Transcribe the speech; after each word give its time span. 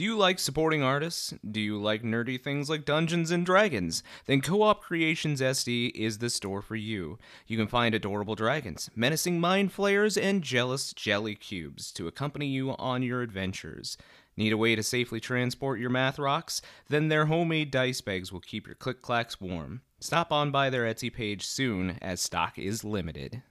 Do 0.00 0.04
you 0.04 0.16
like 0.16 0.38
supporting 0.38 0.82
artists? 0.82 1.34
Do 1.46 1.60
you 1.60 1.78
like 1.78 2.02
nerdy 2.02 2.40
things 2.40 2.70
like 2.70 2.86
Dungeons 2.86 3.30
and 3.30 3.44
Dragons? 3.44 4.02
Then 4.24 4.40
Co 4.40 4.62
op 4.62 4.80
Creations 4.82 5.42
SD 5.42 5.90
is 5.94 6.16
the 6.16 6.30
store 6.30 6.62
for 6.62 6.74
you. 6.74 7.18
You 7.46 7.58
can 7.58 7.66
find 7.66 7.94
adorable 7.94 8.34
dragons, 8.34 8.88
menacing 8.96 9.40
mind 9.40 9.72
flayers, 9.72 10.16
and 10.16 10.40
jealous 10.40 10.94
jelly 10.94 11.34
cubes 11.34 11.92
to 11.92 12.08
accompany 12.08 12.46
you 12.46 12.70
on 12.78 13.02
your 13.02 13.20
adventures. 13.20 13.98
Need 14.38 14.54
a 14.54 14.56
way 14.56 14.74
to 14.74 14.82
safely 14.82 15.20
transport 15.20 15.78
your 15.78 15.90
math 15.90 16.18
rocks? 16.18 16.62
Then 16.88 17.08
their 17.08 17.26
homemade 17.26 17.70
dice 17.70 18.00
bags 18.00 18.32
will 18.32 18.40
keep 18.40 18.66
your 18.66 18.76
click 18.76 19.02
clacks 19.02 19.38
warm. 19.38 19.82
Stop 20.00 20.32
on 20.32 20.50
by 20.50 20.70
their 20.70 20.84
Etsy 20.84 21.12
page 21.12 21.46
soon, 21.46 21.98
as 22.00 22.22
stock 22.22 22.58
is 22.58 22.84
limited. 22.84 23.42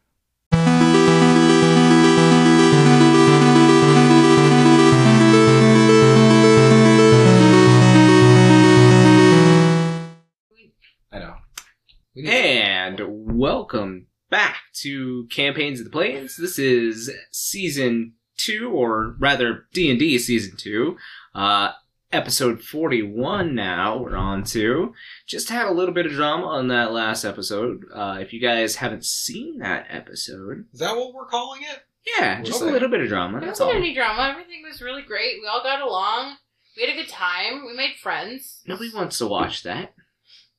And 12.18 12.99
welcome 13.37 14.07
back 14.31 14.57
to 14.81 15.27
Campaigns 15.29 15.79
of 15.79 15.86
the 15.86 15.91
Plains. 15.91 16.37
This 16.37 16.57
is 16.57 17.11
season 17.29 18.13
two, 18.36 18.71
or 18.71 19.15
rather 19.19 19.67
D 19.73 19.91
and 19.91 20.00
D 20.00 20.17
season 20.17 20.57
two, 20.57 20.97
uh, 21.36 21.73
episode 22.11 22.64
forty-one. 22.64 23.53
Now 23.53 23.97
we're 24.00 24.15
on 24.17 24.43
to. 24.45 24.93
Just 25.27 25.50
had 25.50 25.67
a 25.67 25.71
little 25.71 25.93
bit 25.93 26.07
of 26.07 26.14
drama 26.14 26.47
on 26.47 26.67
that 26.69 26.91
last 26.91 27.23
episode. 27.23 27.86
Uh, 27.93 28.17
if 28.19 28.33
you 28.33 28.39
guys 28.41 28.78
haven't 28.78 29.05
seen 29.05 29.59
that 29.59 29.86
episode, 29.89 30.65
Is 30.73 30.79
that 30.79 30.95
what 30.97 31.14
we're 31.14 31.28
calling 31.28 31.61
it? 31.61 31.83
yeah, 32.17 32.41
just 32.41 32.61
a 32.64 32.66
little 32.66 32.89
bit 32.89 33.02
of 33.02 33.08
drama. 33.08 33.39
There 33.39 33.50
That's 33.50 33.59
wasn't 33.59 33.78
all. 33.78 33.83
any 33.83 33.94
drama. 33.94 34.30
Everything 34.31 34.64
was 34.67 34.81
really 34.81 35.03
great. 35.03 35.36
We 35.44 35.47
all 35.47 35.61
got 35.61 35.80
along. 35.80 36.38
We 36.75 36.88
had 36.88 36.91
a 36.97 37.00
good 37.00 37.09
time. 37.09 37.67
We 37.67 37.73
made 37.78 37.97
friends. 38.02 38.64
Nobody 38.66 38.89
wants 38.94 39.19
to 39.19 39.28
watch 39.28 39.61
that. 39.61 39.94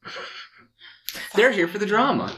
They're 1.35 1.53
here 1.53 1.69
for 1.69 1.79
the 1.79 1.87
drama. 1.87 2.37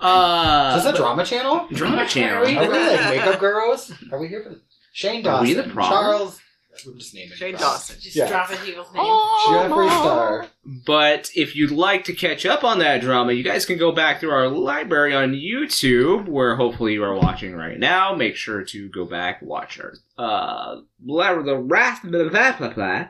Uh, 0.00 0.74
Is 0.78 0.84
this 0.84 0.94
a 0.94 0.96
drama 0.96 1.24
channel? 1.24 1.66
drama 1.72 2.06
channel. 2.06 2.42
Are 2.42 2.46
we- 2.46 2.56
Are 2.56 2.70
we 2.70 2.78
like 2.78 3.00
makeup 3.16 3.40
girls? 3.40 3.92
Are 4.12 4.18
we 4.20 4.28
here 4.28 4.42
for 4.44 4.56
Shane 4.92 5.20
Are 5.20 5.42
Dawson? 5.42 5.46
we 5.48 5.54
the 5.54 5.62
problem? 5.64 5.90
Charles. 6.00 6.40
We're 6.86 6.94
just 6.94 7.12
naming 7.12 7.32
Shane 7.36 7.48
names. 7.52 7.60
Dawson. 7.60 7.96
Just 8.00 8.14
Yeah. 8.14 8.28
dropping 8.28 8.58
people's 8.58 8.92
names. 8.94 9.08
Jeffree 9.48 9.88
Star. 9.88 10.46
But 10.86 11.30
if 11.34 11.56
you'd 11.56 11.72
like 11.72 12.04
to 12.04 12.12
catch 12.12 12.46
up 12.46 12.62
on 12.62 12.78
that 12.78 13.00
drama, 13.00 13.32
you 13.32 13.42
guys 13.42 13.66
can 13.66 13.78
go 13.78 13.90
back 13.90 14.20
through 14.20 14.30
our 14.30 14.46
library 14.46 15.12
on 15.12 15.32
YouTube, 15.32 16.28
where 16.28 16.54
hopefully 16.54 16.92
you 16.92 17.02
are 17.02 17.16
watching 17.16 17.56
right 17.56 17.78
now. 17.80 18.14
Make 18.14 18.36
sure 18.36 18.62
to 18.62 18.88
go 18.90 19.04
back, 19.04 19.42
watch 19.42 19.80
our 19.80 19.94
uh, 20.18 20.82
blah, 21.00 21.42
the 21.42 21.56
wrath, 21.56 22.02
blah, 22.04 22.28
blah, 22.28 22.56
blah, 22.56 22.68
blah. 22.74 23.08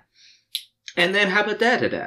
and 0.96 1.14
then 1.14 1.28
how 1.28 1.42
about 1.44 1.58
that? 1.58 1.82
da, 1.82 1.88
da? 1.88 2.06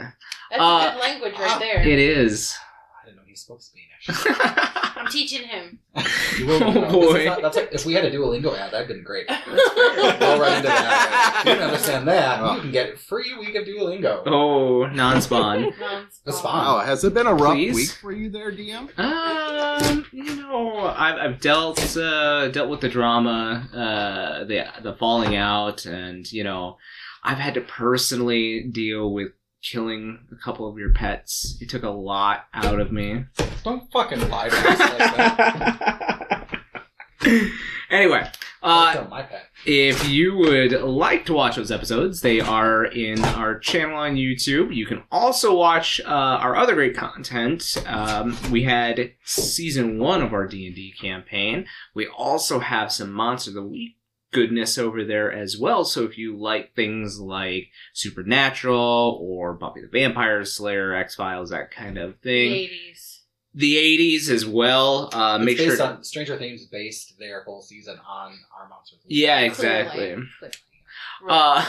That's 0.50 0.60
Uh, 0.62 0.92
good 0.94 1.00
language 1.00 1.34
right 1.38 1.60
there. 1.60 1.82
It 1.88 2.00
is. 2.00 2.56
I 3.04 3.06
didn't 3.06 3.18
know 3.18 3.24
he 3.28 3.31
spoke 3.42 3.62
Spanish. 3.62 4.26
I'm 4.96 5.08
teaching 5.12 5.48
him. 5.48 5.80
You 6.38 6.46
will 6.48 6.64
Oh, 6.64 6.72
know. 6.72 6.82
This 6.82 6.94
is 6.94 7.14
boy. 7.14 7.26
not- 7.26 7.42
that's 7.42 7.58
like 7.58 7.70
if 7.72 7.86
we 7.86 7.94
had 7.94 8.06
a 8.06 8.12
Duolingo 8.12 8.58
ad, 8.58 8.72
that'd 8.72 8.88
been 8.88 9.04
great. 9.04 9.28
Go 9.28 9.34
right 10.40 10.58
into 10.58 10.68
that. 10.68 11.38
If 11.40 11.46
you 11.46 11.54
don't 11.56 11.64
understand 11.64 12.08
that, 12.08 12.56
you 12.56 12.62
can 12.62 12.72
get 12.72 12.94
a 12.94 12.98
free 12.98 13.36
week 13.40 13.56
of 13.56 13.66
Duolingo. 13.66 14.24
oh, 14.28 14.86
non-spawn. 14.88 15.74
The 16.26 16.32
spawn. 16.32 16.66
Oh, 16.68 16.80
has 16.86 17.04
it 17.04 17.14
been 17.14 17.28
a 17.28 17.34
rough 17.34 17.54
Please? 17.56 17.76
week 17.76 17.90
for 17.90 18.12
you 18.12 18.30
there, 18.30 18.52
DM? 18.52 18.90
Um, 19.00 20.06
you 20.12 20.36
know, 20.36 20.80
I've, 20.96 21.16
I've 21.16 21.40
dealt 21.42 21.98
uh, 21.98 22.48
dealt 22.50 22.70
with 22.70 22.82
the 22.82 22.90
drama, 22.90 23.68
uh, 23.74 24.44
the 24.46 24.66
the 24.84 24.94
falling 24.96 25.36
out, 25.36 25.86
and 25.86 26.32
you 26.32 26.44
know, 26.44 26.78
I've 27.24 27.38
had 27.40 27.56
to 27.56 27.62
personally 27.62 28.64
deal 28.64 29.12
with 29.12 29.30
killing 29.62 30.20
a 30.32 30.36
couple 30.44 30.68
of 30.70 30.78
your 30.78 30.94
pets. 30.94 31.58
It 31.62 31.70
took 31.70 31.84
a 31.84 31.90
lot 31.90 32.46
out 32.54 32.80
of 32.80 32.92
me. 32.92 33.26
Don't 33.64 33.92
fucking 33.92 34.30
lie 34.30 34.50
to 34.50 34.56
us 34.56 34.80
like 34.80 34.98
that. 34.98 36.48
anyway, 37.90 38.30
uh, 38.64 38.94
Don't 38.94 39.10
my 39.10 39.22
pet. 39.24 39.48
if 39.66 40.08
you 40.08 40.36
would 40.38 40.72
like 40.82 41.26
to 41.26 41.34
watch 41.34 41.56
those 41.56 41.72
episodes, 41.72 42.22
they 42.22 42.40
are 42.40 42.86
in 42.86 43.24
our 43.24 43.60
channel 43.60 43.96
on 43.98 44.16
YouTube. 44.16 44.76
You 44.76 44.86
can 44.86 45.04
also 45.12 45.56
watch 45.56 46.02
uh, 46.02 46.08
our 46.10 46.56
other 46.56 46.74
great 46.76 46.96
content. 46.96 47.78
Um, 47.86 48.38
we 48.52 48.64
had 48.64 49.12
season 49.24 50.00
one 50.00 50.22
of 50.22 50.34
our 50.34 50.48
D 50.48 50.66
and 50.68 50.76
D 50.76 50.94
campaign. 51.00 51.66
We 51.94 52.08
also 52.08 52.60
have 52.60 52.92
some 52.92 53.12
Monster 53.12 53.52
of 53.52 53.56
the 53.56 53.64
Week 53.64 53.96
goodness 54.32 54.78
over 54.78 55.04
there 55.04 55.32
as 55.32 55.58
well. 55.58 55.84
So 55.86 56.04
if 56.06 56.18
you 56.18 56.38
like 56.38 56.74
things 56.76 57.20
like 57.20 57.68
Supernatural 57.94 59.20
or 59.22 59.54
Buffy 59.54 59.82
the 59.82 59.88
Vampire 59.88 60.44
Slayer, 60.46 60.94
X 60.96 61.16
Files, 61.16 61.50
that 61.50 61.72
kind 61.72 61.98
of 61.98 62.18
thing, 62.20 62.52
Ladies. 62.52 63.24
the 63.54 63.76
'80s 63.76 64.30
as 64.30 64.46
well. 64.46 65.10
Uh, 65.14 65.38
It's 65.38 65.46
make 65.46 65.58
sure. 65.58 65.68
based 65.68 65.78
To, 65.80 65.88
on 65.88 66.04
Stranger 66.04 66.38
Things 66.38 66.66
based 66.68 67.18
their 67.20 67.44
whole 67.44 67.62
season 67.62 67.98
on 68.08 68.38
our 68.58 68.68
monster. 68.70 68.98
yeah, 69.08 69.36
Clearly. 69.38 69.48
exactly. 69.48 70.00
Clearly. 70.40 70.54
Uh, 71.30 71.66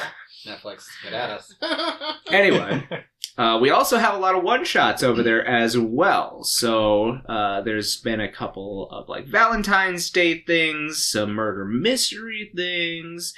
Netflix, 0.47 0.87
get 1.05 1.12
at 1.12 1.31
us. 1.31 1.55
anyway. 2.31 2.87
Uh, 3.38 3.59
we 3.60 3.70
also 3.70 3.97
have 3.97 4.15
a 4.15 4.19
lot 4.19 4.34
of 4.34 4.43
one 4.43 4.65
shots 4.65 5.03
over 5.03 5.22
there 5.22 5.44
as 5.47 5.76
well. 5.78 6.44
So 6.44 7.12
uh, 7.28 7.62
there's 7.62 7.97
been 7.97 8.20
a 8.20 8.31
couple 8.31 8.91
of 8.91 9.09
like 9.09 9.26
Valentine's 9.26 10.10
Day 10.10 10.43
things, 10.43 11.06
some 11.09 11.32
murder 11.32 11.65
mystery 11.65 12.50
things. 12.54 13.32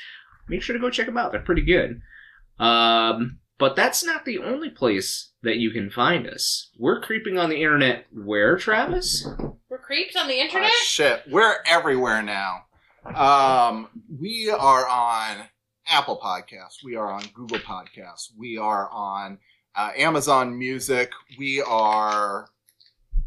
Make 0.48 0.62
sure 0.62 0.74
to 0.74 0.80
go 0.80 0.90
check 0.90 1.06
them 1.06 1.16
out; 1.16 1.32
they're 1.32 1.40
pretty 1.40 1.62
good. 1.62 2.00
Um, 2.58 3.38
but 3.58 3.76
that's 3.76 4.04
not 4.04 4.24
the 4.24 4.38
only 4.38 4.68
place 4.70 5.30
that 5.42 5.56
you 5.56 5.70
can 5.70 5.90
find 5.90 6.26
us. 6.26 6.70
We're 6.78 7.00
creeping 7.00 7.38
on 7.38 7.48
the 7.50 7.62
internet. 7.62 8.06
Where, 8.12 8.56
Travis? 8.56 9.26
We're 9.68 9.78
creeps 9.78 10.16
on 10.16 10.26
the 10.28 10.34
Oh, 10.38 10.42
internet? 10.44 10.70
shit, 10.72 11.22
we're 11.30 11.56
everywhere 11.66 12.20
now. 12.22 12.64
Um, 13.04 13.88
we 14.20 14.50
are 14.50 14.88
on 14.88 15.44
Apple 15.86 16.18
Podcasts. 16.22 16.82
We 16.84 16.96
are 16.96 17.10
on 17.12 17.24
Google 17.34 17.58
Podcasts. 17.58 18.28
We 18.36 18.56
are 18.58 18.88
on 18.90 19.38
uh, 19.76 19.90
Amazon 19.96 20.58
Music. 20.58 21.10
We 21.38 21.62
are 21.62 22.48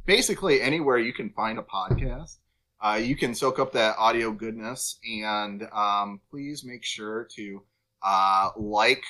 basically 0.06 0.62
anywhere 0.62 0.98
you 0.98 1.14
can 1.14 1.30
find 1.32 1.60
a 1.60 1.64
podcast. 1.64 2.38
Uh, 2.80 3.00
you 3.02 3.16
can 3.16 3.34
soak 3.34 3.60
up 3.60 3.72
that 3.74 3.96
audio 3.98 4.32
goodness, 4.32 5.00
and 5.10 5.68
um, 5.74 6.22
please 6.30 6.64
make 6.64 6.84
sure 6.84 7.28
to 7.36 7.64
uh, 8.04 8.50
like 8.56 9.04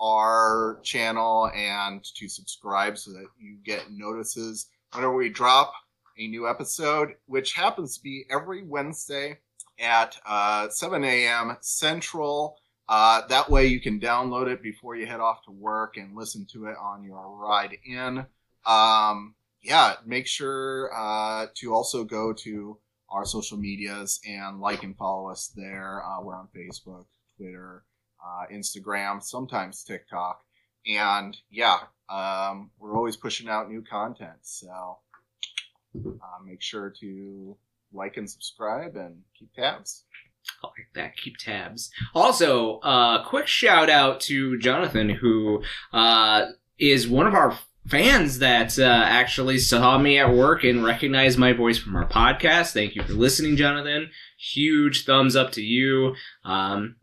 our 0.00 0.78
channel 0.82 1.50
and 1.54 2.04
to 2.04 2.28
subscribe 2.28 2.98
so 2.98 3.12
that 3.12 3.26
you 3.38 3.56
get 3.64 3.90
notices 3.90 4.68
whenever 4.92 5.14
we 5.14 5.30
drop 5.30 5.72
a 6.18 6.28
new 6.28 6.48
episode, 6.48 7.14
which 7.26 7.54
happens 7.54 7.96
to 7.96 8.02
be 8.02 8.24
every 8.30 8.62
Wednesday 8.62 9.38
at 9.78 10.16
uh, 10.26 10.68
7 10.68 11.04
a.m. 11.04 11.56
Central. 11.60 12.58
Uh, 12.88 13.26
that 13.28 13.50
way 13.50 13.66
you 13.66 13.80
can 13.80 13.98
download 13.98 14.46
it 14.46 14.62
before 14.62 14.94
you 14.94 15.06
head 15.06 15.20
off 15.20 15.44
to 15.44 15.50
work 15.50 15.96
and 15.96 16.16
listen 16.16 16.46
to 16.52 16.66
it 16.66 16.76
on 16.80 17.02
your 17.02 17.36
ride 17.36 17.76
in. 17.84 18.24
Um, 18.64 19.34
yeah, 19.62 19.94
make 20.04 20.26
sure 20.26 20.90
uh, 20.94 21.46
to 21.56 21.74
also 21.74 22.04
go 22.04 22.32
to 22.32 22.78
our 23.10 23.24
social 23.24 23.56
medias 23.58 24.20
and 24.26 24.60
like 24.60 24.82
and 24.82 24.96
follow 24.96 25.28
us 25.28 25.52
there. 25.56 26.02
Uh, 26.04 26.22
we're 26.22 26.36
on 26.36 26.48
Facebook, 26.56 27.06
Twitter, 27.36 27.84
uh, 28.24 28.46
Instagram, 28.52 29.22
sometimes 29.22 29.82
TikTok. 29.82 30.42
And 30.86 31.36
yeah, 31.50 31.78
um, 32.08 32.70
we're 32.78 32.96
always 32.96 33.16
pushing 33.16 33.48
out 33.48 33.68
new 33.68 33.82
content. 33.82 34.38
So 34.42 34.98
uh, 35.96 36.44
make 36.44 36.62
sure 36.62 36.92
to 37.00 37.56
like 37.92 38.16
and 38.16 38.30
subscribe 38.30 38.96
and 38.96 39.22
keep 39.38 39.52
tabs. 39.54 40.04
Like 40.62 40.88
that. 40.94 41.16
Keep 41.16 41.38
tabs. 41.38 41.90
Also, 42.14 42.78
uh, 42.80 43.24
quick 43.24 43.46
shout 43.46 43.88
out 43.88 44.20
to 44.22 44.58
Jonathan, 44.58 45.08
who 45.10 45.62
uh, 45.92 46.46
is 46.78 47.08
one 47.08 47.26
of 47.26 47.34
our 47.34 47.58
fans 47.86 48.40
that 48.40 48.78
uh, 48.78 48.82
actually 48.82 49.58
saw 49.58 49.96
me 49.96 50.18
at 50.18 50.32
work 50.32 50.64
and 50.64 50.84
recognized 50.84 51.38
my 51.38 51.52
voice 51.52 51.78
from 51.78 51.94
our 51.96 52.08
podcast. 52.08 52.72
Thank 52.72 52.96
you 52.96 53.02
for 53.02 53.12
listening, 53.12 53.56
Jonathan. 53.56 54.10
Huge 54.38 55.04
thumbs 55.04 55.36
up 55.36 55.52
to 55.52 55.62
you. 55.62 56.14
Um, 56.44 56.96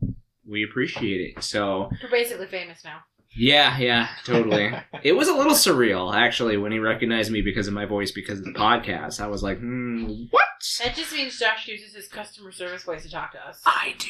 we 0.48 0.64
appreciate 0.64 1.22
it. 1.22 1.44
So, 1.44 1.90
We're 2.04 2.12
basically 2.12 2.48
famous 2.48 2.84
now. 2.84 3.00
Yeah, 3.36 3.78
yeah, 3.78 4.08
totally. 4.26 4.72
it 5.04 5.14
was 5.14 5.28
a 5.28 5.34
little 5.34 5.54
surreal, 5.54 6.14
actually, 6.14 6.58
when 6.58 6.72
he 6.72 6.80
recognized 6.80 7.32
me 7.32 7.42
because 7.42 7.68
of 7.68 7.74
my 7.74 7.86
voice, 7.86 8.12
because 8.12 8.40
of 8.40 8.46
the 8.46 8.54
podcast. 8.54 9.20
I 9.22 9.28
was 9.28 9.42
like, 9.44 9.60
hmm, 9.60 10.24
what? 10.32 10.44
That 10.84 10.96
just 10.96 11.12
means 11.14 11.38
Josh 11.40 11.68
uses 11.68 11.94
his 11.94 12.08
customer 12.08 12.52
service 12.52 12.84
voice 12.84 13.04
to 13.04 13.12
talk 13.12 13.32
to 13.34 13.40
us. 13.48 13.62
I 13.66 13.96
do. 14.00 14.10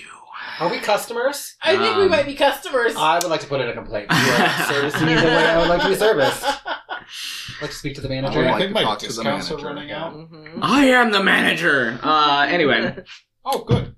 Are 0.59 0.69
we 0.69 0.79
customers? 0.79 1.55
I 1.63 1.77
think 1.77 1.95
we 1.97 2.03
Um, 2.03 2.09
might 2.09 2.25
be 2.25 2.35
customers. 2.35 2.93
I 2.95 3.15
would 3.15 3.29
like 3.29 3.41
to 3.41 3.47
put 3.47 3.59
in 3.61 3.69
a 3.69 3.73
complaint. 3.73 4.07
You 4.11 4.17
are 4.33 4.49
servicing 4.67 5.07
me 5.07 5.15
the 5.15 5.21
way 5.23 5.45
I 5.45 5.57
would 5.59 5.69
like 5.69 5.81
to 5.81 5.89
be 5.89 5.95
serviced. 5.95 6.43
I'd 6.43 7.61
like 7.61 7.71
to 7.71 7.75
speak 7.77 7.95
to 7.95 8.01
the 8.01 8.09
manager. 8.09 8.39
would 8.39 8.47
I 8.47 8.51
like 8.51 8.61
think 8.61 8.73
my 8.73 8.83
talk 8.83 8.99
discounts 8.99 9.49
are 9.51 9.57
running 9.57 9.91
out. 9.91 10.13
Mm-hmm. 10.13 10.59
I 10.63 10.85
am 10.85 11.11
the 11.11 11.23
manager. 11.23 11.99
Uh, 12.03 12.45
anyway. 12.49 12.95
Oh, 13.45 13.65
good. 13.65 13.93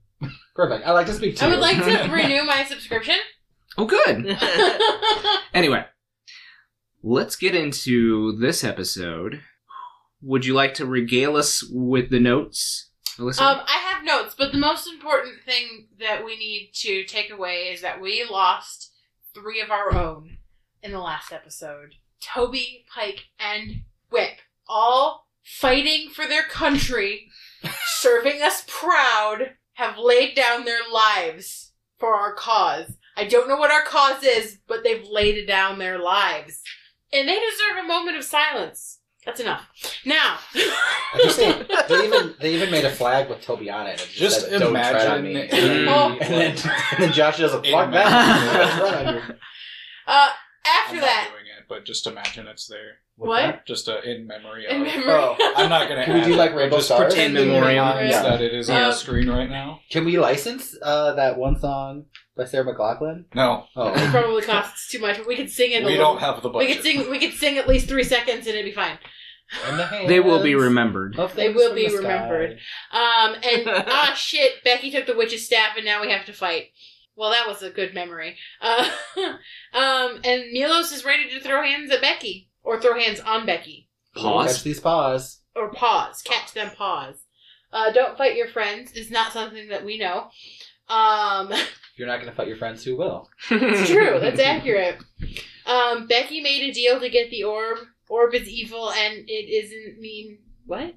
Perfect. 0.56 0.88
I'd 0.88 0.94
like 0.94 1.06
to 1.06 1.13
speak 1.13 1.36
to 1.36 1.44
I 1.45 1.48
you. 1.50 1.54
would 1.54 1.62
like 1.62 1.77
to 1.77 2.12
renew 2.12 2.44
my 2.45 2.63
subscription. 2.63 3.16
Oh, 3.77 3.86
good. 3.86 4.38
Anyway, 5.56 5.86
let's 7.01 7.38
get 7.38 7.56
into 7.56 8.38
this 8.38 8.62
episode. 8.62 9.39
Would 10.22 10.45
you 10.45 10.54
like 10.54 10.74
to 10.74 10.86
regale 10.86 11.38
us 11.38 11.63
with 11.72 12.10
the 12.10 12.19
notes, 12.19 12.89
Alysia? 13.18 13.39
Um, 13.39 13.62
I 13.66 13.77
have 13.89 14.04
notes, 14.04 14.36
but 14.38 14.51
the 14.51 14.57
most 14.57 14.86
important 14.86 15.36
thing 15.45 15.88
that 15.98 16.25
we 16.25 16.38
need 16.38 16.72
to 16.81 17.06
take 17.06 17.31
away 17.31 17.69
is 17.72 17.80
that 17.83 18.01
we 18.01 18.25
lost 18.30 18.92
three 19.33 19.62
of 19.62 19.72
our 19.72 19.95
own 19.95 20.39
in 20.83 20.92
the 20.92 21.00
last 21.00 21.31
episode. 21.31 21.95
Toby, 22.22 22.86
Pike, 22.94 23.27
and 23.39 23.83
Whip, 24.12 24.39
all 24.68 25.27
fighting 25.42 26.10
for 26.10 26.27
their 26.27 26.44
country, 26.44 27.30
serving 27.86 28.42
us 28.42 28.66
proud, 28.68 29.51
have 29.75 29.98
laid 29.98 30.36
down 30.36 30.66
their 30.66 30.81
lives 30.92 31.72
for 31.98 32.16
our 32.16 32.33
cause. 32.33 32.98
I 33.17 33.25
don't 33.25 33.47
know 33.47 33.56
what 33.57 33.71
our 33.71 33.83
cause 33.83 34.23
is, 34.23 34.59
but 34.67 34.83
they've 34.83 35.06
laid 35.09 35.47
down 35.47 35.79
their 35.79 35.97
lives. 36.00 36.62
And 37.13 37.27
they 37.27 37.35
deserve 37.39 37.83
a 37.83 37.88
moment 37.88 38.17
of 38.17 38.23
silence. 38.23 39.00
That's 39.25 39.39
enough. 39.39 39.67
Now, 40.06 40.38
I 40.53 41.19
just 41.23 41.38
think 41.39 41.67
they 41.89 42.06
even 42.06 42.35
they 42.39 42.53
even 42.53 42.69
made 42.69 42.85
a 42.85 42.91
flag 42.91 43.27
with 43.29 43.41
Toby 43.41 43.71
on 43.71 43.88
it. 43.88 44.00
It 44.00 44.09
Just 44.12 44.41
said, 44.41 44.59
"Don't 44.59 44.73
tread 44.73 44.95
on 45.07 45.25
imagine. 45.25 45.33
me." 45.33 45.41
And 45.41 46.19
then, 46.21 46.57
and 46.57 47.00
then 47.00 47.12
Josh 47.12 47.38
does 47.39 47.53
a 47.53 47.63
fuck 47.63 47.91
that. 47.91 48.77
Don't 48.77 48.89
tread 48.91 49.07
on 49.07 49.13
you. 49.15 49.21
uh, 50.07 50.29
I'm 50.29 50.29
after 50.85 50.95
not 50.97 51.01
that, 51.06 51.29
doing 51.31 51.45
it, 51.57 51.65
but 51.67 51.85
just 51.85 52.06
imagine 52.06 52.45
it's 52.45 52.67
there. 52.67 52.97
what? 53.15 53.65
Just 53.65 53.89
uh, 53.89 54.01
in 54.01 54.27
memory 54.27 54.65
of. 54.67 54.73
In 54.73 54.83
memory. 54.83 55.06
Oh, 55.07 55.35
I'm 55.56 55.69
not 55.69 55.89
gonna. 55.89 56.06
Can 56.06 56.13
we 56.15 56.19
add 56.21 56.25
do 56.27 56.33
it, 56.33 56.38
like 56.38 56.51
but 56.51 56.57
Rainbow 56.57 56.75
just 56.77 56.88
Stars? 56.89 57.13
pretend 57.13 57.33
pretend 57.33 57.50
in 57.50 57.56
memoriam. 57.56 57.97
your 57.97 58.06
Yeah. 58.07 58.21
that 58.23 58.41
it 58.41 58.53
is 58.53 58.69
on 58.69 58.77
Um, 58.79 58.89
the 58.89 58.94
screen 58.95 59.27
right 59.29 59.50
now. 59.50 59.79
Can 59.89 60.06
we 60.06 60.19
license 60.19 60.75
uh, 60.83 61.13
that 61.13 61.38
one 61.39 61.59
song 61.59 62.06
by 62.36 62.46
Sarah 62.46 62.66
McLachlan? 62.66 63.26
No, 63.34 63.66
Oh, 63.76 63.90
It 63.96 64.12
probably 64.12 64.42
costs 64.44 64.90
too 64.90 65.00
much, 65.00 65.18
but 65.18 65.28
we 65.28 65.36
could 65.36 65.50
sing 65.50 65.72
it. 65.72 65.84
a 65.84 65.86
we 65.86 65.92
little- 65.92 66.14
don't 66.14 66.20
have 66.22 66.42
the 66.42 66.50
budget. 66.50 66.68
We 66.70 66.74
could 66.76 66.84
sing. 66.84 67.10
We 67.10 67.20
could 67.20 67.34
sing 67.34 67.58
at 67.58 67.68
least 67.68 67.88
three 67.88 68.04
seconds, 68.04 68.48
and 68.48 68.56
it'd 68.56 68.66
be 68.66 68.72
fine. 68.72 68.98
The 69.64 70.06
they 70.08 70.20
will 70.20 70.42
be 70.42 70.56
remembered. 70.56 71.16
They 71.36 71.50
will 71.54 71.76
be 71.76 71.88
the 71.88 71.98
remembered. 71.98 72.58
Um, 72.92 73.36
and 73.44 73.64
ah 73.68 74.14
shit, 74.16 74.64
Becky 74.64 74.90
took 74.92 75.06
the 75.06 75.16
witch's 75.16 75.46
staff, 75.46 75.76
and 75.78 75.86
now 75.86 76.02
we 76.02 76.12
have 76.12 76.26
to 76.26 76.34
fight. 76.34 76.70
Well, 77.16 77.30
that 77.32 77.48
was 77.48 77.62
a 77.64 77.70
good 77.70 77.94
memory. 77.94 78.38
Uh, 78.60 78.90
um, 79.74 80.20
and 80.24 80.52
Milos 80.52 80.92
is 80.92 81.06
ready 81.06 81.30
to 81.30 81.40
throw 81.40 81.62
hands 81.64 81.92
at 81.92 82.02
Becky, 82.02 82.50
or 82.64 82.82
throw 82.82 83.00
hands 83.00 83.20
on 83.20 83.46
Becky, 83.46 83.88
Pause. 84.16 84.54
Catch 84.54 84.64
these 84.64 84.80
paws. 84.80 85.42
or 85.56 85.72
pause, 85.72 86.22
catch 86.24 86.54
them 86.54 86.72
pause. 86.76 87.16
Uh, 87.72 87.92
don't 87.92 88.18
fight 88.18 88.36
your 88.36 88.48
friends 88.48 88.92
is 88.94 89.12
not 89.12 89.32
something 89.32 89.68
that 89.70 89.86
we 89.86 89.98
know. 90.00 90.30
Um, 90.90 91.52
If 91.96 92.00
you're 92.00 92.08
not 92.10 92.18
going 92.20 92.30
to 92.30 92.36
fight 92.36 92.50
your 92.50 92.58
friends, 92.58 92.84
who 92.84 92.98
will? 92.98 93.30
It's 93.50 93.90
true. 93.90 94.20
That's 94.20 94.40
accurate. 94.42 94.98
Um, 95.66 96.08
Becky 96.08 96.42
made 96.42 96.62
a 96.70 96.74
deal 96.74 97.00
to 97.00 97.10
get 97.10 97.30
the 97.30 97.46
orb. 97.46 97.78
Orb 98.10 98.34
is 98.36 98.50
evil, 98.50 98.92
and 98.92 99.14
it 99.30 99.32
isn't 99.50 100.02
mean 100.02 100.40
what? 100.66 100.94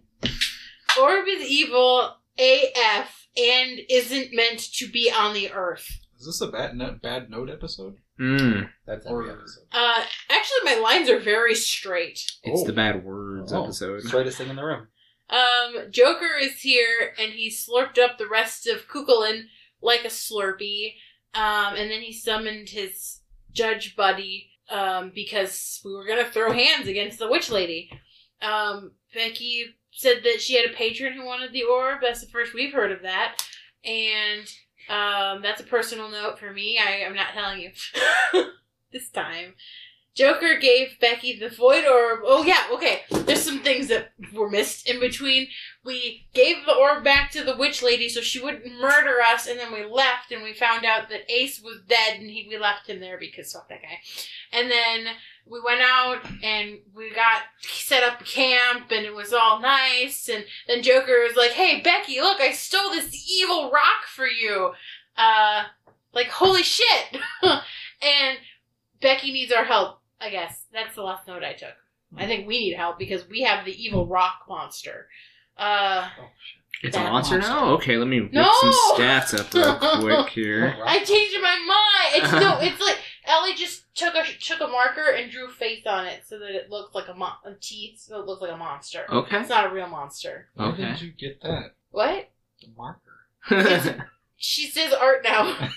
Orb 1.01 1.27
is 1.29 1.49
evil 1.49 2.17
AF 2.37 3.29
and 3.37 3.79
isn't 3.89 4.35
meant 4.35 4.59
to 4.75 4.89
be 4.89 5.09
on 5.17 5.35
the 5.35 5.53
earth. 5.53 5.89
Is 6.19 6.27
this 6.27 6.41
a 6.41 6.49
bad 6.49 6.75
note, 6.77 7.01
bad 7.01 7.31
note 7.31 7.49
episode? 7.49 7.99
Mm, 8.19 8.69
That's 8.85 9.07
every 9.07 9.31
episode. 9.31 9.67
Uh, 9.71 10.03
actually, 10.29 10.65
my 10.65 10.81
lines 10.83 11.09
are 11.09 11.21
very 11.21 11.55
straight. 11.55 12.29
it's 12.43 12.63
Oh. 12.63 12.67
the 12.67 12.73
bad 12.73 13.05
words 13.05 13.53
Oh, 13.53 13.63
episode. 13.63 14.03
Straightest 14.03 14.39
thing 14.39 14.49
in 14.51 14.57
the 14.57 14.65
room. 14.65 14.89
Um, 15.31 15.93
Joker 15.93 16.37
is 16.41 16.61
here, 16.61 17.15
and 17.21 17.31
he 17.33 17.51
slurped 17.51 17.99
up 18.03 18.19
the 18.19 18.27
rest 18.27 18.67
of 18.67 18.89
Kukulin 18.89 19.45
like 19.81 20.05
a 20.05 20.09
Slurpee. 20.09 20.95
Um, 21.35 21.75
and 21.77 21.91
then 21.91 22.01
he 22.01 22.13
summoned 22.13 22.71
his 22.71 23.21
judge 23.53 23.97
buddy, 23.97 24.51
um, 24.71 25.13
because 25.15 25.81
we 25.85 25.93
were 25.93 26.07
gonna 26.07 26.31
throw 26.31 26.53
hands 26.53 26.89
against 26.89 27.19
the 27.19 27.29
witch 27.29 27.51
lady. 27.51 27.91
Um, 28.43 28.93
Becky 29.15 29.77
said 29.91 30.23
that 30.25 30.41
she 30.41 30.57
had 30.57 30.71
a 30.71 30.75
patron 30.75 31.15
who 31.15 31.25
wanted 31.25 31.53
the 31.53 31.65
orb. 31.65 32.01
That's 32.03 32.21
the 32.21 32.29
first 32.29 32.55
we've 32.55 32.73
heard 32.73 32.93
of 32.93 33.03
that. 33.03 33.43
And, 33.85 34.47
um, 34.89 35.43
that's 35.43 35.61
a 35.61 35.65
personal 35.65 36.09
note 36.11 36.39
for 36.39 36.53
me. 36.53 36.79
I, 36.79 37.05
I'm 37.05 37.15
not 37.15 37.33
telling 37.33 37.61
you 37.61 37.71
this 38.93 39.11
time. 39.11 39.55
Joker 40.15 40.59
gave 40.59 40.99
Becky 41.01 41.39
the 41.39 41.49
void 41.49 41.85
orb. 41.85 42.21
Oh 42.25 42.43
yeah, 42.43 42.65
okay. 42.73 43.03
There's 43.09 43.43
some 43.43 43.61
things 43.61 43.87
that 43.87 44.11
were 44.35 44.51
missed 44.51 44.89
in 44.89 44.99
between. 44.99 45.47
We 45.89 46.27
gave 46.35 46.67
the 46.67 46.75
orb 46.75 47.03
back 47.03 47.31
to 47.31 47.43
the 47.43 47.57
witch 47.57 47.83
lady 47.83 48.11
so 48.11 48.21
she 48.21 48.41
wouldn't 48.41 48.79
murder 48.79 49.23
us, 49.23 49.47
and 49.47 49.59
then 49.59 49.73
we 49.73 49.87
left, 49.87 50.31
and 50.31 50.43
we 50.43 50.53
found 50.53 50.85
out 50.85 51.09
that 51.09 51.31
Ace 51.33 51.63
was 51.63 51.81
dead, 51.89 52.21
and 52.21 52.31
he, 52.31 52.47
we 52.47 52.59
left 52.59 52.87
him 52.87 53.01
there 53.01 53.17
because 53.19 53.53
fuck 53.53 53.71
that 53.71 53.81
guy. 53.81 53.99
And 54.53 54.71
then 54.71 55.15
we 55.47 55.61
went 55.65 55.81
out 55.81 56.19
and 56.43 56.81
we 56.95 57.11
got 57.15 57.43
set 57.63 58.03
up 58.03 58.23
camp, 58.27 58.91
and 58.91 59.07
it 59.07 59.15
was 59.15 59.33
all 59.33 59.61
nice. 59.61 60.29
And 60.29 60.45
then 60.67 60.83
Joker 60.83 61.25
was 61.27 61.37
like, 61.37 61.53
"Hey 61.53 61.81
Becky, 61.81 62.21
look, 62.21 62.39
I 62.39 62.53
stole 62.53 62.91
this 62.91 63.31
evil 63.31 63.71
rock 63.71 64.05
for 64.15 64.27
you." 64.27 64.73
Uh, 65.17 65.65
like 66.13 66.29
holy 66.29 66.65
shit. 66.65 67.17
and 67.43 68.39
Becky 69.01 69.33
needs 69.33 69.53
our 69.53 69.65
help. 69.65 70.01
I 70.21 70.29
guess 70.29 70.65
that's 70.71 70.97
the 70.97 71.03
last 71.03 71.27
note 71.27 71.43
I 71.43 71.55
took. 71.55 71.75
I 72.17 72.27
think 72.27 72.47
we 72.47 72.59
need 72.59 72.75
help 72.75 72.99
because 72.99 73.29
we 73.29 73.43
have 73.43 73.65
the 73.65 73.83
evil 73.83 74.07
rock 74.07 74.43
monster. 74.49 75.09
Uh, 75.59 76.09
It's 76.83 76.97
a 76.97 77.01
monster 77.01 77.37
monster. 77.39 77.53
now? 77.53 77.71
Okay, 77.75 77.97
let 77.97 78.07
me 78.07 78.21
whip 78.21 78.33
No! 78.33 78.51
some 78.61 78.73
stats 78.97 79.39
up 79.39 79.53
real 79.53 80.23
quick 80.23 80.29
here. 80.33 80.77
I 80.85 81.03
changed 81.05 81.37
my 81.43 81.59
mind. 81.59 82.23
It's 82.23 82.33
no, 82.33 82.59
it's 82.63 82.81
like 82.81 82.99
Ellie 83.25 83.55
just 83.55 83.83
took 83.97 84.15
a 84.15 84.23
took 84.41 84.61
a 84.61 84.69
marker 84.69 85.11
and 85.11 85.31
drew 85.31 85.49
face 85.49 85.85
on 85.87 86.07
it 86.07 86.23
so 86.27 86.39
that 86.39 86.51
it 86.55 86.71
looked 86.71 86.95
like 86.95 87.09
a, 87.09 87.15
mon- 87.15 87.33
a 87.45 87.55
teeth, 87.61 87.99
so 88.01 88.21
it 88.21 88.27
looked 88.27 88.41
like 88.43 88.53
a 88.53 88.57
monster. 88.57 89.05
Okay. 89.11 89.41
It's 89.41 89.49
not 89.51 89.67
a 89.71 89.75
real 89.75 89.89
monster. 89.89 90.49
Where 90.55 90.69
Okay. 90.69 90.85
did 90.91 91.01
you 91.03 91.11
get 91.13 91.43
that? 91.43 91.75
What? 91.91 92.31
The 92.63 92.69
marker. 92.77 94.05
She 94.41 94.69
says 94.69 94.93
art 94.93 95.25
now. 95.25 95.69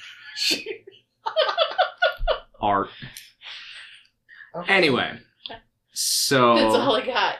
Art. 2.61 2.89
Okay. 4.55 4.71
Anyway. 4.73 5.17
So 5.93 6.53
that's 6.55 6.75
all 6.75 6.95
I 6.95 7.05
got. 7.05 7.35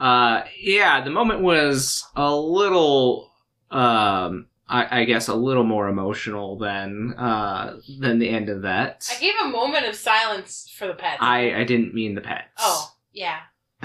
Uh, 0.00 0.42
yeah, 0.58 1.02
the 1.02 1.10
moment 1.10 1.40
was 1.40 2.04
a 2.16 2.34
little, 2.34 3.30
um, 3.70 4.46
I, 4.68 5.00
I 5.00 5.04
guess 5.04 5.28
a 5.28 5.34
little 5.34 5.64
more 5.64 5.88
emotional 5.88 6.58
than, 6.58 7.14
uh, 7.16 7.78
than 8.00 8.18
the 8.18 8.28
end 8.28 8.48
of 8.48 8.62
that. 8.62 9.08
I 9.10 9.20
gave 9.20 9.34
a 9.42 9.48
moment 9.48 9.86
of 9.86 9.94
silence 9.94 10.70
for 10.76 10.86
the 10.86 10.94
pets. 10.94 11.18
I, 11.20 11.54
I 11.54 11.64
didn't 11.64 11.94
mean 11.94 12.14
the 12.14 12.20
pets. 12.20 12.48
Oh, 12.58 12.92
yeah. 13.12 13.40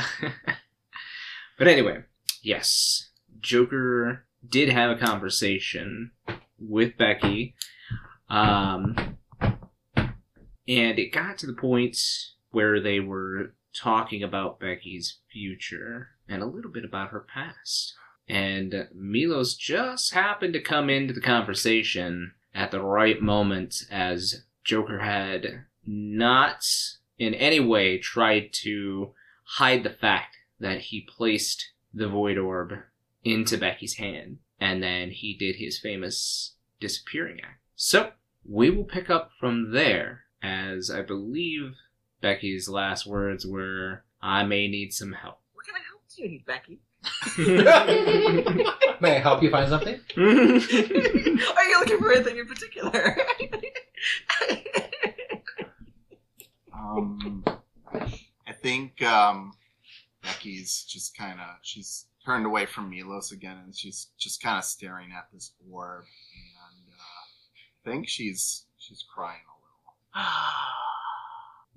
but 1.58 1.68
anyway, 1.68 2.04
yes, 2.42 3.10
Joker 3.40 4.26
did 4.48 4.70
have 4.70 4.92
a 4.92 5.00
conversation 5.00 6.12
with 6.58 6.98
Becky, 6.98 7.56
um, 8.30 9.18
and 9.42 11.00
it 11.00 11.12
got 11.12 11.38
to 11.40 11.48
the 11.48 11.54
point 11.54 11.98
where 12.52 12.80
they 12.80 13.00
were 13.00 13.54
talking 13.74 14.24
about 14.24 14.60
Becky's 14.60 15.18
future 15.32 16.10
and 16.28 16.42
a 16.42 16.48
little 16.48 16.72
bit 16.72 16.86
about 16.86 17.10
her 17.10 17.20
past. 17.22 17.94
And 18.28 18.88
Milos 18.94 19.56
just 19.56 20.14
happened 20.14 20.54
to 20.54 20.62
come 20.62 20.90
into 20.90 21.14
the 21.14 21.22
conversation 21.22 22.34
at 22.54 22.72
the 22.72 22.82
right 22.82 23.22
moment 23.22 23.86
as 23.90 24.44
Joker 24.64 25.00
had 25.00 25.66
not 25.86 26.66
in 27.18 27.34
any 27.34 27.60
way 27.60 27.98
tried 27.98 28.54
to 28.54 29.14
hide 29.44 29.84
the 29.84 29.90
fact 29.90 30.38
that 30.60 30.82
he 30.82 31.02
placed 31.02 31.72
the 31.94 32.08
void 32.08 32.38
orb 32.38 32.74
into 33.24 33.58
Becky's 33.58 33.96
hand 33.96 34.38
and 34.60 34.84
then 34.84 35.12
he 35.12 35.34
did 35.34 35.56
his 35.56 35.80
famous 35.80 36.54
disappearing 36.80 37.40
act. 37.42 37.60
So, 37.76 38.12
we 38.46 38.70
will 38.70 38.84
pick 38.84 39.10
up 39.10 39.32
from 39.40 39.72
there 39.72 40.26
as 40.42 40.90
I 40.90 41.02
believe 41.02 41.76
Becky's 42.22 42.68
last 42.68 43.06
words 43.06 43.46
were 43.46 44.04
I 44.22 44.44
may 44.44 44.68
need 44.68 44.94
some 44.94 45.14
help. 45.14 45.40
What 45.54 45.66
kind 45.66 45.78
of 45.78 45.86
help 45.88 46.02
do 46.14 46.24
you 46.24 46.30
need, 46.30 46.46
Becky? 46.46 46.80
May 49.02 49.16
I 49.16 49.20
help 49.20 49.42
you 49.42 49.50
find 49.50 49.70
something? 49.70 50.00
Are 50.18 50.24
you 50.24 51.80
looking 51.80 52.00
for 52.00 52.12
anything 52.12 52.38
in 52.38 52.48
particular? 52.48 53.18
Um, 56.74 57.44
I 58.48 58.54
think 58.54 59.02
um, 59.04 59.52
Becky's 60.24 60.86
just 60.88 61.16
kind 61.16 61.40
of 61.40 61.58
she's 61.62 62.06
turned 62.26 62.46
away 62.46 62.66
from 62.66 62.90
Milos 62.90 63.34
again, 63.34 63.58
and 63.64 63.76
she's 63.76 64.08
just 64.18 64.42
kind 64.42 64.58
of 64.58 64.64
staring 64.64 65.10
at 65.12 65.28
this 65.34 65.52
orb, 65.70 66.06
and 66.06 66.94
uh, 66.94 67.90
I 67.90 67.92
think 67.92 68.08
she's 68.08 68.66
she's 68.78 69.04
crying 69.14 69.42
a 69.46 70.22
little. 70.22 70.32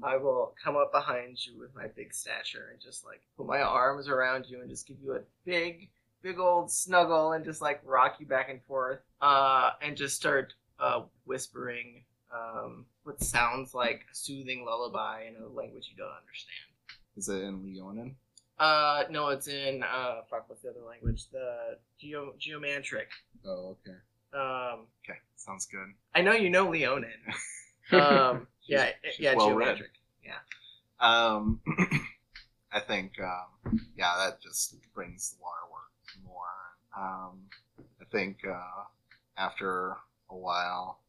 I 0.04 0.16
will 0.16 0.54
come 0.62 0.76
up 0.76 0.92
behind 0.92 1.44
you 1.44 1.58
with 1.58 1.74
my 1.74 1.86
big 1.94 2.12
stature 2.14 2.68
and 2.72 2.80
just 2.80 3.04
like 3.04 3.20
put 3.36 3.46
my 3.46 3.60
arms 3.60 4.08
around 4.08 4.46
you 4.48 4.60
and 4.60 4.68
just 4.70 4.86
give 4.86 4.96
you 5.02 5.14
a 5.14 5.20
big, 5.44 5.88
big 6.22 6.38
old 6.38 6.70
snuggle 6.70 7.32
and 7.32 7.44
just 7.44 7.60
like 7.62 7.80
rock 7.84 8.16
you 8.18 8.26
back 8.26 8.48
and 8.50 8.62
forth, 8.64 9.00
uh, 9.20 9.70
and 9.80 9.96
just 9.96 10.16
start 10.16 10.54
uh, 10.80 11.02
whispering 11.24 12.04
um, 12.34 12.86
what 13.04 13.22
sounds 13.22 13.74
like 13.74 14.02
a 14.10 14.14
soothing 14.14 14.64
lullaby 14.64 15.24
in 15.28 15.36
a 15.42 15.46
language 15.48 15.88
you 15.90 15.96
don't 15.96 16.06
understand. 16.08 16.72
Is 17.16 17.28
it 17.28 17.42
in 17.42 17.62
Leonin? 17.64 18.16
Uh, 18.58 19.04
no, 19.10 19.28
it's 19.28 19.48
in 19.48 19.82
uh, 19.82 20.22
fuck, 20.30 20.48
what's 20.48 20.62
the 20.62 20.70
other 20.70 20.80
language? 20.88 21.26
The 21.30 21.78
Geo 21.98 22.34
Geomantric. 22.38 23.06
Oh, 23.44 23.76
okay. 23.86 23.96
Um, 24.34 24.86
Okay, 25.04 25.18
sounds 25.36 25.66
good. 25.66 25.92
I 26.14 26.22
know 26.22 26.32
you 26.32 26.50
know 26.50 26.68
Leonin. 26.68 27.10
Um, 27.90 28.46
yeah, 28.72 28.90
She's 29.10 29.20
yeah, 29.20 29.34
well 29.34 29.54
read. 29.54 29.76
Geomantric. 29.76 29.92
Um, 31.02 31.60
I 32.72 32.78
think, 32.78 33.14
um, 33.20 33.80
yeah, 33.96 34.14
that 34.18 34.40
just 34.40 34.76
brings 34.94 35.32
the 35.32 35.38
waterworks 35.42 36.16
more. 36.24 36.46
Um, 36.96 37.40
I 38.00 38.04
think 38.12 38.38
uh, 38.48 38.84
after 39.36 39.96
a 40.30 40.36
while, 40.36 41.00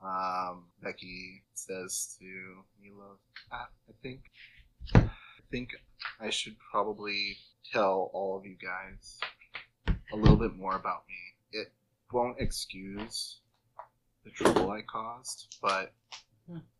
um, 0.00 0.66
Becky 0.80 1.42
says 1.54 2.16
to 2.20 2.24
Milo, 2.80 3.18
"Ah, 3.50 3.68
I 3.88 3.92
think, 4.00 4.20
I 4.94 5.10
think 5.50 5.70
I 6.20 6.30
should 6.30 6.56
probably 6.70 7.36
tell 7.72 8.10
all 8.12 8.36
of 8.36 8.46
you 8.46 8.56
guys 8.56 9.18
a 10.12 10.16
little 10.16 10.36
bit 10.36 10.54
more 10.56 10.76
about 10.76 11.02
me. 11.08 11.60
It 11.60 11.72
won't 12.12 12.40
excuse 12.40 13.38
the 14.24 14.30
trouble 14.30 14.70
I 14.70 14.82
caused, 14.82 15.56
but 15.60 15.92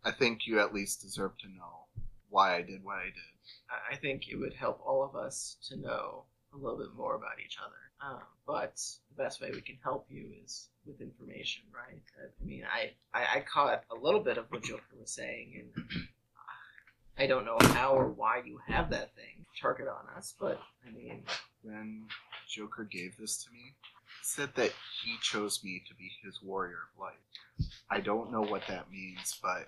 I 0.05 0.11
think 0.11 0.47
you 0.47 0.61
at 0.61 0.75
least 0.75 1.03
deserve 1.03 1.37
to 1.39 1.49
know 1.49 1.87
why 2.29 2.57
I 2.57 2.63
did 2.63 2.83
what 2.83 2.97
I 2.97 3.05
did. 3.05 3.93
I- 3.93 3.97
think 3.97 4.29
it 4.29 4.37
would 4.37 4.55
help 4.55 4.81
all 4.85 5.05
of 5.05 5.15
us 5.15 5.57
to 5.69 5.77
know 5.77 6.25
a 6.53 6.57
little 6.57 6.79
bit 6.79 6.95
more 6.97 7.15
about 7.15 7.39
each 7.45 7.57
other. 7.65 7.77
Um, 8.01 8.23
but 8.47 8.75
the 9.11 9.23
best 9.23 9.41
way 9.41 9.51
we 9.53 9.61
can 9.61 9.79
help 9.83 10.07
you 10.11 10.33
is 10.45 10.69
with 10.85 11.01
information, 11.01 11.63
right? 11.73 12.03
I 12.19 12.45
mean, 12.45 12.65
I, 12.65 12.93
I, 13.15 13.39
I 13.39 13.41
caught 13.41 13.85
a 13.91 13.95
little 13.95 14.21
bit 14.21 14.39
of 14.39 14.47
what 14.51 14.63
Joker 14.65 14.83
was 14.99 15.13
saying, 15.13 15.71
and 15.77 15.85
I 17.19 17.27
don't 17.27 17.45
know 17.45 17.59
how 17.61 17.93
or 17.93 18.09
why 18.09 18.43
you 18.45 18.59
have 18.67 18.91
that 18.91 19.15
thing 19.15 19.47
target 19.61 19.87
on 19.87 20.17
us, 20.17 20.35
but 20.41 20.59
I 20.87 20.91
mean, 20.91 21.23
when 21.63 22.07
Joker 22.49 22.85
gave 22.85 23.17
this 23.17 23.45
to 23.45 23.51
me, 23.53 23.75
said 24.23 24.51
that 24.57 24.73
he 25.03 25.17
chose 25.21 25.63
me 25.65 25.83
to 25.89 25.95
be 25.95 26.11
his 26.23 26.41
warrior 26.43 26.79
of 26.95 27.01
light. 27.01 27.69
I 27.91 28.01
don't 28.01 28.33
know 28.33 28.43
what 28.43 28.63
that 28.69 28.91
means, 28.91 29.39
but 29.43 29.67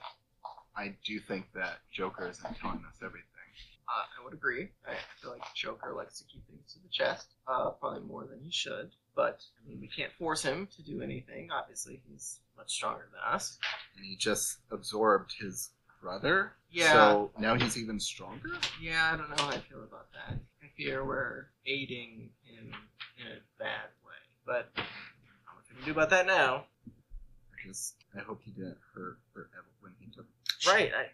I 0.77 0.95
do 1.05 1.21
think 1.21 1.47
that 1.55 1.79
Joker 1.93 2.29
isn't 2.29 2.57
telling 2.59 2.85
us 2.89 2.97
everything. 3.05 3.29
uh, 3.89 4.21
I 4.21 4.25
would 4.25 4.33
agree. 4.33 4.71
I, 4.87 4.95
feel 5.21 5.33
like 5.33 5.43
Joker 5.55 5.93
likes 5.95 6.19
to 6.19 6.25
keep 6.25 6.47
things 6.47 6.73
to 6.73 6.79
the 6.81 6.89
chest, 6.91 7.29
uh, 7.47 7.71
probably 7.71 8.01
more 8.01 8.25
than 8.25 8.41
he 8.41 8.51
should. 8.51 8.91
But 9.15 9.43
I 9.63 9.69
mean, 9.69 9.81
we 9.81 9.89
can't 9.89 10.13
force 10.19 10.43
him 10.43 10.69
to 10.77 10.83
do 10.83 11.01
anything. 11.03 11.51
Obviously, 11.51 12.01
he's 12.09 12.41
much 12.57 12.73
stronger 12.73 13.09
than 13.13 13.21
us. 13.35 13.59
And 13.97 14.05
he 14.05 14.17
just 14.17 14.59
absorbed 14.71 15.35
his 15.39 15.71
brother. 16.03 16.53
Yeah. 16.71 16.93
So 16.93 17.31
now 17.39 17.55
he's 17.55 17.79
even 17.79 18.01
stronger? 18.01 18.51
Yeah, 18.81 19.11
I 19.13 19.17
don't 19.17 19.31
know 19.31 19.37
how 19.45 19.51
I 19.51 19.59
feel 19.59 19.83
about 19.83 20.09
that. 20.13 20.39
I 20.63 20.67
fear 20.77 21.05
we're 21.05 21.47
aiding 21.67 22.31
him 22.43 22.73
in 23.19 23.27
a 23.27 23.41
bad. 23.59 23.89
But 24.47 24.71
I 24.77 24.81
don't 24.81 25.41
know 25.47 25.53
what 25.55 25.65
we 25.69 25.77
can 25.77 25.85
do 25.85 25.91
about 25.93 26.11
that 26.11 26.27
now. 26.27 26.65
I 26.87 27.67
just 27.67 27.95
I 28.17 28.21
hope 28.21 28.43
he 28.45 28.51
didn't 28.53 28.79
hurt 28.95 29.19
her 29.35 29.49
when 29.81 29.93
he 29.99 30.11
took 30.11 30.27
Right. 30.67 30.93
I 30.95 31.07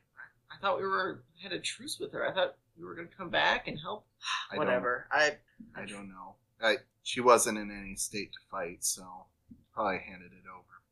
I 0.53 0.59
thought 0.61 0.79
we 0.79 0.87
were 0.87 1.23
had 1.43 1.53
a 1.53 1.59
truce 1.59 1.99
with 1.99 2.13
her. 2.13 2.27
I 2.27 2.33
thought 2.33 2.57
we 2.79 2.85
were 2.85 2.95
gonna 2.95 3.09
come 3.17 3.31
back 3.31 3.69
and 3.69 3.79
help. 3.79 4.07
I 4.53 4.57
Whatever. 4.59 5.07
I 5.11 5.37
I 5.75 5.87
don't 5.87 6.09
know. 6.09 6.35
I 6.63 6.79
she 7.03 7.21
wasn't 7.21 7.59
in 7.59 7.71
any 7.71 7.97
state 7.97 8.33
to 8.33 8.39
fight, 8.51 8.85
so 8.85 9.27
probably 9.73 9.99
handed 9.99 10.33
it 10.33 10.45
over. 10.49 10.83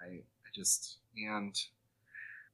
I 0.00 0.20
I 0.20 0.50
just 0.54 0.98
and 1.16 1.54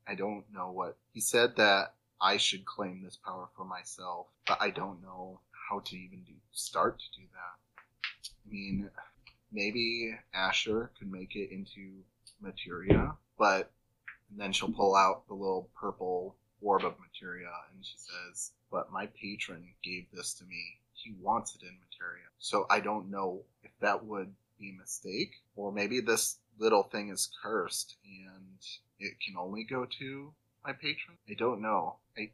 I 0.06 0.14
don't 0.14 0.44
know 0.52 0.70
what 0.70 0.96
he 1.12 1.20
said 1.20 1.56
that 1.56 1.94
I 2.20 2.36
should 2.36 2.64
claim 2.64 3.02
this 3.02 3.16
power 3.16 3.48
for 3.56 3.64
myself, 3.64 4.26
but 4.46 4.58
I 4.60 4.70
don't 4.70 5.02
know 5.02 5.40
how 5.68 5.80
to 5.80 5.96
even 5.96 6.24
do 6.24 6.32
start 6.52 6.98
to 6.98 7.20
do 7.20 7.26
that. 7.32 7.82
I 8.24 8.50
mean, 8.50 8.90
maybe 9.52 10.14
Asher 10.34 10.90
could 10.98 11.10
make 11.10 11.34
it 11.34 11.50
into 11.50 12.02
materia, 12.40 13.14
but 13.38 13.70
and 14.30 14.38
then 14.38 14.52
she'll 14.52 14.72
pull 14.72 14.94
out 14.94 15.26
the 15.28 15.34
little 15.34 15.70
purple 15.80 16.36
orb 16.60 16.84
of 16.84 16.94
materia 17.00 17.50
and 17.72 17.84
she 17.84 17.96
says, 17.96 18.52
But 18.70 18.92
my 18.92 19.06
patron 19.20 19.64
gave 19.82 20.06
this 20.12 20.34
to 20.34 20.44
me. 20.44 20.80
He 20.92 21.14
wants 21.20 21.54
it 21.54 21.62
in 21.62 21.76
materia. 21.80 22.26
So 22.38 22.66
I 22.68 22.80
don't 22.80 23.10
know 23.10 23.42
if 23.62 23.70
that 23.80 24.04
would 24.04 24.32
be 24.58 24.74
a 24.74 24.80
mistake, 24.80 25.32
or 25.56 25.72
maybe 25.72 26.00
this 26.00 26.38
little 26.58 26.82
thing 26.82 27.10
is 27.10 27.30
cursed 27.42 27.96
and 28.04 28.58
it 28.98 29.14
can 29.24 29.36
only 29.38 29.64
go 29.64 29.86
to 29.98 30.32
my 30.64 30.72
patron. 30.72 31.16
I 31.28 31.34
don't 31.34 31.62
know. 31.62 31.96
I, 32.16 32.30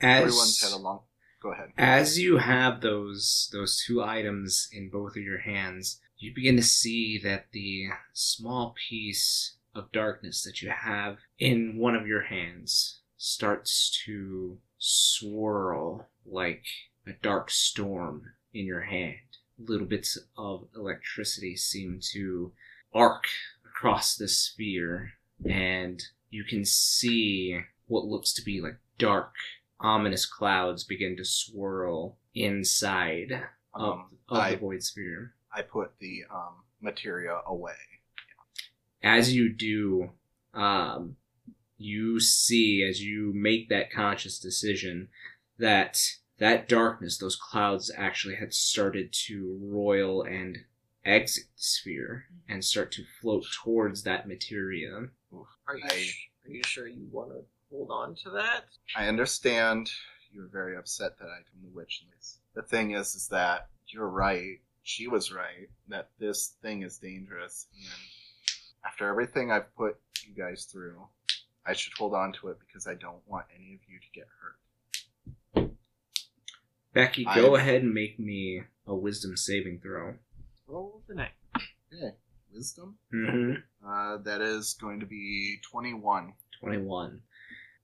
everyone's 0.00 0.62
had 0.62 0.72
a 0.72 0.76
long. 0.76 1.00
Go 1.42 1.52
ahead. 1.52 1.72
as 1.76 2.18
you 2.18 2.38
have 2.38 2.80
those 2.80 3.50
those 3.52 3.82
two 3.86 4.02
items 4.02 4.66
in 4.72 4.88
both 4.88 5.10
of 5.10 5.22
your 5.22 5.40
hands, 5.40 6.00
you 6.24 6.32
begin 6.34 6.56
to 6.56 6.62
see 6.62 7.18
that 7.18 7.46
the 7.52 7.88
small 8.14 8.74
piece 8.88 9.56
of 9.74 9.92
darkness 9.92 10.42
that 10.42 10.62
you 10.62 10.70
have 10.70 11.18
in 11.38 11.76
one 11.76 11.94
of 11.94 12.06
your 12.06 12.22
hands 12.22 13.00
starts 13.18 14.02
to 14.06 14.56
swirl 14.78 16.08
like 16.24 16.64
a 17.06 17.12
dark 17.22 17.50
storm 17.50 18.32
in 18.54 18.64
your 18.64 18.82
hand. 18.82 19.16
Little 19.58 19.86
bits 19.86 20.16
of 20.36 20.66
electricity 20.74 21.56
seem 21.56 22.00
to 22.12 22.52
arc 22.94 23.24
across 23.66 24.16
the 24.16 24.28
sphere, 24.28 25.12
and 25.44 26.02
you 26.30 26.42
can 26.44 26.64
see 26.64 27.60
what 27.86 28.06
looks 28.06 28.32
to 28.32 28.42
be 28.42 28.62
like 28.62 28.78
dark, 28.98 29.34
ominous 29.78 30.24
clouds 30.24 30.84
begin 30.84 31.16
to 31.18 31.24
swirl 31.24 32.16
inside 32.34 33.32
of, 33.74 33.98
Um, 33.98 34.18
of 34.28 34.38
I- 34.38 34.50
the 34.52 34.56
void 34.56 34.82
sphere. 34.82 35.33
I 35.54 35.62
put 35.62 35.98
the 36.00 36.22
um, 36.32 36.54
materia 36.80 37.40
away. 37.46 37.74
as 39.02 39.34
you 39.34 39.52
do, 39.52 40.10
um, 40.54 41.16
you 41.78 42.20
see 42.20 42.82
as 42.88 43.02
you 43.02 43.32
make 43.34 43.68
that 43.68 43.90
conscious 43.92 44.38
decision 44.38 45.08
that 45.58 46.00
that 46.38 46.68
darkness, 46.68 47.18
those 47.18 47.36
clouds, 47.36 47.92
actually 47.96 48.34
had 48.36 48.52
started 48.52 49.12
to 49.26 49.56
roil 49.62 50.22
and 50.22 50.58
exit 51.04 51.44
the 51.56 51.62
sphere 51.62 52.24
and 52.48 52.64
start 52.64 52.90
to 52.92 53.04
float 53.20 53.44
towards 53.62 54.02
that 54.02 54.26
materia. 54.26 55.08
are 55.68 55.76
you 55.76 55.84
I- 55.84 56.10
are 56.46 56.50
you 56.50 56.62
sure 56.66 56.86
you 56.88 57.06
want 57.10 57.30
to 57.30 57.44
hold 57.70 57.90
on 57.90 58.14
to 58.16 58.30
that? 58.30 58.64
I 58.96 59.06
understand 59.08 59.90
you're 60.32 60.48
very 60.48 60.76
upset 60.76 61.18
that 61.18 61.26
I 61.28 61.36
told 61.36 61.62
the 61.62 61.74
witch 61.74 62.04
this. 62.16 62.38
The 62.54 62.62
thing 62.62 62.90
is, 62.92 63.14
is 63.14 63.28
that 63.28 63.68
you're 63.88 64.08
right. 64.08 64.58
She 64.84 65.08
was 65.08 65.32
right 65.32 65.68
that 65.88 66.10
this 66.18 66.54
thing 66.62 66.82
is 66.82 66.98
dangerous, 66.98 67.66
and 67.74 68.86
after 68.86 69.08
everything 69.08 69.50
I've 69.50 69.74
put 69.76 69.96
you 70.26 70.34
guys 70.34 70.68
through, 70.70 71.00
I 71.66 71.72
should 71.72 71.94
hold 71.94 72.14
on 72.14 72.32
to 72.34 72.48
it 72.48 72.58
because 72.66 72.86
I 72.86 72.94
don't 72.94 73.26
want 73.26 73.46
any 73.54 73.74
of 73.74 73.80
you 73.88 73.98
to 73.98 74.06
get 74.14 74.26
hurt. 74.40 75.70
Becky, 76.92 77.24
go 77.24 77.56
I- 77.56 77.60
ahead 77.60 77.82
and 77.82 77.92
make 77.94 78.18
me 78.20 78.62
a 78.86 78.94
wisdom 78.94 79.36
saving 79.36 79.80
throw. 79.80 80.14
Roll 80.66 81.02
the 81.08 81.14
neck. 81.14 81.34
Okay, 81.56 82.14
wisdom. 82.52 82.96
Mm-hmm. 83.12 83.88
Uh, 83.88 84.18
that 84.18 84.40
is 84.40 84.76
going 84.80 85.00
to 85.00 85.06
be 85.06 85.60
twenty-one. 85.70 86.34
21. 86.60 87.20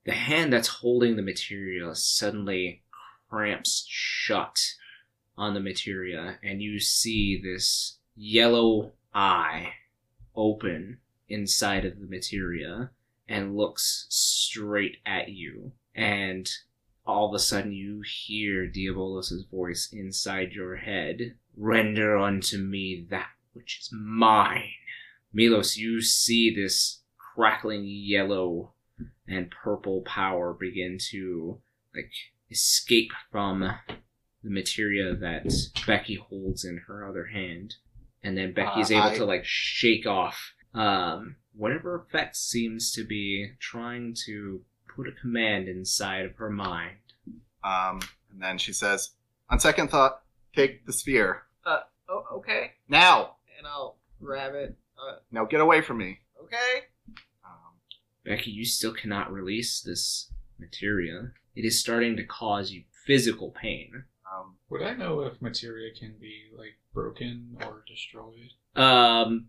The 0.06 0.12
hand 0.12 0.52
that's 0.52 0.68
holding 0.68 1.16
the 1.16 1.22
materia 1.22 1.94
suddenly 1.94 2.82
cramps 3.28 3.84
shut 3.88 4.58
on 5.40 5.54
the 5.54 5.60
materia, 5.60 6.38
and 6.42 6.60
you 6.60 6.78
see 6.78 7.40
this 7.40 7.96
yellow 8.14 8.92
eye 9.14 9.72
open 10.36 10.98
inside 11.30 11.86
of 11.86 11.98
the 11.98 12.06
materia 12.06 12.90
and 13.26 13.56
looks 13.56 14.04
straight 14.10 14.98
at 15.06 15.30
you. 15.30 15.72
And 15.94 16.46
all 17.06 17.26
of 17.26 17.34
a 17.34 17.38
sudden, 17.38 17.72
you 17.72 18.02
hear 18.02 18.66
Diabolus' 18.66 19.48
voice 19.50 19.88
inside 19.90 20.52
your 20.52 20.76
head 20.76 21.36
Render 21.56 22.16
unto 22.16 22.58
me 22.58 23.06
that 23.10 23.30
which 23.54 23.78
is 23.80 23.90
mine. 23.92 24.70
Milos, 25.32 25.76
you 25.76 26.00
see 26.00 26.54
this 26.54 27.00
crackling 27.34 27.84
yellow 27.86 28.72
and 29.26 29.50
purple 29.50 30.02
power 30.02 30.52
begin 30.52 30.98
to 31.10 31.60
like 31.94 32.12
escape 32.50 33.10
from 33.32 33.70
the 34.42 34.50
materia 34.50 35.14
that 35.14 35.52
Becky 35.86 36.14
holds 36.14 36.64
in 36.64 36.78
her 36.86 37.06
other 37.08 37.26
hand, 37.26 37.76
and 38.22 38.36
then 38.36 38.52
Becky's 38.52 38.90
Uh, 38.90 38.94
able 38.96 39.06
I- 39.08 39.16
to 39.18 39.24
like 39.24 39.44
shake 39.44 40.06
off 40.06 40.54
um, 40.72 41.36
whatever 41.52 41.96
effect 41.96 42.36
seems 42.36 42.92
to 42.92 43.04
be 43.04 43.52
trying 43.58 44.14
to 44.26 44.64
put 44.94 45.08
a 45.08 45.12
command 45.12 45.68
inside 45.68 46.24
of 46.24 46.36
her 46.36 46.48
mind. 46.50 46.98
Um, 47.64 48.00
and 48.30 48.40
then 48.40 48.56
she 48.58 48.72
says, 48.72 49.10
"On 49.48 49.58
second 49.58 49.88
thought, 49.88 50.22
take 50.54 50.86
the 50.86 50.92
sphere 50.92 51.42
Uh, 51.64 51.80
Oh, 52.08 52.24
okay. 52.36 52.74
now. 52.88 53.36
And 53.58 53.66
I'll 53.66 53.98
grab 54.22 54.54
it. 54.54 54.76
Uh, 54.98 55.16
Now 55.32 55.44
get 55.44 55.60
away 55.60 55.80
from 55.80 55.98
me." 55.98 56.20
okay. 56.42 56.84
Um, 57.44 57.74
Becky, 58.24 58.50
you 58.52 58.64
still 58.64 58.94
cannot 58.94 59.32
release 59.32 59.80
this 59.80 60.32
materia. 60.58 61.32
It 61.56 61.64
is 61.64 61.80
starting 61.80 62.16
to 62.16 62.24
cause 62.24 62.70
you 62.70 62.84
physical 63.06 63.50
pain. 63.50 64.04
Would 64.70 64.82
I 64.82 64.94
know 64.94 65.20
if 65.22 65.40
materia 65.42 65.90
can 65.98 66.14
be 66.20 66.44
like 66.56 66.78
broken 66.94 67.56
or 67.66 67.82
destroyed? 67.86 68.50
Um, 68.76 69.48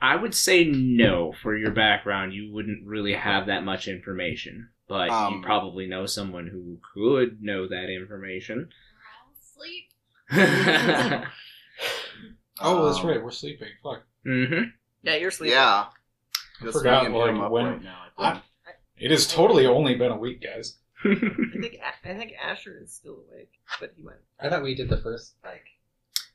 I 0.00 0.16
would 0.16 0.34
say 0.34 0.64
no. 0.64 1.32
For 1.42 1.56
your 1.56 1.72
background, 1.72 2.32
you 2.32 2.52
wouldn't 2.52 2.86
really 2.86 3.14
have 3.14 3.46
that 3.46 3.64
much 3.64 3.88
information, 3.88 4.70
but 4.88 5.10
Um, 5.10 5.34
you 5.34 5.42
probably 5.42 5.86
know 5.86 6.06
someone 6.06 6.46
who 6.46 6.78
could 6.94 7.42
know 7.42 7.66
that 7.68 7.90
information. 7.90 8.70
Sleep. 9.54 9.84
mm-hmm. 10.30 11.24
Oh, 12.60 12.86
that's 12.86 13.00
Um, 13.00 13.06
right. 13.08 13.22
We're 13.22 13.30
sleeping. 13.32 13.68
Fuck. 13.82 14.04
Yeah, 14.24 15.16
you're 15.16 15.30
sleeping. 15.32 15.56
yeah. 15.56 15.86
I 16.60 16.64
Just 16.64 16.78
forgot, 16.78 17.10
me 17.10 17.18
and 17.20 17.30
him 17.30 17.38
like, 17.40 17.50
when- 17.50 17.64
right 17.66 17.82
now. 17.82 18.02
I 18.18 18.28
I- 18.30 18.42
It 18.96 19.10
has 19.10 19.26
totally 19.26 19.66
only 19.66 19.96
been 19.96 20.12
a 20.12 20.16
week, 20.16 20.42
guys. 20.42 20.78
I 21.04 21.60
think 21.60 21.74
A- 21.74 22.10
I 22.10 22.14
think 22.18 22.32
Asher 22.42 22.78
is 22.82 22.92
still 22.94 23.24
awake, 23.28 23.50
but 23.80 23.92
he 23.96 24.02
went. 24.02 24.18
I 24.40 24.48
thought 24.48 24.62
we 24.62 24.74
did 24.74 24.88
the 24.88 24.98
first 24.98 25.34
like. 25.44 25.64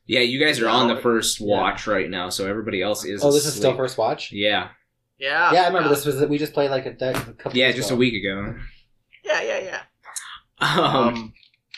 yeah, 0.06 0.20
you 0.20 0.38
guys 0.44 0.60
are 0.60 0.68
on 0.68 0.88
the 0.88 0.96
first 1.00 1.40
Yeah. 1.40 1.46
watch 1.46 1.86
right 1.86 2.08
now, 2.08 2.28
so 2.30 2.46
everybody 2.46 2.82
else 2.82 3.04
is. 3.04 3.22
Oh, 3.24 3.32
this 3.32 3.46
is 3.46 3.54
still 3.54 3.70
asleep. 3.70 3.76
first 3.78 3.98
watch. 3.98 4.32
Yeah, 4.32 4.68
Yeah. 5.18 5.52
Yeah, 5.52 5.62
I 5.62 5.66
remember 5.68 5.88
this 5.88 6.04
was 6.06 6.20
we 6.26 6.38
just 6.38 6.52
played 6.54 6.70
like 6.70 6.86
a, 6.86 6.92
de- 6.92 7.10
a 7.10 7.32
couple. 7.34 7.58
yeah, 7.58 7.72
just 7.72 7.88
ago. 7.90 7.96
a 7.96 7.98
week 7.98 8.14
ago. 8.14 8.56
Yeah, 9.24 9.42
yeah, 9.42 9.58
yeah. 9.58 9.80
Um, 10.60 10.84
Um, 10.96 11.32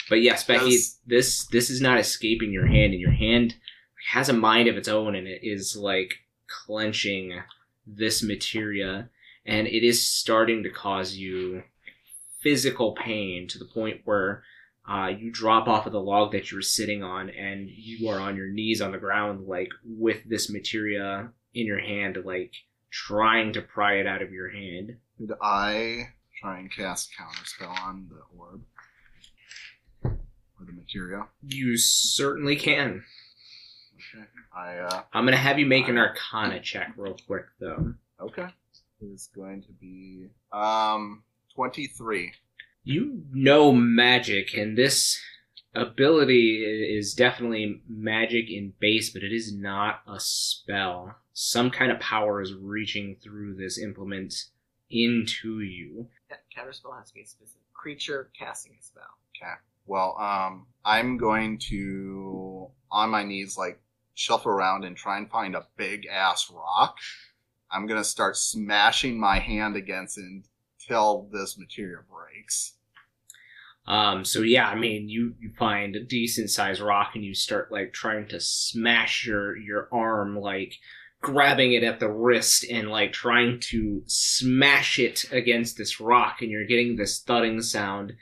But 0.08 0.22
yes, 0.22 0.44
Becky, 0.44 0.70
Does- 0.70 0.98
this 1.06 1.46
this 1.48 1.70
is 1.70 1.80
not 1.80 1.98
escaping 1.98 2.52
your 2.52 2.66
hand, 2.66 2.92
and 2.92 3.00
your 3.00 3.12
hand 3.12 3.54
has 4.12 4.28
a 4.28 4.32
mind 4.32 4.68
of 4.68 4.76
its 4.76 4.88
own, 4.88 5.14
and 5.14 5.26
it 5.28 5.40
is 5.42 5.76
like 5.76 6.14
clenching 6.48 7.40
this 7.86 8.22
materia, 8.22 9.08
and 9.46 9.66
it 9.66 9.84
is 9.86 10.04
starting 10.04 10.62
to 10.64 10.70
cause 10.70 11.14
you 11.16 11.62
physical 12.42 12.92
pain 12.94 13.46
to 13.48 13.58
the 13.58 13.64
point 13.64 14.00
where 14.04 14.42
uh, 14.88 15.08
you 15.08 15.30
drop 15.30 15.68
off 15.68 15.86
of 15.86 15.92
the 15.92 16.00
log 16.00 16.32
that 16.32 16.50
you 16.50 16.56
were 16.56 16.62
sitting 16.62 17.02
on, 17.02 17.30
and 17.30 17.68
you 17.68 18.08
are 18.08 18.18
on 18.18 18.36
your 18.36 18.48
knees 18.48 18.80
on 18.80 18.92
the 18.92 18.98
ground, 18.98 19.46
like 19.46 19.68
with 19.84 20.18
this 20.28 20.50
materia 20.50 21.30
in 21.54 21.66
your 21.66 21.80
hand, 21.80 22.16
like 22.24 22.52
trying 22.90 23.52
to 23.52 23.60
pry 23.62 23.94
it 23.98 24.06
out 24.06 24.22
of 24.22 24.32
your 24.32 24.48
hand. 24.50 24.96
Could 25.18 25.32
I 25.40 26.08
try 26.40 26.58
and 26.58 26.72
cast 26.72 27.10
counterspell 27.18 27.78
on 27.82 28.08
the 28.08 28.20
orb 28.38 28.62
or 30.02 30.66
the 30.66 30.72
materia? 30.72 31.26
You 31.42 31.76
certainly 31.76 32.56
can. 32.56 33.04
Okay. 34.14 34.24
I 34.56 34.78
uh, 34.78 35.02
I'm 35.12 35.24
gonna 35.24 35.36
have 35.36 35.58
you 35.58 35.66
make 35.66 35.88
an 35.88 35.98
Arcana 35.98 36.60
check 36.60 36.94
real 36.96 37.16
quick, 37.26 37.44
though. 37.60 37.94
okay. 38.20 38.46
Is 39.02 39.30
going 39.34 39.62
to 39.62 39.72
be 39.72 40.26
um 40.52 41.22
twenty 41.60 41.86
three. 41.86 42.32
You 42.84 43.22
know 43.34 43.70
magic, 43.70 44.54
and 44.54 44.78
this 44.78 45.20
ability 45.74 46.64
is 46.64 47.12
definitely 47.12 47.82
magic 47.86 48.50
in 48.50 48.72
base, 48.80 49.10
but 49.10 49.22
it 49.22 49.30
is 49.30 49.54
not 49.54 50.00
a 50.08 50.18
spell. 50.18 51.16
Some 51.34 51.70
kind 51.70 51.92
of 51.92 52.00
power 52.00 52.40
is 52.40 52.54
reaching 52.54 53.16
through 53.22 53.56
this 53.56 53.78
implement 53.78 54.46
into 54.90 55.60
you. 55.60 56.08
Ca- 56.30 56.36
Counterspell 56.56 56.98
has 56.98 57.08
to 57.08 57.14
be 57.14 57.20
a 57.20 57.26
specific 57.26 57.60
creature 57.74 58.30
casting 58.38 58.78
a 58.80 58.82
spell. 58.82 59.02
Okay. 59.36 59.52
Well, 59.84 60.16
um, 60.18 60.66
I'm 60.82 61.18
going 61.18 61.58
to 61.68 62.68
on 62.90 63.10
my 63.10 63.22
knees 63.22 63.58
like 63.58 63.82
shuffle 64.14 64.50
around 64.52 64.84
and 64.86 64.96
try 64.96 65.18
and 65.18 65.30
find 65.30 65.54
a 65.54 65.66
big 65.76 66.06
ass 66.06 66.50
rock. 66.50 66.96
I'm 67.70 67.86
gonna 67.86 68.02
start 68.02 68.38
smashing 68.38 69.20
my 69.20 69.38
hand 69.38 69.76
against 69.76 70.16
it 70.16 70.24
until 70.80 71.28
this 71.32 71.58
materia 71.58 71.98
breaks. 72.08 72.74
Um, 73.86 74.24
so 74.24 74.42
yeah, 74.42 74.68
I 74.68 74.76
mean, 74.76 75.08
you, 75.08 75.34
you 75.40 75.50
find 75.58 75.96
a 75.96 76.04
decent 76.04 76.50
sized 76.50 76.80
rock 76.80 77.12
and 77.14 77.24
you 77.24 77.34
start 77.34 77.72
like 77.72 77.92
trying 77.92 78.28
to 78.28 78.40
smash 78.40 79.26
your, 79.26 79.56
your 79.56 79.88
arm, 79.90 80.38
like 80.38 80.74
grabbing 81.20 81.72
it 81.72 81.82
at 81.82 82.00
the 82.00 82.10
wrist 82.10 82.64
and 82.70 82.90
like 82.90 83.12
trying 83.12 83.58
to 83.60 84.02
smash 84.06 84.98
it 84.98 85.24
against 85.32 85.76
this 85.76 86.00
rock 86.00 86.36
and 86.40 86.50
you're 86.50 86.66
getting 86.66 86.96
this 86.96 87.20
thudding 87.20 87.60
sound. 87.62 88.12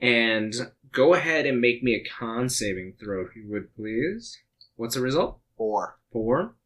And 0.00 0.54
go 0.92 1.14
ahead 1.14 1.46
and 1.46 1.60
make 1.60 1.82
me 1.82 1.94
a 1.94 2.08
con 2.08 2.48
saving 2.48 2.94
throw 3.00 3.24
if 3.24 3.34
you 3.34 3.48
would 3.50 3.74
please. 3.74 4.38
What's 4.76 4.94
the 4.94 5.00
result? 5.00 5.38
Four. 5.56 5.98
Four. 6.12 6.56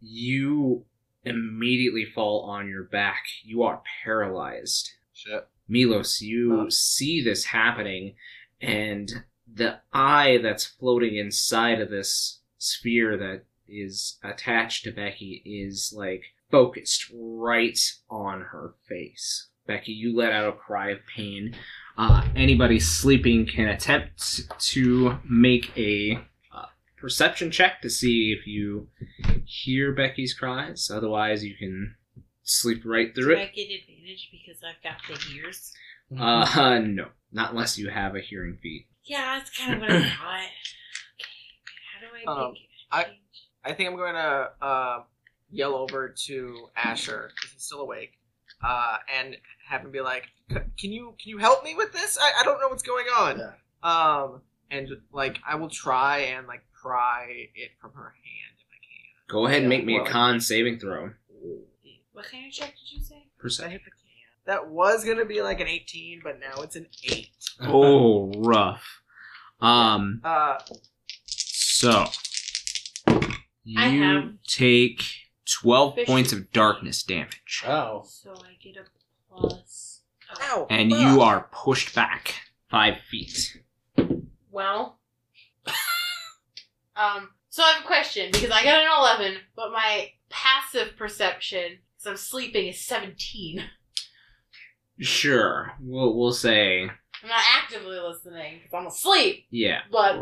You 0.00 0.84
immediately 1.28 2.04
fall 2.04 2.42
on 2.42 2.68
your 2.68 2.84
back. 2.84 3.24
You 3.42 3.62
are 3.62 3.82
paralyzed. 4.04 4.90
Shit. 5.12 5.46
Milos, 5.68 6.20
you 6.20 6.60
Oh. 6.62 6.68
see 6.68 7.22
this 7.22 7.46
happening, 7.46 8.14
and 8.60 9.24
the 9.52 9.80
eye 9.92 10.38
that's 10.42 10.64
floating 10.64 11.16
inside 11.16 11.80
of 11.80 11.90
this 11.90 12.40
sphere 12.58 13.16
that 13.16 13.44
is 13.68 14.18
attached 14.22 14.84
to 14.84 14.90
Becky 14.90 15.42
is 15.44 15.92
like 15.94 16.22
focused 16.50 17.10
right 17.14 17.78
on 18.08 18.40
her 18.40 18.74
face. 18.88 19.48
Becky, 19.66 19.92
you 19.92 20.16
let 20.16 20.32
out 20.32 20.48
a 20.48 20.52
cry 20.56 20.90
of 20.90 21.04
pain. 21.06 21.54
Uh, 21.98 22.26
anybody 22.34 22.80
sleeping 22.80 23.44
can 23.46 23.68
attempt 23.68 24.48
to 24.58 25.18
make 25.28 25.76
a 25.76 26.18
perception 27.00 27.50
check 27.50 27.80
to 27.82 27.90
see 27.90 28.32
if 28.38 28.46
you 28.46 28.88
hear 29.44 29.92
Becky's 29.92 30.34
cries. 30.34 30.90
Otherwise, 30.92 31.44
you 31.44 31.54
can 31.56 31.94
sleep 32.42 32.82
right 32.84 33.14
through 33.14 33.34
Do 33.34 33.40
it. 33.40 33.50
I 33.50 33.52
get 33.54 33.68
advantage 33.70 34.28
because 34.32 34.62
I've 34.62 34.82
got 34.82 34.98
the 35.06 35.36
ears? 35.36 35.72
Uh, 36.18 36.78
no, 36.84 37.08
not 37.32 37.50
unless 37.50 37.78
you 37.78 37.88
have 37.90 38.14
a 38.16 38.20
hearing 38.20 38.58
feat. 38.62 38.86
Yeah, 39.04 39.38
that's 39.38 39.56
kind 39.56 39.74
of 39.74 39.80
what 39.80 39.90
I 39.90 40.00
thought. 40.20 40.40
Okay, 41.20 41.34
how 41.92 42.00
do 42.00 42.30
I 42.30 42.44
Um, 42.46 42.52
make 42.52 42.60
I- 42.90 43.04
change? 43.04 43.18
I 43.64 43.72
think 43.74 43.90
I'm 43.90 43.96
going 43.96 44.14
to 44.14 44.50
uh, 44.62 45.02
yell 45.50 45.74
over 45.74 46.14
to 46.26 46.68
Asher 46.76 47.30
because 47.34 47.52
he's 47.52 47.62
still 47.64 47.80
awake, 47.80 48.12
uh, 48.64 48.96
and 49.14 49.36
have 49.68 49.82
him 49.82 49.90
be 49.90 50.00
like, 50.00 50.26
"C- 50.50 50.56
"Can 50.78 50.92
you 50.92 51.14
can 51.20 51.28
you 51.30 51.38
help 51.38 51.64
me 51.64 51.74
with 51.74 51.92
this? 51.92 52.16
I, 52.18 52.32
I 52.40 52.44
don't 52.44 52.60
know 52.60 52.68
what's 52.68 52.84
going 52.84 53.06
on." 53.08 53.42
Um, 53.82 54.42
and 54.70 54.88
like 55.12 55.38
I 55.46 55.56
will 55.56 55.68
try 55.68 56.18
and 56.20 56.46
like 56.46 56.62
pry 56.82 57.48
it 57.54 57.70
from 57.80 57.92
her 57.94 58.14
hand 58.14 58.56
if 58.58 58.66
I 58.70 58.78
can. 58.82 59.28
Go 59.28 59.46
ahead 59.46 59.60
and 59.60 59.68
make 59.68 59.84
me 59.84 59.96
a 59.96 60.04
con 60.04 60.40
saving 60.40 60.78
throw. 60.78 61.10
What 62.12 62.26
kind 62.30 62.46
of 62.46 62.52
check 62.52 62.70
did 62.70 62.92
you 62.98 63.02
say? 63.02 63.26
Perception. 63.38 63.80
That 64.46 64.68
was 64.68 65.04
gonna 65.04 65.24
be 65.26 65.42
like 65.42 65.60
an 65.60 65.68
18, 65.68 66.20
but 66.24 66.40
now 66.40 66.62
it's 66.62 66.76
an 66.76 66.86
eight. 67.04 67.28
Oh, 67.60 68.30
rough. 68.36 69.02
Um, 69.60 70.20
Uh, 70.24 70.58
so 71.26 72.06
I 73.06 73.88
you 73.88 74.02
have 74.02 74.24
take 74.46 75.02
twelve 75.44 75.96
fish- 75.96 76.06
points 76.06 76.32
of 76.32 76.50
darkness 76.52 77.02
damage, 77.02 77.62
Oh, 77.66 78.04
So 78.06 78.32
I 78.44 78.54
get 78.62 78.76
a 78.76 78.84
plus. 79.34 80.02
ow! 80.40 80.66
and 80.70 80.90
fuck. 80.92 81.00
you 81.00 81.20
are 81.20 81.48
pushed 81.52 81.94
back 81.94 82.34
five 82.70 83.00
feet. 83.10 83.58
Well, 84.50 84.97
um. 86.98 87.30
So 87.50 87.62
I 87.62 87.72
have 87.72 87.84
a 87.84 87.86
question 87.86 88.30
because 88.30 88.50
I 88.50 88.62
got 88.62 88.82
an 88.82 88.90
eleven, 88.98 89.38
but 89.56 89.72
my 89.72 90.10
passive 90.28 90.96
perception, 90.98 91.78
because 91.96 92.10
I'm 92.10 92.16
sleeping, 92.16 92.68
is 92.68 92.80
seventeen. 92.80 93.64
Sure, 94.98 95.72
we'll 95.80 96.14
we'll 96.16 96.32
say 96.32 96.82
I'm 96.82 97.28
not 97.28 97.42
actively 97.56 97.98
listening 97.98 98.58
because 98.58 98.74
I'm 98.74 98.86
asleep, 98.86 99.46
yeah. 99.50 99.80
but 99.90 100.20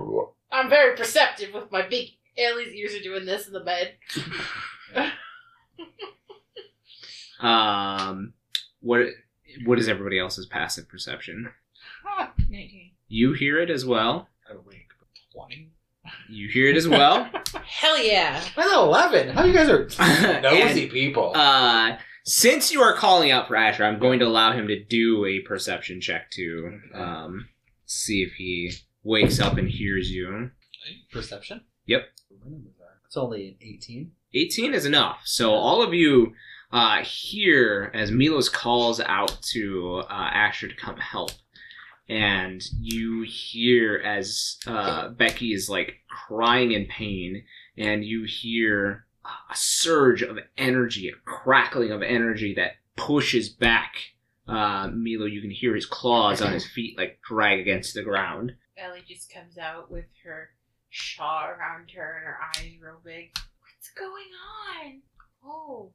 I'm 0.52 0.68
very 0.68 0.96
perceptive 0.96 1.52
with 1.54 1.72
my 1.72 1.86
big. 1.88 2.10
Ellie's 2.38 2.74
ears 2.74 2.94
are 2.94 3.02
doing 3.02 3.24
this 3.24 3.46
in 3.46 3.54
the 3.54 3.60
bed. 3.60 3.94
Um, 7.40 8.32
what 8.80 9.06
what 9.64 9.78
is 9.78 9.88
everybody 9.88 10.18
else's 10.18 10.46
passive 10.46 10.88
perception? 10.88 11.50
Nineteen. 12.48 12.92
You 13.08 13.32
hear 13.32 13.60
it 13.60 13.70
as 13.70 13.84
well. 13.84 14.28
Awake. 14.50 14.88
Twenty. 15.32 15.72
You 16.28 16.48
hear 16.48 16.68
it 16.68 16.76
as 16.76 16.88
well. 16.88 17.28
Hell 17.66 18.02
yeah! 18.02 18.42
that's 18.54 18.74
eleven. 18.74 19.30
How 19.30 19.44
you 19.44 19.52
guys 19.52 19.68
are 19.68 19.84
nosy 20.40 20.82
And, 20.84 20.90
people? 20.92 21.32
Uh, 21.34 21.96
since 22.24 22.72
you 22.72 22.80
are 22.82 22.94
calling 22.94 23.30
out 23.30 23.48
for 23.48 23.56
Asher, 23.56 23.84
I'm 23.84 23.98
going 23.98 24.18
to 24.18 24.26
allow 24.26 24.52
him 24.52 24.68
to 24.68 24.82
do 24.82 25.24
a 25.24 25.40
perception 25.40 26.00
check 26.00 26.30
to 26.32 26.80
um, 26.94 27.48
see 27.86 28.22
if 28.22 28.32
he 28.34 28.72
wakes 29.02 29.40
up 29.40 29.58
and 29.58 29.68
hears 29.68 30.10
you. 30.10 30.50
Perception. 31.12 31.62
Yep. 31.86 32.02
It's 33.06 33.16
only 33.16 33.48
an 33.48 33.56
eighteen. 33.60 34.12
18 34.34 34.74
is 34.74 34.84
enough. 34.84 35.20
So 35.24 35.52
all 35.52 35.82
of 35.82 35.94
you 35.94 36.34
uh, 36.72 37.02
hear 37.02 37.90
as 37.94 38.10
Milos 38.10 38.48
calls 38.48 39.00
out 39.00 39.38
to 39.52 40.02
uh, 40.10 40.12
Asher 40.12 40.68
to 40.68 40.74
come 40.74 40.96
help. 40.98 41.30
And 42.08 42.62
you 42.78 43.22
hear 43.22 43.96
as 43.96 44.58
uh, 44.66 45.08
Becky 45.08 45.52
is 45.52 45.68
like 45.68 45.96
crying 46.08 46.72
in 46.72 46.86
pain, 46.86 47.44
and 47.76 48.04
you 48.04 48.24
hear 48.24 49.06
a 49.24 49.56
surge 49.56 50.22
of 50.22 50.38
energy, 50.56 51.08
a 51.08 51.12
crackling 51.24 51.90
of 51.90 52.02
energy 52.02 52.54
that 52.54 52.72
pushes 52.96 53.48
back 53.48 53.96
uh, 54.48 54.88
Milo. 54.92 55.26
You 55.26 55.40
can 55.40 55.50
hear 55.50 55.74
his 55.74 55.86
claws 55.86 56.40
on 56.40 56.52
his 56.52 56.66
feet 56.74 56.96
like 56.96 57.20
drag 57.26 57.60
against 57.60 57.94
the 57.94 58.02
ground. 58.02 58.54
Ellie 58.76 59.02
just 59.06 59.32
comes 59.32 59.58
out 59.58 59.90
with 59.90 60.04
her 60.24 60.50
shawl 60.90 61.46
around 61.46 61.90
her 61.94 62.16
and 62.16 62.24
her 62.24 62.38
eyes 62.56 62.72
real 62.80 63.00
big. 63.04 63.32
What's 63.34 63.90
going 63.96 64.30
on? 64.84 65.02
Oh, 65.44 65.90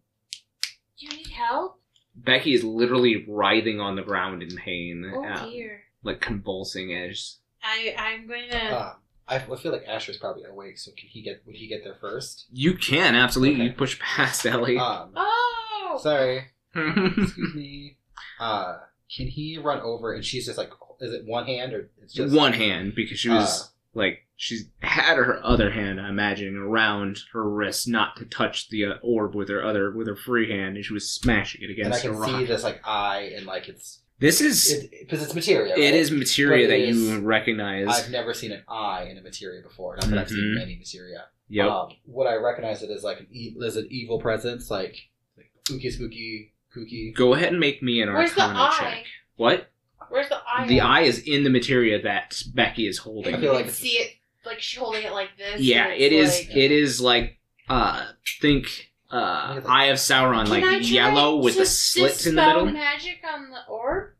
do 0.99 1.05
you 1.05 1.17
need 1.17 1.31
help? 1.31 1.79
Becky 2.15 2.53
is 2.53 2.63
literally 2.63 3.25
writhing 3.27 3.79
on 3.79 3.95
the 3.95 4.01
ground 4.01 4.43
in 4.43 4.55
pain, 4.55 5.11
Oh 5.15 5.25
uh, 5.25 5.45
dear. 5.49 5.83
Like 6.03 6.21
convulsing 6.21 6.93
as 6.93 7.37
I 7.63 7.95
I'm 7.97 8.27
gonna. 8.27 8.75
Um, 8.75 8.91
I, 9.27 9.35
I 9.35 9.55
feel 9.55 9.71
like 9.71 9.85
Asher's 9.87 10.17
probably 10.17 10.43
awake, 10.43 10.77
so 10.77 10.91
can 10.97 11.07
he 11.09 11.21
get 11.21 11.41
would 11.45 11.55
he 11.55 11.67
get 11.67 11.83
there 11.83 11.95
first? 12.01 12.47
you 12.51 12.75
can 12.75 13.15
absolutely 13.15 13.65
Okay. 13.67 13.75
push 13.75 13.99
past 13.99 14.45
Ellie. 14.45 14.77
Um, 14.77 15.11
oh. 15.15 15.99
sorry, 16.01 16.45
excuse 16.75 17.51
me. 17.55 17.97
Uh, 18.39 18.77
can 19.15 19.27
he 19.27 19.57
run 19.57 19.79
over 19.81 20.13
and 20.13 20.23
she's 20.25 20.45
just 20.45 20.57
like, 20.57 20.71
is 21.01 21.13
it 21.13 21.25
one 21.25 21.45
hand 21.45 21.73
or 21.73 21.89
it's 22.01 22.13
just 22.13 22.33
One 22.35 22.53
hand 22.53 22.93
because 22.95 23.19
she 23.19 23.29
was 23.29 23.61
Uh, 23.63 23.65
like 23.93 24.19
she 24.37 24.61
had 24.81 25.17
her 25.17 25.39
other 25.45 25.71
hand, 25.71 25.99
I 26.01 26.09
imagine, 26.09 26.57
around 26.57 27.19
her 27.33 27.47
wrist, 27.47 27.87
not 27.87 28.15
to 28.17 28.25
touch 28.25 28.69
the 28.69 28.85
uh, 28.85 28.93
orb 29.03 29.35
with 29.35 29.49
her 29.49 29.63
other 29.63 29.91
with 29.91 30.07
her 30.07 30.15
free 30.15 30.49
hand, 30.49 30.75
and 30.77 30.85
she 30.85 30.93
was 30.93 31.11
smashing 31.11 31.61
it 31.61 31.69
against 31.69 31.85
and 31.85 31.93
I 31.93 31.97
against 31.97 32.05
a 32.05 32.09
can 32.09 32.19
rock. 32.33 32.39
see 32.41 32.45
this 32.47 32.63
like 32.63 32.81
eye 32.85 33.33
and 33.35 33.45
like 33.45 33.67
it's 33.69 33.99
This 34.21 34.39
is 34.39 34.87
because 35.01 35.21
it's 35.23 35.33
materia. 35.35 35.75
it 35.75 35.79
right? 35.83 35.93
is 35.93 36.11
materia 36.11 36.67
But 36.67 36.73
it 36.75 36.79
that 36.85 36.87
you 36.93 37.19
recognize. 37.19 37.87
I've 37.89 38.11
never 38.11 38.33
seen 38.33 38.51
an 38.53 38.63
eye 38.69 39.07
in 39.11 39.17
a 39.17 39.21
materia 39.21 39.61
before. 39.61 39.95
Not 39.97 40.09
that 40.11 40.17
I've 40.19 40.29
seen 40.29 40.53
Mhm. 40.55 40.59
many 40.59 40.75
materia. 40.77 41.25
yep. 41.49 41.67
Um, 41.67 41.89
what 42.05 42.27
I 42.27 42.35
recognize 42.35 42.81
it 42.83 42.89
as 42.91 43.03
like 43.03 43.19
an 43.19 43.27
e- 43.31 43.55
is 43.59 43.75
an 43.75 43.87
evil 43.91 44.19
presence, 44.21 44.69
like, 44.71 44.95
like 45.35 45.51
spooky, 45.65 45.89
spooky, 45.89 46.53
kooky. 46.73 47.13
Go 47.13 47.33
ahead 47.33 47.49
and 47.49 47.59
make 47.59 47.81
me 47.83 48.01
an 48.01 48.13
Where's 48.13 48.33
the 48.33 48.41
Arcana 48.41 48.59
eye? 48.59 48.77
check. 48.79 49.05
What? 49.35 49.71
Where's 50.09 50.29
the 50.29 50.37
eye? 50.47 50.67
The 50.67 50.81
eye 50.81 51.01
is 51.01 51.19
in 51.19 51.43
the 51.43 51.49
materia 51.49 52.01
that 52.03 52.41
Becky 52.53 52.87
is 52.87 52.99
holding. 52.99 53.33
I 53.35 53.39
feel 53.41 53.53
can 53.55 53.63
like 53.65 53.71
see 53.73 53.97
it 53.97 54.13
like 54.45 54.59
she's 54.61 54.79
holding 54.79 55.03
it 55.03 55.11
like 55.13 55.29
this. 55.37 55.59
yeah, 55.61 55.89
it 55.89 56.13
is. 56.13 56.29
Like, 56.47 56.55
it 56.55 56.71
is 56.71 57.01
like 57.01 57.39
uh 57.69 58.05
think 58.39 58.90
uh 59.11 59.53
Look. 59.55 59.69
Eye 59.69 59.85
of 59.85 59.97
Sauron, 59.97 60.45
Can 60.47 60.61
like 60.61 60.89
yellow 60.89 61.37
with 61.37 61.53
to 61.55 61.59
the 61.61 61.65
slits 61.65 62.25
in 62.25 62.35
the 62.35 62.45
middle. 62.45 62.65
magic 62.67 63.19
on 63.31 63.49
the 63.49 63.65
orb. 63.69 64.13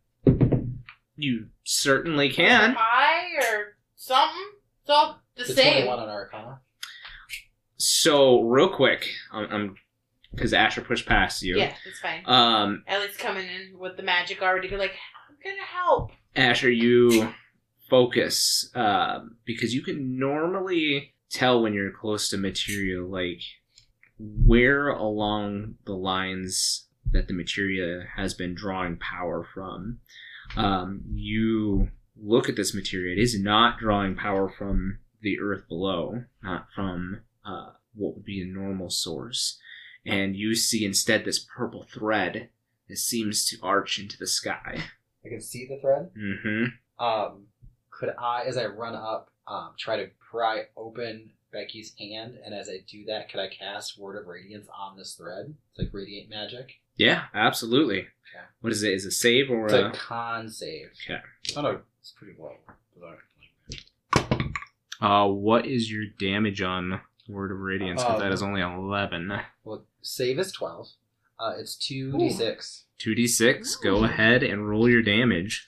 You 1.16 1.48
certainly 1.64 2.30
can. 2.30 2.76
Eye 2.78 3.30
or 3.42 3.78
something. 3.96 4.42
It's 4.82 4.90
all 4.90 5.22
the 5.36 5.44
The 5.44 5.54
same. 5.54 5.74
twenty-one 5.86 6.00
on 6.00 6.10
Arcana. 6.10 6.60
So 7.78 8.42
real 8.42 8.70
quick, 8.70 9.08
I'm 9.32 9.76
because 10.34 10.54
Asher 10.54 10.82
pushed 10.82 11.06
past 11.08 11.42
you. 11.44 11.58
Yeah, 11.58 11.74
it's 11.86 12.00
fine. 12.00 12.24
Um, 12.26 12.84
Ellie's 12.88 13.18
coming 13.18 13.46
in 13.48 13.78
with 13.80 13.98
the 13.98 14.04
magic 14.04 14.42
already. 14.42 14.70
Go 14.70 14.78
like, 14.78 14.92
I'm 15.30 15.36
gonna 15.44 15.66
help. 15.66 16.12
Asher, 16.36 16.72
you 16.72 17.34
focus 17.90 18.70
um, 18.76 19.36
because 19.46 19.74
you 19.76 19.82
can 19.84 20.18
normally 20.18 21.14
tell 21.30 21.62
when 21.62 21.74
you're 21.74 21.92
close 21.92 22.30
to 22.30 22.38
materia, 22.38 23.04
like 23.04 23.42
where 24.46 24.90
along 24.90 25.76
the 25.86 25.96
lines 25.96 26.88
that 27.12 27.28
the 27.28 27.34
materia 27.34 28.06
has 28.16 28.34
been 28.34 28.56
drawing 28.56 28.98
power 28.98 29.46
from. 29.54 30.00
Um, 30.56 31.02
you 31.14 31.90
look 32.16 32.50
at 32.50 32.56
this 32.56 32.74
materia; 32.74 33.14
it 33.14 33.22
is 33.22 33.40
not 33.40 33.80
drawing 33.80 34.16
power 34.16 34.50
from 34.50 35.00
the 35.22 35.40
earth 35.40 35.68
below, 35.68 36.24
not 36.44 36.68
from 36.76 37.22
uh, 37.46 37.72
what 37.94 38.16
would 38.16 38.26
be 38.26 38.42
a 38.42 38.46
normal 38.46 38.90
source. 38.90 39.60
And 40.06 40.36
you 40.36 40.56
see 40.56 40.86
instead 40.86 41.26
this 41.26 41.46
purple 41.56 41.84
thread 41.84 42.50
that 42.90 42.98
seems 42.98 43.46
to 43.46 43.58
arch 43.62 44.00
into 44.00 44.18
the 44.18 44.28
sky. 44.28 44.84
I 45.24 45.30
can 45.30 45.42
see 45.42 45.68
the 45.68 45.80
thread. 45.80 46.10
Mm-hmm. 46.18 47.04
Um, 47.04 47.46
could 47.92 48.10
I, 48.18 48.44
as 48.44 48.58
I 48.58 48.66
run 48.66 48.96
up, 48.96 49.30
um, 49.48 49.74
try 49.78 49.98
to 49.98 50.10
pry 50.32 50.64
open 50.76 51.32
Becky's 51.52 51.94
hand, 52.00 52.38
and 52.46 52.54
as 52.54 52.70
I 52.70 52.84
do 52.88 53.06
that, 53.06 53.30
could 53.30 53.40
I 53.40 53.48
cast 53.50 53.98
Word 54.00 54.18
of 54.20 54.28
Radiance 54.28 54.68
on 54.78 54.98
this 54.98 55.14
thread? 55.16 55.54
It's 55.72 55.80
like 55.80 55.94
radiant 55.94 56.30
magic. 56.30 56.72
Yeah, 56.98 57.24
absolutely. 57.34 58.00
Okay. 58.00 58.46
What 58.62 58.72
is 58.74 58.84
it? 58.84 58.94
Is 58.94 59.06
it 59.06 59.12
save 59.12 59.50
or 59.50 59.66
It's 59.66 59.74
a 59.74 59.88
a 59.88 59.92
con 59.92 60.50
save. 60.50 60.92
okay? 61.06 61.22
Oh 61.58 61.62
no, 61.62 61.80
it's 62.00 62.12
pretty 62.12 62.34
low. 62.40 62.56
Uh, 65.02 65.28
what 65.28 65.66
is 65.66 65.92
your 65.92 66.06
damage 66.20 66.62
on 66.62 67.02
Word 67.28 67.52
of 67.52 67.60
Radiance? 67.60 68.02
Because 68.04 68.20
that 68.20 68.28
Um, 68.28 68.34
is 68.34 68.44
only 68.44 68.62
eleven. 68.62 69.32
Well, 69.64 69.86
save 70.02 70.38
is 70.40 70.52
twelve. 70.52 70.90
Uh, 71.40 71.54
it's 71.58 71.76
two 71.76 72.16
d 72.18 72.30
six, 72.30 72.86
Two 73.00 73.16
d 73.16 73.26
six. 73.28 73.76
Go 73.76 74.04
ahead 74.04 74.44
and 74.44 74.70
roll 74.70 74.88
your 74.88 75.02
damage. 75.02 75.68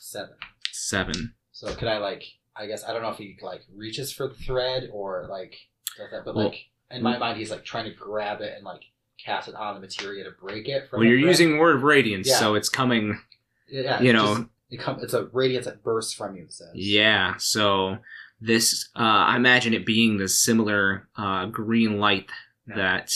seven. 0.00 0.34
Seven. 0.72 1.34
So 1.52 1.72
could 1.74 1.86
I 1.88 1.98
like? 1.98 2.24
I 2.58 2.66
guess 2.66 2.84
I 2.84 2.92
don't 2.92 3.02
know 3.02 3.10
if 3.10 3.18
he 3.18 3.36
like 3.42 3.62
reaches 3.74 4.12
for 4.12 4.28
the 4.28 4.34
thread 4.34 4.88
or 4.92 5.26
like 5.30 5.54
does 5.96 6.10
that, 6.10 6.24
but 6.24 6.34
Well- 6.34 6.46
like 6.46 6.66
in 6.90 7.02
my 7.02 7.18
mind 7.18 7.38
he's 7.38 7.50
like 7.50 7.64
trying 7.64 7.84
to 7.84 7.90
grab 7.94 8.40
it 8.40 8.54
and 8.56 8.64
like 8.64 8.82
cast 9.22 9.48
it 9.48 9.54
on 9.54 9.74
the 9.74 9.80
materia 9.80 10.24
to 10.24 10.30
break 10.30 10.68
it. 10.68 10.88
From 10.88 11.00
Well, 11.00 11.08
you're 11.08 11.18
thread. 11.18 11.28
using 11.28 11.58
Word 11.58 11.76
of 11.76 11.82
Radiance, 11.82 12.28
Yeah. 12.28 12.38
so 12.38 12.54
it's 12.54 12.68
coming. 12.68 13.20
yeah, 13.68 14.00
you 14.00 14.12
know. 14.12 14.36
just- 14.36 14.48
it 14.70 14.80
come, 14.80 14.98
it's 15.02 15.14
a 15.14 15.24
radiance 15.26 15.64
that 15.64 15.82
bursts 15.82 16.12
from 16.12 16.36
you. 16.36 16.42
It 16.44 16.52
says 16.52 16.68
Yeah. 16.74 17.36
So 17.38 17.98
this, 18.40 18.88
uh, 18.94 18.98
I 19.00 19.36
imagine 19.36 19.72
it 19.74 19.86
being 19.86 20.18
the 20.18 20.28
similar 20.28 21.08
uh, 21.16 21.46
green 21.46 21.98
light 21.98 22.28
that 22.66 23.14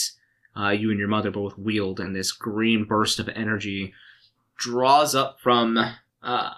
uh, 0.59 0.71
you 0.71 0.91
and 0.91 0.99
your 0.99 1.09
mother 1.09 1.31
both 1.31 1.57
wield, 1.59 2.01
and 2.01 2.15
this 2.17 2.33
green 2.33 2.85
burst 2.85 3.19
of 3.19 3.29
energy 3.31 3.93
draws 4.57 5.15
up 5.15 5.41
from 5.41 5.79
uh, 6.23 6.51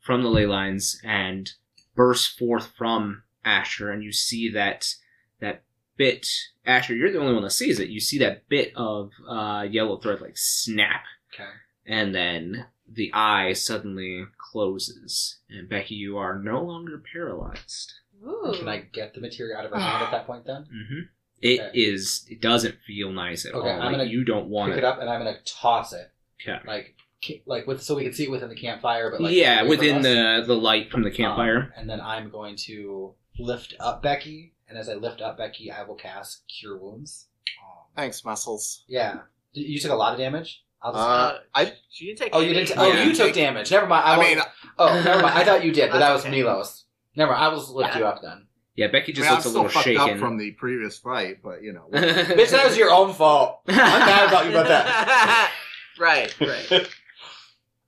from 0.00 0.22
the 0.22 0.28
ley 0.28 0.46
lines 0.46 1.00
and 1.04 1.52
bursts 2.00 2.26
forth 2.26 2.66
from 2.78 3.22
Asher, 3.44 3.90
and 3.90 4.02
you 4.02 4.12
see 4.12 4.48
that 4.52 4.94
that 5.40 5.62
bit. 5.96 6.26
Asher, 6.64 6.94
you're 6.94 7.12
the 7.12 7.18
only 7.20 7.34
one 7.34 7.42
that 7.42 7.50
sees 7.50 7.78
it. 7.80 7.88
You 7.90 8.00
see 8.00 8.18
that 8.18 8.48
bit 8.48 8.72
of 8.76 9.10
uh, 9.28 9.66
yellow 9.70 9.96
thread 9.98 10.20
like 10.20 10.36
snap 10.38 11.02
Okay. 11.34 11.48
and 11.86 12.14
then 12.14 12.66
the 12.90 13.10
eye 13.14 13.52
suddenly 13.52 14.24
closes. 14.38 15.38
And 15.48 15.68
Becky, 15.68 15.94
you 15.94 16.16
are 16.18 16.38
no 16.38 16.62
longer 16.62 17.02
paralyzed. 17.12 17.92
Ooh. 18.26 18.54
Can 18.58 18.68
I 18.68 18.78
get 18.92 19.14
the 19.14 19.20
materia 19.20 19.56
out 19.56 19.64
of 19.66 19.72
her 19.72 19.78
hand 19.88 20.04
at 20.04 20.10
that 20.10 20.26
point 20.26 20.44
then? 20.46 20.62
Mm-hmm. 20.64 21.00
It 21.42 21.60
Okay. 21.60 21.70
is. 21.78 22.26
It 22.28 22.40
doesn't 22.40 22.76
feel 22.86 23.10
nice 23.12 23.46
at 23.46 23.54
Okay, 23.54 23.68
all. 23.70 23.74
I'm 23.80 23.92
Like, 23.92 23.92
gonna 23.98 24.04
you 24.10 24.24
don't 24.24 24.48
want 24.48 24.70
to 24.70 24.74
Pick 24.76 24.84
it. 24.84 24.86
it 24.86 24.88
up 24.88 25.00
and 25.00 25.08
I'm 25.10 25.20
gonna 25.20 25.38
toss 25.44 25.92
it 25.92 26.10
Okay. 26.42 26.58
like 26.66 26.86
ki- 26.86 27.04
like 27.46 27.66
with 27.66 27.82
so 27.82 27.94
we 27.96 28.04
can 28.04 28.12
see 28.12 28.24
it 28.24 28.30
within 28.30 28.48
the 28.48 28.54
campfire, 28.56 29.10
but 29.10 29.20
like 29.20 29.34
yeah, 29.34 29.62
within 29.62 30.02
the 30.02 30.42
the 30.46 30.54
light 30.56 30.90
from 30.90 31.02
the 31.02 31.10
Um, 31.10 31.14
campfire. 31.16 31.72
and 31.76 31.88
then 31.88 32.00
I'm 32.00 32.30
going 32.30 32.56
to 32.66 33.14
lift 33.38 33.74
up 33.80 34.02
Becky, 34.02 34.54
and 34.68 34.78
as 34.78 34.88
I 34.88 34.94
lift 34.94 35.20
up 35.20 35.36
Becky, 35.38 35.70
I 35.70 35.82
will 35.82 35.94
cast 35.96 36.42
Cure 36.48 36.78
Wounds. 36.78 37.26
Um, 37.62 37.84
Thanks, 37.96 38.24
muscles. 38.24 38.84
yeah, 38.88 39.20
you 39.52 39.78
took 39.78 39.90
a 39.90 39.94
lot 39.96 40.12
of 40.12 40.18
damage. 40.18 40.62
I'll 40.82 40.92
just, 40.92 41.02
Uh, 41.02 41.38
I 41.54 41.72
She 41.90 42.06
didn't 42.06 42.18
take. 42.20 42.30
oh, 42.34 42.40
you 42.40 42.54
didn't. 42.54 42.68
T- 42.68 42.74
oh, 42.76 42.90
Yeah. 42.90 43.02
you 43.04 43.14
took 43.14 43.34
damage. 43.34 43.70
Never 43.70 43.86
mind. 43.86 44.02
I, 44.06 44.14
I 44.16 44.18
mean, 44.18 44.38
oh, 44.78 44.94
never 45.04 45.22
mind. 45.22 45.38
I 45.38 45.44
thought 45.44 45.62
you 45.62 45.72
did, 45.72 45.90
but 45.90 45.98
that 45.98 46.10
was 46.12 46.22
okay. 46.22 46.30
Milos. 46.30 46.84
Never 47.16 47.32
mind. 47.32 47.44
I 47.44 47.48
will 47.48 47.58
just 47.60 47.70
lift 47.72 47.96
you 47.96 48.06
up 48.06 48.22
then. 48.22 48.46
yeah, 48.76 48.86
Becky 48.86 49.12
I 49.12 49.14
just 49.14 49.20
mean, 49.20 49.28
I'm 49.28 49.34
looks 49.34 49.44
a 49.44 49.48
little 49.50 49.68
fucked 49.68 49.84
shaken. 49.84 50.00
up 50.14 50.18
from 50.18 50.38
the 50.38 50.52
previous 50.52 50.98
fight, 50.98 51.42
but 51.42 51.62
you 51.62 51.74
know. 51.74 51.84
Bitch, 51.92 52.50
that 52.52 52.64
was 52.66 52.78
your 52.78 52.90
own 52.90 53.12
fault. 53.12 53.60
I'm 53.68 53.76
mad 53.76 54.28
about 54.28 54.44
you 54.46 54.52
about 54.52 54.68
that. 54.68 55.52
right, 55.98 56.34
right. 56.40 56.88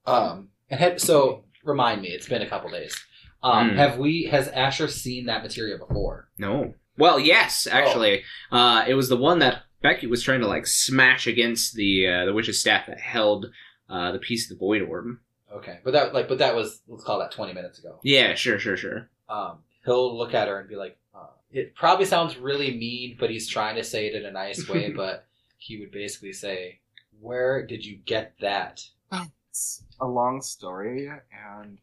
Um, 0.07 0.49
and 0.71 0.81
had, 0.81 1.01
so 1.01 1.45
remind 1.65 2.03
me, 2.03 2.09
it's 2.09 2.29
been 2.29 2.43
a 2.43 2.49
couple 2.49 2.71
days. 2.71 2.95
Um, 3.43 3.71
Hmm. 3.71 3.77
have 3.77 3.99
we? 3.99 4.25
Has 4.25 4.49
Asher 4.49 4.89
seen 4.89 5.27
that 5.27 5.43
materia 5.43 5.77
before? 5.79 6.29
no. 6.39 6.75
Well, 6.99 7.19
yes, 7.19 7.67
Oh. 7.67 7.75
actually, 7.75 8.23
uh, 8.53 8.85
it 8.87 8.93
was 8.93 9.09
the 9.09 9.17
one 9.17 9.39
that 9.39 9.63
Becky 9.81 10.07
was 10.07 10.23
trying 10.23 10.41
to 10.43 10.47
like 10.47 10.67
smash 10.67 11.27
against 11.27 11.75
the 11.75 12.07
uh, 12.07 12.25
the 12.27 12.35
witch's 12.35 12.61
staff 12.61 12.87
that 12.87 13.01
held 13.01 13.47
uh, 13.89 14.13
the 14.13 14.19
piece 14.19 14.45
of 14.45 14.51
the 14.59 14.61
void 14.61 14.83
orb. 14.83 15.17
Okay, 15.51 15.79
but 15.85 15.93
that 15.95 16.13
like, 16.13 16.29
but 16.29 16.37
that 16.39 16.55
was 16.55 16.83
let's 16.87 17.03
call 17.03 17.19
that 17.21 17.33
twenty 17.33 17.55
minutes 17.55 17.79
ago. 17.79 17.99
Yeah, 18.03 18.35
sure, 18.35 18.59
sure, 18.59 18.77
sure. 18.77 19.09
um, 19.31 19.61
he'll 19.87 20.17
look 20.17 20.35
at 20.35 20.49
her 20.49 20.61
and 20.61 20.69
be 20.69 20.77
like, 20.77 20.99
uh, 21.15 21.29
"It 21.51 21.75
probably 21.75 22.05
sounds 22.05 22.37
really 22.37 22.77
mean, 22.77 23.17
but 23.19 23.31
he's 23.31 23.49
trying 23.49 23.77
to 23.77 23.83
say 23.85 24.07
it 24.09 24.15
in 24.15 24.27
a 24.27 24.31
nice 24.31 24.69
way." 24.69 24.91
but 24.95 25.25
he 25.57 25.79
would 25.81 25.93
basically 25.93 26.35
say, 26.35 26.81
"Where 27.21 27.67
did 27.67 27.87
you 27.87 27.97
get 28.05 28.35
that?" 28.43 28.85
It's 29.53 29.83
a 30.01 30.07
long 30.07 30.41
story, 30.41 31.11
and 31.11 31.77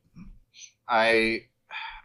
I 0.87 1.43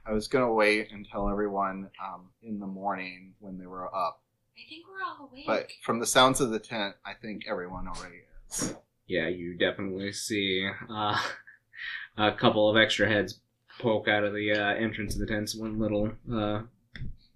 I 0.05 0.12
was 0.12 0.29
gonna 0.29 0.53
wait 0.53 0.92
and 0.92 1.09
tell 1.11 1.31
everyone 1.31 1.88
um, 2.07 2.29
in 2.42 2.59
the 2.59 2.66
morning 2.66 3.33
when 3.40 3.57
they 3.57 3.64
were 3.64 3.87
up. 3.87 4.20
I 4.59 4.68
think 4.68 4.85
we're 4.87 5.03
all 5.03 5.31
awake. 5.31 5.44
But 5.46 5.70
from 5.83 6.00
the 6.00 6.07
sounds 6.07 6.42
of 6.42 6.50
the 6.50 6.59
tent, 6.59 6.96
I 7.07 7.14
think 7.14 7.44
everyone 7.48 7.88
already 7.88 8.16
is. 8.50 8.77
yeah, 9.07 9.29
you 9.29 9.57
definitely 9.57 10.12
see 10.12 10.68
uh, 10.90 11.18
a 12.18 12.33
couple 12.33 12.68
of 12.68 12.77
extra 12.77 13.09
heads 13.09 13.40
poke 13.79 14.07
out 14.07 14.22
of 14.22 14.35
the 14.35 14.53
uh, 14.53 14.74
entrance 14.74 15.14
of 15.14 15.20
the 15.20 15.27
tents. 15.27 15.57
One 15.57 15.79
little 15.79 16.12
uh, 16.31 16.64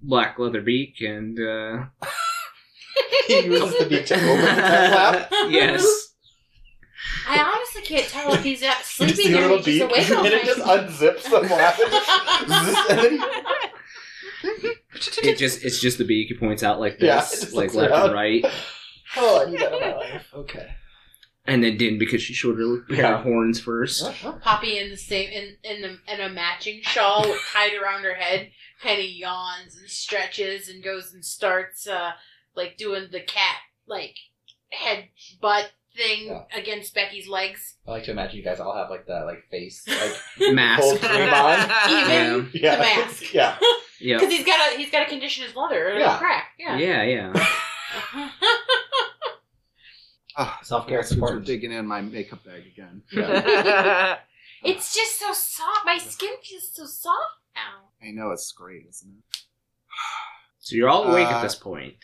black 0.02 0.38
leather 0.38 0.60
beak, 0.60 1.00
and 1.00 1.40
uh, 1.40 1.86
he 3.26 3.46
uses 3.46 3.78
the 3.78 3.86
beak 3.88 4.04
to 4.04 4.16
open 4.16 4.44
the 4.44 4.50
tent 4.50 4.92
flap. 4.92 5.30
yes, 5.48 6.08
I 7.26 7.40
honestly 7.40 7.57
can't 7.88 8.08
tell 8.08 8.32
if 8.34 8.42
he's 8.44 8.60
You 8.62 8.68
see 9.08 9.14
sleeping 9.14 9.34
or 9.42 9.48
he's 9.48 9.64
just 9.64 9.64
beak, 9.66 9.82
awake 9.82 10.10
all 10.10 10.24
and 10.24 10.34
it 10.34 10.44
just 10.44 10.60
unzips 10.60 11.22
the 11.24 11.48
flash. 11.48 11.78
and 12.90 13.20
It 15.24 15.36
just 15.38 15.64
it's 15.64 15.80
just 15.80 15.98
the 15.98 16.04
beak. 16.04 16.28
He 16.28 16.34
points 16.34 16.62
out 16.62 16.80
like 16.80 16.96
Yeah, 17.00 17.20
this, 17.20 17.34
it 17.34 17.40
just 17.46 17.52
like 17.54 17.74
looks 17.74 17.76
left 17.76 17.92
around. 17.92 18.04
and 18.06 18.14
right, 18.14 18.44
oh, 19.16 19.44
I 19.46 19.50
need 19.50 19.60
that 19.60 19.72
in 19.72 19.80
my 19.80 19.94
life. 19.96 20.26
Okay. 20.34 20.66
and 21.46 21.62
then 21.64 21.76
Din 21.76 21.98
because 21.98 22.22
she 22.22 22.34
showed 22.34 22.58
her 22.58 22.82
pair 22.88 22.96
Yeah. 23.04 23.18
of 23.18 23.22
horns 23.24 23.60
first. 23.60 24.04
Poppy 24.42 24.78
in 24.78 24.90
the 24.90 24.96
same 24.96 25.30
in 25.30 25.56
in, 25.64 25.82
the, 25.82 26.12
in 26.12 26.20
a 26.20 26.28
matching 26.28 26.80
shawl 26.82 27.24
tied 27.52 27.74
around 27.74 28.02
her 28.04 28.14
head, 28.14 28.50
kind 28.82 28.98
of 29.00 29.06
yawns 29.06 29.76
and 29.76 29.88
stretches 29.90 30.68
and 30.68 30.82
goes 30.84 31.12
and 31.12 31.24
starts 31.24 31.86
uh 31.86 32.12
like 32.54 32.76
doing 32.76 33.08
the 33.10 33.20
cat 33.20 33.56
like 33.86 34.14
head 34.70 35.08
butt 35.40 35.70
thing 35.98 36.26
Yeah. 36.28 36.42
against 36.54 36.94
Becky's 36.94 37.28
legs. 37.28 37.74
I 37.86 37.90
like 37.90 38.04
to 38.04 38.12
imagine 38.12 38.36
you 38.38 38.44
guys 38.44 38.60
all 38.60 38.74
have 38.74 38.88
like 38.88 39.06
that 39.06 39.24
like 39.26 39.44
face 39.50 39.84
like 40.40 40.54
Mask. 40.54 40.80
cold 40.82 41.00
cream 41.00 41.28
on. 41.28 41.58
Even 41.90 42.50
Yeah. 42.54 42.76
the 42.76 42.82
mask. 42.82 43.24
Yeah. 43.34 43.58
Yep. 44.00 44.20
Because 44.20 44.34
he's 44.34 44.46
got 44.46 44.70
to 44.70 44.78
he's 44.78 44.90
got 44.90 45.00
to 45.04 45.06
condition 45.10 45.44
his 45.44 45.54
leather 45.56 45.94
or 45.94 45.98
Yeah. 45.98 46.18
crack. 46.18 46.50
Yeah. 46.58 46.78
Yeah, 46.78 47.02
yeah. 47.02 47.46
Oh, 50.40 50.56
Self 50.62 50.86
care 50.86 51.00
is 51.00 51.10
important. 51.10 51.44
digging 51.46 51.72
in 51.72 51.84
my 51.86 52.00
makeup 52.00 52.44
bag 52.44 52.62
again. 52.66 53.02
it's 54.62 54.94
just 54.94 55.18
so 55.18 55.32
soft. 55.32 55.84
My 55.84 55.98
skin 55.98 56.30
feels 56.44 56.70
so 56.72 56.84
soft 56.86 57.38
now. 57.56 57.88
I 58.06 58.12
know 58.12 58.30
it's 58.30 58.52
great, 58.52 58.86
isn't 58.88 59.10
it? 59.18 59.40
So 60.60 60.76
you're 60.76 60.88
all 60.88 61.04
awake 61.10 61.26
Uh, 61.26 61.30
at 61.38 61.42
this 61.42 61.56
point. 61.56 61.94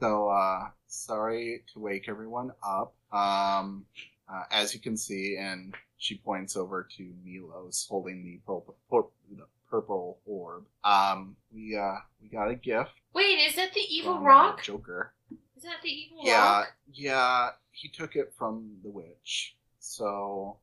So, 0.00 0.28
uh, 0.30 0.68
sorry 0.90 1.62
to 1.72 1.78
wake 1.80 2.08
everyone 2.08 2.50
up. 2.62 2.94
Um, 3.12 3.84
uh, 4.32 4.44
as 4.50 4.74
you 4.74 4.80
can 4.80 4.96
see, 4.96 5.36
and 5.38 5.74
she 5.98 6.16
points 6.18 6.56
over 6.56 6.86
to 6.96 7.12
Milos 7.24 7.86
holding 7.88 8.22
the 8.24 8.38
purple, 8.46 8.76
pur- 8.90 9.36
the 9.36 9.46
purple 9.70 10.18
orb. 10.26 10.64
Um, 10.84 11.36
we, 11.52 11.76
uh, 11.76 11.96
we 12.22 12.28
got 12.28 12.50
a 12.50 12.54
gift. 12.54 12.90
Wait, 13.14 13.38
is 13.38 13.56
that 13.56 13.72
the 13.74 13.80
evil 13.80 14.14
from, 14.14 14.24
uh, 14.24 14.28
rock? 14.28 14.62
Joker. 14.62 15.12
Is 15.56 15.64
that 15.64 15.82
the 15.82 15.88
evil 15.90 16.18
Yeah, 16.22 16.58
rock? 16.58 16.68
yeah, 16.92 17.12
yeah, 17.12 17.48
he 17.72 17.88
took 17.88 18.16
it 18.16 18.32
from 18.36 18.76
the 18.82 18.90
witch. 18.90 19.56
So, 19.78 20.58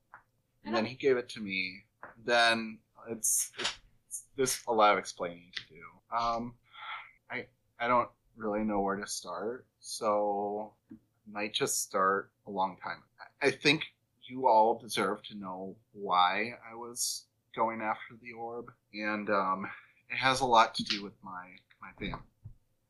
and 0.66 0.76
then 0.76 0.86
he 0.86 0.96
gave 0.96 1.18
it 1.18 1.30
to 1.30 1.40
me. 1.42 1.84
Then 2.26 2.80
it's, 3.10 3.52
it's 3.60 4.24
there's 4.36 4.60
a 4.68 4.74
lot 4.74 4.94
of 4.94 5.00
explaining 5.00 5.52
to 5.56 5.62
do. 5.74 6.16
Um, 6.16 6.54
I 7.30 7.46
I 7.80 7.88
don't 7.88 8.10
really 8.36 8.64
know 8.64 8.77
to 9.02 9.08
start, 9.08 9.66
so 9.80 10.74
I 10.92 10.96
might 11.32 11.54
just 11.54 11.82
start 11.82 12.32
a 12.48 12.52
long 12.52 12.78
time. 12.84 13.04
I 13.42 13.48
I 13.48 13.52
think 13.52 13.84
you 14.24 14.48
all 14.48 14.78
deserve 14.80 15.24
to 15.24 15.38
know 15.38 15.76
why 15.94 16.54
I 16.70 16.76
was 16.76 17.26
going 17.56 17.82
after 17.82 18.16
the 18.22 18.34
orb, 18.34 18.72
and 18.94 19.30
um, 19.30 19.68
it 20.10 20.18
has 20.18 20.42
a 20.42 20.46
lot 20.46 20.76
to 20.76 20.84
do 20.84 21.04
with 21.04 21.14
my 21.24 21.46
my 21.82 21.92
family. 22.00 22.26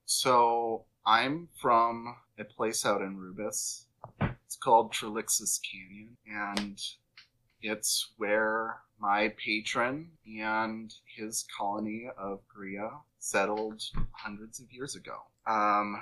So 0.05 0.85
I'm 1.05 1.49
from 1.61 2.15
a 2.39 2.43
place 2.43 2.85
out 2.85 3.01
in 3.01 3.17
Rubis. 3.17 3.85
It's 4.45 4.55
called 4.55 4.93
Trelixis 4.93 5.59
Canyon, 5.61 6.17
and 6.25 6.81
it's 7.61 8.11
where 8.17 8.77
my 8.99 9.33
patron 9.43 10.09
and 10.39 10.93
his 11.05 11.45
colony 11.57 12.09
of 12.17 12.39
Gria 12.47 12.91
settled 13.29 13.81
hundreds 14.11 14.59
of 14.59 14.71
years 14.71 14.95
ago. 14.95 15.17
Um, 15.45 16.01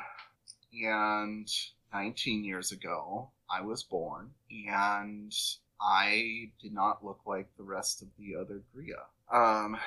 and 0.74 1.50
19 1.94 2.44
years 2.44 2.72
ago, 2.72 3.32
I 3.50 3.62
was 3.62 3.84
born, 3.84 4.32
and 4.68 5.34
I 5.82 6.52
did 6.62 6.74
not 6.74 7.04
look 7.04 7.22
like 7.26 7.48
the 7.58 7.64
rest 7.64 8.02
of 8.02 8.10
the 8.20 8.36
other 8.40 8.62
Gria. 8.74 9.06
Um, 9.32 9.78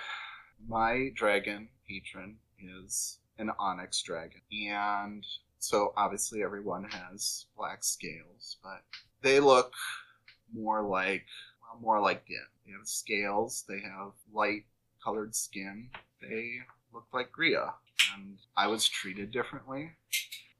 my 0.66 1.10
dragon 1.14 1.68
patron 1.88 2.36
is 2.60 3.18
an 3.38 3.50
onyx 3.58 4.02
dragon, 4.02 4.40
and 4.50 5.24
so 5.60 5.92
obviously 5.96 6.42
everyone 6.42 6.84
has 6.84 7.46
black 7.56 7.84
scales, 7.84 8.56
but 8.62 8.82
they 9.22 9.38
look 9.38 9.72
more 10.52 10.82
like 10.82 11.26
well, 11.62 11.80
more 11.80 12.00
like 12.00 12.26
Din. 12.26 12.38
They 12.66 12.72
have 12.72 12.86
scales. 12.86 13.64
They 13.68 13.80
have 13.80 14.12
light 14.32 14.64
colored 15.02 15.34
skin. 15.34 15.90
They 16.20 16.58
look 16.98 17.06
like 17.12 17.30
Gria, 17.30 17.74
and 18.12 18.38
I 18.56 18.66
was 18.66 18.88
treated 18.88 19.30
differently. 19.30 19.92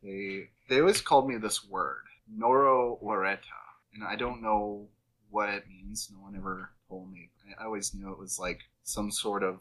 They 0.05 0.51
they 0.69 0.79
always 0.79 1.01
called 1.01 1.29
me 1.29 1.37
this 1.37 1.65
word, 1.69 2.05
Noro 2.33 3.03
Loretta, 3.03 3.43
and 3.93 4.05
I 4.05 4.15
don't 4.15 4.41
know 4.41 4.87
what 5.31 5.49
it 5.49 5.65
means. 5.69 6.09
No 6.13 6.21
one 6.23 6.37
ever 6.37 6.71
told 6.89 7.11
me. 7.11 7.31
I 7.61 7.65
always 7.65 7.93
knew 7.93 8.13
it 8.13 8.19
was 8.19 8.39
like 8.39 8.61
some 8.85 9.11
sort 9.11 9.43
of 9.43 9.59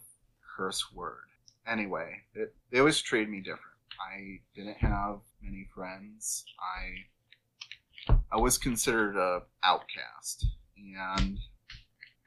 curse 0.55 0.93
word. 0.93 1.25
Anyway, 1.65 2.21
it, 2.35 2.53
they 2.71 2.77
always 2.77 3.01
treated 3.01 3.29
me 3.29 3.39
different. 3.39 3.61
I 3.99 4.41
didn't 4.55 4.77
have 4.77 5.21
many 5.41 5.67
friends. 5.73 6.45
I 6.59 8.17
I 8.31 8.37
was 8.37 8.59
considered 8.59 9.17
a 9.17 9.41
outcast, 9.63 10.45
and 10.77 11.39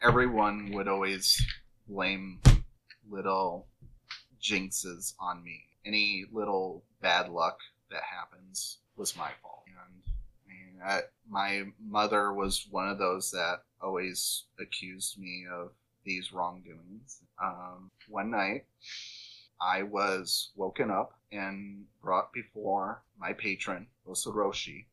everyone 0.02 0.72
would 0.72 0.88
always 0.88 1.40
blame 1.86 2.40
little 3.08 3.68
jinxes 4.42 5.14
on 5.18 5.42
me. 5.42 5.62
Any 5.84 6.24
little 6.32 6.84
bad 7.00 7.28
luck 7.28 7.58
that 7.90 8.02
happens 8.02 8.78
was 8.96 9.16
my 9.16 9.30
fault. 9.42 9.64
And 9.66 10.02
I 10.46 10.48
mean, 10.48 10.80
I, 10.84 11.00
my 11.28 11.64
mother 11.82 12.32
was 12.32 12.66
one 12.70 12.88
of 12.88 12.98
those 12.98 13.30
that 13.30 13.62
always 13.82 14.44
accused 14.58 15.18
me 15.18 15.46
of 15.50 15.70
these 16.04 16.32
wrongdoings. 16.32 17.22
Um, 17.42 17.90
one 18.08 18.30
night, 18.30 18.66
I 19.60 19.82
was 19.82 20.50
woken 20.56 20.90
up 20.90 21.12
and 21.30 21.84
brought 22.02 22.32
before 22.32 23.02
my 23.18 23.32
patron, 23.34 23.86
Osoroshi, 24.06 24.86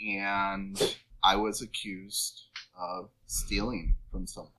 and 0.00 0.96
I 1.22 1.36
was 1.36 1.60
accused 1.60 2.44
of 2.78 3.10
stealing 3.26 3.96
from 4.10 4.26
someone. 4.26 4.52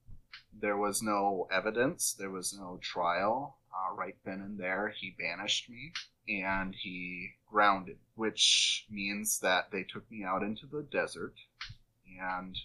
There 0.60 0.78
was 0.78 1.02
no 1.02 1.48
evidence, 1.52 2.14
there 2.14 2.30
was 2.30 2.54
no 2.58 2.80
trial. 2.82 3.58
Uh, 3.74 3.96
right 3.96 4.16
then 4.26 4.42
and 4.42 4.60
there, 4.60 4.94
he 4.98 5.16
banished 5.18 5.70
me 5.70 5.94
and 6.28 6.76
he 6.76 7.30
grounded, 7.50 7.98
which 8.16 8.86
means 8.90 9.40
that 9.40 9.72
they 9.72 9.84
took 9.84 10.10
me 10.12 10.24
out 10.24 10.44
into 10.44 10.66
the 10.66 10.86
desert 10.92 11.36
and 12.20 12.58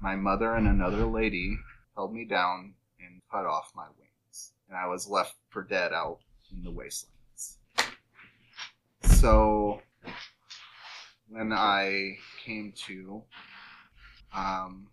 my 0.00 0.16
mother 0.16 0.54
and 0.54 0.66
another 0.66 1.04
lady 1.04 1.58
held 1.94 2.12
me 2.12 2.24
down 2.24 2.74
and 3.00 3.20
cut 3.30 3.46
off 3.46 3.70
my 3.74 3.86
wings. 3.98 4.52
And 4.68 4.76
I 4.76 4.86
was 4.86 5.08
left 5.08 5.34
for 5.50 5.62
dead 5.62 5.92
out 5.92 6.18
in 6.52 6.62
the 6.62 6.70
wastelands. 6.70 7.58
So 9.02 9.82
when 11.28 11.52
I 11.52 12.16
came 12.44 12.72
to, 12.86 13.22
um, 14.34 14.88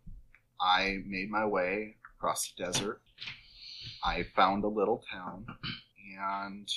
I 0.59 0.97
made 1.05 1.29
my 1.29 1.45
way 1.45 1.95
across 2.17 2.51
the 2.51 2.65
desert. 2.65 3.01
I 4.07 4.23
found 4.23 4.63
a 4.63 4.69
little 4.69 5.03
town, 5.11 5.45
and 6.17 6.71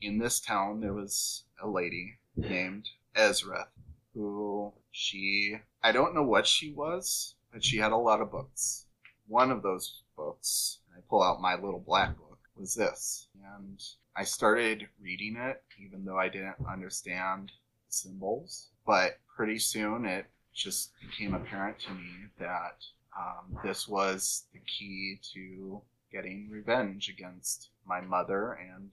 in 0.00 0.18
this 0.18 0.38
town 0.38 0.80
there 0.80 0.94
was 0.94 1.42
a 1.60 1.68
lady 1.68 2.20
named 2.36 2.90
Ezra, 3.16 3.70
who 4.14 4.72
she 4.92 5.56
I 5.82 5.90
don't 5.90 6.14
know 6.14 6.22
what 6.22 6.46
she 6.46 6.72
was, 6.72 7.34
but 7.52 7.64
she 7.64 7.78
had 7.78 7.90
a 7.90 7.96
lot 7.96 8.20
of 8.20 8.30
books. 8.30 8.86
One 9.26 9.50
of 9.50 9.64
those 9.64 10.04
books, 10.16 10.78
I 10.96 11.00
pull 11.10 11.24
out 11.24 11.40
my 11.40 11.56
little 11.56 11.82
black 11.84 12.16
book, 12.16 12.38
was 12.56 12.76
this, 12.76 13.26
and 13.56 13.82
I 14.14 14.22
started 14.22 14.86
reading 15.02 15.34
it, 15.36 15.60
even 15.84 16.04
though 16.04 16.18
I 16.18 16.28
didn't 16.28 16.64
understand 16.70 17.48
the 17.48 17.92
symbols. 17.92 18.68
But 18.86 19.18
pretty 19.36 19.58
soon 19.58 20.04
it 20.04 20.26
just 20.54 20.92
became 21.00 21.34
apparent 21.34 21.80
to 21.80 21.94
me 21.94 22.28
that 22.38 22.76
um, 23.18 23.58
this 23.64 23.88
was 23.88 24.44
the 24.52 24.60
key 24.60 25.18
to 25.32 25.82
getting 26.14 26.48
revenge 26.48 27.08
against 27.08 27.70
my 27.84 28.00
mother 28.00 28.52
and 28.52 28.90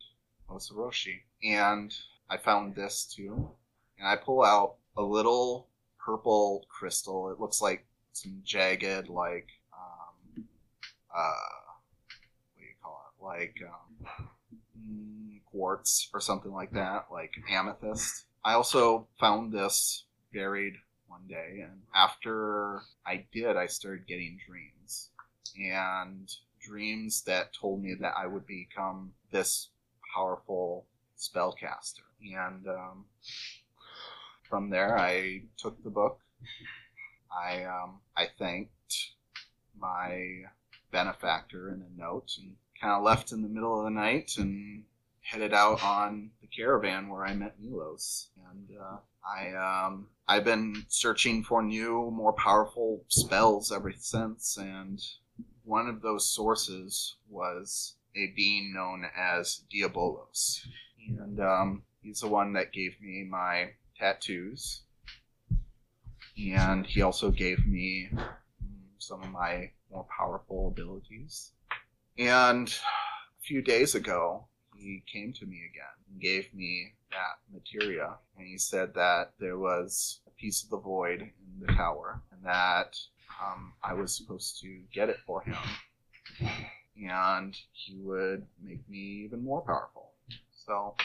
Osoroshi. 0.49 1.19
And 1.43 1.93
I 2.29 2.37
found 2.37 2.75
this 2.75 3.05
too. 3.05 3.51
And 3.99 4.07
I 4.07 4.15
pull 4.15 4.43
out 4.43 4.75
a 4.97 5.03
little 5.03 5.67
purple 6.03 6.65
crystal. 6.67 7.29
It 7.29 7.39
looks 7.39 7.61
like 7.61 7.85
some 8.13 8.41
jagged, 8.43 9.07
like, 9.07 9.47
um, 9.71 10.45
uh, 11.15 11.33
what 12.55 12.59
do 12.59 12.63
you 12.63 12.73
call 12.81 13.05
it? 13.07 13.23
Like, 13.23 13.55
um, 13.69 14.27
mm, 14.77 15.39
quartz 15.51 16.09
or 16.13 16.19
something 16.19 16.51
like 16.51 16.71
that, 16.71 17.05
like 17.11 17.33
amethyst. 17.49 18.25
I 18.43 18.53
also 18.53 19.07
found 19.19 19.53
this 19.53 20.05
buried 20.33 20.73
one 21.07 21.27
day, 21.27 21.59
and 21.61 21.81
after 21.93 22.81
I 23.05 23.25
did, 23.31 23.55
I 23.57 23.67
started 23.67 24.07
getting 24.07 24.39
dreams. 24.47 25.09
And 25.55 26.33
dreams 26.61 27.23
that 27.23 27.53
told 27.53 27.81
me 27.81 27.95
that 27.99 28.13
I 28.17 28.27
would 28.27 28.45
become 28.45 29.13
this 29.31 29.69
powerful 30.13 30.85
spellcaster. 31.17 32.01
And 32.21 32.67
um, 32.67 33.05
from 34.43 34.69
there, 34.69 34.97
I 34.97 35.43
took 35.57 35.81
the 35.83 35.89
book. 35.89 36.19
I 37.31 37.63
um, 37.63 37.99
I 38.15 38.27
thanked 38.37 39.13
my 39.79 40.43
benefactor 40.91 41.69
in 41.69 41.81
a 41.81 42.01
note 42.01 42.33
and 42.37 42.55
kind 42.79 42.93
of 42.93 43.03
left 43.03 43.31
in 43.31 43.41
the 43.41 43.47
middle 43.47 43.79
of 43.79 43.85
the 43.85 43.91
night 43.91 44.33
and 44.37 44.83
headed 45.21 45.53
out 45.53 45.83
on 45.83 46.31
the 46.41 46.47
caravan 46.47 47.07
where 47.07 47.25
I 47.25 47.33
met 47.33 47.59
Milos. 47.59 48.29
And 48.51 48.77
uh, 48.77 48.97
I 49.25 49.85
um, 49.85 50.07
I've 50.27 50.43
been 50.43 50.85
searching 50.87 51.43
for 51.43 51.61
new, 51.61 52.11
more 52.11 52.33
powerful 52.33 53.03
spells 53.07 53.71
ever 53.71 53.93
since, 53.97 54.57
and 54.57 55.01
one 55.71 55.87
of 55.87 56.01
those 56.01 56.25
sources 56.29 57.15
was 57.29 57.95
a 58.17 58.33
being 58.35 58.73
known 58.73 59.05
as 59.17 59.63
Diabolos, 59.73 60.67
and 61.07 61.39
um, 61.39 61.83
he's 62.01 62.19
the 62.19 62.27
one 62.27 62.51
that 62.51 62.73
gave 62.73 62.99
me 62.99 63.23
my 63.23 63.69
tattoos, 63.97 64.81
and 66.37 66.85
he 66.85 67.01
also 67.01 67.31
gave 67.31 67.65
me 67.65 68.09
some 68.97 69.23
of 69.23 69.31
my 69.31 69.71
more 69.89 70.05
powerful 70.17 70.67
abilities. 70.67 71.53
And 72.17 72.67
a 72.67 73.41
few 73.41 73.61
days 73.61 73.95
ago, 73.95 74.47
he 74.75 75.01
came 75.09 75.31
to 75.31 75.45
me 75.45 75.61
again 75.71 75.95
and 76.09 76.19
gave 76.19 76.53
me 76.53 76.95
that 77.11 77.39
materia, 77.49 78.17
and 78.37 78.45
he 78.45 78.57
said 78.57 78.93
that 78.95 79.31
there 79.39 79.57
was 79.57 80.19
a 80.27 80.31
piece 80.31 80.65
of 80.65 80.69
the 80.69 80.79
void 80.79 81.21
in 81.21 81.65
the 81.65 81.71
tower, 81.71 82.21
and 82.33 82.43
that 82.43 82.97
um, 83.43 83.73
I 83.83 83.93
was 83.93 84.15
supposed 84.15 84.59
to 84.61 84.79
get 84.93 85.09
it 85.09 85.17
for 85.25 85.41
him, 85.41 85.57
and 86.97 87.55
he 87.71 87.95
would 88.01 88.45
make 88.61 88.87
me 88.89 89.23
even 89.25 89.43
more 89.43 89.61
powerful. 89.61 90.11
So 90.51 90.95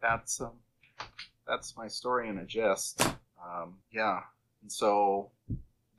that's 0.00 0.40
um, 0.40 0.52
that's 1.46 1.76
my 1.76 1.88
story 1.88 2.28
in 2.28 2.38
a 2.38 2.44
gist. 2.44 3.02
Um, 3.44 3.78
yeah, 3.92 4.20
and 4.62 4.70
so 4.70 5.30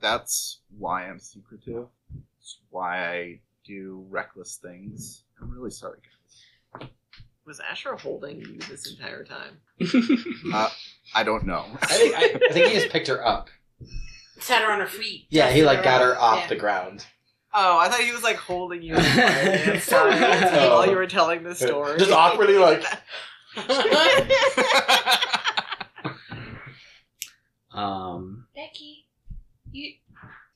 that's 0.00 0.60
why 0.76 1.08
I'm 1.08 1.18
secretive. 1.18 1.86
It's 2.40 2.58
why 2.70 3.08
I 3.08 3.40
do 3.64 4.04
reckless 4.10 4.56
things. 4.56 5.24
I'm 5.40 5.50
really 5.50 5.70
sorry, 5.70 5.98
guys. 6.02 6.88
Was 7.46 7.60
Asher 7.60 7.94
holding 7.96 8.40
you 8.40 8.58
this 8.70 8.90
entire 8.90 9.24
time? 9.24 9.58
Uh, 10.52 10.68
I 11.14 11.24
don't 11.24 11.46
know. 11.46 11.64
I 11.82 11.86
think 11.86 12.14
I, 12.14 12.24
I 12.48 12.52
think 12.52 12.66
he 12.68 12.74
just 12.74 12.90
picked 12.92 13.08
her 13.08 13.26
up. 13.26 13.48
Set 14.40 14.62
her 14.62 14.70
on 14.72 14.80
her 14.80 14.86
feet. 14.86 15.26
Yeah, 15.30 15.50
he 15.50 15.62
like 15.64 15.82
got 15.82 16.00
her 16.02 16.16
off 16.18 16.40
Yeah. 16.42 16.46
the 16.48 16.56
ground. 16.56 17.06
Oh, 17.56 17.78
I 17.78 17.88
thought 17.88 18.00
he 18.00 18.10
was 18.12 18.22
like 18.24 18.36
holding 18.36 18.82
you 18.82 18.96
in 18.96 19.02
the 19.02 19.08
fireman's 19.80 19.86
time 19.86 20.20
No. 20.54 20.70
while 20.74 20.88
you 20.88 20.96
were 20.96 21.06
telling 21.06 21.44
the 21.44 21.54
story. 21.54 21.98
Just 21.98 22.10
awkwardly, 22.10 22.58
like- 22.58 22.84
um, 27.72 28.46
Becky, 28.54 29.06
you 29.70 29.92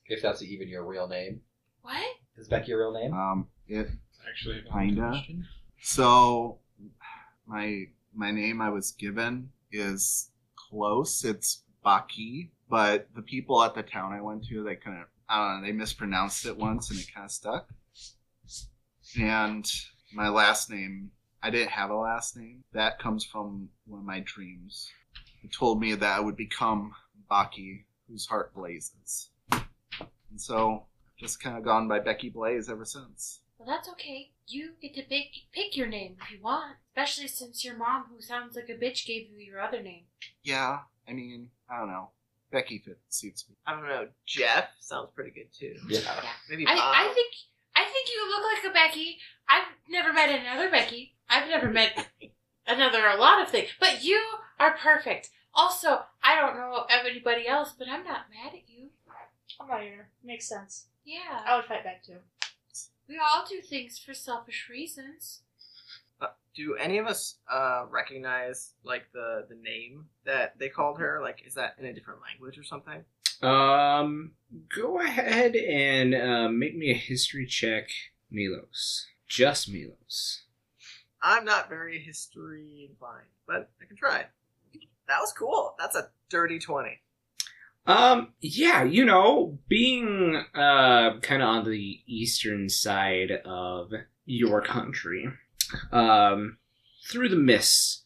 If 0.07 0.23
that's 0.23 0.43
even 0.43 0.69
your 0.69 0.85
real 0.85 1.09
name, 1.09 1.41
what? 1.83 2.05
is 2.37 2.49
Becky 2.49 2.71
your 2.71 2.81
real 2.81 2.93
name? 2.93 3.13
Um, 3.15 3.49
it 3.67 3.89
Actually, 4.29 4.63
a 4.69 4.73
Kinda. 4.73 5.09
question. 5.11 5.47
So 5.81 6.59
my 7.47 7.85
my 8.15 8.31
name 8.31 8.61
I 8.61 8.71
was 8.71 8.93
given 8.93 9.51
is 9.73 10.31
close. 10.57 11.25
It's 11.25 11.63
Baki, 11.85 12.51
but 12.69 13.09
the 13.15 13.23
people 13.23 13.63
at 13.63 13.75
the 13.75 13.83
town 13.83 14.13
I 14.13 14.21
went 14.21 14.47
to 14.47 14.63
they 14.63 14.77
couldn't. 14.77 15.07
I 15.29 15.37
don't 15.37 15.61
know. 15.61 15.67
They 15.67 15.73
mispronounced 15.73 16.47
it 16.47 16.57
once 16.57 16.91
and 16.91 16.99
it 16.99 17.13
kind 17.15 17.25
of 17.25 17.31
stuck. 17.31 17.69
And 19.19 19.71
my 20.13 20.29
last 20.29 20.71
name, 20.71 21.11
I 21.43 21.51
didn't 21.51 21.71
have 21.71 21.91
a 21.91 21.97
last 21.97 22.37
name. 22.37 22.63
That 22.73 22.99
comes 22.99 23.25
from 23.25 23.69
one 23.87 24.01
of 24.01 24.07
my 24.07 24.21
dreams. 24.21 24.91
It 25.43 25.53
told 25.53 25.81
me 25.81 25.95
that 25.95 26.17
I 26.17 26.21
would 26.21 26.37
become 26.37 26.93
Baki, 27.31 27.85
whose 28.09 28.27
heart 28.27 28.55
blazes. 28.55 29.31
And 29.53 30.41
so 30.41 30.85
I've 31.07 31.17
just 31.17 31.43
kind 31.43 31.57
of 31.57 31.65
gone 31.65 31.89
by 31.89 32.01
Becky 32.01 32.31
Blaize 32.31 32.69
ever 32.69 32.85
since. 32.85 33.41
Well, 33.59 33.69
that's 33.69 33.89
okay. 33.91 34.31
You 34.47 34.71
get 34.81 34.95
to 34.95 35.03
pick 35.03 35.27
pick 35.53 35.77
your 35.77 35.89
name 35.89 36.17
if 36.23 36.31
you 36.31 36.39
want, 36.43 36.77
especially 36.91 37.29
since 37.29 37.65
your 37.65 37.77
mom, 37.77 38.05
who 38.09 38.21
sounds 38.21 38.55
like 38.55 38.69
a 38.69 38.75
bitch, 38.75 39.05
gave 39.05 39.29
you 39.31 39.39
your 39.39 39.61
other 39.61 39.83
name. 39.83 40.05
Yeah, 40.43 40.81
I 41.09 41.13
mean, 41.13 41.51
I 41.69 41.79
don't 41.79 41.89
know. 41.89 42.11
Becky 42.51 42.79
fit 42.79 42.99
suits 43.09 43.45
me. 43.49 43.57
I 43.67 43.73
don't 43.73 43.89
know. 43.89 44.09
Jeff 44.27 44.69
sounds 44.81 45.11
pretty 45.15 45.31
good 45.31 45.53
too. 45.53 45.75
Yeah. 45.89 46.01
Maybe 46.49 46.65
Bob. 46.65 46.77
I, 46.79 47.07
I 47.07 47.15
think 47.15 47.35
I 47.77 47.85
think 47.85 48.09
you 48.09 48.29
look 48.29 48.43
like 48.43 48.71
a 48.71 48.75
Becky. 48.75 49.19
I've 49.49 49.67
never 49.89 50.13
met 50.13 50.31
another 50.31 50.71
Becky. 50.71 51.15
I've 51.29 51.49
never 51.49 51.71
met 51.71 52.09
another 52.67 53.07
a 53.07 53.17
lot 53.17 53.43
of 53.43 53.51
things, 53.51 53.69
but 53.79 54.03
you 54.03 54.21
are 54.59 54.77
perfect. 54.77 55.31
Also, 55.55 56.01
I 56.23 56.37
don't 56.37 56.57
know 56.57 56.87
of 56.91 57.07
anybody 57.07 57.47
else, 57.47 57.75
but 57.77 57.89
I'm 57.89 58.05
not 58.05 58.27
mad 58.31 58.55
at 58.55 58.69
you. 58.69 58.89
I'm 59.61 59.69
not 59.69 59.83
either. 59.83 60.09
Makes 60.23 60.49
sense. 60.49 60.87
Yeah, 61.05 61.41
I 61.47 61.57
would 61.57 61.65
fight 61.65 61.85
back 61.85 62.05
too. 62.05 62.19
we 63.09 63.19
all 63.19 63.45
do 63.49 63.61
things 63.61 63.99
for 63.99 64.15
selfish 64.15 64.69
reasons. 64.71 65.41
Do 66.59 66.75
any 66.75 66.99
of 66.99 67.07
us 67.07 67.37
uh, 67.49 67.85
recognize 67.89 68.75
like 68.83 69.05
the 69.13 69.47
the 69.49 69.55
name 69.55 70.07
that 70.27 70.59
they 70.59 70.69
called 70.69 70.99
her? 70.99 71.21
Like, 71.23 71.45
is 71.47 71.55
that 71.55 71.77
in 71.79 71.87
a 71.87 71.93
different 71.93 72.19
language 72.21 72.59
or 72.59 72.65
something? 72.65 73.05
um, 73.43 74.33
go 74.75 75.01
ahead 75.01 75.55
and 75.55 76.17
uh, 76.17 76.49
make 76.49 76.77
me 76.77 76.91
a 76.91 76.95
history 76.95 77.47
check, 77.47 77.91
Milos. 78.29 79.07
Just 79.29 79.71
Milos. 79.71 80.43
I'm 81.23 81.45
not 81.45 81.69
very 81.69 82.01
history 82.01 82.89
inclined, 82.91 83.29
but 83.47 83.71
I 83.81 83.85
can 83.85 83.97
try. 83.97 84.25
That 85.07 85.21
was 85.21 85.33
cool. 85.39 85.77
That's 85.79 85.95
a 85.95 86.11
dirty 86.29 86.59
twenty. 86.59 86.99
Um, 87.87 88.33
yeah, 88.41 88.83
you 88.83 89.05
know, 89.05 89.61
being 89.69 90.45
uh 90.57 91.21
kind 91.23 91.41
of 91.41 91.49
on 91.49 91.71
the 91.71 92.01
eastern 92.09 92.69
side 92.69 93.31
of 93.45 93.93
your 94.27 94.61
country, 94.61 95.29
um, 95.93 96.59
through 97.11 97.29
the 97.29 97.37
mists, 97.37 98.05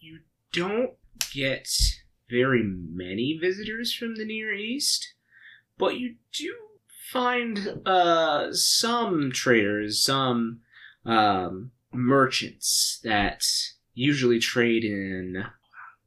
you 0.00 0.20
don't 0.52 0.92
get 1.32 1.68
very 2.28 2.62
many 2.62 3.38
visitors 3.40 3.92
from 3.92 4.16
the 4.16 4.24
Near 4.24 4.52
East, 4.52 5.14
but 5.78 5.98
you 5.98 6.16
do 6.32 6.54
find 7.10 7.80
uh 7.84 8.52
some 8.52 9.30
traders, 9.32 10.02
some 10.02 10.60
um 11.04 11.72
merchants 11.92 13.00
that 13.04 13.44
usually 13.94 14.38
trade 14.38 14.84
in 14.84 15.44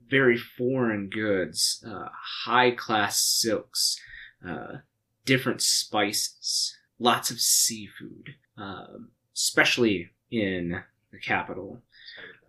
very 0.10 0.38
foreign 0.38 1.10
goods, 1.10 1.84
uh, 1.88 2.08
high 2.46 2.72
class 2.72 3.22
silks, 3.22 4.00
uh, 4.48 4.78
different 5.26 5.62
spices, 5.62 6.76
lots 7.00 7.32
of 7.32 7.40
seafood, 7.40 8.36
um, 8.58 9.10
especially 9.36 10.12
in 10.32 10.84
the 11.16 11.22
capital. 11.22 11.82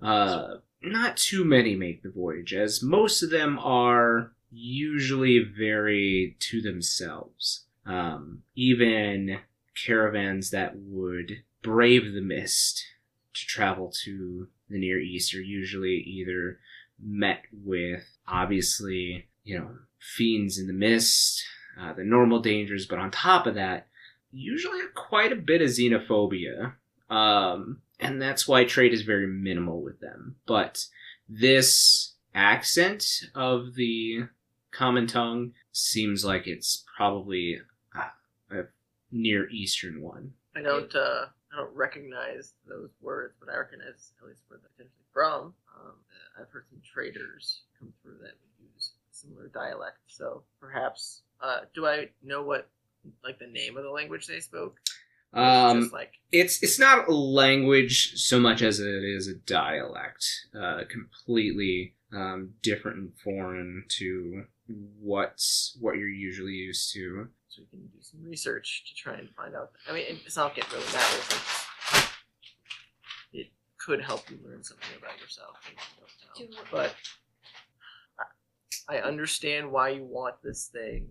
Uh, 0.02 0.56
not 0.82 1.16
too 1.16 1.44
many 1.44 1.74
make 1.74 2.02
the 2.02 2.10
voyage, 2.10 2.52
as 2.52 2.82
most 2.82 3.22
of 3.22 3.30
them 3.30 3.58
are 3.58 4.32
usually 4.52 5.38
very 5.38 6.36
to 6.38 6.60
themselves. 6.60 7.64
Um, 7.84 8.42
even 8.54 9.38
caravans 9.86 10.50
that 10.50 10.74
would 10.76 11.42
brave 11.62 12.12
the 12.12 12.20
mist 12.20 12.84
to 13.34 13.46
travel 13.46 13.92
to 14.04 14.48
the 14.68 14.78
Near 14.78 14.98
East 14.98 15.34
are 15.34 15.40
usually 15.40 15.96
either 15.96 16.58
met 17.02 17.42
with 17.52 18.04
obviously 18.26 19.28
you 19.44 19.58
know 19.58 19.70
fiends 19.98 20.58
in 20.58 20.66
the 20.66 20.72
mist 20.72 21.44
uh, 21.78 21.92
the 21.92 22.04
normal 22.04 22.40
dangers 22.40 22.86
but 22.86 22.98
on 22.98 23.10
top 23.10 23.46
of 23.46 23.54
that 23.54 23.86
usually 24.32 24.80
quite 24.94 25.32
a 25.32 25.36
bit 25.36 25.60
of 25.60 25.68
xenophobia 25.68 26.72
um, 27.10 27.80
and 28.00 28.20
that's 28.20 28.46
why 28.46 28.64
trade 28.64 28.92
is 28.92 29.02
very 29.02 29.26
minimal 29.26 29.82
with 29.82 30.00
them 30.00 30.36
but 30.46 30.86
this 31.28 32.14
accent 32.34 33.04
of 33.34 33.74
the 33.74 34.26
common 34.70 35.06
tongue 35.06 35.52
seems 35.72 36.24
like 36.24 36.46
it's 36.46 36.84
probably 36.96 37.58
a 38.50 38.62
near 39.10 39.48
eastern 39.50 40.00
one 40.02 40.32
I 40.56 40.62
don't 40.62 40.94
uh, 40.94 41.26
I 41.52 41.56
don't 41.56 41.74
recognize 41.74 42.52
those 42.68 42.90
words, 43.00 43.34
but 43.40 43.48
I 43.48 43.56
recognize 43.56 44.12
at 44.20 44.28
least 44.28 44.42
where 44.48 44.58
they're 44.58 44.70
potentially 44.76 45.04
from. 45.12 45.54
Um, 45.74 45.92
uh, 45.92 46.42
I've 46.42 46.50
heard 46.50 46.64
some 46.68 46.80
traders 46.84 47.62
come 47.78 47.92
through 48.02 48.18
that 48.22 48.34
use 48.74 48.92
similar 49.10 49.48
dialect. 49.48 49.98
So 50.06 50.42
perhaps 50.60 51.22
uh, 51.40 51.60
do 51.74 51.86
I 51.86 52.08
know 52.22 52.42
what 52.42 52.68
like 53.24 53.38
the 53.38 53.46
name 53.46 53.76
of 53.76 53.84
the 53.84 53.90
language 53.90 54.26
they 54.26 54.40
spoke? 54.40 54.78
Or 55.36 55.42
is 55.42 55.46
it 55.46 55.50
um, 55.50 55.80
just 55.82 55.92
like 55.92 56.12
it's 56.32 56.62
it's 56.62 56.78
not 56.78 57.08
a 57.08 57.14
language 57.14 58.14
so 58.16 58.40
much 58.40 58.62
as 58.62 58.80
it 58.80 59.04
is 59.04 59.28
a 59.28 59.34
dialect, 59.34 60.26
uh, 60.58 60.80
completely 60.90 61.94
um, 62.12 62.54
different 62.62 62.98
and 62.98 63.12
foreign 63.22 63.84
to 63.98 64.44
what's 65.00 65.76
what 65.80 65.96
you're 65.96 66.08
usually 66.08 66.52
used 66.52 66.92
to. 66.94 67.28
so 67.48 67.62
you 67.62 67.68
can 67.70 67.86
do 67.86 68.02
some 68.02 68.22
research 68.24 68.84
to 68.88 68.94
try 68.94 69.18
and 69.18 69.28
find 69.36 69.54
out. 69.54 69.72
I 69.88 69.92
mean, 69.92 70.04
it's 70.24 70.36
not 70.36 70.44
like 70.44 70.58
it 70.58 70.72
really 70.72 70.84
matters. 70.86 71.18
It's, 71.18 71.66
it 73.32 73.46
could 73.78 74.00
help 74.00 74.28
you 74.30 74.38
learn 74.44 74.64
something 74.64 74.96
about 74.98 75.20
yourself. 75.20 75.56
you 76.36 76.46
don't 76.46 76.50
know. 76.50 76.62
But 76.72 76.94
I, 78.88 78.96
I 78.96 79.00
understand 79.02 79.70
why 79.70 79.90
you 79.90 80.04
want 80.04 80.36
this 80.42 80.70
thing. 80.72 81.08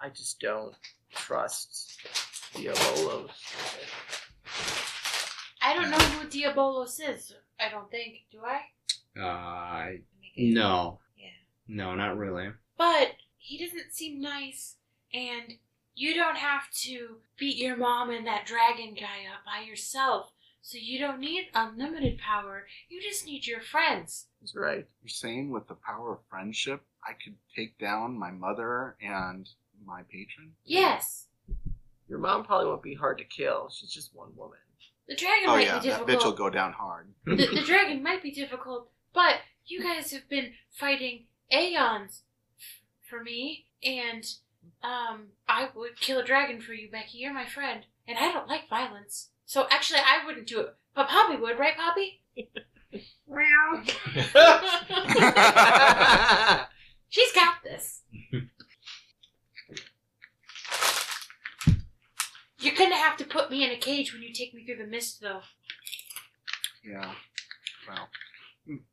I 0.00 0.10
just 0.10 0.38
don't 0.40 0.74
trust 1.14 1.98
Diabolos. 2.56 3.30
I 5.62 5.74
don't 5.74 5.90
know 5.90 5.98
who 5.98 6.28
Diabolos 6.28 7.00
is. 7.00 7.34
I 7.60 7.68
don't 7.70 7.90
think. 7.90 8.24
Do 8.30 8.38
I? 8.44 9.20
Uh, 9.20 9.96
no. 10.36 11.00
Yeah. 11.16 11.28
No, 11.68 11.94
not 11.94 12.16
really. 12.16 12.48
But 12.78 13.12
he 13.38 13.58
doesn't 13.64 13.92
seem 13.92 14.20
nice, 14.20 14.76
and 15.12 15.54
you 15.94 16.14
don't 16.14 16.36
have 16.36 16.70
to 16.82 17.16
beat 17.38 17.56
your 17.56 17.76
mom 17.76 18.10
and 18.10 18.26
that 18.26 18.46
dragon 18.46 18.94
guy 18.94 19.24
up 19.32 19.44
by 19.44 19.66
yourself. 19.66 20.30
So 20.62 20.78
you 20.80 20.98
don't 20.98 21.20
need 21.20 21.46
unlimited 21.54 22.18
power. 22.18 22.66
You 22.88 23.00
just 23.00 23.24
need 23.24 23.46
your 23.46 23.60
friends. 23.60 24.26
He's 24.40 24.54
right. 24.56 24.84
You're 25.00 25.08
saying 25.08 25.50
with 25.50 25.68
the 25.68 25.76
power 25.76 26.14
of 26.14 26.18
friendship, 26.28 26.82
I 27.04 27.12
could 27.12 27.36
take 27.54 27.78
down 27.78 28.18
my 28.18 28.32
mother 28.32 28.96
and 29.00 29.48
my 29.84 30.02
patron? 30.10 30.52
Yes. 30.64 31.25
Your 32.08 32.18
mom 32.18 32.44
probably 32.44 32.66
won't 32.66 32.82
be 32.82 32.94
hard 32.94 33.18
to 33.18 33.24
kill. 33.24 33.68
She's 33.70 33.90
just 33.92 34.14
one 34.14 34.30
woman. 34.36 34.58
The 35.08 35.16
dragon 35.16 35.48
Oh 35.48 35.56
might 35.56 35.66
yeah, 35.66 35.78
be 35.78 35.88
that 35.88 36.06
difficult. 36.06 36.20
bitch 36.20 36.24
will 36.24 36.32
go 36.32 36.50
down 36.50 36.72
hard. 36.72 37.08
the, 37.24 37.36
the 37.36 37.62
dragon 37.66 38.02
might 38.02 38.22
be 38.22 38.32
difficult, 38.32 38.90
but 39.14 39.36
you 39.64 39.82
guys 39.82 40.12
have 40.12 40.28
been 40.28 40.52
fighting 40.72 41.26
aeons 41.52 42.22
f- 42.58 42.82
for 43.08 43.22
me, 43.22 43.66
and 43.84 44.24
um, 44.82 45.28
I 45.48 45.68
would 45.76 46.00
kill 46.00 46.18
a 46.18 46.24
dragon 46.24 46.60
for 46.60 46.72
you, 46.74 46.90
Becky. 46.90 47.18
You're 47.18 47.32
my 47.32 47.46
friend, 47.46 47.84
and 48.08 48.18
I 48.18 48.32
don't 48.32 48.48
like 48.48 48.68
violence. 48.68 49.28
So 49.44 49.66
actually, 49.70 50.00
I 50.00 50.26
wouldn't 50.26 50.48
do 50.48 50.60
it, 50.60 50.74
but 50.94 51.08
Poppy 51.08 51.36
would, 51.36 51.58
right, 51.58 51.76
Poppy? 51.76 52.22
She's 57.08 57.32
got 57.32 57.62
this. 57.62 58.02
You're 62.58 62.74
gonna 62.74 62.96
have 62.96 63.16
to 63.18 63.24
put 63.24 63.50
me 63.50 63.64
in 63.64 63.70
a 63.70 63.76
cage 63.76 64.12
when 64.12 64.22
you 64.22 64.32
take 64.32 64.54
me 64.54 64.64
through 64.64 64.76
the 64.84 64.90
mist, 64.90 65.20
though. 65.20 65.40
Yeah. 66.84 67.12
Well, 67.88 68.08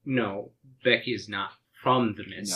No, 0.05 0.51
Becky 0.83 1.13
is 1.13 1.29
not 1.29 1.51
from 1.81 2.15
the 2.15 2.23
Mist. 2.27 2.51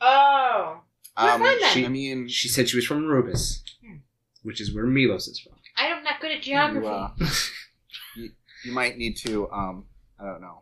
No. 0.00 0.06
Oh. 0.08 0.80
Where's 1.16 1.34
um, 1.34 1.40
mine 1.40 1.60
then? 1.60 1.72
she, 1.72 1.84
I 1.84 1.88
mean, 1.88 2.28
She 2.28 2.48
said 2.48 2.68
she 2.68 2.76
was 2.76 2.86
from 2.86 3.04
Rubus, 3.06 3.62
Hmm. 3.84 3.96
which 4.42 4.60
is 4.60 4.74
where 4.74 4.86
Milos 4.86 5.28
is 5.28 5.38
from. 5.38 5.54
I'm 5.76 6.02
not 6.04 6.20
good 6.20 6.30
at 6.30 6.46
you, 6.46 6.54
geography. 6.54 6.86
uh, 6.86 7.08
you, 8.16 8.30
you 8.64 8.72
might 8.72 8.96
need 8.96 9.16
to, 9.18 9.50
um, 9.50 9.86
I 10.18 10.24
don't 10.24 10.40
know, 10.40 10.60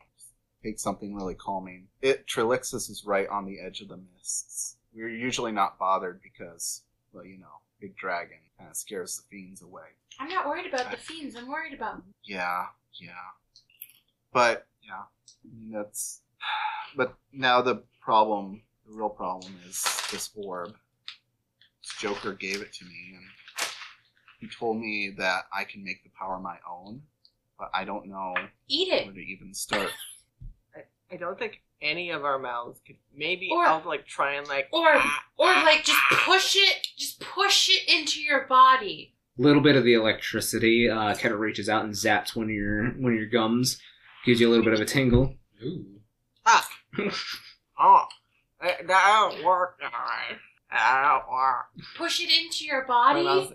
take 0.63 0.79
something 0.79 1.15
really 1.15 1.35
calming. 1.35 1.89
It 2.03 2.27
Trilixis 2.27 2.91
is 2.91 3.05
right 3.07 3.29
on 3.29 3.47
the 3.47 3.61
edge 3.61 3.81
of 3.81 3.89
the 3.89 3.99
mists. 4.17 4.77
We're 4.95 5.09
usually 5.09 5.53
not 5.53 5.79
bothered 5.79 6.21
because, 6.23 6.83
well, 7.13 7.25
you 7.25 7.39
know, 7.39 7.61
big 7.81 7.97
dragon 7.97 8.39
kind 8.59 8.71
of 8.71 8.77
scares 8.77 9.17
the 9.17 9.23
fiends 9.31 9.63
away. 9.63 9.83
I'm 10.21 10.29
not 10.29 10.47
worried 10.47 10.73
about 10.73 10.91
the 10.91 10.97
fiends. 10.97 11.37
I'm 11.37 11.49
worried 11.49 11.75
about. 11.75 12.03
Yeah, 12.25 12.67
yeah. 13.01 13.11
But 14.33 14.67
yeah, 14.83 15.03
I 15.03 15.59
mean, 15.59 15.71
that's. 15.73 16.21
But 16.97 17.17
now 17.33 17.61
the 17.61 17.83
problem, 18.01 18.63
the 18.87 18.95
real 18.95 19.09
problem, 19.09 19.53
is 19.69 19.83
this 20.13 20.31
orb. 20.37 20.69
This 21.83 21.93
Joker 21.99 22.33
gave 22.35 22.63
it 22.63 22.73
to 22.75 22.85
me, 22.85 23.15
and 23.17 23.25
he 24.39 24.47
told 24.49 24.77
me 24.77 25.13
that 25.19 25.47
I 25.53 25.65
can 25.65 25.83
make 25.83 26.05
the 26.05 26.11
power 26.17 26.39
my 26.39 26.57
own, 26.71 27.03
but 27.59 27.69
I 27.75 27.85
don't 27.85 28.07
know 28.07 28.35
Eat 28.69 28.91
where 28.91 29.01
it. 29.11 29.15
to 29.15 29.21
even 29.21 29.53
start. 29.55 29.91
I 31.11 31.17
don't 31.17 31.37
think 31.39 31.63
any 31.83 32.11
of 32.11 32.25
our 32.25 32.39
mouths 32.39 32.81
could. 32.87 32.97
Maybe 33.15 33.49
Or- 33.53 33.67
I'll 33.67 33.83
like 33.85 34.07
try 34.07 34.35
and 34.35 34.47
like. 34.47 34.69
Or 34.73 34.87
ah, 34.95 35.25
or 35.37 35.47
like 35.47 35.83
just 35.83 35.99
push 36.11 36.55
it. 36.57 36.87
Just 36.97 37.14
push 37.35 37.69
it 37.69 37.89
into 37.89 38.21
your 38.21 38.47
body. 38.47 39.15
A 39.39 39.43
little 39.43 39.63
bit 39.63 39.77
of 39.77 39.85
the 39.85 39.95
electricity 39.95 40.89
uh, 40.89 41.15
kind 41.15 41.35
of 41.35 41.41
reaches 41.41 41.69
out 41.69 41.85
and 41.85 41.93
zaps 41.95 42.37
one 42.37 42.47
of 42.47 42.51
your 42.51 42.85
one 42.93 43.13
of 43.13 43.19
your 43.19 43.29
gums, 43.29 43.81
gives 44.25 44.41
you 44.41 44.49
a 44.49 44.51
little 44.51 44.65
bit 44.65 44.75
of 44.75 44.81
a 44.81 44.85
tingle. 44.85 45.35
Ooh. 45.65 45.87
ah. 46.47 46.69
oh, 47.81 48.05
that 48.63 48.87
that 48.87 49.29
don't 49.33 49.45
work. 49.45 49.79
Alright, 49.83 50.39
that 50.71 51.03
don't 51.25 51.33
work. 51.33 51.67
Push 51.97 52.21
it 52.21 52.31
into 52.31 52.65
your 52.65 52.85
body. 52.87 53.25
mouth- 53.25 53.55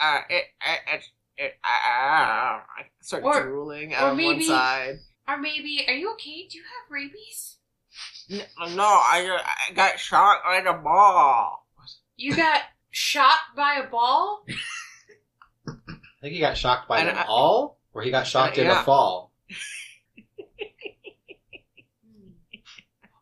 Uh, 0.00 0.20
it, 0.28 0.44
it, 0.66 0.80
it, 0.94 1.04
it, 1.38 1.52
I, 1.62 2.60
I 2.78 2.82
start 3.00 3.22
Or- 3.24 3.42
drooling 3.42 3.92
or 3.92 3.96
out 3.96 4.02
of 4.04 4.08
one 4.10 4.16
maybe- 4.16 4.44
side. 4.44 4.98
Or 5.28 5.36
maybe, 5.38 5.84
are 5.88 5.94
you 5.94 6.12
okay? 6.12 6.46
Do 6.48 6.56
you 6.58 6.62
have 6.64 6.88
rabies? 6.90 7.56
N- 8.30 8.74
No, 8.76 8.84
I, 8.84 9.38
I 9.68 9.72
got 9.74 9.98
shot 9.98 10.38
by 10.44 10.60
the 10.60 10.72
ball. 10.72 11.66
You 12.16 12.34
got 12.36 12.60
shot 12.96 13.38
by 13.54 13.74
a 13.74 13.88
ball? 13.90 14.44
I 15.68 15.72
think 16.22 16.32
he 16.34 16.40
got 16.40 16.56
shocked 16.56 16.88
by 16.88 17.00
And 17.00 17.08
them 17.08 17.18
I- 17.18 17.24
all, 17.28 17.78
or 17.92 18.00
he 18.02 18.10
got 18.10 18.26
shocked 18.26 18.56
in 18.56 18.64
Yeah. 18.66 18.78
the 18.78 18.84
fall. 18.84 19.32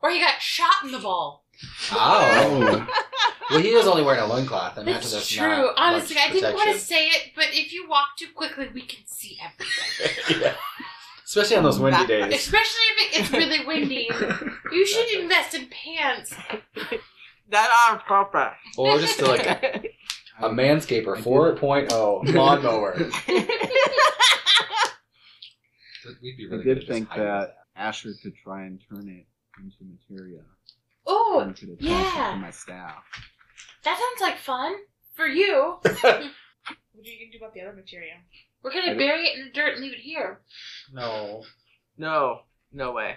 Or 0.00 0.10
he 0.10 0.20
got 0.20 0.40
shot 0.40 0.84
in 0.84 0.92
the 0.92 0.98
ball? 0.98 1.44
Oh. 1.90 2.86
well, 3.50 3.58
he 3.58 3.70
is 3.70 3.86
only 3.86 4.02
wearing 4.02 4.20
a 4.20 4.26
loincloth. 4.26 4.76
I 4.76 4.82
imagine 4.82 5.00
That's 5.00 5.12
there's 5.12 5.28
true. 5.28 5.46
not 5.48 5.74
Honestly, 5.78 6.14
much 6.16 6.24
I 6.28 6.32
didn't 6.32 6.54
want 6.54 6.58
to 6.68 6.72
protection. 6.74 6.80
say 6.86 7.06
it, 7.08 7.32
but 7.34 7.46
if 7.52 7.72
you 7.72 7.88
walk 7.88 8.08
too 8.18 8.28
quickly, 8.34 8.68
we 8.74 8.82
can 8.82 9.06
see 9.06 9.38
everything. 9.42 10.40
yeah. 10.42 10.54
Especially 11.24 11.56
on 11.56 11.62
those 11.64 11.78
windy 11.80 12.06
days. 12.06 12.34
Especially 12.34 12.84
if 12.96 13.00
it 13.14 13.18
gets 13.18 13.30
really 13.32 13.64
windy. 13.64 14.08
You 14.72 14.84
should 14.86 15.20
invest 15.20 15.54
in 15.54 15.68
pants. 15.68 16.34
That 17.50 17.90
on 17.90 18.00
purpose. 18.00 18.54
Or 18.78 18.98
just 18.98 19.18
to 19.18 19.26
like 19.26 19.46
a 19.46 19.82
Manscaper 20.48 21.16
4.0 21.16 22.34
lawnmower. 22.34 22.96
We'd 26.22 26.36
be 26.36 26.48
I 26.52 26.56
did 26.56 26.64
good 26.64 26.86
think 26.86 27.08
just 27.08 27.18
that 27.18 27.56
Asher 27.76 28.10
could 28.22 28.34
try 28.42 28.64
and 28.64 28.78
turn 28.88 29.08
it 29.08 29.26
into 29.62 29.76
materia. 29.82 30.40
Oh, 31.06 31.40
and 31.42 31.56
could 31.56 31.76
yeah. 31.80 32.30
it 32.30 32.34
to 32.34 32.40
my 32.40 32.50
staff. 32.50 33.02
that 33.84 33.98
sounds 33.98 34.20
like 34.20 34.38
fun 34.38 34.74
for 35.14 35.26
you. 35.26 35.78
What 36.96 37.04
are 37.06 37.10
you 37.10 37.18
gonna 37.18 37.32
do 37.32 37.38
about 37.38 37.54
the 37.54 37.60
other 37.60 37.72
material? 37.72 38.16
We're 38.62 38.70
gonna 38.72 38.86
don't- 38.94 38.98
bury 38.98 39.26
it 39.26 39.36
in 39.38 39.44
the 39.46 39.50
dirt 39.50 39.74
and 39.74 39.82
leave 39.82 39.92
it 39.94 39.98
here. 39.98 40.40
No. 40.92 41.42
No, 41.98 42.40
no 42.72 42.92
way. 42.92 43.16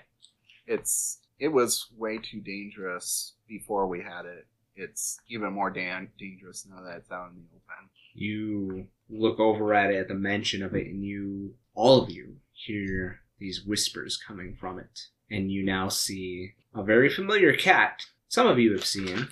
It's 0.65 1.19
it 1.39 1.49
was 1.49 1.87
way 1.95 2.17
too 2.17 2.39
dangerous 2.39 3.33
before 3.47 3.87
we 3.87 4.01
had 4.01 4.25
it. 4.25 4.47
It's 4.75 5.19
even 5.29 5.53
more 5.53 5.69
dan- 5.69 6.09
dangerous 6.19 6.67
now 6.69 6.83
that 6.83 6.97
it's 6.97 7.11
out 7.11 7.31
in 7.31 7.35
the 7.35 7.47
open. 7.55 7.89
You 8.13 8.87
look 9.09 9.39
over 9.39 9.73
at 9.73 9.91
it 9.91 9.97
at 9.97 10.07
the 10.07 10.13
mention 10.13 10.63
of 10.63 10.75
it, 10.75 10.87
and 10.87 11.03
you, 11.03 11.55
all 11.73 12.01
of 12.01 12.09
you, 12.09 12.37
hear 12.53 13.21
these 13.39 13.63
whispers 13.65 14.17
coming 14.17 14.55
from 14.59 14.79
it. 14.79 15.07
And 15.29 15.51
you 15.51 15.63
now 15.63 15.89
see 15.89 16.53
a 16.73 16.83
very 16.83 17.09
familiar 17.09 17.55
cat, 17.55 18.05
some 18.27 18.47
of 18.47 18.59
you 18.59 18.71
have 18.73 18.85
seen, 18.85 19.27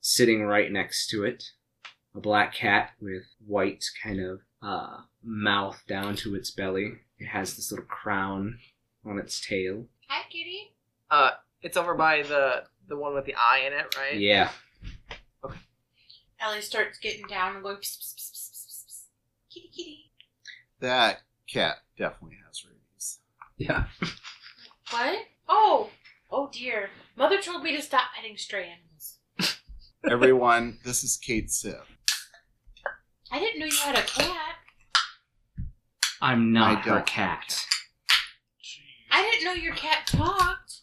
sitting 0.00 0.42
right 0.42 0.70
next 0.70 1.08
to 1.10 1.24
it. 1.24 1.44
A 2.14 2.20
black 2.20 2.54
cat 2.54 2.90
with 3.00 3.24
white 3.46 3.84
kind 4.02 4.20
of 4.20 4.40
uh, 4.62 5.02
mouth 5.22 5.82
down 5.86 6.16
to 6.16 6.34
its 6.34 6.50
belly. 6.50 6.94
It 7.18 7.26
has 7.26 7.54
this 7.54 7.70
little 7.70 7.86
crown 7.86 8.58
on 9.04 9.18
its 9.18 9.44
tail. 9.44 9.86
Hi, 10.08 10.22
kitty. 10.30 10.72
Uh, 11.10 11.30
it's 11.62 11.76
over 11.76 11.94
by 11.94 12.22
the 12.22 12.64
the 12.88 12.96
one 12.96 13.14
with 13.14 13.26
the 13.26 13.34
eye 13.34 13.64
in 13.66 13.72
it, 13.72 13.94
right? 13.96 14.18
Yeah. 14.18 14.50
Okay. 15.44 15.58
Ellie 16.40 16.62
starts 16.62 16.98
getting 16.98 17.26
down 17.26 17.54
and 17.54 17.62
going. 17.62 17.76
Pss, 17.76 17.96
pss, 17.98 18.14
pss, 18.16 18.30
pss, 18.32 18.50
pss, 18.50 18.84
pss. 18.86 19.02
Kitty, 19.52 19.68
kitty. 19.76 20.10
That 20.80 21.20
cat 21.52 21.76
definitely 21.98 22.38
has 22.46 22.64
rabies. 22.64 23.18
Yeah. 23.56 23.84
What? 24.90 25.18
Oh, 25.48 25.90
oh 26.30 26.48
dear. 26.52 26.88
Mother 27.16 27.40
told 27.42 27.62
me 27.62 27.76
to 27.76 27.82
stop 27.82 28.04
petting 28.16 28.36
stray 28.38 28.70
animals. 28.70 29.58
Everyone, 30.10 30.78
this 30.84 31.04
is 31.04 31.16
Cait 31.18 31.50
Sith. 31.50 31.76
I 33.30 33.38
didn't 33.38 33.60
know 33.60 33.66
you 33.66 33.76
had 33.82 33.98
a 33.98 34.02
cat. 34.02 34.54
I'm 36.22 36.56
I 36.56 36.60
not 36.60 36.84
her 36.84 36.90
don't. 36.94 37.06
cat. 37.06 37.64
I 39.18 39.30
didn't 39.30 39.44
know 39.44 39.52
your 39.52 39.74
cat 39.74 40.06
talked. 40.06 40.80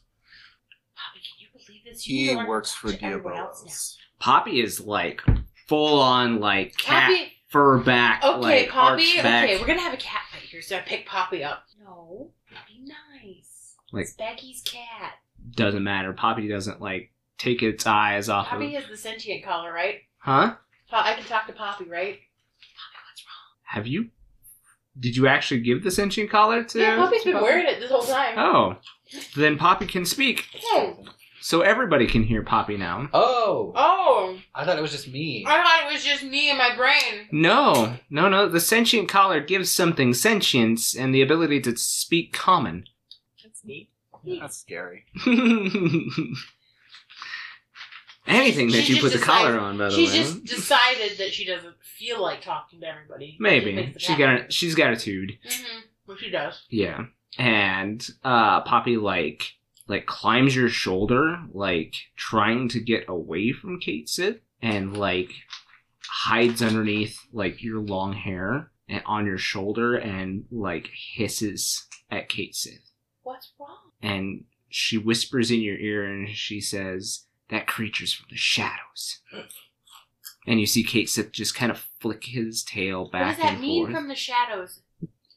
Poppy, 0.95 1.19
can 1.21 1.39
you 1.39 1.47
believe 1.53 1.81
this? 1.86 2.07
You 2.07 2.15
need 2.15 2.21
He 2.23 2.27
to 2.29 2.36
learn 2.36 2.45
to 2.45 2.49
works 2.49 2.71
talk 2.71 2.79
for 2.91 2.97
to 2.97 3.05
everyone 3.05 3.38
else 3.38 3.63
now. 3.63 3.71
Diabolos. 3.71 3.95
Poppy 4.19 4.61
is 4.61 4.79
like 4.81 5.21
full 5.67 5.99
on 6.01 6.39
like 6.39 6.75
cat 6.77 7.09
Poppy, 7.11 7.31
fur 7.47 7.77
back. 7.79 8.23
okay, 8.23 8.38
like, 8.39 8.69
Poppy. 8.69 9.03
arched 9.03 9.23
back. 9.23 9.43
Okay, 9.45 9.59
we're 9.59 9.67
gonna 9.67 9.81
have 9.81 9.93
a 9.93 9.97
cat 9.97 10.21
fight 10.31 10.41
here, 10.41 10.61
so 10.61 10.77
I 10.77 10.81
pick 10.81 11.05
Poppy 11.05 11.43
up. 11.43 11.63
No, 11.83 12.31
it'd 12.51 12.59
be 12.67 12.91
nice. 12.91 13.75
Like- 13.91 14.03
it's 14.05 14.13
Becky's 14.13 14.61
cat. 14.63 15.13
Doesn't 15.51 15.83
matter. 15.83 16.11
Poppy 16.13 16.47
doesn't 16.47 16.81
like 16.81 17.11
take 17.38 17.61
its 17.63 17.86
eyes 17.86 18.29
off 18.29 18.47
Poppy 18.47 18.75
of. 18.75 18.81
has 18.83 18.89
the 18.91 18.97
sentient 18.97 19.43
collar, 19.45 19.71
right? 19.71 20.01
Huh? 20.17 20.55
Po- 20.89 20.97
I 20.97 21.13
can 21.13 21.23
talk 21.25 21.45
to 21.47 21.53
Poppy, 21.53 21.86
right? 21.86 22.13
Poppy, 22.15 22.97
what's 23.09 23.23
wrong? 23.23 23.57
Have 23.63 23.88
you? 23.88 24.09
Did 24.99 25.15
you 25.17 25.27
actually 25.27 25.59
give 25.61 25.83
the 25.83 25.91
sentient 25.91 26.29
collar 26.29 26.63
to? 26.63 26.79
Yeah, 26.79 26.95
Poppy's 26.97 27.23
to 27.23 27.33
been 27.33 27.41
wearing 27.41 27.65
it 27.67 27.79
this 27.79 27.91
whole 27.91 28.03
time. 28.03 28.37
Oh, 28.37 28.77
then 29.35 29.57
Poppy 29.57 29.85
can 29.87 30.05
speak. 30.05 30.45
Hey, 30.53 30.95
So 31.41 31.61
everybody 31.61 32.07
can 32.07 32.23
hear 32.23 32.41
Poppy 32.43 32.77
now. 32.77 33.09
Oh, 33.13 33.73
Oh, 33.75 34.37
I 34.55 34.63
thought 34.65 34.77
it 34.77 34.81
was 34.81 34.91
just 34.91 35.07
me. 35.09 35.45
I 35.47 35.61
thought 35.61 35.89
it 35.89 35.93
was 35.93 36.03
just 36.03 36.23
me 36.23 36.49
and 36.49 36.57
my 36.57 36.75
brain. 36.75 37.27
No, 37.31 37.97
no, 38.09 38.29
no. 38.29 38.47
The 38.47 38.59
sentient 38.61 39.09
collar 39.09 39.41
gives 39.41 39.69
something 39.69 40.13
sentience 40.13 40.95
and 40.95 41.13
the 41.13 41.21
ability 41.21 41.59
to 41.61 41.75
speak 41.77 42.31
common. 42.33 42.85
That's 43.43 43.63
neat. 43.65 43.89
That's 44.39 44.57
scary. 44.57 45.05
Anything 48.28 48.71
that 48.71 48.84
She 48.84 48.95
you 48.95 49.01
put 49.01 49.11
the 49.11 49.19
decided- 49.19 49.47
collar 49.51 49.59
on, 49.59 49.78
by 49.78 49.86
the 49.89 49.95
She's 49.95 50.11
way. 50.11 50.17
just 50.17 50.43
decided 50.45 51.17
that 51.19 51.34
she 51.34 51.45
doesn't 51.45 51.76
feel 51.84 52.21
like 52.21 52.41
talking 52.41 52.80
to 52.82 52.88
everybody. 52.88 53.38
Maybe 53.39 53.93
she 53.97 54.15
got 54.15 54.51
she's 54.51 54.76
got 54.76 54.93
a 54.93 54.97
tude. 54.97 55.34
Mm-hmm. 55.47 55.80
Well, 56.07 56.17
she 56.17 56.30
does. 56.30 56.63
Yeah, 56.69 57.05
and 57.38 58.07
uh, 58.23 58.61
Poppy 58.61 58.97
like 58.97 59.53
like 59.88 60.05
climbs 60.07 60.55
your 60.55 60.69
shoulder, 60.69 61.38
like 61.51 61.93
trying 62.15 62.69
to 62.69 62.80
get 62.80 63.05
away 63.07 63.51
from 63.51 63.80
Cait 63.80 64.09
Sith, 64.09 64.38
and 64.61 64.97
like 64.97 65.32
hides 66.07 66.61
underneath 66.61 67.19
like 67.32 67.61
your 67.63 67.80
long 67.80 68.13
hair 68.13 68.71
and 68.88 69.01
on 69.05 69.26
your 69.26 69.38
shoulder, 69.38 69.95
and 69.95 70.45
like 70.51 70.89
hisses 71.15 71.86
at 72.09 72.30
Cait 72.30 72.55
Sith. 72.55 72.91
What's 73.23 73.51
wrong? 73.59 73.69
and 74.01 74.43
she 74.69 74.97
whispers 74.97 75.49
in 75.51 75.61
your 75.61 75.78
ear 75.78 76.05
and 76.05 76.30
she 76.30 76.59
says, 76.59 77.26
That 77.49 77.67
creature's 77.67 78.13
from 78.13 78.27
the 78.29 78.37
shadows. 78.37 79.19
And 80.47 80.59
you 80.59 80.65
see 80.65 80.83
Cait 80.83 81.09
Sith 81.09 81.31
just 81.31 81.55
kind 81.55 81.71
of 81.71 81.85
flick 81.99 82.25
his 82.25 82.63
tail 82.63 83.05
back. 83.09 83.21
What 83.21 83.29
does 83.29 83.37
that 83.43 83.53
and 83.53 83.61
mean 83.61 83.85
forth. 83.85 83.95
from 83.95 84.07
the 84.07 84.15
shadows? 84.15 84.79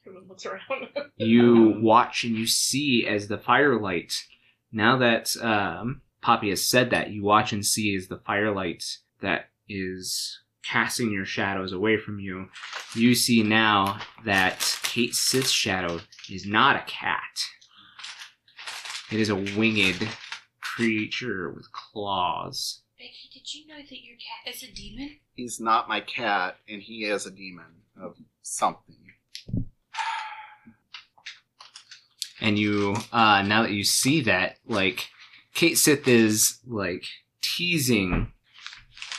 Everyone 0.07 0.29
looks 0.29 0.47
around. 0.47 0.89
you 1.17 1.79
watch 1.81 2.25
and 2.25 2.37
you 2.37 2.47
see 2.47 3.07
as 3.07 3.29
the 3.29 3.39
firelight, 3.39 4.25
now 4.73 4.97
that 4.99 5.35
um, 5.43 6.03
Poppy 6.23 6.51
has 6.51 6.65
said 6.65 6.91
that, 6.91 7.11
you 7.11 7.23
watch 7.23 7.53
and 7.53 7.65
see 7.65 7.95
as 7.95 8.09
the 8.09 8.19
firelight 8.19 8.99
that 9.21 9.51
is 9.69 10.41
casting 10.63 11.11
your 11.11 11.25
shadows 11.25 11.73
away 11.73 11.97
from 11.97 12.21
you, 12.21 12.49
you 12.95 13.15
see 13.15 13.43
now 13.43 14.01
that 14.25 14.79
Cait 14.83 15.15
Sith's 15.15 15.51
shadow 15.51 16.01
is 16.31 16.47
not 16.47 16.77
a 16.77 16.85
cat. 16.87 17.23
It 19.11 19.21
is 19.21 19.31
a 19.31 19.37
winged 19.37 20.07
creature 20.79 21.51
with 21.51 21.71
claws. 21.73 22.83
Becky, 22.97 23.29
did 23.33 23.53
you 23.53 23.67
know 23.67 23.79
that 23.83 24.05
your 24.05 24.17
cat 24.17 24.55
is 24.55 24.63
a 24.63 24.73
demon? 24.73 25.19
He's 25.35 25.59
not 25.59 25.89
my 25.89 26.01
cat, 26.01 26.57
and 26.69 26.81
he 26.81 27.05
is 27.05 27.27
a 27.27 27.33
demon 27.33 27.65
of 28.01 28.15
something. 28.43 28.95
and 32.41 32.57
you 32.57 32.95
uh 33.13 33.43
now 33.43 33.63
that 33.63 33.73
you 33.73 33.83
see 33.83 34.21
that 34.21 34.59
like 34.69 35.09
cait 35.55 35.77
sith 35.77 36.07
is 36.07 36.61
like 36.69 37.03
teasing 37.41 38.31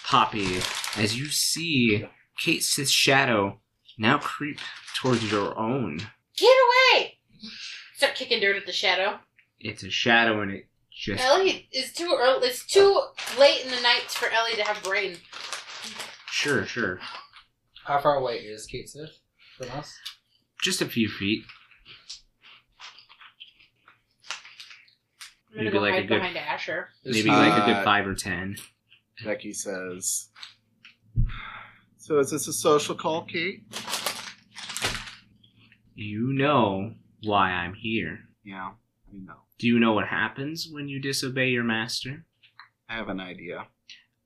poppy 0.05 0.55
as 0.95 1.17
you 1.19 1.25
see 1.27 2.07
cait 2.37 2.63
sith's 2.63 2.89
shadow 2.89 3.59
now 3.97 4.17
creep 4.17 4.57
towards 4.95 5.29
your 5.29 5.57
own 5.59 5.97
Get 6.37 6.55
away! 6.95 7.17
Start 7.95 8.15
kicking 8.15 8.39
dirt 8.39 8.55
at 8.55 8.65
the 8.65 8.71
shadow. 8.71 9.19
it's 9.59 9.83
a 9.83 9.89
shadow 9.89 10.39
and 10.41 10.51
it 10.51 10.68
just 10.99 11.23
Ellie 11.23 11.67
is 11.71 11.93
too 11.93 12.13
early. 12.19 12.47
It's 12.47 12.65
too 12.65 13.01
late 13.39 13.63
in 13.63 13.71
the 13.71 13.81
night 13.81 14.03
for 14.09 14.29
Ellie 14.29 14.55
to 14.55 14.63
have 14.63 14.83
brain. 14.83 15.15
sure 16.29 16.65
sure 16.65 16.99
How 17.85 17.99
far 17.99 18.15
away 18.15 18.35
is 18.39 18.65
Cait 18.65 18.89
Sith 18.89 19.17
from 19.57 19.69
us? 19.77 19.97
just 20.61 20.81
a 20.81 20.85
few 20.85 21.07
feet 21.07 21.43
I'm 25.51 25.55
gonna 25.57 25.63
Maybe 25.65 25.73
go 25.73 25.79
like 25.81 25.91
a 25.91 25.95
hide 25.95 26.07
good- 26.07 26.19
behind 26.19 26.37
Asher. 26.37 26.89
maybe 27.05 27.29
Uh, 27.29 27.37
like 27.37 27.63
a 27.63 27.65
good 27.65 27.83
five 27.83 28.05
or 28.07 28.13
ten 28.15 28.57
Becky 29.25 29.51
says, 29.53 30.29
So 31.97 32.19
is 32.19 32.31
this 32.31 32.47
a 32.47 32.53
social 32.53 32.95
call, 32.95 33.25
Cait? 33.25 33.63
you 35.95 36.31
know 36.33 36.93
why 37.23 37.49
i'm 37.51 37.73
here 37.73 38.19
Yeah, 38.43 38.71
Do 39.57 39.67
you 39.67 39.79
know 39.79 39.93
what 39.93 40.07
happens 40.07 40.67
when 40.71 40.87
you 40.87 40.99
disobey 41.01 41.49
your 41.49 41.63
master 41.63 42.25
I 42.87 42.95
have 42.95 43.09
an 43.09 43.19
idea. 43.19 43.67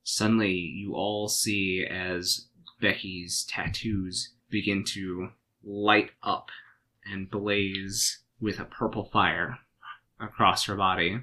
Suddenly, 0.03 0.53
you 0.53 0.93
all 0.95 1.27
see 1.27 1.85
as 1.85 2.47
Becky's 2.81 3.45
tattoos 3.49 4.33
begin 4.49 4.83
to 4.85 5.29
light 5.63 6.11
up 6.21 6.49
and 7.05 7.29
blaze 7.29 8.19
with 8.39 8.59
a 8.59 8.65
purple 8.65 9.09
fire 9.11 9.59
across 10.19 10.65
her 10.65 10.75
body. 10.75 11.21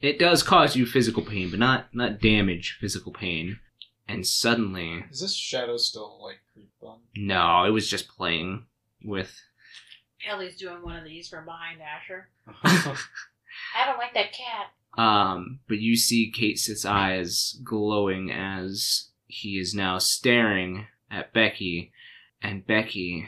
It 0.00 0.18
does 0.18 0.42
cause 0.42 0.74
you 0.74 0.84
physical 0.84 1.22
pain, 1.22 1.50
but 1.50 1.58
not 1.60 1.94
not 1.94 2.20
damage 2.20 2.76
physical 2.80 3.12
pain. 3.12 3.60
And 4.08 4.26
suddenly, 4.26 5.04
Is 5.10 5.20
this 5.20 5.34
shadow 5.34 5.76
still 5.76 6.20
like 6.22 6.40
creeped 6.52 6.82
on? 6.82 6.98
no, 7.16 7.64
it 7.64 7.70
was 7.70 7.88
just 7.88 8.08
playing 8.08 8.66
with. 9.04 9.40
Ellie's 10.28 10.56
doing 10.56 10.82
one 10.82 10.96
of 10.96 11.04
these 11.04 11.28
from 11.28 11.44
behind 11.44 11.80
Asher. 11.80 12.28
I 12.64 13.86
don't 13.86 13.98
like 13.98 14.14
that 14.14 14.32
cat. 14.32 14.72
Um, 14.96 15.60
but 15.68 15.78
you 15.78 15.96
see 15.96 16.30
Cait 16.30 16.58
Sith's 16.58 16.84
eyes 16.84 17.58
glowing 17.64 18.30
as 18.30 19.08
he 19.26 19.58
is 19.58 19.74
now 19.74 19.98
staring 19.98 20.86
at 21.10 21.32
Becky, 21.32 21.92
and 22.42 22.66
Becky, 22.66 23.26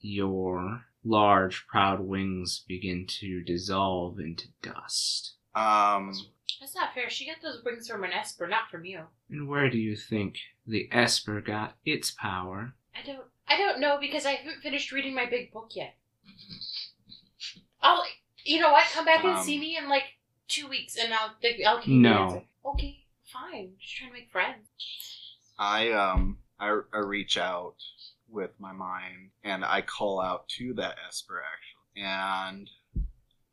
your 0.00 0.84
large, 1.04 1.66
proud 1.66 2.00
wings 2.00 2.64
begin 2.66 3.06
to 3.06 3.42
dissolve 3.42 4.18
into 4.18 4.46
dust. 4.62 5.34
Um, 5.54 6.12
That's 6.60 6.74
not 6.74 6.94
fair. 6.94 7.10
She 7.10 7.26
got 7.26 7.36
those 7.42 7.62
wings 7.64 7.88
from 7.88 8.04
an 8.04 8.12
Esper, 8.12 8.48
not 8.48 8.70
from 8.70 8.84
you. 8.84 9.02
And 9.30 9.48
where 9.48 9.70
do 9.70 9.78
you 9.78 9.96
think 9.96 10.38
the 10.66 10.88
Esper 10.90 11.40
got 11.40 11.76
its 11.84 12.10
power? 12.10 12.74
I 12.96 13.06
don't. 13.06 13.24
I 13.46 13.58
don't 13.58 13.80
know 13.80 13.98
because 14.00 14.24
I 14.24 14.32
haven't 14.32 14.62
finished 14.62 14.90
reading 14.90 15.14
my 15.14 15.26
big 15.26 15.52
book 15.52 15.72
yet. 15.74 15.96
I'll, 17.80 18.04
you 18.44 18.60
know 18.60 18.72
what? 18.72 18.86
Come 18.92 19.04
back 19.04 19.24
and 19.24 19.36
um, 19.36 19.44
see 19.44 19.58
me 19.58 19.76
in 19.76 19.88
like 19.88 20.04
two 20.48 20.68
weeks, 20.68 20.96
and 20.96 21.12
I'll 21.12 21.34
I'll 21.66 21.78
give 21.78 21.88
you 21.88 22.02
the 22.02 22.08
No. 22.08 22.22
answer. 22.24 22.42
Okay, 22.64 23.04
fine. 23.24 23.72
Just 23.80 23.96
trying 23.96 24.10
to 24.10 24.14
make 24.14 24.30
friends. 24.30 24.66
I 25.58 25.90
um 25.92 26.38
I, 26.58 26.80
I 26.92 26.98
reach 26.98 27.36
out 27.38 27.76
with 28.28 28.50
my 28.58 28.72
mind 28.72 29.30
and 29.44 29.64
I 29.64 29.82
call 29.82 30.20
out 30.20 30.48
to 30.58 30.74
that 30.74 30.96
Esper 31.08 31.42
actually, 31.42 32.02
and 32.02 32.68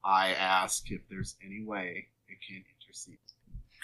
I 0.03 0.30
ask 0.34 0.89
if 0.89 1.01
there's 1.09 1.36
any 1.45 1.63
way 1.63 2.07
it 2.28 2.38
can 2.47 2.63
intercede. 2.82 3.17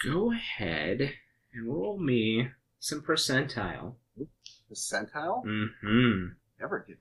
Go 0.04 0.32
ahead 0.32 1.12
and 1.52 1.68
roll 1.68 1.98
me 1.98 2.48
some 2.80 3.02
percentile. 3.02 3.94
Percentile? 4.70 5.44
Mm-hmm. 5.44 6.26
Never 6.60 6.84
did 6.86 6.96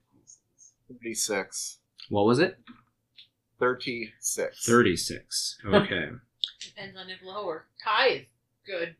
36. 0.90 1.80
What 2.10 2.26
was 2.26 2.40
it? 2.40 2.58
36. 3.60 4.66
36. 4.66 5.58
Okay. 5.66 6.10
Depends 6.62 6.98
on 6.98 7.10
if 7.10 7.20
lower. 7.24 7.66
Tie 7.84 8.08
is 8.08 8.26
good. 8.66 8.96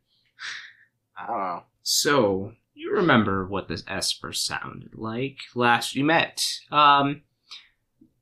I 1.18 1.28
don't 1.28 1.38
know. 1.38 1.64
So, 1.84 2.54
you 2.74 2.92
remember 2.94 3.46
what 3.46 3.68
this 3.68 3.84
Esper 3.88 4.34
sounded 4.34 4.92
like 4.96 5.38
last 5.56 5.96
you 5.96 6.04
met. 6.04 6.46
Um, 6.72 7.22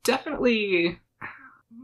definitely 0.03 0.99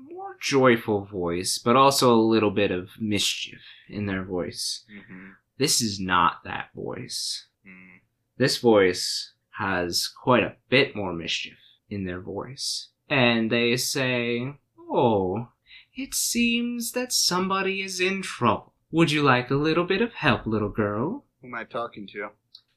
more 0.10 0.38
joyful 0.40 1.06
voice, 1.06 1.58
but 1.58 1.76
also 1.76 2.14
a 2.14 2.22
little 2.22 2.52
bit 2.52 2.72
of 2.72 2.90
mischief 3.00 3.62
in 3.90 4.06
their 4.06 4.24
voice. 4.24 4.86
Mm-hmm. 4.92 5.32
This 5.58 5.82
is 5.82 6.00
not 6.00 6.44
that 6.46 6.70
voice. 6.76 7.48
Mm. 7.68 8.00
This 8.38 8.58
voice 8.58 9.34
has 9.58 10.08
quite 10.08 10.44
a 10.44 10.56
bit 10.70 10.96
more 10.96 11.14
mischief 11.14 11.58
in 11.92 12.06
their 12.06 12.22
voice. 12.22 12.88
And 13.10 13.52
they 13.52 13.78
say, 13.78 14.56
Oh, 14.80 15.50
it 15.94 16.16
seems 16.16 16.94
that 16.94 17.14
somebody 17.14 17.82
is 17.82 18.00
in 18.00 18.22
trouble. 18.22 18.74
Would 18.92 19.12
you 19.12 19.22
like 19.22 19.52
a 19.52 19.56
little 19.56 19.86
bit 19.86 20.02
of 20.02 20.14
help, 20.14 20.46
little 20.46 20.70
girl? 20.70 21.26
Who 21.42 21.48
am 21.48 21.56
I 21.56 21.66
talking 21.66 22.08
to? 22.08 22.30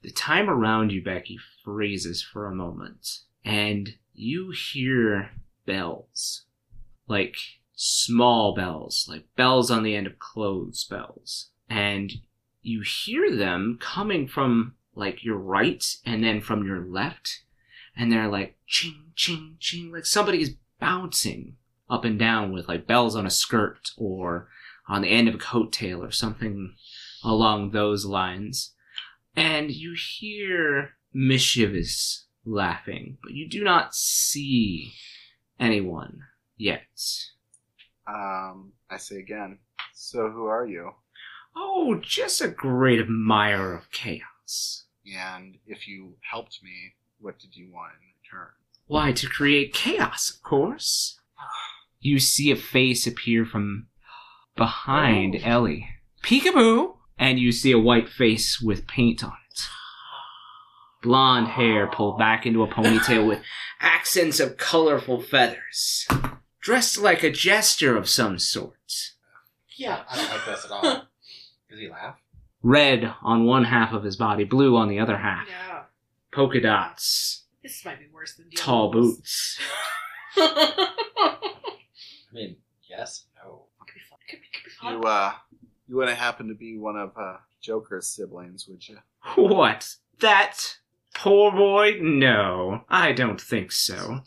The 0.03 0.11
time 0.11 0.51
around 0.51 0.93
you, 0.93 1.03
Becky, 1.03 1.39
freezes 1.65 2.23
for 2.23 2.47
a 2.47 2.55
moment, 2.55 3.21
and 3.45 3.95
you 4.13 4.51
hear 4.51 5.31
bells. 5.67 6.45
Like 7.09 7.37
small 7.75 8.55
bells, 8.55 9.07
like 9.09 9.25
bells 9.37 9.71
on 9.71 9.83
the 9.83 9.97
end 9.97 10.07
of 10.07 10.19
clothes 10.19 10.85
bells. 10.85 11.51
And 11.69 12.13
you 12.63 12.83
hear 12.83 13.35
them 13.35 13.79
coming 13.81 14.29
from 14.29 14.75
like 14.95 15.25
your 15.25 15.39
right 15.39 15.85
and 16.05 16.23
then 16.23 16.41
from 16.41 16.67
your 16.67 16.85
left, 16.85 17.43
and 17.97 18.11
they're 18.11 18.29
like 18.29 18.57
ching, 18.67 19.13
ching, 19.15 19.57
ching, 19.61 19.93
like 19.93 20.07
somebody 20.07 20.41
is 20.41 20.57
bouncing 20.81 21.57
up 21.89 22.05
and 22.05 22.19
down 22.19 22.53
with 22.53 22.69
like 22.69 22.87
bells 22.87 23.15
on 23.15 23.27
a 23.27 23.31
skirt 23.31 23.91
or 23.97 24.49
on 24.89 25.03
the 25.03 25.09
end 25.09 25.29
of 25.29 25.35
a 25.35 25.39
coattail 25.39 25.99
or 25.99 26.11
something 26.11 26.75
along 27.23 27.71
those 27.71 28.05
lines 28.05 28.75
and 29.37 29.71
you 29.71 29.95
hear 29.95 30.97
mischievous 31.13 32.27
laughing, 32.45 33.19
but 33.23 33.33
you 33.33 33.49
do 33.49 33.65
not 33.65 33.95
see 33.95 34.93
anyone 35.59 36.21
yet. 36.57 36.83
Um, 38.07 38.73
I 38.91 38.99
say 38.99 39.17
again, 39.17 39.59
So 39.95 40.31
who 40.31 40.47
are 40.47 40.67
you? 40.67 40.93
Oh, 41.57 42.01
just 42.01 42.41
a 42.41 42.49
great 42.49 43.01
admirer 43.01 43.75
of 43.75 43.91
chaos. 43.91 44.85
And 45.07 45.59
if 45.67 45.87
you 45.87 46.17
helped 46.31 46.61
me, 46.63 46.95
what 47.21 47.39
did 47.39 47.57
you 47.57 47.71
want 47.73 47.93
in 47.93 48.09
return? 48.23 48.51
Why, 48.87 49.13
to 49.13 49.27
create 49.27 49.73
chaos, 49.73 50.31
of 50.31 50.43
course. 50.43 51.19
You 52.01 52.19
see 52.19 52.51
a 52.51 52.57
face 52.57 53.07
appear 53.07 53.47
from 53.47 53.87
behind 54.57 55.37
oh. 55.37 55.49
Ellie. 55.49 55.89
Peekaboo! 56.23 56.97
And 57.19 57.39
you 57.39 57.53
see 57.53 57.73
a 57.73 57.79
white 57.79 58.09
face 58.09 58.61
with 58.61 58.87
paint 58.87 59.25
on 59.25 59.33
it. 59.51 59.61
Blonde 61.03 61.49
hair 61.49 61.87
pulled 61.87 62.19
back 62.19 62.45
into 62.47 62.63
a 62.63 62.69
ponytail 62.69 63.27
with 63.27 63.41
accents 63.81 64.41
of 64.41 64.57
colorful 64.57 65.21
feathers. 65.21 66.07
Dressed 66.61 66.99
like 66.99 67.23
a 67.23 67.31
jester 67.31 67.97
of 67.97 68.09
some 68.09 68.39
sort. 68.39 69.13
Yeah, 69.77 70.03
I 70.11 70.17
don't 70.17 70.31
like 70.31 70.47
this 70.47 70.65
at 70.65 70.71
all. 70.71 70.83
Does 71.71 71.79
he 71.79 71.89
laugh? 71.89 72.17
Red 72.63 73.13
on 73.23 73.45
one 73.45 73.65
half 73.65 73.93
of 73.93 74.05
his 74.05 74.17
body, 74.17 74.45
blue 74.45 74.77
on 74.77 74.89
the 74.89 74.99
other 74.99 75.19
half. 75.19 75.47
Yeah. 75.49 75.74
Polka 76.35 76.61
dots. 76.61 77.45
This 77.63 77.85
might 77.85 77.99
be 77.99 78.07
worse 78.13 78.35
than 78.35 78.51
Tall 78.57 78.91
Diablos. 78.91 79.17
boots. 79.17 79.59
I 80.37 81.37
mean, 82.33 82.57
yes, 82.89 83.25
no. 83.43 83.67
Could 83.81 83.95
be 83.95 84.01
fun. 84.09 84.19
Could 84.29 84.41
be, 84.41 84.47
could 84.53 84.65
be 84.65 84.71
fun. 84.71 84.93
You 84.95 85.01
uh, 85.03 85.33
you 85.89 85.97
wouldn't 85.97 86.19
happen 86.19 86.49
to 86.49 86.55
be 86.55 86.77
one 86.79 86.97
of 86.97 87.13
uh, 87.17 87.37
Joker's 87.63 88.09
siblings, 88.09 88.67
would 88.69 88.87
you? 88.89 88.99
What? 89.37 89.95
That 90.21 90.77
poor 91.15 91.53
boy? 91.53 91.99
No, 92.01 92.85
I 92.89 93.13
don't 93.13 93.41
think 93.41 93.73
so. 93.73 94.21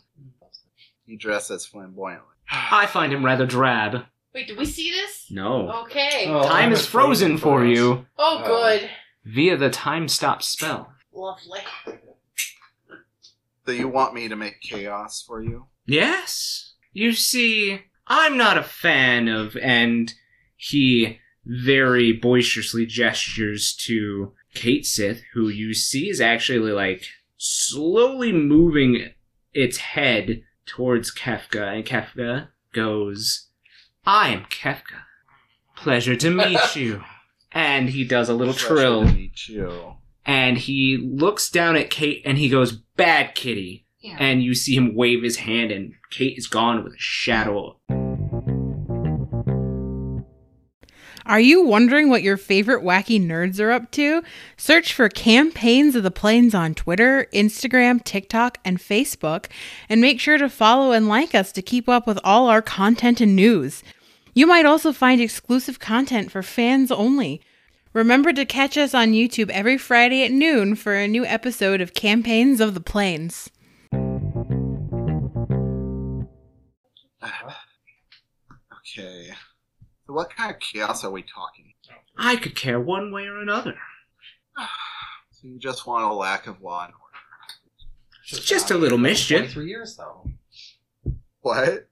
You 1.06 1.16
dress 1.18 1.50
as 1.50 1.64
flamboyantly. 1.66 2.24
I 2.50 2.86
find 2.86 3.12
him 3.12 3.24
rather 3.24 3.46
drab. 3.46 4.04
Wait, 4.34 4.46
did 4.46 4.58
we 4.58 4.64
see 4.66 4.90
this? 4.90 5.26
No. 5.30 5.70
Okay. 5.84 6.26
Oh. 6.28 6.46
Time 6.46 6.72
is 6.72 6.86
frozen 6.86 7.38
for 7.38 7.64
you 7.64 8.06
Oh, 8.18 8.42
Oh. 8.42 8.46
good. 8.46 8.90
via 9.24 9.56
the 9.56 9.70
time 9.70 10.06
stop 10.08 10.42
spell. 10.42 10.92
Lovely. 11.18 11.60
So 13.66 13.72
you 13.72 13.88
want 13.88 14.14
me 14.14 14.28
to 14.28 14.36
make 14.36 14.60
chaos 14.60 15.22
for 15.26 15.42
you? 15.42 15.66
Yes. 15.84 16.74
You 16.92 17.12
see, 17.12 17.80
I'm 18.06 18.36
not 18.36 18.56
a 18.56 18.62
fan 18.62 19.28
of, 19.28 19.56
and 19.56 20.14
he 20.56 21.18
very 21.44 22.12
boisterously 22.12 22.86
gestures 22.86 23.74
to 23.86 24.32
Cait 24.54 24.86
Sith, 24.86 25.22
who 25.34 25.48
you 25.48 25.74
see 25.74 26.08
is 26.08 26.20
actually 26.20 26.70
like 26.72 27.02
slowly 27.36 28.32
moving 28.32 29.10
its 29.52 29.78
head 29.78 30.42
towards 30.66 31.12
Kefka, 31.14 31.74
and 31.74 31.84
Kefka 31.84 32.48
goes, 32.72 33.48
I 34.06 34.28
am 34.30 34.44
Kefka. 34.44 35.02
Pleasure 35.76 36.16
to 36.16 36.30
meet 36.30 36.60
you. 36.76 37.02
And 37.52 37.90
he 37.90 38.04
does 38.04 38.28
a 38.28 38.34
little 38.34 38.54
Pleasure 38.54 38.68
trill. 38.68 39.06
to 39.06 39.12
meet 39.12 39.48
you. 39.48 39.94
And 40.28 40.58
he 40.58 40.98
looks 40.98 41.50
down 41.50 41.74
at 41.74 41.90
Cait 41.90 42.22
and 42.24 42.36
he 42.38 42.50
goes, 42.50 42.72
"Bad 42.96 43.34
kitty." 43.34 43.86
Yeah. 43.98 44.16
And 44.20 44.44
you 44.44 44.54
see 44.54 44.76
him 44.76 44.94
wave 44.94 45.22
his 45.22 45.38
hand, 45.38 45.72
and 45.72 45.94
Cait 46.10 46.38
is 46.38 46.46
gone 46.46 46.84
with 46.84 46.92
a 46.92 46.98
shadow. 46.98 47.80
Are 51.24 51.40
you 51.40 51.64
wondering 51.64 52.08
what 52.08 52.22
your 52.22 52.36
favorite 52.36 52.84
wacky 52.84 53.20
nerds 53.20 53.58
are 53.58 53.70
up 53.70 53.90
to? 53.92 54.22
Search 54.56 54.92
for 54.92 55.08
Campaigns 55.08 55.96
of 55.96 56.02
the 56.02 56.10
Plains 56.10 56.54
on 56.54 56.74
Twitter, 56.74 57.26
Instagram, 57.34 58.02
TikTok, 58.04 58.58
and 58.64 58.78
Facebook, 58.78 59.46
and 59.88 60.00
make 60.00 60.20
sure 60.20 60.38
to 60.38 60.48
follow 60.48 60.92
and 60.92 61.08
like 61.08 61.34
us 61.34 61.52
to 61.52 61.62
keep 61.62 61.88
up 61.88 62.06
with 62.06 62.18
all 62.22 62.48
our 62.48 62.62
content 62.62 63.20
and 63.20 63.34
news. 63.34 63.82
You 64.34 64.46
might 64.46 64.66
also 64.66 64.92
find 64.92 65.20
exclusive 65.20 65.78
content 65.78 66.30
for 66.30 66.42
fans 66.42 66.90
only. 66.90 67.42
Remember 67.92 68.32
to 68.32 68.44
catch 68.44 68.76
us 68.76 68.94
on 68.94 69.12
YouTube 69.12 69.50
every 69.50 69.78
Friday 69.78 70.22
at 70.24 70.30
noon 70.30 70.74
for 70.74 70.94
a 70.94 71.08
new 71.08 71.24
episode 71.24 71.80
of 71.80 71.94
Campaigns 71.94 72.60
of 72.60 72.74
the 72.74 72.80
Plains. 72.80 73.50
Okay. 78.98 79.28
So 80.06 80.12
what 80.14 80.34
kind 80.34 80.50
of 80.50 80.58
chaos 80.60 81.04
are 81.04 81.10
we 81.10 81.22
talking? 81.22 81.72
I 82.16 82.36
could 82.36 82.56
care 82.56 82.80
one 82.80 83.12
way 83.12 83.26
or 83.26 83.40
another. 83.40 83.74
So 85.30 85.46
you 85.46 85.60
just 85.60 85.86
want 85.86 86.02
a 86.02 86.12
lack 86.12 86.48
of 86.48 86.60
law 86.62 86.84
and 86.84 86.92
order? 86.92 87.18
It's 88.28 88.44
just 88.44 88.72
a 88.72 88.76
little 88.76 88.98
mischief. 88.98 89.52
Three 89.52 89.68
years 89.68 89.94
though. 89.96 90.28
What? 91.42 91.86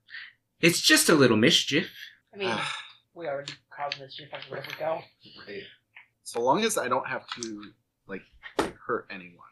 It's 0.60 0.80
just 0.80 1.08
a 1.08 1.14
little 1.14 1.36
mischief. 1.36 1.88
I 2.34 2.38
mean, 2.38 2.56
we 3.14 3.28
already 3.28 3.52
caused 3.70 4.00
mischief 4.00 4.30
everywhere 4.32 4.64
we 4.66 4.74
go. 4.80 5.00
Right. 5.46 5.62
So 6.26 6.40
long 6.40 6.64
as 6.64 6.76
I 6.76 6.88
don't 6.88 7.06
have 7.06 7.24
to 7.40 7.62
like 8.08 8.22
hurt 8.84 9.06
anyone. 9.12 9.46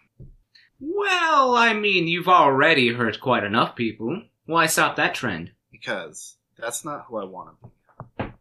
Well, 0.80 1.54
I 1.54 1.72
mean, 1.72 2.08
you've 2.08 2.26
already 2.26 2.92
hurt 2.92 3.20
quite 3.20 3.44
enough 3.44 3.76
people. 3.76 4.22
Why 4.46 4.66
stop 4.66 4.96
that 4.96 5.14
trend? 5.14 5.52
Because 5.70 6.36
that's 6.58 6.84
not 6.84 7.04
who 7.06 7.18
I 7.18 7.26
want 7.26 7.50
to 7.60 8.24
be. 8.24 8.32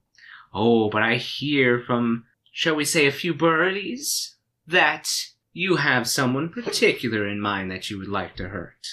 Oh, 0.52 0.90
but 0.90 1.04
I 1.04 1.18
hear 1.18 1.84
from, 1.86 2.26
shall 2.52 2.74
we 2.74 2.86
say, 2.86 3.06
a 3.06 3.12
few 3.12 3.36
birdies 3.36 4.36
that 4.66 5.08
you 5.52 5.76
have 5.76 6.08
someone 6.08 6.50
particular 6.50 7.28
in 7.28 7.40
mind 7.40 7.70
that 7.70 7.92
you 7.92 8.00
would 8.00 8.08
like 8.08 8.36
to 8.38 8.50
hurt. 8.50 8.88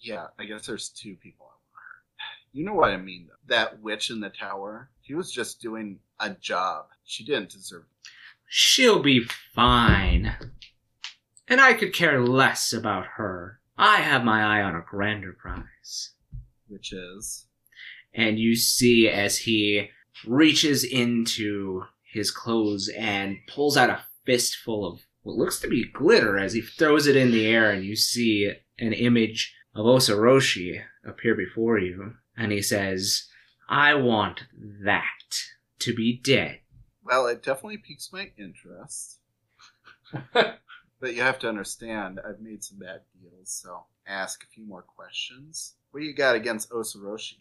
Yeah, 0.00 0.26
I 0.36 0.46
guess 0.46 0.66
there's 0.66 0.88
two 0.88 1.14
people 1.14 1.46
I 1.46 1.54
want 1.54 1.60
to 1.62 1.78
hurt. 1.78 2.48
You 2.52 2.64
know 2.64 2.74
what 2.74 2.90
I 2.90 2.96
mean, 2.96 3.28
though. 3.28 3.54
That 3.54 3.80
witch 3.82 4.10
in 4.10 4.18
the 4.18 4.30
tower, 4.30 4.90
she 5.02 5.14
was 5.14 5.30
just 5.30 5.62
doing 5.62 6.00
a 6.18 6.30
job. 6.30 6.86
She 7.04 7.24
didn't 7.24 7.50
deserve 7.50 7.84
She'll 8.46 9.02
be 9.02 9.24
fine. 9.54 10.36
And 11.48 11.60
I 11.60 11.74
could 11.74 11.92
care 11.92 12.20
less 12.20 12.72
about 12.72 13.06
her. 13.16 13.60
I 13.76 13.96
have 13.96 14.24
my 14.24 14.42
eye 14.42 14.62
on 14.62 14.74
a 14.74 14.84
grander 14.88 15.32
prize. 15.32 16.14
which 16.68 16.92
is. 16.92 17.46
And 18.12 18.38
you 18.38 18.56
see 18.56 19.08
as 19.08 19.38
he 19.38 19.90
reaches 20.26 20.84
into 20.84 21.84
his 22.12 22.30
clothes 22.30 22.88
and 22.96 23.38
pulls 23.48 23.76
out 23.76 23.90
a 23.90 24.04
fistful 24.24 24.86
of 24.86 25.00
what 25.22 25.36
looks 25.36 25.58
to 25.60 25.68
be 25.68 25.90
glitter 25.92 26.38
as 26.38 26.52
he 26.52 26.60
throws 26.60 27.06
it 27.06 27.16
in 27.16 27.30
the 27.32 27.46
air, 27.46 27.70
and 27.70 27.84
you 27.84 27.96
see 27.96 28.52
an 28.78 28.92
image 28.92 29.54
of 29.74 29.86
Osoroshi 29.86 30.82
appear 31.04 31.34
before 31.34 31.78
you. 31.78 32.14
And 32.36 32.52
he 32.52 32.62
says, 32.62 33.28
I 33.68 33.94
want 33.94 34.44
that 34.84 35.04
to 35.80 35.94
be 35.94 36.20
dead. 36.22 36.60
Well, 37.04 37.26
it 37.26 37.42
definitely 37.42 37.78
piques 37.78 38.10
my 38.12 38.30
interest. 38.38 39.18
but 40.32 40.60
you 41.02 41.20
have 41.20 41.38
to 41.40 41.48
understand, 41.48 42.20
I've 42.26 42.40
made 42.40 42.64
some 42.64 42.78
bad 42.78 43.00
deals, 43.20 43.50
so 43.50 43.84
ask 44.06 44.42
a 44.42 44.46
few 44.46 44.66
more 44.66 44.82
questions. 44.82 45.74
What 45.90 46.00
do 46.00 46.06
you 46.06 46.14
got 46.14 46.36
against 46.36 46.70
Osoroshi? 46.70 47.38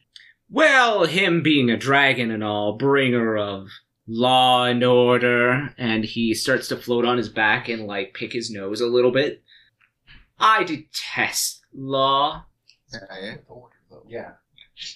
Well, 0.50 1.06
him 1.06 1.42
being 1.42 1.70
a 1.70 1.78
dragon 1.78 2.30
and 2.30 2.44
all, 2.44 2.74
bringer 2.78 3.38
of 3.38 3.70
law 4.08 4.66
and 4.66 4.84
order, 4.84 5.74
and 5.78 6.04
he 6.04 6.34
starts 6.34 6.68
to 6.68 6.78
float 6.78 7.06
on 7.06 7.18
his 7.18 7.30
back 7.30 7.70
and 7.70 7.88
like 7.88 8.14
pick 8.14 8.34
his 8.34 8.52
nose 8.52 8.82
a 8.82 8.88
little 8.88 9.12
bit. 9.12 9.44
I 10.38 10.64
detest 10.64 11.62
law. 11.74 12.46
Okay. 12.94 13.38
Yeah. 14.08 14.34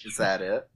Is 0.04 0.16
that 0.18 0.42
it? 0.42 0.68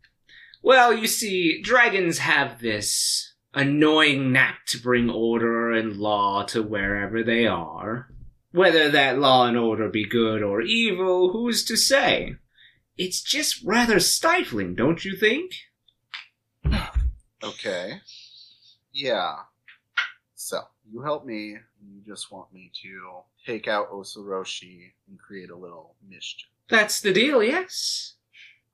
Well, 0.62 0.96
you 0.96 1.06
see, 1.06 1.60
dragons 1.60 2.18
have 2.18 2.60
this 2.60 3.31
annoying 3.54 4.32
knack 4.32 4.66
to 4.66 4.78
bring 4.78 5.10
order 5.10 5.70
and 5.70 5.96
law 5.96 6.42
to 6.44 6.62
wherever 6.62 7.22
they 7.22 7.46
are. 7.46 8.08
Whether 8.52 8.90
that 8.90 9.18
law 9.18 9.46
and 9.46 9.56
order 9.56 9.88
be 9.88 10.06
good 10.06 10.42
or 10.42 10.60
evil, 10.60 11.32
who's 11.32 11.64
to 11.64 11.76
say? 11.76 12.36
It's 12.98 13.22
just 13.22 13.62
rather 13.64 13.98
stifling, 13.98 14.74
don't 14.74 15.04
you 15.04 15.16
think? 15.16 15.52
Okay. 17.42 18.00
Yeah. 18.92 19.36
So, 20.34 20.60
you 20.90 21.02
help 21.02 21.24
me, 21.24 21.52
and 21.52 21.94
you 21.94 22.02
just 22.06 22.30
want 22.30 22.52
me 22.52 22.70
to 22.82 23.22
take 23.46 23.68
out 23.68 23.90
Osoroshi 23.90 24.92
and 25.08 25.18
create 25.18 25.50
a 25.50 25.56
little 25.56 25.96
mischief. 26.06 26.48
That's 26.68 27.00
the 27.00 27.12
deal, 27.12 27.42
yes? 27.42 28.14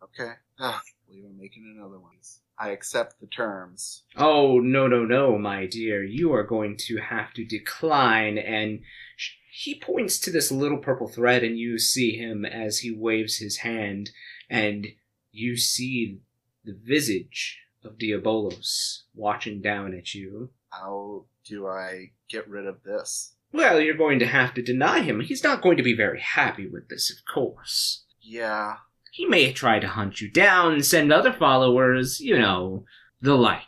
Okay. 0.03 0.33
Ah, 0.59 0.83
believe 1.07 1.25
I'm 1.25 1.39
making 1.39 1.73
another 1.77 1.99
one. 1.99 2.17
I 2.59 2.71
accept 2.71 3.21
the 3.21 3.27
terms. 3.27 4.03
Oh, 4.17 4.59
no, 4.59 4.87
no, 4.87 5.05
no, 5.05 5.39
my 5.39 5.67
dear. 5.67 6.03
You 6.03 6.33
are 6.33 6.43
going 6.43 6.77
to 6.89 6.97
have 6.99 7.33
to 7.35 7.45
decline. 7.45 8.37
And 8.37 8.81
sh- 9.17 9.35
he 9.53 9.79
points 9.79 10.19
to 10.21 10.31
this 10.31 10.51
little 10.51 10.79
purple 10.79 11.09
thread, 11.09 11.45
and 11.45 11.59
you 11.59 11.79
see 11.79 12.17
him 12.17 12.45
as 12.45 12.79
he 12.79 12.91
waves 12.91 13.39
his 13.39 13.59
hand, 13.59 14.11
and 14.51 14.89
you 15.31 15.57
see 15.57 16.21
the 16.65 16.77
visage 16.83 17.61
of 17.85 17.99
Diabolos 17.99 19.03
watching 19.15 19.61
down 19.61 19.95
at 19.95 20.15
you. 20.15 20.51
How 20.71 21.27
do 21.45 21.67
I 21.67 22.11
get 22.29 22.49
rid 22.49 22.67
of 22.67 22.83
this? 22.83 23.35
Well, 23.53 23.81
you're 23.81 23.97
going 23.97 24.19
to 24.19 24.27
have 24.27 24.53
to 24.55 24.63
deny 24.63 25.01
him. 25.01 25.21
He's 25.21 25.43
not 25.43 25.63
going 25.63 25.77
to 25.79 25.83
be 25.83 25.95
very 25.97 26.21
happy 26.21 26.67
with 26.69 26.89
this, 26.89 27.11
of 27.11 27.25
course. 27.33 28.05
Yeah. 28.21 28.77
He 29.19 29.27
may 29.27 29.53
try 29.53 29.81
to 29.81 29.89
hunt 29.89 30.21
you 30.21 30.31
down, 30.31 30.81
send 30.81 31.13
other 31.13 31.33
followers, 31.33 32.21
you 32.21 32.39
know, 32.39 32.85
the 33.21 33.35
like. 33.35 33.65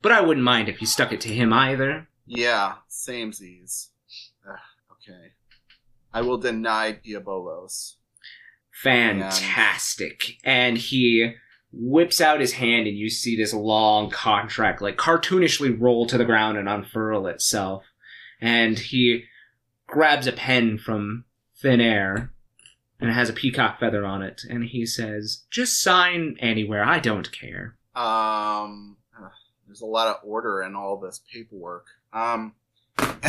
but 0.00 0.12
I 0.12 0.20
wouldn't 0.20 0.44
mind 0.44 0.68
if 0.68 0.80
you 0.80 0.86
stuck 0.86 1.12
it 1.12 1.20
to 1.22 1.28
him 1.28 1.52
either. 1.52 2.06
Yeah, 2.24 2.74
samesies. 2.88 3.88
Ugh, 4.48 4.56
okay. 4.92 5.32
I 6.14 6.22
will 6.22 6.38
deny 6.38 6.92
Diabolos. 6.92 7.96
Fantastic. 8.70 10.38
And 10.44 10.78
he 10.78 11.34
whips 11.72 12.20
out 12.20 12.38
his 12.38 12.52
hand, 12.52 12.86
and 12.86 12.96
you 12.96 13.10
see 13.10 13.36
this 13.36 13.52
long 13.52 14.08
contract, 14.08 14.80
like 14.80 14.96
cartoonishly 14.98 15.80
roll 15.80 16.06
to 16.06 16.16
the 16.16 16.24
ground 16.24 16.56
and 16.56 16.68
unfurl 16.68 17.26
itself. 17.26 17.82
And 18.40 18.78
he 18.78 19.24
grabs 19.88 20.28
a 20.28 20.32
pen 20.32 20.78
from 20.78 21.24
thin 21.60 21.80
air, 21.80 22.31
and 23.02 23.10
it 23.10 23.14
has 23.14 23.28
a 23.28 23.34
peacock 23.34 23.80
feather 23.80 24.04
on 24.04 24.22
it, 24.22 24.42
and 24.48 24.64
he 24.64 24.86
says, 24.86 25.42
Just 25.50 25.82
sign 25.82 26.36
anywhere, 26.40 26.84
I 26.84 27.00
don't 27.00 27.30
care. 27.32 27.76
Um, 27.94 28.96
there's 29.66 29.80
a 29.80 29.86
lot 29.86 30.08
of 30.08 30.16
order 30.22 30.62
in 30.62 30.74
all 30.74 30.98
this 30.98 31.20
paperwork. 31.32 31.86
Um, 32.12 32.54
uh, 32.98 33.26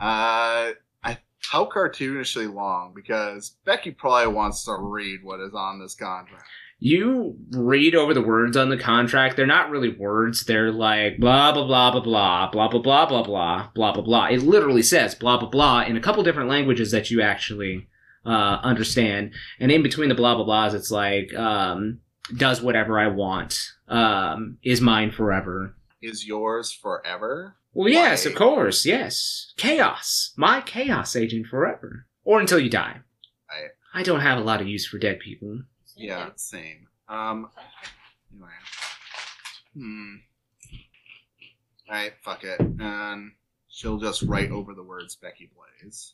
I, 0.00 1.18
how 1.38 1.64
cartoonishly 1.66 2.52
long? 2.52 2.92
Because 2.94 3.56
Becky 3.64 3.92
probably 3.92 4.32
wants 4.32 4.64
to 4.64 4.76
read 4.78 5.20
what 5.22 5.40
is 5.40 5.54
on 5.54 5.80
this 5.80 5.94
contract. 5.94 6.44
You 6.80 7.36
read 7.50 7.96
over 7.96 8.14
the 8.14 8.22
words 8.22 8.56
on 8.56 8.68
the 8.68 8.76
contract. 8.76 9.36
They're 9.36 9.46
not 9.46 9.70
really 9.70 9.96
words. 9.96 10.44
They're 10.44 10.70
like 10.70 11.18
blah 11.18 11.50
blah 11.52 11.66
blah 11.66 11.90
blah 11.90 12.00
blah 12.00 12.50
blah 12.50 12.68
blah 12.68 12.80
blah 12.80 13.06
blah 13.06 13.22
blah 13.22 13.70
blah 13.74 13.92
blah 13.92 14.02
blah. 14.02 14.26
It 14.26 14.42
literally 14.42 14.82
says 14.82 15.16
blah 15.16 15.38
blah 15.38 15.48
blah 15.48 15.82
in 15.82 15.96
a 15.96 16.00
couple 16.00 16.22
different 16.22 16.48
languages 16.48 16.92
that 16.92 17.10
you 17.10 17.20
actually 17.20 17.87
uh, 18.24 18.60
understand. 18.62 19.32
And 19.60 19.70
in 19.70 19.82
between 19.82 20.08
the 20.08 20.14
blah 20.14 20.34
blah 20.34 20.44
blahs, 20.44 20.74
it's 20.74 20.90
like 20.90 21.34
um, 21.34 22.00
does 22.36 22.60
whatever 22.62 22.98
I 22.98 23.08
want. 23.08 23.60
Um, 23.88 24.58
is 24.62 24.80
mine 24.80 25.10
forever. 25.10 25.74
Is 26.02 26.26
yours 26.26 26.72
forever? 26.72 27.56
Well, 27.72 27.88
yes, 27.88 28.26
of 28.26 28.34
course, 28.34 28.84
yes. 28.84 29.52
Chaos, 29.56 30.32
my 30.36 30.60
chaos 30.60 31.14
agent 31.16 31.46
forever, 31.46 32.06
or 32.24 32.40
until 32.40 32.58
you 32.58 32.70
die. 32.70 33.00
Right. 33.50 33.70
I 33.94 34.02
don't 34.02 34.20
have 34.20 34.38
a 34.38 34.42
lot 34.42 34.60
of 34.60 34.68
use 34.68 34.86
for 34.86 34.98
dead 34.98 35.20
people. 35.20 35.62
Yeah, 35.96 36.30
same. 36.36 36.86
Um, 37.08 37.48
anyway. 38.32 38.48
Hmm. 39.74 40.14
Alright, 41.88 42.12
fuck 42.22 42.44
it. 42.44 42.60
And 42.60 43.32
she'll 43.68 43.98
just 43.98 44.22
write 44.22 44.50
over 44.50 44.74
the 44.74 44.82
words 44.82 45.16
Becky 45.16 45.50
Blaize. 45.54 46.12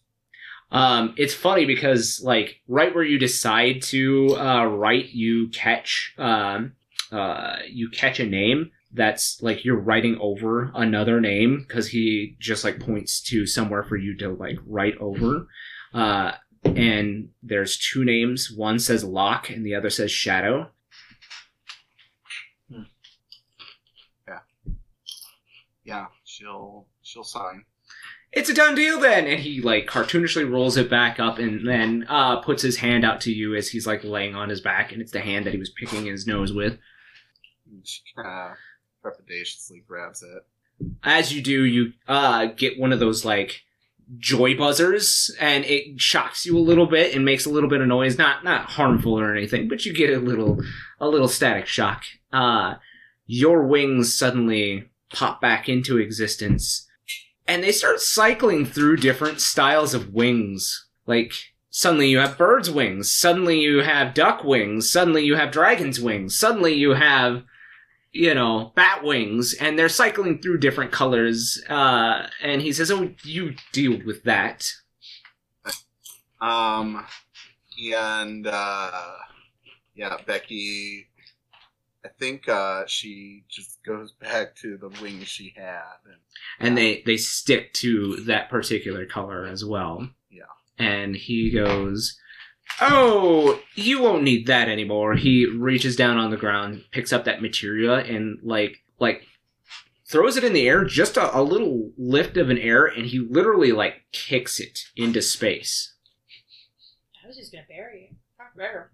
Um, 0.70 1.14
it's 1.16 1.34
funny 1.34 1.66
because 1.66 2.20
like 2.24 2.60
right 2.66 2.94
where 2.94 3.04
you 3.04 3.18
decide 3.18 3.82
to 3.82 4.36
uh, 4.36 4.64
write, 4.64 5.10
you 5.10 5.48
catch 5.48 6.14
um, 6.18 6.72
uh, 7.12 7.56
you 7.68 7.90
catch 7.90 8.18
a 8.18 8.26
name 8.26 8.70
that's 8.92 9.42
like 9.42 9.64
you're 9.64 9.78
writing 9.78 10.16
over 10.20 10.70
another 10.74 11.20
name 11.20 11.64
because 11.66 11.88
he 11.88 12.36
just 12.38 12.64
like 12.64 12.80
points 12.80 13.20
to 13.20 13.46
somewhere 13.46 13.82
for 13.82 13.96
you 13.96 14.16
to 14.16 14.30
like 14.30 14.58
write 14.66 14.96
over. 14.98 15.48
Uh, 15.92 16.32
and 16.64 17.28
there's 17.42 17.78
two 17.78 18.04
names. 18.04 18.50
One 18.50 18.78
says 18.78 19.04
Locke, 19.04 19.50
and 19.50 19.66
the 19.66 19.74
other 19.74 19.90
says 19.90 20.10
Shadow. 20.10 20.70
Yeah, 24.26 24.38
yeah. 25.84 26.06
she'll 26.24 26.86
she'll 27.02 27.24
sign. 27.24 27.64
It's 28.34 28.48
a 28.50 28.54
done 28.54 28.74
deal 28.74 28.98
then, 28.98 29.26
and 29.26 29.40
he 29.40 29.60
like 29.60 29.86
cartoonishly 29.86 30.50
rolls 30.50 30.76
it 30.76 30.90
back 30.90 31.20
up 31.20 31.38
and 31.38 31.66
then 31.66 32.04
uh, 32.08 32.40
puts 32.40 32.62
his 32.62 32.76
hand 32.76 33.04
out 33.04 33.20
to 33.22 33.32
you 33.32 33.54
as 33.54 33.68
he's 33.68 33.86
like 33.86 34.02
laying 34.04 34.34
on 34.34 34.48
his 34.48 34.60
back, 34.60 34.92
and 34.92 35.00
it's 35.00 35.12
the 35.12 35.20
hand 35.20 35.46
that 35.46 35.52
he 35.52 35.58
was 35.58 35.70
picking 35.70 36.06
his 36.06 36.26
nose 36.26 36.52
with. 36.52 36.78
She 37.84 38.00
kind 38.16 38.52
of 38.52 38.56
trepidatiously 39.04 39.86
grabs 39.86 40.22
it. 40.22 40.44
as 41.02 41.32
you 41.32 41.42
do, 41.42 41.64
you 41.64 41.92
uh, 42.08 42.46
get 42.46 42.78
one 42.78 42.92
of 42.92 43.00
those 43.00 43.24
like 43.24 43.62
joy 44.18 44.56
buzzers, 44.56 45.34
and 45.40 45.64
it 45.64 46.00
shocks 46.00 46.44
you 46.44 46.58
a 46.58 46.60
little 46.60 46.86
bit 46.86 47.14
and 47.14 47.24
makes 47.24 47.46
a 47.46 47.50
little 47.50 47.68
bit 47.70 47.80
of 47.80 47.86
noise. 47.86 48.18
Not 48.18 48.44
not 48.44 48.70
harmful 48.70 49.18
or 49.18 49.34
anything, 49.34 49.68
but 49.68 49.86
you 49.86 49.92
get 49.92 50.10
a 50.10 50.18
little 50.18 50.60
a 51.00 51.08
little 51.08 51.28
static 51.28 51.66
shock. 51.66 52.02
Uh, 52.32 52.74
your 53.26 53.62
wings 53.62 54.14
suddenly 54.14 54.90
pop 55.12 55.40
back 55.40 55.68
into 55.68 55.98
existence, 55.98 56.86
and 57.46 57.62
they 57.62 57.72
start 57.72 58.00
cycling 58.00 58.64
through 58.64 58.96
different 58.96 59.40
styles 59.40 59.94
of 59.94 60.14
wings. 60.14 60.86
Like 61.06 61.32
suddenly 61.70 62.08
you 62.08 62.18
have 62.18 62.38
birds' 62.38 62.70
wings, 62.70 63.12
suddenly 63.12 63.60
you 63.60 63.82
have 63.82 64.14
duck 64.14 64.44
wings, 64.44 64.90
suddenly 64.90 65.24
you 65.24 65.36
have 65.36 65.50
dragon's 65.50 66.00
wings, 66.00 66.38
suddenly 66.38 66.74
you 66.74 66.94
have 66.94 67.44
you 68.14 68.32
know, 68.32 68.72
bat 68.76 69.02
wings, 69.02 69.54
and 69.54 69.76
they're 69.76 69.88
cycling 69.88 70.38
through 70.38 70.58
different 70.58 70.92
colors. 70.92 71.60
Uh, 71.68 72.28
and 72.40 72.62
he 72.62 72.72
says, 72.72 72.90
"Oh, 72.90 73.10
you 73.24 73.56
deal 73.72 74.00
with 74.06 74.22
that." 74.22 74.70
Um, 76.40 77.04
and 77.92 78.46
uh, 78.46 79.12
yeah, 79.96 80.16
Becky. 80.24 81.08
I 82.04 82.08
think 82.18 82.48
uh, 82.48 82.84
she 82.86 83.44
just 83.48 83.82
goes 83.82 84.12
back 84.12 84.54
to 84.56 84.76
the 84.76 84.90
wings 85.00 85.26
she 85.26 85.54
had. 85.56 85.80
And, 86.04 86.16
And 86.60 86.76
they 86.76 87.02
they 87.06 87.16
stick 87.16 87.72
to 87.74 88.16
that 88.26 88.50
particular 88.50 89.06
color 89.06 89.46
as 89.46 89.64
well. 89.64 90.10
Yeah. 90.30 90.42
And 90.78 91.16
he 91.16 91.50
goes, 91.50 92.18
"Oh, 92.80 93.60
you 93.74 94.02
won't 94.02 94.22
need 94.22 94.46
that 94.48 94.68
anymore." 94.68 95.14
He 95.14 95.46
reaches 95.46 95.96
down 95.96 96.18
on 96.18 96.30
the 96.30 96.36
ground, 96.36 96.84
picks 96.90 97.12
up 97.12 97.24
that 97.24 97.40
materia, 97.40 97.94
and 97.94 98.38
like 98.42 98.82
like 98.98 99.22
throws 100.06 100.36
it 100.36 100.44
in 100.44 100.52
the 100.52 100.68
air, 100.68 100.84
just 100.84 101.16
a, 101.16 101.36
a 101.36 101.42
little 101.42 101.90
lift 101.96 102.36
of 102.36 102.50
an 102.50 102.58
air, 102.58 102.84
and 102.84 103.06
he 103.06 103.18
literally 103.18 103.72
like 103.72 104.04
kicks 104.12 104.60
it 104.60 104.80
into 104.94 105.22
space. 105.22 105.94
I 107.22 107.26
was 107.26 107.36
just 107.36 107.50
gonna 107.50 107.64
bury 107.66 108.10
it. 108.10 108.16
Not 108.38 108.56
better. 108.56 108.92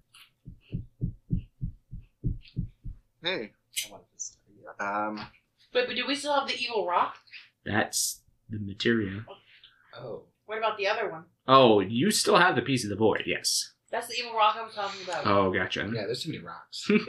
Hey, 3.23 3.53
I 3.87 3.91
wanted 3.93 4.05
to 4.17 4.19
study 4.23 4.59
it. 4.63 4.83
um, 4.83 5.17
Wait, 5.75 5.87
but 5.87 5.95
do 5.97 6.07
we 6.07 6.15
still 6.15 6.35
have 6.35 6.49
the 6.49 6.57
evil 6.59 6.87
rock? 6.87 7.17
That's 7.65 8.23
the 8.49 8.59
materia. 8.59 9.25
Oh. 9.97 10.23
What 10.47 10.59
about 10.59 10.79
the 10.79 10.89
other 10.89 11.09
one? 11.11 11.25
Oh, 11.47 11.79
you 11.81 12.11
still 12.11 12.37
have 12.37 12.57
the 12.57 12.63
piece 12.63 12.83
of 12.85 12.91
the 12.91 12.97
void, 12.97 13.23
yes. 13.27 13.73
That's 13.91 14.09
the 14.09 14.15
evil 14.19 14.35
rock 14.35 14.57
I 14.59 14.63
was 14.65 14.75
talking 14.75 15.01
about. 15.05 15.27
Oh, 15.27 15.53
gotcha. 15.53 15.81
Yeah, 15.95 16.07
there's 16.07 16.23
too 16.25 16.31
many 16.33 16.43
rocks. 16.45 16.91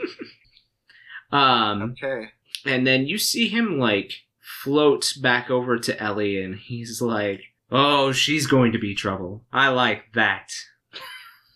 Um, 1.32 1.94
okay. 2.02 2.28
and 2.66 2.86
then 2.86 3.06
you 3.06 3.16
see 3.16 3.48
him 3.48 3.78
like 3.78 4.12
float 4.38 5.14
back 5.22 5.48
over 5.50 5.78
to 5.78 5.98
Ellie, 6.02 6.42
and 6.42 6.56
he's 6.56 7.00
like, 7.00 7.40
"Oh, 7.70 8.12
she's 8.12 8.46
going 8.46 8.72
to 8.72 8.78
be 8.78 8.94
trouble. 8.94 9.42
I 9.50 9.68
like 9.68 10.12
that." 10.14 10.52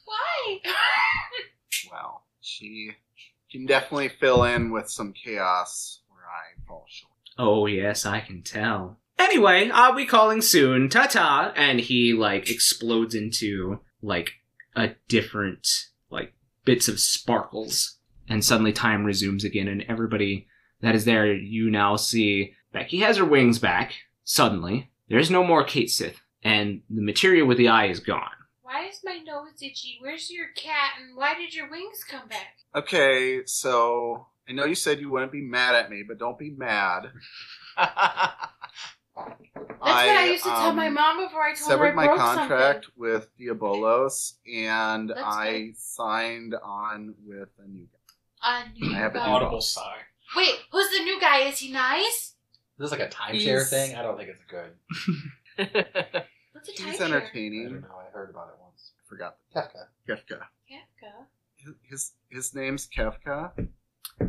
Why? 0.06 0.60
Well, 1.92 2.24
she 2.40 2.92
can 3.56 3.66
definitely 3.66 4.08
fill 4.08 4.44
in 4.44 4.70
with 4.70 4.90
some 4.90 5.12
chaos 5.12 6.00
where 6.08 6.24
I 6.24 6.66
fall 6.66 6.86
short. 6.88 7.12
Oh 7.38 7.66
yes, 7.66 8.06
I 8.06 8.20
can 8.20 8.42
tell. 8.42 8.98
Anyway, 9.18 9.70
I'll 9.72 9.94
be 9.94 10.06
calling 10.06 10.42
soon. 10.42 10.88
Ta 10.88 11.06
ta! 11.06 11.52
And 11.56 11.80
he 11.80 12.12
like 12.12 12.50
explodes 12.50 13.14
into 13.14 13.80
like 14.02 14.32
a 14.74 14.90
different 15.08 15.66
like 16.10 16.34
bits 16.64 16.88
of 16.88 17.00
sparkles, 17.00 17.98
and 18.28 18.44
suddenly 18.44 18.72
time 18.72 19.04
resumes 19.04 19.44
again, 19.44 19.68
and 19.68 19.84
everybody 19.88 20.46
that 20.82 20.94
is 20.94 21.04
there, 21.04 21.32
you 21.32 21.70
now 21.70 21.96
see 21.96 22.52
Becky 22.72 22.98
has 22.98 23.16
her 23.16 23.24
wings 23.24 23.58
back. 23.58 23.94
Suddenly, 24.24 24.90
there's 25.08 25.30
no 25.30 25.44
more 25.44 25.64
Cait 25.64 25.90
Sith, 25.90 26.20
and 26.42 26.82
the 26.90 27.02
materia 27.02 27.44
with 27.44 27.58
the 27.58 27.68
eye 27.68 27.86
is 27.86 28.00
gone. 28.00 28.30
Why 28.66 28.86
is 28.86 28.98
my 29.04 29.18
nose 29.24 29.62
itchy? 29.62 29.98
Where's 30.00 30.28
your 30.28 30.48
cat? 30.56 30.94
And 31.00 31.16
why 31.16 31.34
did 31.34 31.54
your 31.54 31.70
wings 31.70 32.02
come 32.02 32.26
back? 32.26 32.56
Okay, 32.74 33.42
so 33.46 34.26
I 34.48 34.52
know 34.54 34.64
you 34.64 34.74
said 34.74 34.98
you 34.98 35.08
wouldn't 35.08 35.30
be 35.30 35.40
mad 35.40 35.76
at 35.76 35.88
me, 35.88 36.02
but 36.02 36.18
don't 36.18 36.36
be 36.36 36.50
mad. 36.50 37.12
That's 37.76 38.40
what 39.14 39.86
I 39.86 40.26
used 40.26 40.42
to 40.42 40.50
tell 40.50 40.72
my 40.72 40.88
um, 40.88 40.94
mom 40.94 41.24
before 41.24 41.42
I 41.44 41.54
told 41.54 41.70
her 41.70 41.76
I 41.76 41.90
severed 41.90 41.94
my 41.94 42.06
broke 42.06 42.18
contract 42.18 42.86
with 42.96 43.28
Diabolos, 43.38 44.32
and 44.52 45.10
That's 45.10 45.20
I 45.22 45.46
fine. 45.46 45.74
signed 45.76 46.54
on 46.60 47.14
with 47.24 47.50
a 47.64 47.68
new 47.68 47.86
guy. 48.42 48.62
A 48.64 48.64
new 48.80 48.96
I 48.96 48.98
have 48.98 49.14
a 49.14 49.18
guy. 49.18 49.28
Audible 49.28 49.60
sigh. 49.60 49.98
Wait, 50.36 50.54
who's 50.72 50.90
the 50.90 51.04
new 51.04 51.20
guy? 51.20 51.42
Is 51.42 51.60
he 51.60 51.70
nice? 51.70 52.34
This 52.78 52.86
is 52.86 52.90
like 52.90 53.00
a 53.00 53.14
timeshare 53.14 53.32
He's- 53.32 53.70
thing. 53.70 53.94
I 53.94 54.02
don't 54.02 54.18
think 54.18 54.30
it's 54.30 54.44
good. 54.50 56.24
What's 56.66 56.80
a 56.80 56.82
He's 56.84 56.94
timeshare? 56.94 56.94
I 56.94 56.98
don't 57.08 57.12
entertaining. 57.16 57.80
know. 57.80 57.86
I 57.98 58.10
heard 58.12 58.30
about 58.30 58.48
it 58.48 58.54
once. 58.60 58.92
I 58.98 59.02
forgot. 59.08 59.36
Kefka. 59.54 59.86
Kefka. 60.08 60.38
Kefka. 60.70 61.26
His, 61.56 61.74
his 61.88 62.12
his 62.30 62.54
name's 62.54 62.88
Kefka, 62.88 63.52
Do 63.56 64.28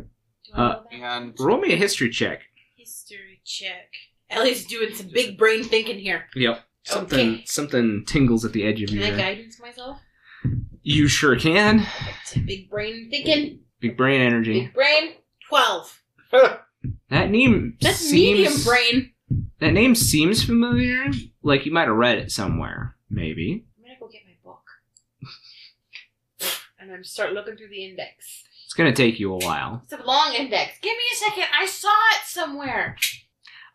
I 0.54 0.60
Uh, 0.60 0.82
that? 0.82 0.92
and 0.92 1.34
Roll 1.38 1.58
me 1.60 1.72
a 1.72 1.76
history 1.76 2.10
check. 2.10 2.42
History 2.76 3.40
check. 3.44 3.92
Ellie's 4.30 4.66
doing 4.66 4.94
some 4.94 5.08
big 5.12 5.38
brain 5.38 5.64
thinking 5.64 5.98
here. 5.98 6.24
Yep. 6.34 6.64
Something 6.84 7.34
Okay. 7.34 7.44
something 7.46 8.04
tingles 8.06 8.44
at 8.44 8.52
the 8.52 8.64
edge 8.64 8.82
of 8.82 8.90
your. 8.90 9.02
Can 9.02 9.12
I 9.12 9.16
your. 9.16 9.18
guidance 9.18 9.60
myself? 9.60 9.98
You 10.82 11.06
sure 11.08 11.36
can. 11.38 11.86
Big 12.46 12.70
brain 12.70 13.08
thinking. 13.10 13.60
Big 13.80 13.96
brain 13.96 14.20
energy. 14.20 14.60
Big 14.66 14.74
brain. 14.74 15.12
Twelve. 15.48 16.00
That 17.10 17.30
name 17.30 17.76
That's 17.80 17.98
seems 17.98 18.12
medium 18.12 18.62
brain. 18.64 19.12
That 19.60 19.72
name 19.72 19.94
seems 19.94 20.44
familiar. 20.44 21.10
Like 21.42 21.66
you 21.66 21.72
might 21.72 21.88
have 21.88 21.96
read 21.96 22.18
it 22.18 22.32
somewhere, 22.32 22.96
maybe. 23.10 23.64
I'm 23.78 23.84
gonna 23.84 23.98
go 23.98 24.08
get 24.08 24.22
my 24.24 24.34
book. 24.44 24.64
and 26.80 26.92
I'm 26.92 27.04
start 27.04 27.32
looking 27.32 27.56
through 27.56 27.68
the 27.68 27.84
index. 27.84 28.44
It's 28.64 28.74
gonna 28.74 28.94
take 28.94 29.18
you 29.18 29.32
a 29.32 29.38
while. 29.38 29.82
It's 29.84 29.92
a 29.92 30.04
long 30.04 30.34
index. 30.34 30.78
Give 30.80 30.96
me 30.96 31.04
a 31.12 31.16
second. 31.16 31.44
I 31.58 31.66
saw 31.66 31.88
it 31.88 32.26
somewhere. 32.26 32.96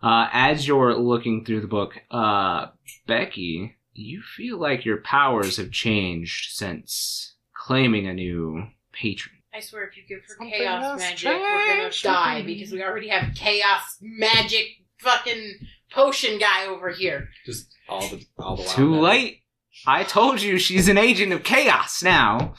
Uh, 0.01 0.28
as 0.32 0.68
you're 0.68 0.95
looking 0.95 1.45
through 1.45 1.62
the 1.62 1.68
book, 1.68 1.93
uh, 2.12 2.68
Becky, 3.08 3.76
you 3.93 4.22
feel 4.22 4.58
like 4.60 4.86
your 4.86 4.97
powers 4.97 5.58
have 5.58 5.72
changed 5.72 6.56
since 6.56 7.36
claiming 7.56 8.08
a 8.08 8.14
new 8.14 8.68
patron. 8.91 9.36
I 9.54 9.60
swear, 9.60 9.88
if 9.88 9.95
you 9.95 10.04
give 10.08 10.24
her 10.28 10.36
Something 10.36 10.51
chaos 10.51 10.84
has 10.84 10.99
magic, 10.99 11.32
we're 11.32 11.68
gonna 11.68 11.91
die 12.01 12.41
because 12.41 12.72
we 12.72 12.84
already 12.84 13.10
have 13.10 13.36
chaos 13.36 13.97
magic 14.01 14.82
fucking 15.04 15.54
potion 15.91 16.39
guy 16.39 16.66
over 16.68 16.89
here. 16.89 17.30
Just 17.45 17.74
all 17.89 18.01
the 18.08 18.26
all 18.38 18.56
the 18.58 18.64
Too 18.64 18.91
wild 18.91 19.04
late. 19.04 19.39
I 19.86 20.04
told 20.04 20.41
you 20.41 20.58
she's 20.58 20.88
an 20.88 20.97
agent 20.97 21.34
of 21.34 21.43
chaos 21.43 22.01
now. 22.04 22.54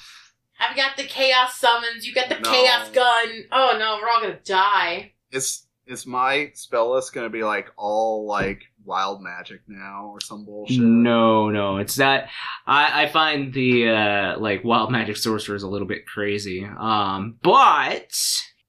I've 0.60 0.76
got 0.76 0.96
the 0.96 1.04
chaos 1.04 1.58
summons. 1.58 2.06
You 2.06 2.14
got 2.14 2.28
the 2.28 2.38
No. 2.38 2.50
chaos 2.50 2.90
gun. 2.90 3.44
Oh 3.52 3.76
no, 3.78 3.98
we're 4.00 4.08
all 4.08 4.20
gonna 4.20 4.40
die. 4.44 5.12
Is 5.32 5.66
is 5.86 6.06
my 6.06 6.50
spell 6.54 6.92
list 6.94 7.12
gonna 7.12 7.28
be 7.30 7.42
like 7.44 7.68
all 7.76 8.26
like 8.26 8.62
wild 8.84 9.22
magic 9.22 9.60
now 9.66 10.10
or 10.12 10.20
some 10.20 10.44
bullshit? 10.44 10.78
No, 10.80 11.50
no, 11.50 11.78
it's 11.78 11.98
not. 11.98 12.24
I, 12.66 13.04
I 13.04 13.08
find 13.08 13.52
the 13.52 13.88
uh, 13.88 14.38
like 14.38 14.64
wild 14.64 14.90
magic 14.92 15.16
sorcerers 15.16 15.62
a 15.62 15.68
little 15.68 15.88
bit 15.88 16.06
crazy. 16.06 16.64
Um, 16.64 17.36
but 17.42 18.12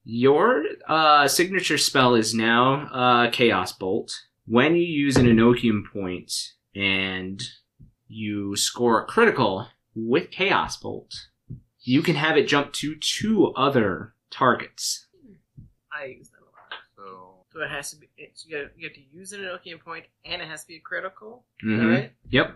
your 0.08 0.62
uh, 0.88 1.26
signature 1.26 1.76
spell 1.78 2.14
is 2.14 2.32
now 2.32 2.86
uh, 2.92 3.30
Chaos 3.32 3.72
Bolt. 3.72 4.16
When 4.46 4.76
you 4.76 4.84
use 4.84 5.16
an 5.16 5.26
Enochian 5.26 5.82
point 5.92 6.32
and 6.76 7.42
you 8.06 8.54
score 8.54 9.02
a 9.02 9.06
critical 9.06 9.66
with 9.96 10.30
Chaos 10.30 10.76
Bolt, 10.76 11.12
you 11.80 12.02
can 12.02 12.14
have 12.14 12.36
it 12.36 12.46
jump 12.46 12.72
to 12.74 12.94
two 12.94 13.52
other 13.54 14.14
targets. 14.30 15.06
I 15.92 16.04
use 16.06 16.28
that 16.30 16.38
a 16.38 16.44
lot. 16.44 16.80
So 16.94 17.44
So 17.52 17.62
it 17.62 17.70
has 17.70 17.90
to 17.90 17.96
be. 17.96 18.08
It's, 18.16 18.46
you, 18.46 18.56
have, 18.58 18.68
you 18.76 18.86
have 18.88 18.94
to 18.94 19.02
use 19.12 19.32
an 19.32 19.40
Enochian 19.40 19.80
point, 19.80 20.04
and 20.24 20.40
it 20.40 20.46
has 20.46 20.62
to 20.62 20.68
be 20.68 20.76
a 20.76 20.80
critical. 20.80 21.44
Mhm. 21.64 21.80
Alright. 21.80 22.12
Yep. 22.30 22.54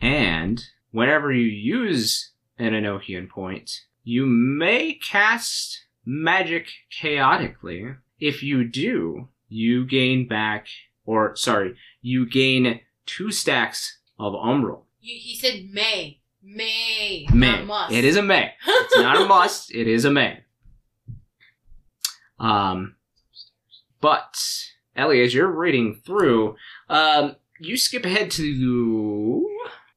And 0.00 0.64
whenever 0.90 1.32
you 1.32 1.44
use 1.46 2.32
an 2.58 2.72
Enochian 2.72 3.28
point, 3.28 3.70
you 4.02 4.26
may 4.26 4.94
cast 4.94 5.84
magic 6.08 6.68
chaotically. 6.90 7.86
If 8.18 8.42
you 8.42 8.64
do, 8.64 9.28
you 9.48 9.84
gain 9.84 10.26
back, 10.26 10.66
or 11.04 11.36
sorry, 11.36 11.76
you 12.00 12.26
gain 12.26 12.80
two 13.04 13.30
stacks 13.30 13.98
of 14.18 14.32
Umbral. 14.32 14.84
You, 15.00 15.16
he 15.20 15.36
said 15.36 15.68
may. 15.70 16.20
May. 16.42 17.26
May. 17.32 17.62
Must. 17.62 17.92
It 17.92 18.04
is 18.04 18.16
a 18.16 18.22
may. 18.22 18.52
It's 18.66 18.96
not 18.96 19.20
a 19.20 19.24
must. 19.28 19.72
It 19.72 19.86
is 19.86 20.06
a 20.06 20.10
may. 20.10 20.40
Um, 22.40 22.96
but 24.00 24.42
Ellie, 24.96 25.22
as 25.22 25.34
you're 25.34 25.50
reading 25.50 26.00
through, 26.04 26.56
um, 26.88 27.36
you 27.60 27.76
skip 27.76 28.06
ahead 28.06 28.30
to 28.32 28.42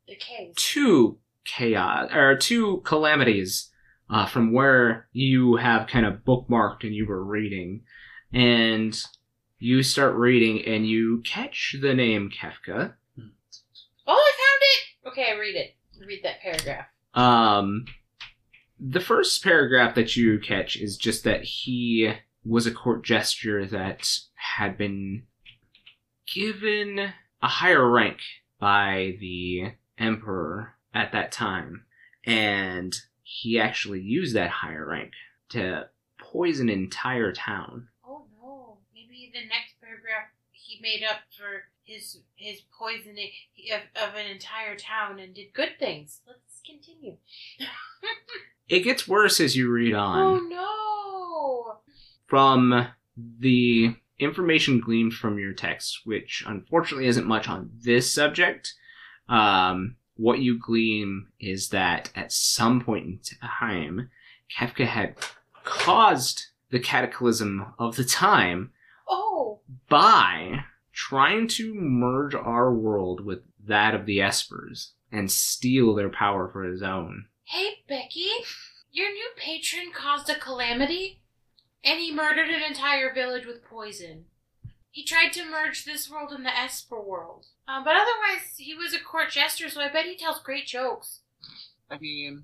the 0.05 0.15
two 0.55 1.17
chaos 1.45 2.09
or 2.13 2.35
two 2.35 2.81
calamities 2.83 3.70
uh, 4.11 4.25
from 4.25 4.51
where 4.51 5.07
you 5.13 5.55
have 5.55 5.87
kind 5.87 6.05
of 6.05 6.25
bookmarked 6.25 6.83
and 6.83 6.93
you 6.93 7.05
were 7.07 7.23
reading, 7.23 7.81
and 8.33 9.01
you 9.57 9.81
start 9.81 10.15
reading 10.15 10.65
and 10.65 10.85
you 10.85 11.21
catch 11.25 11.75
the 11.81 11.93
name 11.93 12.29
Kefka. 12.29 12.93
Oh, 14.07 14.13
I 14.13 14.31
found 14.37 14.61
it. 14.61 15.07
Okay, 15.07 15.39
read 15.39 15.55
it. 15.55 15.75
Read 16.05 16.21
that 16.23 16.41
paragraph. 16.41 16.87
Um, 17.13 17.85
the 18.79 18.99
first 18.99 19.43
paragraph 19.43 19.95
that 19.95 20.15
you 20.17 20.39
catch 20.39 20.75
is 20.75 20.97
just 20.97 21.23
that 21.23 21.43
he 21.43 22.13
was 22.43 22.65
a 22.65 22.71
court 22.71 23.03
gesture 23.03 23.65
that 23.65 24.09
had 24.33 24.77
been 24.77 25.23
given 26.33 27.13
a 27.41 27.47
higher 27.47 27.87
rank 27.89 28.19
by 28.59 29.15
the 29.19 29.73
emperor 29.97 30.75
at 30.93 31.11
that 31.11 31.31
time, 31.31 31.85
and 32.25 32.95
he 33.31 33.59
actually 33.59 34.01
used 34.01 34.35
that 34.35 34.49
higher 34.49 34.85
rank 34.85 35.13
to 35.49 35.87
poison 36.17 36.67
an 36.67 36.79
entire 36.79 37.31
town. 37.31 37.87
Oh 38.05 38.25
no. 38.41 38.77
Maybe 38.93 39.31
the 39.33 39.47
next 39.47 39.79
paragraph 39.81 40.27
he 40.51 40.79
made 40.81 41.03
up 41.03 41.21
for 41.37 41.63
his 41.83 42.19
his 42.35 42.61
poisoning 42.77 43.29
of, 43.73 44.09
of 44.09 44.15
an 44.15 44.27
entire 44.29 44.75
town 44.75 45.19
and 45.19 45.33
did 45.33 45.53
good 45.53 45.79
things. 45.79 46.19
Let's 46.27 46.61
continue. 46.65 47.17
It 48.67 48.85
gets 48.85 49.07
worse 49.07 49.39
as 49.39 49.55
you 49.55 49.69
read 49.69 49.93
on. 49.93 50.21
oh 50.21 50.39
no. 50.39 51.79
from 52.27 52.87
the 53.39 53.95
information 54.19 54.79
gleaned 54.79 55.13
from 55.13 55.39
your 55.39 55.53
text, 55.53 56.01
which 56.05 56.43
unfortunately 56.47 57.07
isn't 57.07 57.27
much 57.27 57.49
on 57.49 57.69
this 57.81 58.13
subject, 58.13 58.73
um, 59.27 59.95
what 60.15 60.39
you 60.39 60.59
glean 60.59 61.27
is 61.39 61.69
that 61.69 62.11
at 62.15 62.31
some 62.31 62.81
point 62.81 63.31
in 63.31 63.47
time, 63.47 64.09
Kefka 64.57 64.85
had 64.85 65.15
caused 65.63 66.47
the 66.69 66.79
cataclysm 66.79 67.73
of 67.79 67.95
the 67.95 68.03
time 68.05 68.71
Oh. 69.09 69.61
by 69.89 70.63
trying 70.93 71.47
to 71.47 71.73
merge 71.73 72.33
our 72.35 72.73
world 72.73 73.25
with 73.25 73.43
that 73.65 73.93
of 73.95 74.05
the 74.05 74.19
Espers 74.19 74.91
and 75.11 75.31
steal 75.31 75.93
their 75.93 76.09
power 76.09 76.49
for 76.49 76.63
his 76.63 76.81
own. 76.81 77.25
Hey 77.45 77.83
Becky, 77.87 78.29
your 78.91 79.11
new 79.11 79.29
patron 79.37 79.91
caused 79.93 80.29
a 80.29 80.35
calamity, 80.35 81.21
and 81.83 81.99
he 81.99 82.13
murdered 82.13 82.49
an 82.49 82.63
entire 82.63 83.13
village 83.13 83.45
with 83.45 83.63
poison. 83.65 84.25
He 84.89 85.03
tried 85.05 85.31
to 85.33 85.45
merge 85.49 85.85
this 85.85 86.09
world 86.09 86.31
and 86.31 86.45
the 86.45 86.57
Esper 86.57 87.01
world. 87.01 87.45
Um, 87.71 87.83
but 87.83 87.93
otherwise, 87.95 88.57
he 88.57 88.73
was 88.75 88.93
a 88.93 88.99
court 88.99 89.29
jester, 89.31 89.69
so 89.69 89.79
I 89.81 89.87
bet 89.89 90.05
he 90.05 90.17
tells 90.17 90.41
great 90.41 90.67
jokes. 90.67 91.19
I 91.89 91.97
mean, 91.99 92.43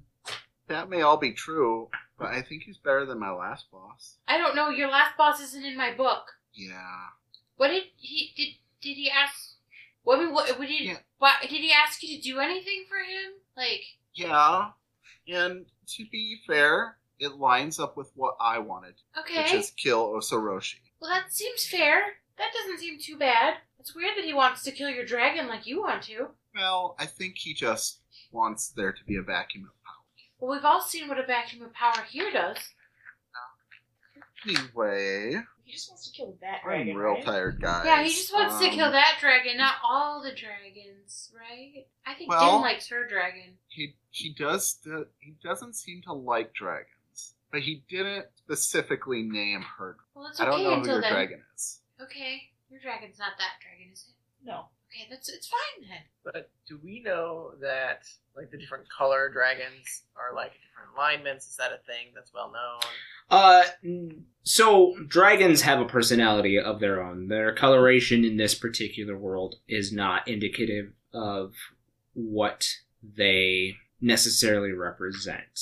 that 0.68 0.90
may 0.90 1.02
all 1.02 1.18
be 1.18 1.34
true, 1.34 1.90
but 2.18 2.28
I 2.30 2.42
think 2.42 2.64
he's 2.64 2.78
better 2.78 3.06
than 3.06 3.20
my 3.20 3.32
last 3.32 3.70
boss. 3.72 4.16
I 4.28 4.38
don't 4.38 4.56
know. 4.56 4.70
Your 4.70 4.90
last 4.90 5.18
boss 5.18 5.40
isn't 5.42 5.66
in 5.66 5.76
my 5.76 5.94
book. 5.94 6.24
Yeah. 6.54 7.08
What 7.58 7.70
did 7.70 7.84
he 7.98 8.32
did? 8.36 8.48
Did 8.82 8.96
he 8.96 9.10
ask? 9.10 9.56
What, 10.04 10.20
I 10.20 10.24
mean, 10.26 10.34
what, 10.34 10.58
what 10.58 10.68
did? 10.68 10.82
Yeah. 10.82 10.98
Why 11.18 11.34
did 11.42 11.50
he 11.50 11.72
ask 11.74 12.02
you 12.04 12.16
to 12.16 12.22
do 12.22 12.40
anything 12.40 12.86
for 12.88 12.98
him? 12.98 13.34
Like, 13.58 13.82
Yeah. 14.14 14.70
And 15.28 15.66
to 15.96 16.06
be 16.10 16.38
fair, 16.48 16.98
it 17.20 17.34
lines 17.34 17.80
up 17.80 17.98
with 17.98 18.12
what 18.16 18.36
I 18.40 18.60
wanted, 18.60 18.94
Okay. 19.20 19.42
which 19.44 19.54
is 19.54 19.72
kill 19.72 20.10
Osoroshi. 20.14 20.76
well 21.02 21.10
that 21.12 21.34
seems 21.34 21.66
fair. 21.66 22.00
That 22.38 22.52
doesn't 22.54 22.80
seem 22.80 23.00
too 23.00 23.18
bad. 23.18 23.56
It's 23.88 23.96
weird 23.96 24.18
that 24.18 24.26
he 24.26 24.34
wants 24.34 24.64
to 24.64 24.72
kill 24.74 24.90
your 24.90 25.06
dragon 25.06 25.48
like 25.48 25.66
you 25.66 25.80
want 25.80 26.04
to. 26.04 26.28
Well, 26.54 26.98
I 27.00 27.06
think 27.06 27.38
he 27.38 27.54
just 27.54 28.02
wants 28.34 28.68
there 28.68 28.92
to 28.92 29.04
be 29.06 29.16
a 29.16 29.22
vacuum 29.22 29.64
of 29.64 29.72
power. 29.86 30.04
Well, 30.40 30.52
we've 30.52 30.66
all 30.66 30.82
seen 30.82 31.08
what 31.08 31.18
a 31.18 31.26
vacuum 31.26 31.62
of 31.64 31.74
power 31.74 32.04
here 32.12 32.30
does. 32.30 32.58
Anyway, 34.46 35.42
He 35.64 35.72
just 35.72 35.90
wants 35.90 36.06
to 36.12 36.14
kill 36.18 36.38
that 36.42 36.64
dragon. 36.66 36.90
I'm 36.90 36.98
real 36.98 37.14
right? 37.14 37.24
tired, 37.24 37.62
guys. 37.62 37.86
Yeah, 37.86 38.04
he 38.04 38.10
just 38.10 38.34
wants 38.34 38.60
to 38.60 38.66
Um, 38.68 38.76
kill 38.76 38.92
that 38.92 39.20
dragon, 39.22 39.56
not 39.56 39.76
all 39.82 40.22
the 40.22 40.36
dragons, 40.36 41.32
right? 41.34 41.88
I 42.06 42.14
think 42.14 42.30
Well- 42.30 42.56
Din 42.56 42.62
likes 42.64 42.90
her 42.90 43.08
dragon. 43.08 43.58
He 43.70 43.96
he 44.10 44.34
does 44.34 44.86
he 45.22 45.32
doesn't 45.42 45.76
seem 45.76 46.02
to 46.02 46.12
like 46.14 46.54
dragons, 46.54 47.36
but 47.54 47.62
he 47.62 47.84
didn't 47.88 48.26
specifically 48.36 49.24
name 49.24 49.62
her. 49.78 49.96
Well, 50.14 50.28
it's 50.28 50.42
I 50.42 50.48
okay 50.48 50.52
don't 50.52 50.64
know 50.66 50.70
who 50.72 50.76
until 50.80 50.94
your 50.96 51.02
then. 51.04 51.14
dragon 51.14 51.46
is. 51.56 51.80
Okay, 52.02 52.52
your 52.70 52.80
dragon's 52.82 53.20
not 53.20 53.34
that 53.38 53.60
dragon, 53.62 53.92
is 53.94 54.06
it? 54.10 54.46
No. 54.46 54.66
Okay, 54.90 55.08
that's 55.10 55.28
it's 55.30 55.48
fine 55.48 55.88
then. 55.90 56.00
But 56.24 56.50
do 56.68 56.80
we 56.82 57.02
know 57.02 57.52
that 57.62 58.04
like 58.36 58.52
the 58.52 58.58
different 58.58 58.86
color 58.90 59.30
dragons 59.30 60.04
are 60.16 60.34
like 60.34 60.54
different 60.54 60.96
alignments? 60.96 61.48
Is 61.48 61.58
that 61.58 61.72
a 61.74 61.86
thing 61.86 62.14
that's 62.16 62.34
well 62.34 62.52
known? 62.54 62.80
Uh, 63.30 63.64
so 64.44 64.96
dragons 65.08 65.62
have 65.64 65.82
a 65.82 65.86
personality 65.86 66.58
of 66.58 66.80
their 66.80 67.04
own. 67.04 67.28
Their 67.28 67.54
coloration 67.54 68.24
in 68.24 68.38
this 68.38 68.56
particular 68.56 69.18
world 69.18 69.56
is 69.68 69.92
not 69.92 70.26
indicative 70.28 70.94
of 71.14 71.54
what 72.14 72.70
they 73.04 73.76
necessarily 74.00 74.72
represent. 74.72 75.60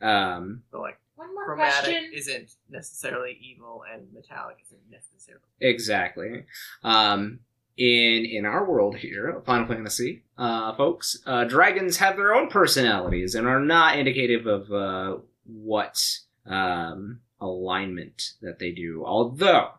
Um, 0.00 0.62
So 0.72 0.80
like 0.80 0.98
One 1.18 1.34
more 1.34 1.46
chromatic 1.46 1.90
question. 1.90 2.12
isn't 2.14 2.50
necessarily 2.70 3.36
evil, 3.42 3.82
and 3.92 4.06
metallic 4.14 4.58
isn't 4.64 4.80
necessarily. 4.88 5.42
exactly. 5.60 6.44
Um, 6.84 7.40
in 7.76 8.24
in 8.24 8.46
our 8.46 8.64
world 8.64 8.96
here, 8.96 9.42
Final 9.44 9.66
Fantasy, 9.66 10.22
uh, 10.36 10.76
folks, 10.76 11.18
uh, 11.26 11.42
dragons 11.42 11.96
have 11.96 12.16
their 12.16 12.34
own 12.34 12.48
personalities 12.48 13.34
and 13.34 13.48
are 13.48 13.58
not 13.58 13.98
indicative 13.98 14.46
of 14.46 14.70
uh, 14.72 15.18
what 15.44 16.00
um, 16.46 17.18
alignment 17.40 18.34
that 18.40 18.60
they 18.60 18.70
do. 18.70 19.04
Although 19.04 19.70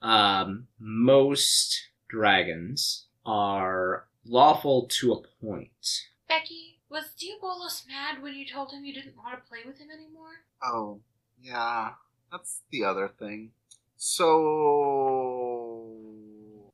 um, 0.00 0.68
most 0.78 1.88
dragons 2.08 3.06
are 3.26 4.06
lawful 4.24 4.86
to 4.86 5.12
a 5.12 5.22
point. 5.44 6.02
Becky, 6.28 6.73
was 6.94 7.10
Diabolos 7.18 7.86
mad 7.88 8.22
when 8.22 8.34
you 8.34 8.46
told 8.46 8.70
him 8.70 8.84
you 8.84 8.94
didn't 8.94 9.16
want 9.16 9.34
to 9.36 9.48
play 9.48 9.58
with 9.66 9.78
him 9.78 9.88
anymore? 9.90 10.44
Oh, 10.62 11.00
yeah, 11.42 11.94
that's 12.30 12.60
the 12.70 12.84
other 12.84 13.08
thing. 13.08 13.50
So, 13.96 14.30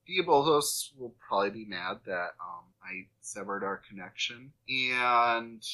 Diabolos 0.06 0.90
will 0.98 1.14
probably 1.26 1.50
be 1.50 1.64
mad 1.64 2.00
that 2.04 2.34
um, 2.38 2.66
I 2.82 3.06
severed 3.22 3.64
our 3.64 3.80
connection, 3.88 4.52
and 4.68 5.66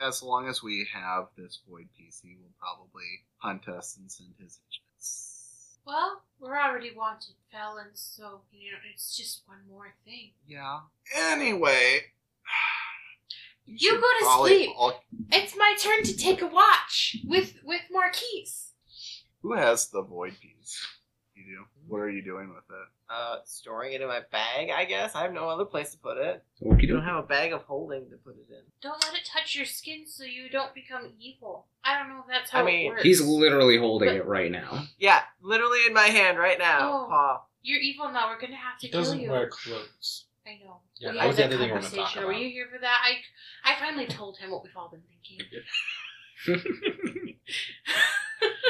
as 0.00 0.22
long 0.22 0.48
as 0.48 0.62
we 0.62 0.86
have 0.92 1.28
this 1.38 1.60
void 1.66 1.88
piece, 1.96 2.20
he 2.22 2.36
will 2.36 2.52
probably 2.60 3.24
hunt 3.38 3.68
us 3.68 3.96
and 3.96 4.12
send 4.12 4.34
his 4.38 4.60
agents. 4.68 5.78
Well, 5.86 6.20
we're 6.38 6.60
already 6.60 6.92
wanted 6.94 7.36
felons, 7.50 8.00
so, 8.16 8.42
you 8.52 8.72
know, 8.72 8.78
it's 8.92 9.16
just 9.16 9.44
one 9.46 9.60
more 9.70 9.94
thing. 10.04 10.32
Yeah. 10.46 10.80
Anyway, 11.16 12.02
You 13.66 13.78
should 13.78 14.00
go 14.00 14.06
to 14.20 14.24
sleep. 14.38 14.70
all- 14.76 15.00
It's 15.30 15.56
my 15.56 15.74
turn 15.80 16.02
to 16.04 16.16
take 16.16 16.42
a 16.42 16.46
watch 16.46 17.16
with 17.24 17.54
with 17.64 17.82
Marquies. 17.94 18.70
who 19.42 19.54
has 19.54 19.88
the 19.88 20.02
void 20.02 20.34
piece? 20.40 20.84
You 21.34 21.44
do. 21.44 21.64
What 21.88 21.98
are 21.98 22.10
you 22.10 22.22
doing 22.22 22.48
with 22.50 22.64
it? 22.70 22.88
Uh, 23.10 23.38
storing 23.44 23.92
it 23.92 24.00
in 24.00 24.08
my 24.08 24.20
bag, 24.30 24.70
I 24.70 24.84
guess. 24.84 25.14
I 25.14 25.22
have 25.22 25.32
no 25.32 25.48
other 25.48 25.64
place 25.64 25.90
to 25.92 25.98
put 25.98 26.16
it. 26.16 26.42
Okie 26.62 26.82
You 26.82 26.88
don't 26.88 27.02
have 27.04 27.16
a 27.24 27.26
bag 27.26 27.52
of 27.52 27.62
holding 27.62 28.08
to 28.10 28.16
put 28.16 28.36
it 28.36 28.46
in. 28.50 28.62
Don't 28.80 29.02
let 29.04 29.14
it 29.14 29.24
touch 29.30 29.54
your 29.56 29.66
skin 29.66 30.06
so 30.06 30.24
you 30.24 30.48
don't 30.48 30.72
become 30.74 31.12
evil. 31.18 31.66
I 31.84 31.98
don't 31.98 32.08
know 32.10 32.20
if 32.20 32.26
that's 32.28 32.50
how 32.50 32.60
I 32.60 32.64
mean, 32.64 32.86
it 32.86 32.88
works. 32.90 33.02
He's 33.02 33.20
literally 33.20 33.76
holding 33.78 34.08
But- 34.10 34.16
it 34.16 34.26
right 34.26 34.50
now. 34.50 34.84
Yeah, 34.98 35.22
literally 35.40 35.80
in 35.86 35.92
my 35.92 36.06
hand 36.06 36.38
right 36.38 36.58
now, 36.58 37.04
Oh. 37.04 37.06
Paw. 37.08 37.42
You're 37.62 37.80
evil 37.80 38.10
now. 38.10 38.28
We're 38.28 38.40
gonna 38.40 38.56
have 38.56 38.78
to 38.80 38.86
He 38.86 38.92
kill 38.92 39.00
doesn't 39.00 39.28
wear 39.28 39.48
clothes. 39.48 40.26
I 40.46 40.58
know. 40.64 40.80
Yeah, 40.98 41.10
we 41.12 41.16
that 41.16 41.20
had 41.20 41.26
was 41.28 41.36
the 41.36 41.42
that 41.42 41.46
other 41.48 41.58
thing 41.58 41.70
I 41.70 41.74
wanted 41.74 41.90
to 41.90 41.96
talk 41.96 42.04
conversation. 42.14 42.26
Were 42.26 42.32
you 42.32 42.48
here 42.50 42.66
for 42.72 42.78
that? 42.80 42.98
I 43.04 43.70
I 43.72 43.78
finally 43.78 44.06
told 44.06 44.38
him 44.38 44.50
what 44.50 44.62
we've 44.64 44.76
all 44.76 44.88
been 44.90 45.02
thinking. 45.02 45.46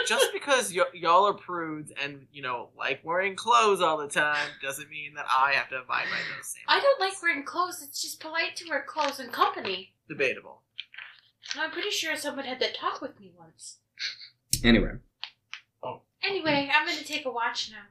Just 0.06 0.32
because 0.34 0.74
y- 0.74 0.82
y'all 0.92 1.26
are 1.26 1.32
prudes 1.32 1.92
and, 2.02 2.26
you 2.32 2.42
know, 2.42 2.68
like 2.76 3.00
wearing 3.04 3.36
clothes 3.36 3.80
all 3.80 3.96
the 3.96 4.08
time 4.08 4.48
doesn't 4.62 4.90
mean 4.90 5.14
that 5.14 5.24
I 5.34 5.52
have 5.52 5.68
to 5.70 5.76
abide 5.76 6.04
by 6.10 6.18
those 6.36 6.48
same 6.48 6.64
I 6.68 6.80
don't 6.80 7.00
like 7.00 7.22
wearing 7.22 7.44
clothes. 7.44 7.82
It's 7.82 8.02
just 8.02 8.20
polite 8.20 8.56
to 8.56 8.68
wear 8.68 8.84
clothes 8.86 9.20
in 9.20 9.28
company. 9.30 9.94
Debatable. 10.08 10.60
And 11.54 11.62
I'm 11.62 11.70
pretty 11.70 11.90
sure 11.90 12.16
someone 12.16 12.44
had 12.44 12.60
that 12.60 12.74
talk 12.74 13.00
with 13.00 13.18
me 13.18 13.32
once. 13.38 13.78
Anyway, 14.62 14.92
Oh. 15.82 16.02
Anyway, 16.22 16.70
I'm 16.72 16.86
gonna 16.86 17.02
take 17.02 17.24
a 17.24 17.30
watch 17.30 17.70
now. 17.70 17.82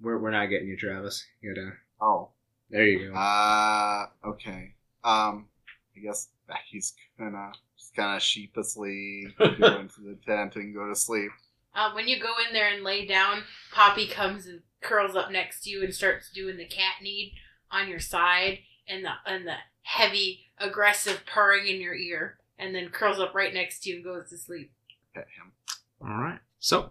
we're, 0.00 0.18
we're 0.18 0.30
not 0.30 0.46
getting 0.46 0.68
you, 0.68 0.76
Travis. 0.76 1.24
You 1.40 1.54
gotta. 1.54 1.72
Oh. 2.00 2.30
There 2.70 2.86
you 2.86 3.10
go. 3.10 3.14
Uh, 3.14 4.06
okay. 4.26 4.74
Um, 5.04 5.48
I 5.96 6.00
guess 6.00 6.28
Becky's 6.48 6.94
gonna 7.18 7.52
just 7.78 7.94
kind 7.94 8.16
of 8.16 8.22
sheepishly 8.22 9.28
go 9.38 9.78
into 9.78 10.00
the 10.00 10.18
tent 10.26 10.56
and 10.56 10.74
go 10.74 10.88
to 10.88 10.94
sleep. 10.94 11.30
Um, 11.74 11.94
when 11.94 12.08
you 12.08 12.18
go 12.20 12.32
in 12.46 12.52
there 12.52 12.72
and 12.72 12.82
lay 12.82 13.06
down, 13.06 13.42
Poppy 13.72 14.06
comes 14.06 14.46
and 14.46 14.60
curls 14.80 15.14
up 15.14 15.30
next 15.30 15.62
to 15.64 15.70
you 15.70 15.84
and 15.84 15.94
starts 15.94 16.30
doing 16.30 16.56
the 16.56 16.66
cat 16.66 16.94
knead 17.02 17.34
on 17.70 17.88
your 17.88 18.00
side 18.00 18.58
and 18.88 19.04
the 19.04 19.10
and 19.26 19.46
the 19.46 19.56
heavy 19.82 20.46
aggressive 20.58 21.22
purring 21.26 21.66
in 21.68 21.80
your 21.80 21.94
ear, 21.94 22.38
and 22.58 22.74
then 22.74 22.88
curls 22.88 23.20
up 23.20 23.34
right 23.34 23.54
next 23.54 23.80
to 23.80 23.90
you 23.90 23.96
and 23.96 24.04
goes 24.04 24.30
to 24.30 24.38
sleep. 24.38 24.72
Pet 25.14 25.26
him. 25.36 25.52
All 26.00 26.22
right. 26.22 26.40
So, 26.58 26.90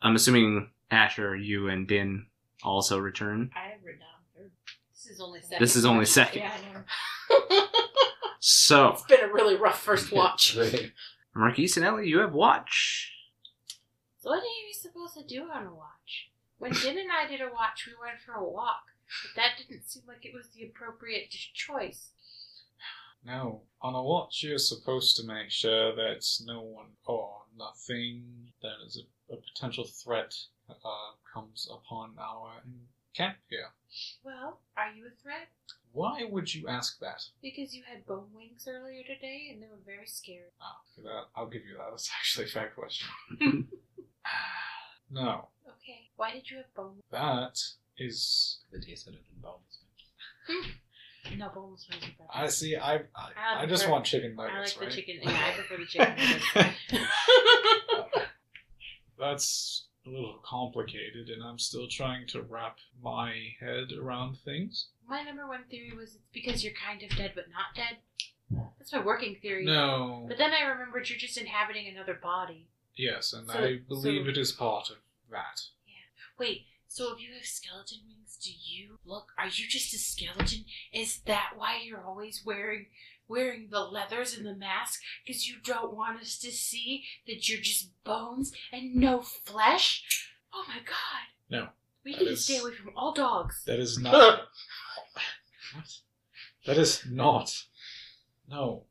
I'm 0.00 0.16
assuming 0.16 0.70
Asher, 0.90 1.36
you, 1.36 1.68
and 1.68 1.86
Din 1.86 2.26
also 2.62 2.98
return. 2.98 3.50
I 3.54 3.70
have 3.70 3.84
written 3.84 4.00
down 4.00 4.08
third. 4.08 4.13
This 5.04 5.16
is 5.16 5.20
only 5.20 5.40
second. 5.42 5.60
This 5.60 5.76
is 5.76 5.84
only 5.84 6.06
second. 6.06 6.42
Yeah, 6.42 6.56
So, 8.40 8.88
it's 8.88 9.02
been 9.02 9.20
a 9.20 9.32
really 9.32 9.56
rough 9.56 9.80
first 9.80 10.12
watch. 10.12 10.56
Marquies 11.36 11.76
and 11.76 11.84
Ellie, 11.84 12.08
you 12.08 12.18
have 12.20 12.32
watch. 12.32 13.12
So 14.18 14.30
what 14.30 14.38
are 14.38 14.66
you 14.66 14.72
supposed 14.72 15.14
to 15.14 15.24
do 15.24 15.42
on 15.50 15.66
a 15.66 15.74
watch? 15.74 16.30
When 16.58 16.72
Din 16.72 16.98
and 16.98 17.10
I 17.10 17.26
did 17.28 17.40
a 17.40 17.52
watch, 17.52 17.86
we 17.86 17.92
went 18.00 18.20
for 18.20 18.32
a 18.32 18.44
walk, 18.44 18.84
but 19.22 19.42
that 19.42 19.52
didn't 19.58 19.88
seem 19.88 20.04
like 20.06 20.24
it 20.24 20.34
was 20.34 20.48
the 20.50 20.64
appropriate 20.64 21.30
choice. 21.30 22.10
No, 23.26 23.62
on 23.82 23.94
a 23.94 24.02
watch 24.02 24.42
you're 24.42 24.58
supposed 24.58 25.16
to 25.16 25.26
make 25.26 25.50
sure 25.50 25.94
that 25.94 26.26
no 26.44 26.62
one 26.62 26.92
or 27.04 27.42
nothing 27.58 28.52
that 28.62 28.76
is 28.86 29.02
a, 29.30 29.34
a 29.34 29.36
potential 29.36 29.84
threat 29.84 30.34
uh, 30.68 31.12
comes 31.32 31.68
upon 31.70 32.14
our 32.18 32.52
camp 33.14 33.36
here. 33.48 33.68
Well, 34.24 34.60
are 34.76 34.90
you 34.94 35.06
a 35.06 35.22
threat? 35.22 35.48
Why 35.92 36.24
would 36.28 36.52
you 36.52 36.66
ask 36.66 36.98
that? 36.98 37.22
Because 37.40 37.74
you 37.74 37.82
had 37.88 38.04
bone 38.04 38.26
wings 38.34 38.66
earlier 38.68 39.02
today, 39.04 39.50
and 39.52 39.62
they 39.62 39.66
were 39.68 39.82
very 39.86 40.06
scary. 40.06 40.50
Ah, 40.60 40.78
for 40.94 41.02
that 41.02 41.24
I'll 41.36 41.46
give 41.48 41.62
you 41.64 41.76
that. 41.78 41.86
That's 41.90 42.10
actually 42.18 42.46
a 42.46 42.48
fair 42.48 42.72
question. 42.74 43.08
no, 45.10 45.48
Okay, 45.66 46.08
why 46.16 46.32
did 46.32 46.50
you 46.50 46.56
have 46.58 46.74
bone? 46.74 46.96
that 47.12 47.60
is. 47.98 48.58
The 48.72 48.80
taste 48.80 49.06
better 49.06 49.18
than 49.18 49.40
bones. 49.40 50.74
No, 51.38 51.48
boneless 51.54 51.86
wings 51.90 52.04
are 52.04 52.26
better. 52.26 52.30
I 52.34 52.48
see. 52.48 52.76
I 52.76 52.96
I 52.96 53.00
I, 53.16 53.62
I 53.62 53.66
just 53.66 53.88
want 53.88 54.04
chicken 54.04 54.36
nuggets. 54.36 54.52
I 54.52 54.56
nuggets, 54.58 54.76
like 54.76 54.88
the 54.90 54.94
chicken. 54.94 55.20
Yeah, 55.22 55.42
I 55.42 55.52
prefer 55.52 55.76
the 55.78 55.86
chicken. 55.86 56.16
nuggets. 56.92 58.28
That's 59.18 59.86
a 60.06 60.10
little 60.10 60.38
complicated, 60.44 61.28
and 61.30 61.42
I'm 61.42 61.58
still 61.58 61.88
trying 61.88 62.26
to 62.28 62.42
wrap 62.42 62.78
my 63.02 63.34
head 63.60 63.92
around 63.98 64.38
things. 64.44 64.88
my 65.06 65.22
number 65.22 65.46
one 65.46 65.64
theory 65.70 65.92
was 65.94 66.14
it's 66.14 66.24
because 66.32 66.64
you're 66.64 66.72
kind 66.74 67.02
of 67.02 67.10
dead 67.16 67.32
but 67.34 67.44
not 67.50 67.74
dead. 67.76 67.98
That's 68.78 68.92
my 68.92 69.02
working 69.04 69.36
theory. 69.40 69.64
No. 69.64 70.24
But 70.28 70.38
then 70.38 70.52
I 70.52 70.64
remembered 70.66 71.08
you're 71.10 71.18
just 71.18 71.36
inhabiting 71.38 71.86
another 71.88 72.14
body. 72.14 72.68
Yes, 72.96 73.32
and 73.32 73.46
So- 73.48 73.58
I 73.58 73.76
believe 73.76 74.24
so- 74.24 74.30
it 74.30 74.38
is 74.38 74.52
part 74.52 74.90
of 74.90 74.96
that. 75.30 75.62
Yeah. 75.86 75.94
Wait, 76.38 76.66
so 76.88 77.12
if 77.12 77.20
you 77.20 77.34
have 77.34 77.44
skeleton 77.44 77.98
wings, 78.06 78.38
do 78.42 78.50
you 78.52 78.98
look? 79.04 79.32
Are 79.36 79.46
you 79.46 79.66
just 79.68 79.92
a 79.94 79.98
skeleton? 79.98 80.64
Is 80.92 81.18
that 81.26 81.52
why 81.56 81.80
you're 81.82 82.04
always 82.04 82.44
wearing 82.44 82.86
wearing 83.28 83.68
the 83.70 83.80
leathers 83.80 84.36
and 84.36 84.46
the 84.46 84.54
mask? 84.54 85.00
Because 85.26 85.48
you 85.48 85.56
don't 85.64 85.94
want 85.96 86.20
us 86.20 86.38
to 86.40 86.50
see 86.52 87.04
that 87.26 87.48
you're 87.48 87.60
just 87.60 87.90
bones 88.04 88.52
and 88.72 88.94
no 88.94 89.20
flesh? 89.22 90.26
Oh 90.52 90.64
my 90.68 90.78
god! 90.84 91.26
No. 91.50 91.68
We 92.04 92.12
That 92.12 92.20
need 92.20 92.26
to 92.26 92.32
is- 92.32 92.44
stay 92.44 92.58
away 92.58 92.72
from 92.72 92.92
all 92.96 93.12
dogs. 93.12 93.62
That 93.66 93.78
is 93.80 93.98
not. 94.02 94.42
what? 95.74 95.86
That 96.66 96.78
is 96.78 97.04
not. 97.10 97.64
No. 98.48 98.84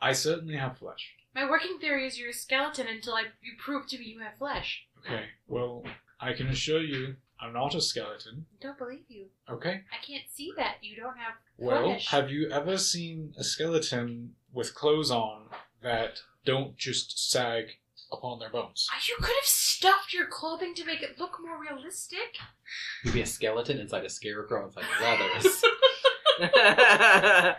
I 0.00 0.12
certainly 0.12 0.56
have 0.56 0.78
flesh. 0.78 1.14
My 1.34 1.48
working 1.48 1.78
theory 1.80 2.06
is 2.06 2.18
you're 2.18 2.30
a 2.30 2.34
skeleton 2.34 2.86
until 2.88 3.14
I 3.14 3.22
you 3.42 3.52
prove 3.58 3.86
to 3.88 3.98
me 3.98 4.06
you 4.06 4.20
have 4.20 4.36
flesh. 4.38 4.82
Okay, 5.04 5.24
well, 5.48 5.84
I 6.20 6.32
can 6.32 6.48
assure 6.48 6.82
you 6.82 7.16
I'm 7.42 7.52
not 7.52 7.74
a 7.74 7.80
skeleton. 7.80 8.46
I 8.60 8.62
don't 8.66 8.78
believe 8.78 9.04
you. 9.08 9.26
Okay? 9.50 9.82
I 9.92 10.04
can't 10.06 10.22
see 10.32 10.52
that. 10.56 10.76
You 10.80 10.94
don't 10.96 11.16
have 11.18 11.34
Well, 11.58 11.84
flesh. 11.86 12.08
have 12.08 12.30
you 12.30 12.48
ever 12.50 12.78
seen 12.78 13.34
a 13.36 13.42
skeleton 13.44 14.34
with 14.52 14.74
clothes 14.74 15.10
on 15.10 15.46
that 15.82 16.20
don't 16.44 16.76
just 16.76 17.30
sag 17.32 17.64
upon 18.12 18.38
their 18.38 18.50
bones? 18.50 18.86
Ah, 18.92 19.00
You 19.08 19.16
could 19.16 19.34
have 19.34 19.44
stuffed 19.44 20.12
your 20.14 20.26
clothing 20.28 20.72
to 20.76 20.84
make 20.84 21.02
it 21.02 21.18
look 21.18 21.38
more 21.44 21.60
realistic. 21.60 22.36
You'd 23.04 23.14
be 23.14 23.22
a 23.22 23.26
skeleton 23.26 23.78
inside 23.80 24.04
a 24.04 24.08
scarecrow 24.10 24.66
inside 24.66 24.84
leathers. 25.02 25.62
I 26.40 27.56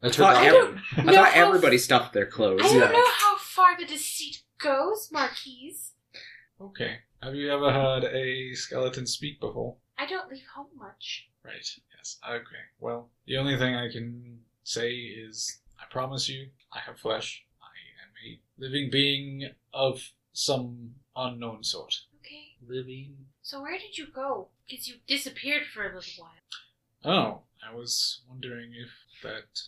That's 0.00 0.16
thought, 0.16 0.34
I 0.36 0.46
ev- 0.46 0.52
don't 0.52 0.78
I 0.96 1.02
know 1.02 1.12
thought 1.12 1.32
how- 1.32 1.46
everybody 1.46 1.78
stuffed 1.78 2.12
their 2.12 2.26
clothes. 2.26 2.60
I 2.64 2.68
don't 2.68 2.76
Yeah. 2.80 2.90
know 2.90 3.06
how 3.08 3.36
far 3.38 3.76
the 3.78 3.86
deceit 3.86 4.42
goes, 4.58 5.10
Marquies. 5.14 5.90
Okay. 6.60 6.98
Have 7.22 7.34
you 7.36 7.52
ever 7.52 7.72
heard 7.72 8.04
a 8.04 8.52
skeleton 8.54 9.06
speak 9.06 9.38
before? 9.40 9.76
I 9.98 10.06
don't 10.06 10.30
leave 10.30 10.42
home 10.54 10.66
much. 10.76 11.28
Right. 11.44 11.64
Yes. 11.96 12.18
Okay. 12.28 12.64
Well, 12.80 13.10
the 13.26 13.36
only 13.36 13.56
thing 13.56 13.74
I 13.74 13.90
can 13.90 14.40
say 14.64 14.90
is 14.92 15.60
I 15.80 15.84
promise 15.90 16.28
you, 16.28 16.48
I 16.72 16.80
have 16.80 16.98
flesh. 16.98 17.44
I 17.60 17.70
am 18.02 18.10
a 18.26 18.40
living 18.60 18.90
being 18.90 19.50
of 19.72 20.00
some 20.32 20.94
unknown 21.14 21.62
sort. 21.62 21.94
Okay. 22.20 22.56
Living. 22.66 23.14
So 23.42 23.60
where 23.62 23.78
did 23.78 23.96
you 23.98 24.06
go? 24.12 24.48
Because 24.68 24.88
you 24.88 24.96
disappeared 25.06 25.64
for 25.72 25.82
a 25.84 25.94
little 25.94 26.12
while. 26.18 26.32
Oh, 27.04 27.42
I 27.68 27.74
was 27.74 28.22
wondering 28.28 28.72
if 28.74 28.90
that 29.22 29.60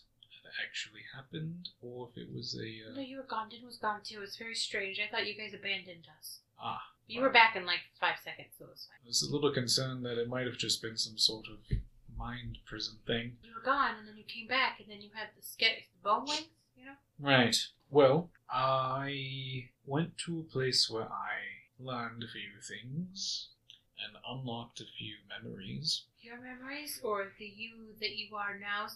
actually 0.64 1.02
happened 1.14 1.68
or 1.82 2.08
if 2.10 2.22
it 2.22 2.32
was 2.34 2.54
a. 2.60 2.92
No, 2.94 3.00
Uh, 3.00 3.04
you 3.04 3.16
were 3.18 3.22
gone. 3.24 3.48
Din 3.48 3.64
was 3.64 3.76
gone 3.78 4.00
too. 4.02 4.16
It 4.18 4.20
was 4.20 4.36
very 4.36 4.54
strange. 4.54 4.98
I 5.00 5.08
thought 5.10 5.26
you 5.26 5.34
guys 5.36 5.54
abandoned 5.54 6.06
us. 6.18 6.40
ah. 6.60 6.80
You 7.06 7.20
were 7.20 7.30
back 7.30 7.54
in 7.56 7.66
like 7.66 7.80
five 8.00 8.16
seconds, 8.24 8.48
so 8.58 8.64
it 8.64 8.70
was 8.70 8.88
fine. 8.88 8.98
I 9.04 9.08
was 9.08 9.22
a 9.22 9.32
little 9.32 9.52
concerned 9.52 10.04
that 10.06 10.18
it 10.18 10.28
might 10.28 10.46
have 10.46 10.56
just 10.56 10.80
been 10.82 10.96
some 10.96 11.18
sort 11.18 11.46
of 11.48 11.58
mind 12.16 12.58
prison 12.66 12.96
thing. 13.06 13.36
You 13.42 13.50
were 13.54 13.64
gone, 13.64 13.96
and 13.98 14.08
then 14.08 14.16
you 14.16 14.24
came 14.24 14.46
back, 14.46 14.80
and 14.80 14.88
then 14.90 15.00
you 15.02 15.10
had 15.14 15.28
the 15.36 15.42
ske- 15.42 15.84
the 15.92 16.02
bone 16.02 16.24
wings, 16.26 16.46
you 16.76 16.86
know? 16.86 16.92
Right. 17.20 17.56
Well, 17.90 18.30
I 18.50 19.68
went 19.84 20.16
to 20.26 20.40
a 20.40 20.52
place 20.52 20.88
where 20.90 21.04
I 21.04 21.34
learned 21.78 22.22
a 22.22 22.28
few 22.28 22.60
things 22.66 23.48
and 24.04 24.16
unlocked 24.28 24.80
a 24.80 24.84
few 24.98 25.14
memories. 25.28 26.04
Your 26.20 26.40
memories 26.40 27.00
or 27.04 27.32
the 27.38 27.44
you 27.44 27.94
that 28.00 28.16
you 28.16 28.34
are 28.36 28.58
now? 28.58 28.86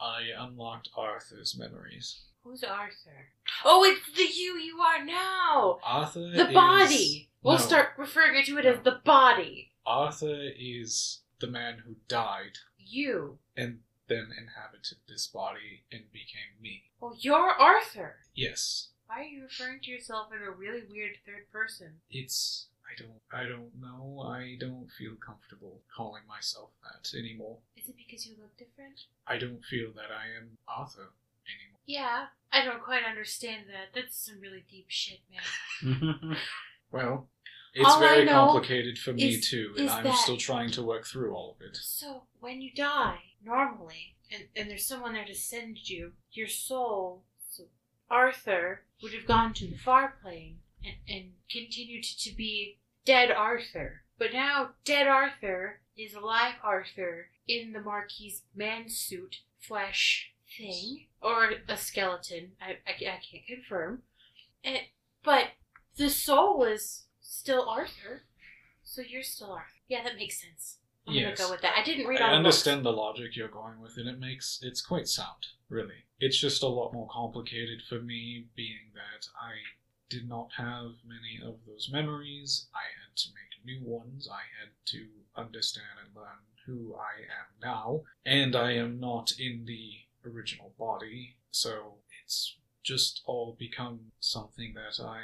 I 0.00 0.22
unlocked 0.36 0.88
Arthur's 0.96 1.56
memories. 1.58 2.20
Who's 2.42 2.64
Arthur? 2.64 3.28
Oh, 3.64 3.84
it's 3.84 4.16
the 4.16 4.22
you 4.24 4.54
you 4.56 4.78
are 4.80 5.04
now! 5.04 5.78
Arthur 5.84 6.30
The 6.30 6.48
is- 6.48 6.54
body! 6.54 7.29
We'll 7.42 7.56
No. 7.58 7.60
start 7.64 7.90
referring 7.96 8.44
to 8.44 8.58
it 8.58 8.66
as 8.66 8.82
the 8.82 9.00
body. 9.04 9.72
Arthur 9.86 10.50
is 10.56 11.20
the 11.38 11.46
man 11.46 11.78
who 11.86 11.96
died 12.06 12.58
You. 12.78 13.38
and 13.56 13.82
then 14.08 14.30
inhabited 14.36 14.98
this 15.08 15.26
body 15.26 15.84
and 15.90 16.10
became 16.12 16.60
me. 16.60 16.90
Well, 17.00 17.16
you're 17.18 17.50
Arthur. 17.50 18.18
Yes, 18.34 18.88
Why 19.06 19.20
are 19.20 19.24
you 19.24 19.42
referring 19.44 19.80
to 19.80 19.90
yourself 19.90 20.32
in 20.32 20.42
a 20.42 20.50
really 20.50 20.82
weird 20.88 21.16
third 21.24 21.50
person? 21.50 22.00
it's 22.10 22.66
I 22.86 23.00
don't 23.00 23.22
I 23.32 23.44
don't 23.48 23.74
know. 23.80 24.20
I 24.26 24.56
don't 24.58 24.90
feel 24.90 25.14
comfortable 25.14 25.80
calling 25.96 26.26
myself 26.26 26.70
that 26.82 27.16
anymore. 27.16 27.58
Is 27.76 27.88
it 27.88 27.96
because 27.96 28.26
you 28.26 28.36
look 28.40 28.56
different? 28.58 29.04
I 29.26 29.38
don't 29.38 29.64
feel 29.64 29.92
that 29.92 30.10
I 30.10 30.26
am 30.36 30.58
Arthur 30.68 31.12
anymore. 31.46 31.80
Yeah, 31.86 32.26
I 32.52 32.64
don't 32.64 32.82
quite 32.82 33.04
understand 33.04 33.66
that. 33.68 33.94
That's 33.94 34.16
some 34.26 34.40
really 34.40 34.64
deep 34.68 34.86
shit, 34.88 35.20
man. 35.30 36.36
Well, 36.90 37.28
it's 37.74 37.88
All 37.88 38.00
very 38.00 38.26
complicated 38.26 38.98
for 38.98 39.12
me 39.12 39.34
is- 39.34 39.48
too, 39.48 39.74
and 39.78 39.88
I'm 39.88 40.04
that- 40.04 40.18
still 40.18 40.36
trying 40.36 40.70
to 40.72 40.82
work 40.82 41.06
through 41.06 41.34
all 41.34 41.52
of 41.52 41.60
it. 41.66 41.76
So, 41.76 42.24
when 42.40 42.60
you 42.60 42.72
die, 42.72 43.34
normally, 43.42 44.16
and, 44.30 44.48
and 44.56 44.70
there's 44.70 44.86
someone 44.86 45.12
there 45.12 45.24
to 45.24 45.34
send 45.34 45.88
you, 45.88 46.14
your 46.32 46.48
soul, 46.48 47.24
so 47.48 47.64
Arthur, 48.10 48.84
would 49.02 49.14
have 49.14 49.26
gone 49.26 49.54
to 49.54 49.66
the 49.66 49.78
far 49.78 50.16
plane 50.22 50.60
and, 50.84 50.96
and 51.08 51.32
continued 51.48 52.04
to 52.04 52.34
be 52.34 52.78
dead 53.04 53.30
Arthur. 53.30 54.02
But 54.18 54.32
now, 54.32 54.70
dead 54.84 55.06
Arthur 55.06 55.80
is 55.96 56.14
alive 56.14 56.54
Arthur 56.62 57.30
in 57.46 57.72
the 57.72 57.80
Marquies 57.80 58.42
man 58.54 58.88
suit 58.88 59.40
flesh 59.58 60.32
thing, 60.56 61.06
or 61.20 61.52
a 61.68 61.76
skeleton. 61.76 62.52
I, 62.60 62.78
I, 62.86 62.92
I 62.92 63.20
can't 63.20 63.46
confirm. 63.46 64.02
And, 64.64 64.80
but 65.22 65.52
the 65.96 66.10
soul 66.10 66.64
is 66.64 67.04
still 67.20 67.68
Arthur, 67.68 68.22
so 68.82 69.02
you're 69.02 69.22
still 69.22 69.52
Arthur. 69.52 69.66
Yeah, 69.88 70.02
that 70.04 70.16
makes 70.16 70.40
sense. 70.40 70.78
I'm 71.06 71.14
Yes. 71.14 71.38
gonna 71.38 71.48
go 71.48 71.52
with 71.54 71.62
that. 71.62 71.76
I 71.78 71.82
didn't 71.82 72.06
read 72.06 72.20
I 72.20 72.26
all 72.26 72.30
the 72.30 72.36
understand 72.36 72.84
the 72.84 72.92
logic 72.92 73.34
you're 73.34 73.48
going 73.48 73.80
with, 73.80 73.96
and 73.96 74.08
it 74.08 74.18
makes 74.18 74.60
it's 74.62 74.80
quite 74.82 75.08
sound, 75.08 75.46
really. 75.68 76.04
It's 76.18 76.38
just 76.38 76.62
a 76.62 76.68
lot 76.68 76.92
more 76.92 77.08
complicated 77.10 77.82
for 77.82 78.00
me, 78.00 78.46
being 78.54 78.92
that 78.94 79.26
I 79.40 79.54
did 80.08 80.28
not 80.28 80.52
have 80.52 80.92
many 81.04 81.40
of 81.42 81.64
those 81.66 81.88
memories. 81.90 82.68
I 82.74 82.82
had 83.00 83.16
to 83.16 83.28
make 83.34 83.64
new 83.64 83.84
ones. 83.88 84.28
I 84.30 84.42
had 84.60 84.70
to 84.86 85.08
understand 85.36 85.98
and 86.04 86.14
learn 86.14 86.44
who 86.66 86.94
I 86.94 87.22
am 87.22 87.46
now, 87.60 88.04
and 88.24 88.54
I 88.54 88.72
am 88.72 89.00
not 89.00 89.32
in 89.38 89.64
the 89.64 90.00
original 90.24 90.74
body, 90.78 91.36
so 91.50 91.98
it's 92.22 92.56
just 92.82 93.22
all 93.26 93.56
become 93.58 94.12
something 94.20 94.74
that 94.74 95.02
I 95.02 95.22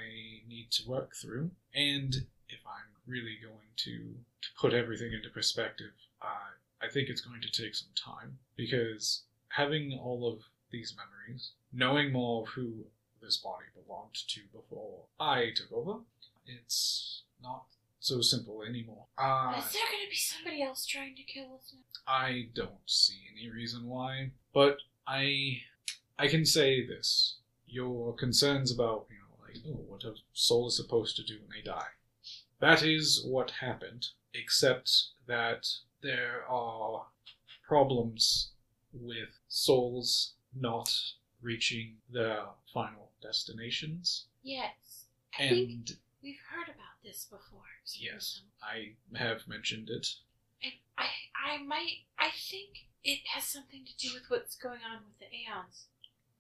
need 0.49 0.71
to 0.73 0.89
work 0.89 1.15
through. 1.15 1.51
And 1.75 2.15
if 2.49 2.61
I'm 2.67 2.93
really 3.07 3.39
going 3.43 3.71
to, 3.77 4.15
to 4.43 4.49
put 4.61 4.75
everything 4.75 5.13
into 5.13 5.31
perspective, 5.31 5.93
uh, 6.23 6.53
I 6.83 6.89
think 6.89 7.09
it's 7.09 7.21
going 7.21 7.41
to 7.41 7.51
take 7.63 7.75
some 7.75 7.89
time 7.97 8.39
because 8.57 9.23
having 9.49 9.99
all 10.03 10.31
of 10.31 10.41
these 10.71 10.95
memories, 10.97 11.53
knowing 11.73 12.13
more 12.13 12.43
of 12.43 12.49
who 12.49 12.85
this 13.23 13.39
body 13.39 13.65
belonged 13.75 14.15
to 14.29 14.41
before 14.53 15.05
I 15.19 15.51
took 15.55 15.73
over, 15.73 16.01
it's 16.47 17.23
not 17.43 17.65
so 18.01 18.21
simple 18.21 18.63
anymore. 18.63 19.07
Uh, 19.19 19.55
Is 19.59 19.73
there 19.73 19.83
gonna 19.91 20.09
be 20.09 20.17
somebody 20.17 20.63
else 20.63 20.87
trying 20.87 21.17
to 21.17 21.23
kill 21.23 21.55
us 21.55 21.73
now? 21.73 22.13
I 22.13 22.49
don't 22.55 22.71
see 22.87 23.19
any 23.33 23.51
reason 23.51 23.87
why, 23.87 24.31
but 24.55 24.79
I 25.07 25.63
I 26.19 26.29
can 26.29 26.45
say 26.45 26.87
this: 26.87 27.37
your 27.67 28.15
concerns 28.15 28.71
about 28.73 29.07
you 29.11 29.17
know 29.17 29.45
like 29.45 29.57
oh 29.67 29.83
what 29.89 30.05
a 30.05 30.15
soul 30.33 30.69
is 30.69 30.77
supposed 30.77 31.17
to 31.17 31.23
do 31.25 31.39
when 31.41 31.51
they 31.57 31.63
die. 31.63 31.89
That 32.61 32.83
is 32.83 33.23
what 33.25 33.51
happened, 33.61 34.09
except 34.33 34.91
that 35.27 35.67
there 36.03 36.45
are 36.49 37.07
problems 37.67 38.51
with 38.93 39.29
souls 39.49 40.33
not 40.59 40.91
reaching 41.43 41.97
their 42.11 42.45
final 42.73 43.11
destinations, 43.23 44.27
Yes. 44.43 45.07
I 45.39 45.43
and 45.45 45.97
we've 46.23 46.39
heard 46.51 46.69
about 46.69 46.97
this 47.05 47.27
before. 47.31 47.61
yes, 47.95 48.41
I 48.63 48.95
have 49.19 49.47
mentioned 49.47 49.91
it. 49.91 50.07
And 50.63 50.73
I, 50.97 51.09
I 51.35 51.63
might, 51.63 52.05
I 52.19 52.31
think 52.31 52.87
it 53.05 53.21
has 53.35 53.45
something 53.45 53.85
to 53.85 53.97
do 54.09 54.15
with 54.15 54.25
what's 54.29 54.57
going 54.57 54.81
on 54.91 55.01
with 55.07 55.19
the 55.19 55.27
aeons 55.27 55.87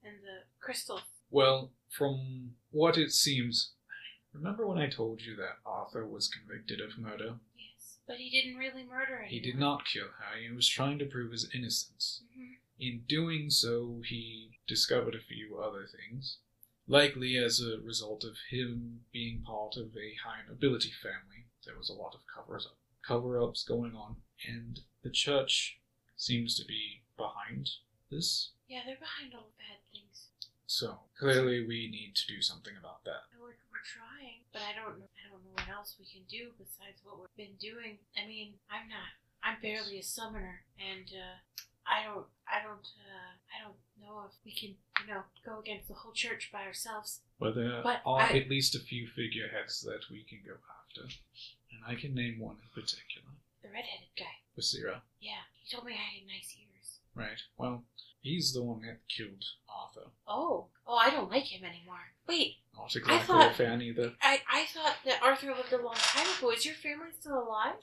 and 0.02 0.14
the 0.22 0.44
crystal. 0.60 1.00
Well, 1.30 1.72
from 1.88 2.56
what 2.70 2.96
it 2.96 3.12
seems, 3.12 3.72
remember 4.32 4.66
when 4.66 4.78
I 4.78 4.88
told 4.88 5.22
you 5.22 5.34
that 5.36 5.58
Arthur 5.64 6.06
was 6.06 6.28
convicted 6.28 6.80
of 6.80 6.98
murder? 6.98 7.38
Yes, 7.56 7.98
but 8.06 8.16
he 8.18 8.30
didn't 8.30 8.58
really 8.58 8.84
murder 8.84 9.16
anyone. 9.16 9.30
He 9.30 9.40
did 9.40 9.58
not 9.58 9.84
kill 9.86 10.08
her, 10.18 10.38
he 10.38 10.50
was 10.50 10.68
trying 10.68 10.98
to 10.98 11.06
prove 11.06 11.32
his 11.32 11.52
innocence. 11.52 12.22
Mhm. 12.36 12.58
In 12.78 13.04
doing 13.06 13.50
so, 13.50 14.02
he 14.02 14.58
discovered 14.66 15.14
a 15.14 15.20
few 15.20 15.58
other 15.58 15.86
things, 15.86 16.38
likely 16.86 17.36
as 17.36 17.60
a 17.60 17.80
result 17.80 18.22
of 18.22 18.38
him 18.50 19.04
being 19.10 19.42
part 19.42 19.76
of 19.76 19.96
a 19.96 20.14
high 20.14 20.42
nobility 20.46 20.90
family. 20.90 21.46
There 21.64 21.76
was 21.76 21.88
a 21.88 21.94
lot 21.94 22.14
of 22.14 22.26
covers 22.26 22.66
up, 22.66 22.78
cover 23.02 23.42
ups 23.42 23.64
going 23.64 23.94
on, 23.94 24.22
and 24.44 24.80
the 25.02 25.10
church 25.10 25.80
seems 26.16 26.56
to 26.56 26.64
be 26.64 27.02
behind 27.16 27.70
this. 28.10 28.52
Yeah, 28.68 28.84
they're 28.84 28.96
behind 28.96 29.34
all 29.34 29.48
the 29.48 29.58
bad 29.58 29.78
things. 29.90 30.25
So 30.66 30.98
clearly, 31.18 31.64
we 31.66 31.88
need 31.90 32.14
to 32.16 32.26
do 32.26 32.42
something 32.42 32.74
about 32.78 33.04
that. 33.04 33.30
And 33.32 33.40
We're, 33.40 33.54
we're 33.70 33.86
trying, 33.86 34.42
but 34.52 34.62
I 34.66 34.74
don't 34.74 34.98
know. 34.98 35.06
I 35.14 35.30
don't 35.30 35.42
know 35.46 35.54
what 35.54 35.68
else 35.70 35.94
we 35.98 36.06
can 36.06 36.26
do 36.28 36.50
besides 36.58 36.98
what 37.06 37.18
we've 37.22 37.38
been 37.38 37.54
doing. 37.62 37.98
I 38.18 38.26
mean, 38.26 38.54
I'm 38.70 38.88
not. 38.88 39.14
I'm 39.46 39.62
barely 39.62 39.98
a 39.98 40.02
summoner, 40.02 40.66
and 40.74 41.06
uh, 41.14 41.38
I 41.86 42.02
don't. 42.02 42.26
I 42.50 42.62
don't. 42.66 42.82
Uh, 42.98 43.32
I 43.54 43.62
don't 43.62 43.78
know 44.02 44.26
if 44.26 44.34
we 44.44 44.50
can, 44.50 44.74
you 45.00 45.06
know, 45.06 45.22
go 45.46 45.60
against 45.60 45.86
the 45.88 45.94
whole 45.94 46.12
church 46.12 46.50
by 46.52 46.66
ourselves. 46.66 47.20
But 47.38 47.54
there 47.54 47.80
But 47.82 48.02
are 48.04 48.20
I- 48.26 48.38
at 48.42 48.50
least 48.50 48.74
a 48.74 48.80
few 48.80 49.06
figureheads 49.06 49.82
that 49.82 50.10
we 50.10 50.24
can 50.28 50.40
go 50.44 50.58
after. 50.82 51.06
And 51.70 51.80
I 51.86 51.94
can 51.94 52.14
name 52.14 52.40
one 52.40 52.56
in 52.58 52.68
particular. 52.74 53.30
The 53.62 53.68
redheaded 53.68 54.10
guy. 54.18 54.42
Basira. 54.58 55.02
Yeah, 55.20 55.46
he 55.62 55.70
told 55.70 55.86
me 55.86 55.92
I 55.92 56.18
had 56.18 56.26
nice 56.26 56.56
ears. 56.58 56.98
Right. 57.14 57.38
Well, 57.58 57.84
he's 58.20 58.52
the 58.52 58.62
one 58.62 58.80
that 58.82 58.98
killed 59.08 59.44
Arthur. 59.68 60.10
Oh, 60.26 60.66
oh, 60.86 60.96
I 60.96 61.10
don't 61.10 61.30
like 61.30 61.44
him 61.44 61.64
anymore. 61.64 61.98
Wait, 62.28 62.56
Not 62.76 62.86
exactly 62.94 63.18
thought- 63.26 63.50
a 63.52 63.54
fan 63.54 63.82
either. 63.82 64.14
I, 64.22 64.40
I 64.50 64.66
thought 64.66 64.96
that 65.04 65.22
Arthur 65.22 65.54
lived 65.54 65.72
a 65.72 65.82
long 65.84 65.94
time 65.96 66.26
ago. 66.38 66.50
Is 66.50 66.64
your 66.66 66.74
family 66.74 67.08
still 67.18 67.38
alive? 67.46 67.74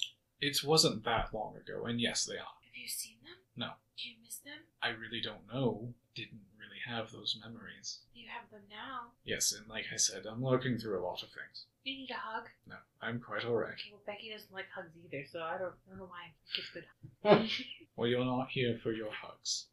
It 0.41 0.57
wasn't 0.63 1.03
that 1.05 1.33
long 1.33 1.55
ago, 1.55 1.85
and 1.85 2.01
yes, 2.01 2.25
they 2.25 2.35
are. 2.35 2.57
Have 2.65 2.75
you 2.75 2.87
seen 2.87 3.15
them? 3.23 3.37
No. 3.55 3.71
Do 3.97 4.09
you 4.09 4.15
miss 4.23 4.37
them? 4.39 4.65
I 4.81 4.89
really 4.89 5.21
don't 5.23 5.47
know. 5.53 5.93
Didn't 6.15 6.41
really 6.59 6.81
have 6.85 7.11
those 7.11 7.39
memories. 7.41 7.99
You 8.13 8.27
have 8.29 8.49
them 8.51 8.63
now. 8.69 9.11
Yes, 9.23 9.53
and 9.53 9.67
like 9.69 9.85
I 9.93 9.97
said, 9.97 10.25
I'm 10.29 10.43
looking 10.43 10.77
through 10.77 10.99
a 10.99 11.05
lot 11.05 11.23
of 11.23 11.29
things. 11.29 11.65
You 11.85 11.95
need 11.95 12.09
a 12.11 12.15
hug. 12.15 12.45
No, 12.67 12.75
I'm 13.01 13.19
quite 13.19 13.45
alright. 13.45 13.73
Okay, 13.73 13.91
well 13.91 14.01
Becky 14.05 14.31
doesn't 14.31 14.51
like 14.53 14.65
hugs 14.75 14.91
either, 15.05 15.23
so 15.31 15.39
I 15.41 15.57
don't, 15.57 15.73
I 15.87 15.89
don't 15.91 15.99
know 15.99 16.09
why 16.09 16.27
I 16.27 16.55
give 16.55 16.65
good. 16.73 17.49
Well, 17.95 18.09
you're 18.09 18.25
not 18.25 18.47
here 18.49 18.79
for 18.81 18.91
your 18.91 19.11
hugs. 19.11 19.67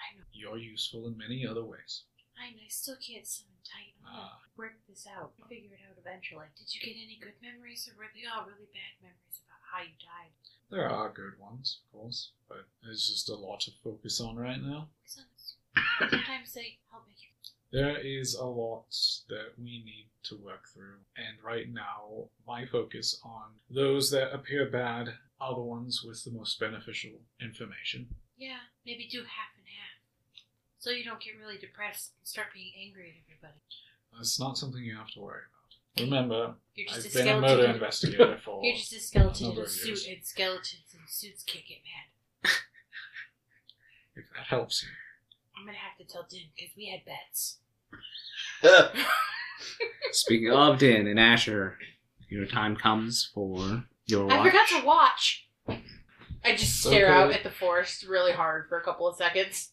I 0.00 0.16
know. 0.16 0.24
You're 0.32 0.58
useful 0.58 1.06
in 1.06 1.16
many 1.16 1.46
other 1.46 1.64
ways. 1.64 2.04
I 2.40 2.50
know. 2.56 2.64
I 2.64 2.72
still 2.72 2.96
can't 2.96 3.26
summon 3.26 3.60
Titan. 3.60 4.00
Ah. 4.08 4.40
work 4.56 4.80
this 4.88 5.06
out. 5.06 5.32
Figure 5.48 5.76
it 5.76 5.84
out 5.84 6.00
eventually. 6.00 6.48
Did 6.56 6.72
you 6.72 6.80
get 6.80 6.96
any 6.96 7.20
good 7.20 7.36
memories, 7.44 7.84
or 7.88 7.96
were 8.00 8.08
they 8.16 8.24
all 8.24 8.48
really 8.48 8.68
bad 8.72 8.96
memories 9.04 9.44
about 9.44 9.60
how 9.60 9.84
you 9.84 9.94
died? 10.00 10.32
There 10.70 10.88
are 10.88 11.12
good 11.12 11.38
ones, 11.38 11.80
of 11.84 12.00
course, 12.00 12.32
but 12.48 12.64
there's 12.82 13.06
just 13.08 13.28
a 13.28 13.34
lot 13.34 13.60
to 13.68 13.72
focus 13.84 14.20
on 14.20 14.36
right 14.36 14.60
now. 14.60 14.88
Sometimes 15.04 16.54
they 16.54 16.78
help 16.90 17.04
make 17.06 17.20
you. 17.20 17.28
There 17.72 17.98
is 17.98 18.34
a 18.34 18.44
lot 18.44 18.90
that 19.28 19.52
we 19.56 19.82
need 19.84 20.08
to 20.24 20.36
work 20.36 20.66
through, 20.74 20.98
and 21.16 21.38
right 21.44 21.70
now, 21.72 22.28
my 22.46 22.66
focus 22.66 23.20
on 23.22 23.54
those 23.70 24.10
that 24.10 24.34
appear 24.34 24.66
bad 24.68 25.14
are 25.40 25.54
the 25.54 25.60
ones 25.62 26.02
with 26.02 26.24
the 26.24 26.32
most 26.32 26.58
beneficial 26.58 27.20
information. 27.40 28.08
Yeah, 28.36 28.58
maybe 28.84 29.06
do 29.06 29.20
half, 29.20 29.54
so 30.80 30.90
you 30.90 31.04
don't 31.04 31.20
get 31.20 31.34
really 31.40 31.58
depressed 31.58 32.12
and 32.18 32.26
start 32.26 32.48
being 32.52 32.72
angry 32.84 33.08
at 33.10 33.22
everybody. 33.30 33.60
That's 34.16 34.40
not 34.40 34.58
something 34.58 34.82
you 34.82 34.96
have 34.96 35.10
to 35.12 35.20
worry 35.20 35.42
about. 35.46 36.04
Remember, 36.04 36.54
You're 36.74 36.88
just 36.88 37.06
I've 37.06 37.12
a 37.12 37.18
been 37.18 37.26
a 37.28 37.30
skeleton. 37.30 37.40
murder 37.58 37.64
in- 37.68 37.74
investigator 37.76 38.38
for 38.44 38.60
You're 38.64 38.76
just 38.76 38.92
a 38.92 39.00
skeleton 39.00 39.52
in 39.52 39.58
a 39.58 39.68
suit, 39.68 39.86
years. 39.86 40.06
and 40.08 40.24
skeletons 40.24 40.94
and 40.98 41.02
suits 41.08 41.44
can't 41.44 41.64
get 41.66 41.78
mad. 41.84 42.50
If 44.16 44.24
that 44.36 44.46
helps 44.46 44.82
you. 44.82 44.88
I'm 45.56 45.66
gonna 45.66 45.78
have 45.78 45.96
to 45.98 46.04
tell 46.12 46.26
Din 46.28 46.40
because 46.56 46.70
we 46.76 46.86
had 46.88 47.04
bets. 47.04 47.58
Speaking 50.12 50.50
of 50.52 50.78
Din 50.78 51.06
and 51.06 51.20
Asher, 51.20 51.76
your 52.28 52.46
time 52.46 52.76
comes 52.76 53.30
for 53.34 53.84
your 54.06 54.26
watch. 54.26 54.38
I 54.38 54.44
forgot 54.44 54.68
to 54.80 54.86
watch. 54.86 55.48
I 56.44 56.56
just 56.56 56.80
stare 56.80 57.06
Okay. 57.06 57.14
out 57.14 57.32
at 57.32 57.42
the 57.42 57.50
forest 57.50 58.04
really 58.08 58.32
hard 58.32 58.68
for 58.68 58.78
a 58.78 58.82
couple 58.82 59.06
of 59.06 59.16
seconds. 59.16 59.72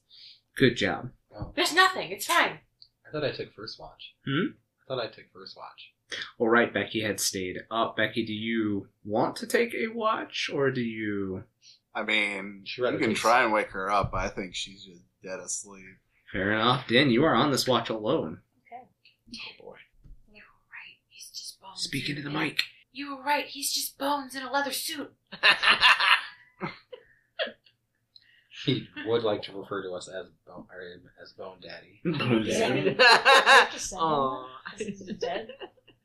Good 0.57 0.75
job. 0.75 1.11
There's 1.55 1.73
nothing. 1.73 2.11
It's 2.11 2.25
fine. 2.25 2.59
I 3.07 3.11
thought 3.11 3.23
I 3.23 3.31
took 3.31 3.53
first 3.53 3.79
watch. 3.79 4.13
Hmm? 4.25 4.47
I 4.81 4.87
thought 4.87 5.03
I 5.03 5.07
took 5.07 5.25
first 5.33 5.55
watch. 5.55 5.91
All 6.39 6.49
right, 6.49 6.73
Becky 6.73 7.01
had 7.01 7.19
stayed 7.19 7.57
up. 7.69 7.97
Becky, 7.97 8.25
do 8.25 8.33
you 8.33 8.87
want 9.05 9.35
to 9.37 9.47
take 9.47 9.73
a 9.73 9.87
watch, 9.89 10.49
or 10.53 10.71
do 10.71 10.81
you? 10.81 11.43
I 11.93 12.03
mean, 12.03 12.61
She 12.65 12.81
you 12.81 12.87
it, 12.87 12.97
can 12.97 13.09
please. 13.11 13.19
try 13.19 13.43
and 13.43 13.51
wake 13.53 13.69
her 13.71 13.91
up. 13.91 14.13
I 14.13 14.29
think 14.29 14.55
she's 14.55 14.85
just 14.85 15.01
dead 15.23 15.39
asleep. 15.39 15.83
Fair 16.31 16.51
enough, 16.53 16.87
Din. 16.87 17.09
You 17.09 17.23
are 17.25 17.35
on 17.35 17.51
this 17.51 17.67
watch 17.67 17.89
alone. 17.89 18.39
Okay. 18.71 18.83
Oh 19.35 19.63
boy. 19.65 19.75
You 20.31 20.41
were 20.43 20.65
right. 20.71 20.97
He's 21.09 21.29
just 21.29 21.59
bones. 21.61 21.81
Speak 21.81 22.09
into 22.09 22.21
the 22.21 22.29
mic. 22.29 22.63
You 22.91 23.15
were 23.15 23.23
right. 23.23 23.45
He's 23.45 23.73
just 23.73 23.97
bones 23.97 24.33
in 24.35 24.43
a 24.43 24.51
leather 24.51 24.71
suit. 24.71 25.13
He 28.67 28.87
would 29.05 29.23
like 29.23 29.43
to 29.43 29.53
refer 29.53 29.81
to 29.83 29.93
us 29.93 30.09
as 30.09 30.25
Bone, 30.45 30.65
or 30.69 30.81
as 31.23 31.31
Bone 31.31 31.57
Daddy. 31.61 32.01
Aw. 33.95 34.47
Is 34.77 35.07
he 35.07 35.13
dead? 35.13 35.49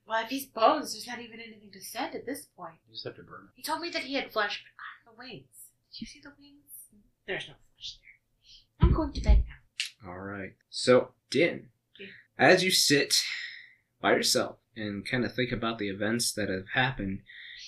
Well, 0.06 0.22
if 0.22 0.30
he's 0.30 0.46
bones, 0.46 0.92
there's 0.92 1.06
not 1.06 1.20
even 1.20 1.40
anything 1.40 1.70
to 1.72 1.80
send 1.80 2.14
at 2.14 2.24
this 2.24 2.46
point. 2.56 2.74
You 2.86 2.94
just 2.94 3.04
have 3.04 3.16
to 3.16 3.22
burn 3.22 3.40
him. 3.40 3.50
He 3.54 3.62
told 3.62 3.80
me 3.80 3.90
that 3.90 4.02
he 4.02 4.14
had 4.14 4.32
flesh, 4.32 4.62
but 4.62 5.10
not 5.10 5.16
the 5.16 5.18
wings. 5.18 5.70
Did 5.92 6.00
you 6.02 6.06
see 6.06 6.20
the 6.22 6.32
wings? 6.38 7.02
There's 7.26 7.48
no 7.48 7.54
flesh 7.74 7.98
there. 8.00 8.86
I'm 8.88 8.94
going 8.94 9.12
to 9.12 9.20
bed 9.20 9.44
now. 9.48 10.10
All 10.10 10.18
right. 10.18 10.52
So, 10.70 11.12
Din, 11.30 11.68
as 12.38 12.62
you 12.62 12.70
sit 12.70 13.22
by 14.00 14.12
yourself 14.12 14.56
and 14.76 15.04
kind 15.04 15.24
of 15.24 15.34
think 15.34 15.50
about 15.50 15.78
the 15.78 15.88
events 15.88 16.32
that 16.32 16.48
have 16.48 16.66
happened, 16.74 17.22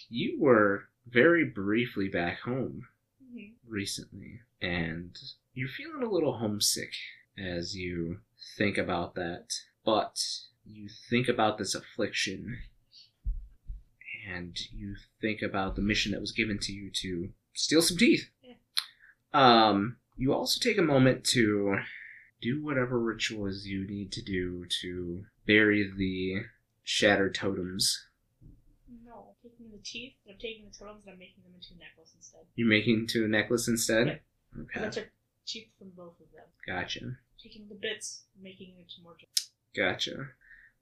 you 0.08 0.38
were 0.40 0.84
very 1.06 1.44
briefly 1.44 2.08
back 2.08 2.40
home 2.40 2.88
mm-hmm. 3.22 3.52
recently, 3.66 4.40
and 4.60 5.16
you're 5.52 5.68
feeling 5.68 6.02
a 6.02 6.10
little 6.10 6.38
homesick 6.38 6.92
as 7.38 7.74
you 7.76 8.18
think 8.56 8.78
about 8.78 9.14
that. 9.14 9.46
But 9.84 10.18
you 10.64 10.88
think 11.10 11.28
about 11.28 11.58
this 11.58 11.74
affliction, 11.74 12.58
and 14.32 14.56
you 14.72 14.96
think 15.20 15.42
about 15.42 15.76
the 15.76 15.82
mission 15.82 16.12
that 16.12 16.20
was 16.20 16.32
given 16.32 16.58
to 16.60 16.72
you 16.72 16.90
to 17.02 17.30
steal 17.52 17.82
some 17.82 17.98
teeth. 17.98 18.30
Um, 19.32 19.96
you 20.16 20.32
also 20.32 20.60
take 20.60 20.78
a 20.78 20.82
moment 20.82 21.24
to 21.24 21.76
do 22.40 22.62
whatever 22.62 22.98
rituals 23.00 23.64
you 23.64 23.86
need 23.86 24.12
to 24.12 24.22
do 24.22 24.64
to 24.82 25.24
bury 25.46 25.90
the 25.96 26.46
shattered 26.84 27.34
totems. 27.34 28.06
No, 29.04 29.34
I'm 29.44 29.50
taking 29.50 29.70
the 29.72 29.82
teeth. 29.82 30.14
I'm 30.28 30.36
taking 30.40 30.66
the 30.66 30.78
totems 30.78 31.02
and 31.04 31.14
I'm 31.14 31.18
making 31.18 31.42
them 31.42 31.52
into 31.54 31.74
a 31.74 31.78
necklace 31.78 32.12
instead. 32.14 32.42
You're 32.54 32.68
making 32.68 33.00
into 33.00 33.24
a 33.24 33.28
necklace 33.28 33.66
instead? 33.66 34.06
Yeah. 34.06 34.14
'Cause 34.54 34.82
I 34.82 34.86
Okay. 34.86 34.90
took 34.90 35.08
teeth 35.46 35.68
from 35.78 35.90
both 35.90 36.18
of 36.20 36.30
them. 36.32 36.44
Gotcha. 36.66 37.18
Taking 37.42 37.68
the 37.68 37.74
bits, 37.74 38.24
making 38.40 38.70
it 38.76 38.80
into 38.82 39.00
more. 39.02 39.16
Gotcha. 39.74 40.30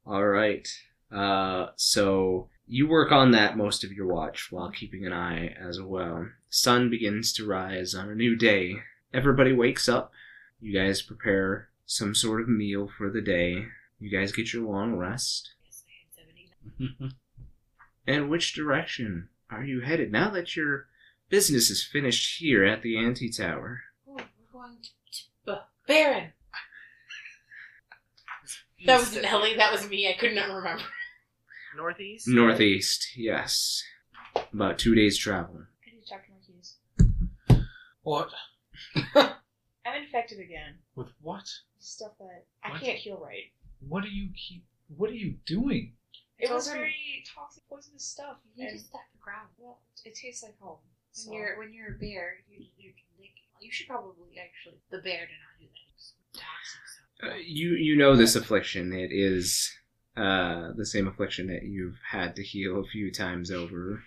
All 0.06 0.26
right. 0.26 0.68
Uh, 1.10 1.72
so 1.76 2.48
you 2.66 2.86
work 2.86 3.10
on 3.12 3.30
that 3.32 3.56
most 3.56 3.84
of 3.84 3.92
your 3.92 4.06
watch 4.06 4.50
while 4.52 4.70
keeping 4.70 5.04
an 5.06 5.12
eye 5.12 5.48
as 5.48 5.80
well. 5.80 6.28
Sun 6.50 6.90
begins 6.90 7.32
to 7.34 7.46
rise 7.46 7.94
on 7.94 8.08
a 8.10 8.14
new 8.14 8.36
day. 8.36 8.82
Everybody 9.12 9.52
wakes 9.52 9.88
up. 9.88 10.12
You 10.60 10.72
guys 10.72 11.02
prepare 11.02 11.68
some 11.86 12.14
sort 12.14 12.40
of 12.40 12.48
meal 12.48 12.88
for 12.88 13.10
the 13.10 13.20
day. 13.20 13.66
You 13.98 14.10
guys 14.10 14.32
get 14.32 14.52
your 14.52 14.62
long 14.64 14.94
rest. 14.96 15.52
Yes, 15.64 15.84
I 15.86 16.20
had 16.20 16.26
79. 16.88 17.12
And 18.06 18.28
which 18.28 18.52
direction 18.54 19.28
are 19.48 19.62
you 19.64 19.80
headed 19.80 20.10
now 20.10 20.28
that 20.30 20.56
your 20.56 20.88
business 21.32 21.70
is 21.70 21.82
finished 21.82 22.38
here 22.40 22.62
at 22.62 22.82
the 22.82 22.98
Anti 22.98 23.30
Tower? 23.30 23.80
Oh, 24.06 24.12
we're 24.16 24.52
going 24.52 24.76
to, 24.82 24.90
to 24.90 25.22
B- 25.46 25.66
Baron. 25.88 26.32
That 28.84 28.98
was 28.98 29.14
Nelly. 29.14 29.54
That 29.56 29.70
was 29.70 29.88
me. 29.88 30.08
I 30.08 30.18
could 30.18 30.34
not 30.34 30.48
remember. 30.52 30.82
Northeast? 31.76 32.26
Northeast, 32.26 33.16
yes. 33.16 33.80
About 34.52 34.76
two 34.76 34.96
days 34.96 35.16
travel. 35.16 35.54
I 35.86 35.94
need 35.94 36.02
to 36.02 36.08
talk 36.08 36.22
to 36.26 36.32
Marquies. 36.32 37.64
What? 38.02 38.30
I'm 39.86 40.02
infected 40.02 40.40
again. 40.40 40.74
With 40.96 41.06
what? 41.20 41.48
Stuff 41.78 42.10
that 42.18 42.44
I 42.64 42.76
can't 42.76 42.98
heal 42.98 43.20
right. 43.24 43.52
What 43.88 44.02
do 44.02 44.08
you 44.10 44.30
keep? 44.34 44.64
What 44.96 45.10
are 45.10 45.14
you 45.14 45.36
doing? 45.46 45.92
It 46.40 46.48
Told 46.48 46.56
was 46.58 46.66
him- 46.66 46.78
very 46.78 47.22
toxic, 47.32 47.62
poisonous 47.68 48.04
stuff. 48.04 48.38
You 48.56 48.66
and, 48.66 48.76
just 48.76 48.88
stop 48.88 49.02
the 49.12 49.20
ground. 49.22 49.46
well, 49.58 49.78
it 50.04 50.16
tastes 50.16 50.42
like 50.42 50.58
home. 50.58 50.78
When 51.26 51.34
you're 51.38 51.58
when 51.58 51.72
you're 51.72 51.94
a 51.94 51.98
bear, 51.98 52.36
you 52.50 52.64
you 52.78 52.90
can. 52.90 53.02
You 53.60 53.70
should 53.70 53.86
probably 53.86 54.36
actually 54.44 54.80
the 54.90 54.98
bear 54.98 55.20
did 55.20 55.38
not 55.38 55.60
do 55.60 55.66
that. 55.66 55.94
It's 55.94 56.14
toxic. 56.34 56.80
So. 57.20 57.28
Uh, 57.28 57.34
you 57.36 57.74
you 57.76 57.96
know 57.96 58.16
this 58.16 58.34
affliction. 58.34 58.92
It 58.92 59.10
is 59.12 59.70
uh, 60.16 60.72
the 60.76 60.84
same 60.86 61.06
affliction 61.06 61.46
that 61.46 61.62
you've 61.62 61.96
had 62.10 62.34
to 62.36 62.42
heal 62.42 62.80
a 62.80 62.84
few 62.84 63.12
times 63.12 63.50
over 63.52 64.02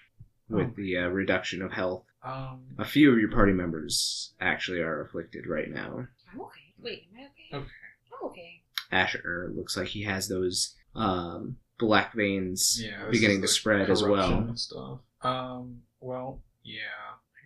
with 0.50 0.68
Oh. 0.68 0.74
the 0.76 0.98
uh, 0.98 1.08
reduction 1.08 1.62
of 1.62 1.72
health. 1.72 2.04
Um. 2.24 2.66
A 2.80 2.84
few 2.86 3.14
of 3.14 3.18
your 3.20 3.32
party 3.32 3.54
members 3.54 4.34
actually 4.42 4.80
are 4.82 5.02
afflicted 5.06 5.48
right 5.48 5.70
now. 5.72 6.06
I'm 6.34 6.42
okay. 6.42 6.74
Wait, 6.84 7.04
am 7.14 7.20
I 7.22 7.24
okay? 7.28 7.64
Okay. 7.66 7.72
I'm 8.12 8.30
okay. 8.30 8.62
Asher 8.92 9.52
looks 9.56 9.78
like 9.78 9.88
he 9.88 10.04
has 10.04 10.28
those 10.28 10.76
um, 10.96 11.56
black 11.80 12.14
veins 12.14 12.82
Yeah. 12.84 13.08
beginning 13.10 13.38
to 13.38 13.42
the 13.44 13.48
spread 13.48 13.90
as 13.90 14.04
well. 14.04 14.52
Stuff. 14.58 15.00
Um. 15.22 15.84
Well. 16.02 16.42
Yeah. 16.66 16.80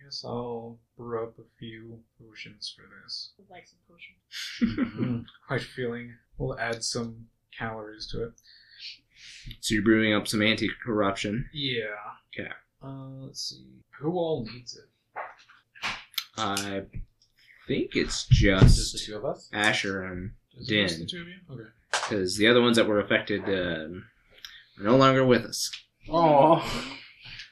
I 0.00 0.04
guess 0.04 0.24
I'll 0.24 0.78
brew 0.96 1.22
up 1.24 1.38
a 1.38 1.42
few 1.58 2.00
potions 2.18 2.74
for 2.74 2.82
this. 3.04 3.32
I'd 3.38 3.50
like 3.50 3.66
some 3.66 3.78
potion. 3.86 4.94
Mm, 4.98 5.24
Quite 5.46 5.62
feeling. 5.62 6.14
We'll 6.38 6.58
add 6.58 6.82
some 6.82 7.26
calories 7.56 8.06
to 8.12 8.24
it. 8.24 8.32
So 9.60 9.74
you're 9.74 9.84
brewing 9.84 10.14
up 10.14 10.26
some 10.26 10.40
anti-corruption. 10.42 11.50
Yeah. 11.52 11.84
Okay. 12.34 12.50
Uh, 12.82 13.24
let's 13.26 13.50
see. 13.50 13.66
Who 14.00 14.12
all 14.12 14.46
needs 14.50 14.74
it? 14.76 14.88
I 16.38 16.82
think 17.68 17.94
it's 17.94 18.24
Just 18.26 18.76
just 18.76 18.92
the 18.94 18.98
two 19.12 19.18
of 19.18 19.24
us? 19.26 19.50
Asher 19.52 20.04
and 20.04 20.30
Is 20.58 20.70
it 20.70 20.82
just 20.82 20.94
Din. 20.96 21.00
the 21.06 21.10
two 21.10 21.20
of 21.20 21.28
you? 21.28 21.34
Okay. 21.50 21.70
because 21.92 22.36
the 22.38 22.48
other 22.48 22.62
ones 22.62 22.76
that 22.76 22.86
were 22.86 23.00
affected 23.00 23.42
um, 23.44 24.04
are 24.78 24.84
no 24.84 24.96
longer 24.96 25.24
with 25.26 25.44
us. 25.44 25.70
Oh, 26.10 26.56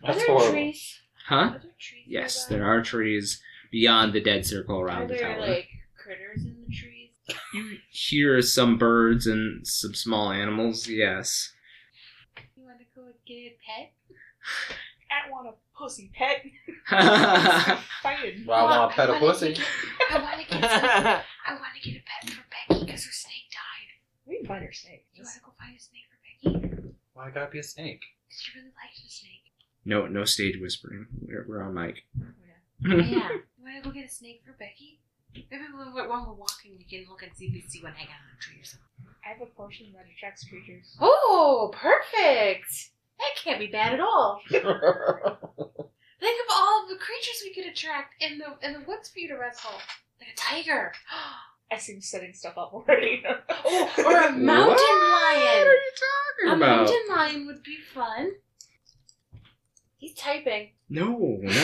that's 0.03 0.25
horrible. 0.25 0.51
trees? 0.51 1.01
Huh? 1.29 1.35
Are 1.37 1.51
there 1.63 1.71
trees? 1.79 2.05
Yes, 2.07 2.51
nearby? 2.51 2.59
there 2.65 2.69
are 2.73 2.83
trees 2.83 3.43
beyond 3.71 4.13
the 4.15 4.21
dead 4.21 4.47
circle 4.47 4.81
Are 4.81 4.87
around 4.87 5.09
the 5.09 5.15
there 5.15 5.35
tower. 5.37 5.41
like 5.47 5.69
critters 6.03 6.45
in 6.45 6.57
the 6.67 6.75
trees? 6.75 7.11
You 7.53 7.77
hear 7.91 8.41
some 8.41 8.79
birds 8.79 9.27
and 9.27 9.67
some 9.67 9.95
small 9.95 10.31
animals. 10.33 10.89
Yes. 10.89 11.53
You 12.57 12.65
want 12.65 12.79
to 12.79 12.85
go 12.95 13.09
get 13.27 13.35
a 13.35 13.57
pet? 13.67 13.93
I 15.11 15.31
want 15.31 15.49
a 15.49 15.53
pussy 15.77 16.11
pet. 16.15 16.43
That's 16.91 17.81
Fighting. 18.03 18.45
Well, 18.47 18.67
I 18.67 18.79
want 18.79 18.91
to 18.93 18.97
pet 18.97 19.11
a 19.11 19.15
I 19.15 19.19
pussy. 19.19 19.53
get- 19.55 19.67
I 20.11 20.19
want 20.23 20.41
to 20.41 20.47
get 20.49 20.61
some, 20.71 20.85
I 21.47 21.53
want 21.53 21.75
to 21.83 21.91
get 21.91 22.01
a 22.01 22.05
pet 22.05 22.31
for 22.31 22.45
Becky 22.49 22.85
because 22.87 23.05
her 23.05 23.13
snake 23.13 23.49
died. 23.53 23.89
We 24.27 24.39
can 24.39 24.47
find 24.47 24.65
her 24.65 24.73
snake. 24.73 25.05
You 25.13 25.25
want 25.25 25.35
to 25.37 25.41
go 25.45 25.53
find 25.59 25.77
a 25.77 25.81
snake 25.81 26.05
for 26.09 26.19
Becky? 26.25 26.93
Why 27.13 27.31
gotta 27.31 27.51
be 27.51 27.59
a 27.59 27.63
snake? 27.63 28.01
Because 28.29 28.41
she 28.41 28.53
really 28.59 28.73
likes 28.73 29.03
the 29.03 29.11
snake. 29.11 29.48
No, 29.89 30.07
no 30.07 30.25
stage 30.25 30.57
whispering. 30.61 31.07
We're, 31.27 31.45
we're 31.49 31.63
on 31.63 31.75
mic. 31.75 32.05
Oh, 32.21 32.27
yeah. 32.81 33.29
You 33.31 33.65
want 33.65 33.83
to 33.83 33.89
go 33.89 33.91
get 33.91 34.05
a 34.07 34.09
snake 34.13 34.43
for 34.45 34.53
Becky? 34.53 35.01
Maybe 35.35 35.65
when 35.75 35.95
we're, 35.95 36.09
when 36.09 36.27
we're 36.27 36.33
walking, 36.35 36.73
we 36.79 36.85
can 36.85 37.07
look 37.09 37.23
and 37.23 37.33
see 37.35 37.47
if 37.47 37.53
we 37.55 37.61
see 37.69 37.83
one 37.83 37.93
hang 37.93 38.09
out 38.09 38.21
on 38.23 38.37
a 38.37 38.41
tree 38.41 38.61
or 38.61 38.65
something. 38.65 38.87
I 39.25 39.29
have 39.33 39.41
a 39.43 39.47
potion 39.47 39.87
that 39.95 40.07
attracts 40.17 40.45
creatures. 40.49 40.97
Oh, 41.01 41.71
perfect! 41.75 42.91
That 43.19 43.33
can't 43.43 43.59
be 43.59 43.67
bad 43.67 43.93
at 43.95 44.01
all. 44.01 44.41
Think 44.51 44.65
of 44.65 46.49
all 46.57 46.83
of 46.83 46.89
the 46.89 46.97
creatures 46.97 47.43
we 47.45 47.55
could 47.55 47.67
attract 47.71 48.15
in 48.23 48.39
the 48.39 48.67
in 48.67 48.73
the 48.73 48.81
woods 48.89 49.09
for 49.11 49.19
you 49.21 49.29
to 49.29 49.35
wrestle, 49.37 49.71
like 50.21 50.31
a 50.33 50.37
tiger, 50.37 50.93
I 51.71 51.77
seem 51.79 52.01
setting 52.01 52.33
stuff 52.33 52.57
up 52.57 52.73
already. 52.73 53.23
oh, 53.27 53.91
or 53.99 54.17
a 54.17 54.33
mountain 54.33 54.75
What 54.77 55.37
lion. 55.37 55.67
are 55.67 55.73
you 55.73 55.93
talking 56.09 56.49
A 56.53 56.57
about? 56.57 56.73
A 56.73 56.77
mountain 56.77 57.05
lion 57.11 57.47
would 57.47 57.63
be 57.63 57.77
fun. 57.95 58.31
He's 59.99 60.15
typing. 60.15 60.71
No, 60.89 61.39
not 61.43 61.49
me. 61.49 61.55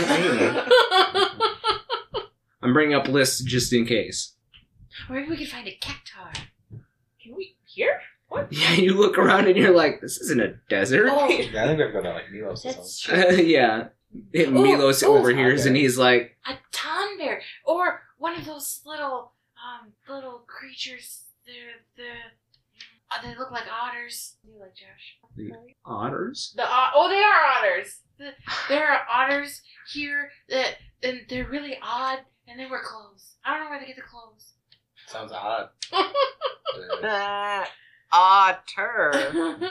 I'm 2.62 2.72
bringing 2.72 2.94
up 2.94 3.08
lists 3.08 3.42
just 3.42 3.72
in 3.72 3.86
case. 3.86 4.32
or 5.08 5.16
maybe 5.16 5.30
we 5.30 5.36
could 5.36 5.48
find 5.48 5.68
a 5.68 5.76
cactuar. 5.80 6.32
Can 7.22 7.34
we 7.36 7.56
here? 7.64 8.00
What? 8.28 8.52
Yeah, 8.52 8.72
you 8.72 8.94
look 8.94 9.18
around 9.18 9.46
and 9.46 9.56
you're 9.56 9.74
like, 9.74 10.00
this 10.00 10.18
isn't 10.18 10.40
a 10.40 10.54
desert. 10.68 11.08
Oh, 11.10 11.28
Yeah, 11.28 11.64
I 11.64 11.66
think 11.68 11.78
we 11.78 11.84
have 11.84 11.88
to 11.92 11.92
go 11.92 12.02
to 12.02 12.10
like 12.10 12.30
Milos 12.32 12.64
or 12.64 12.72
that's 12.72 13.02
something. 13.04 13.36
true. 13.36 13.36
yeah. 13.44 13.88
And 14.34 14.56
Oh, 14.56 14.62
Milos 14.62 15.02
oh, 15.02 15.16
overhears 15.16 15.66
and 15.66 15.76
he's 15.76 15.98
like, 15.98 16.36
A 16.46 16.54
Tonberry, 16.72 17.40
or 17.64 18.02
one 18.18 18.36
of 18.36 18.44
those 18.44 18.80
little 18.86 19.32
um 19.58 19.92
little 20.08 20.44
creatures. 20.46 21.22
The 21.46 21.52
the 21.96 22.10
Oh, 23.16 23.26
they 23.28 23.36
look 23.36 23.50
like 23.50 23.64
otters. 23.72 24.36
You 24.44 24.58
like 24.60 24.74
Josh? 24.74 25.18
The 25.36 25.50
otters? 25.84 26.52
The 26.56 26.62
ot- 26.64 26.92
oh, 26.94 27.08
they 27.08 27.22
are 27.22 27.44
otters. 27.58 28.00
The, 28.18 28.30
there 28.68 28.88
are 28.88 29.00
otters 29.12 29.60
here 29.92 30.30
that 30.48 30.76
and 31.02 31.20
they're 31.28 31.48
really 31.48 31.76
odd, 31.82 32.20
and 32.48 32.58
they 32.58 32.66
wear 32.66 32.82
clothes. 32.82 33.36
I 33.44 33.54
don't 33.54 33.64
know 33.64 33.70
where 33.70 33.80
they 33.80 33.86
get 33.86 33.96
the 33.96 34.02
clothes. 34.02 34.52
Sounds 35.06 35.32
odd. 35.32 35.68
Ah, 37.02 37.68
otter. 38.12 39.12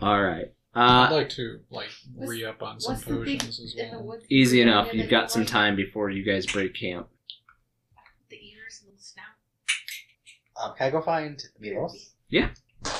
All 0.00 0.22
right. 0.22 0.46
I'd 0.76 1.08
Uh, 1.08 1.12
like 1.14 1.28
to 1.30 1.60
like 1.70 1.88
What's- 2.14 2.30
re 2.30 2.44
up 2.44 2.62
on 2.62 2.80
some 2.80 2.94
What's 2.94 3.04
the 3.04 3.14
big 3.16 3.40
potions 3.40 3.60
as 3.60 3.74
in 3.76 3.90
the 3.90 3.98
well. 3.98 4.06
woods? 4.08 4.24
easy 4.28 4.60
enough. 4.60 4.92
You've 4.92 5.10
got 5.10 5.30
some 5.30 5.46
time 5.46 5.76
before 5.76 6.10
you 6.10 6.24
guys 6.24 6.46
break 6.46 6.74
camp. 6.74 7.08
The 8.30 8.36
ears 8.36 8.82
and 8.86 8.96
the 8.98 9.02
snout. 9.02 9.24
Um, 10.60 10.74
can 10.76 10.88
I 10.88 10.90
go 10.90 11.00
find 11.02 11.40
Milos? 11.60 12.10
Yeah. 12.28 12.48
Yeah. 12.84 12.90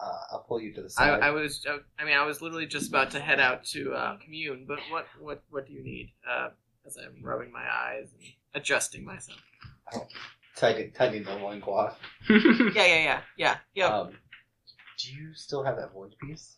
Uh, 0.00 0.18
I'll 0.32 0.44
pull 0.48 0.60
you 0.60 0.72
to 0.74 0.80
the 0.82 0.86
I, 0.98 1.06
side. 1.06 1.20
I 1.22 1.30
was, 1.30 1.64
uh, 1.68 1.78
I 1.98 2.04
mean, 2.04 2.16
I 2.16 2.24
was 2.24 2.42
literally 2.42 2.66
just 2.66 2.88
about 2.88 3.10
to 3.12 3.20
head 3.20 3.40
out 3.40 3.64
to 3.66 3.92
uh, 3.92 4.16
commune, 4.18 4.64
but 4.66 4.78
what, 4.90 5.06
what, 5.20 5.42
what 5.50 5.66
do 5.66 5.72
you 5.72 5.82
need? 5.82 6.12
Uh, 6.28 6.48
as 6.86 6.96
I'm 6.96 7.22
rubbing 7.24 7.52
my 7.52 7.62
eyes 7.64 8.08
and 8.18 8.28
adjusting 8.54 9.04
myself. 9.04 9.38
Tighten, 10.56 10.92
tightening 10.92 11.22
the 11.24 11.34
loincloth. 11.36 11.96
Yeah, 12.28 12.70
yeah, 12.74 13.02
yeah, 13.04 13.20
yeah, 13.36 13.56
yeah, 13.74 13.86
Um, 13.86 14.10
do 14.98 15.12
you 15.12 15.34
still 15.34 15.62
have 15.62 15.76
that 15.76 15.92
void 15.92 16.14
piece? 16.20 16.56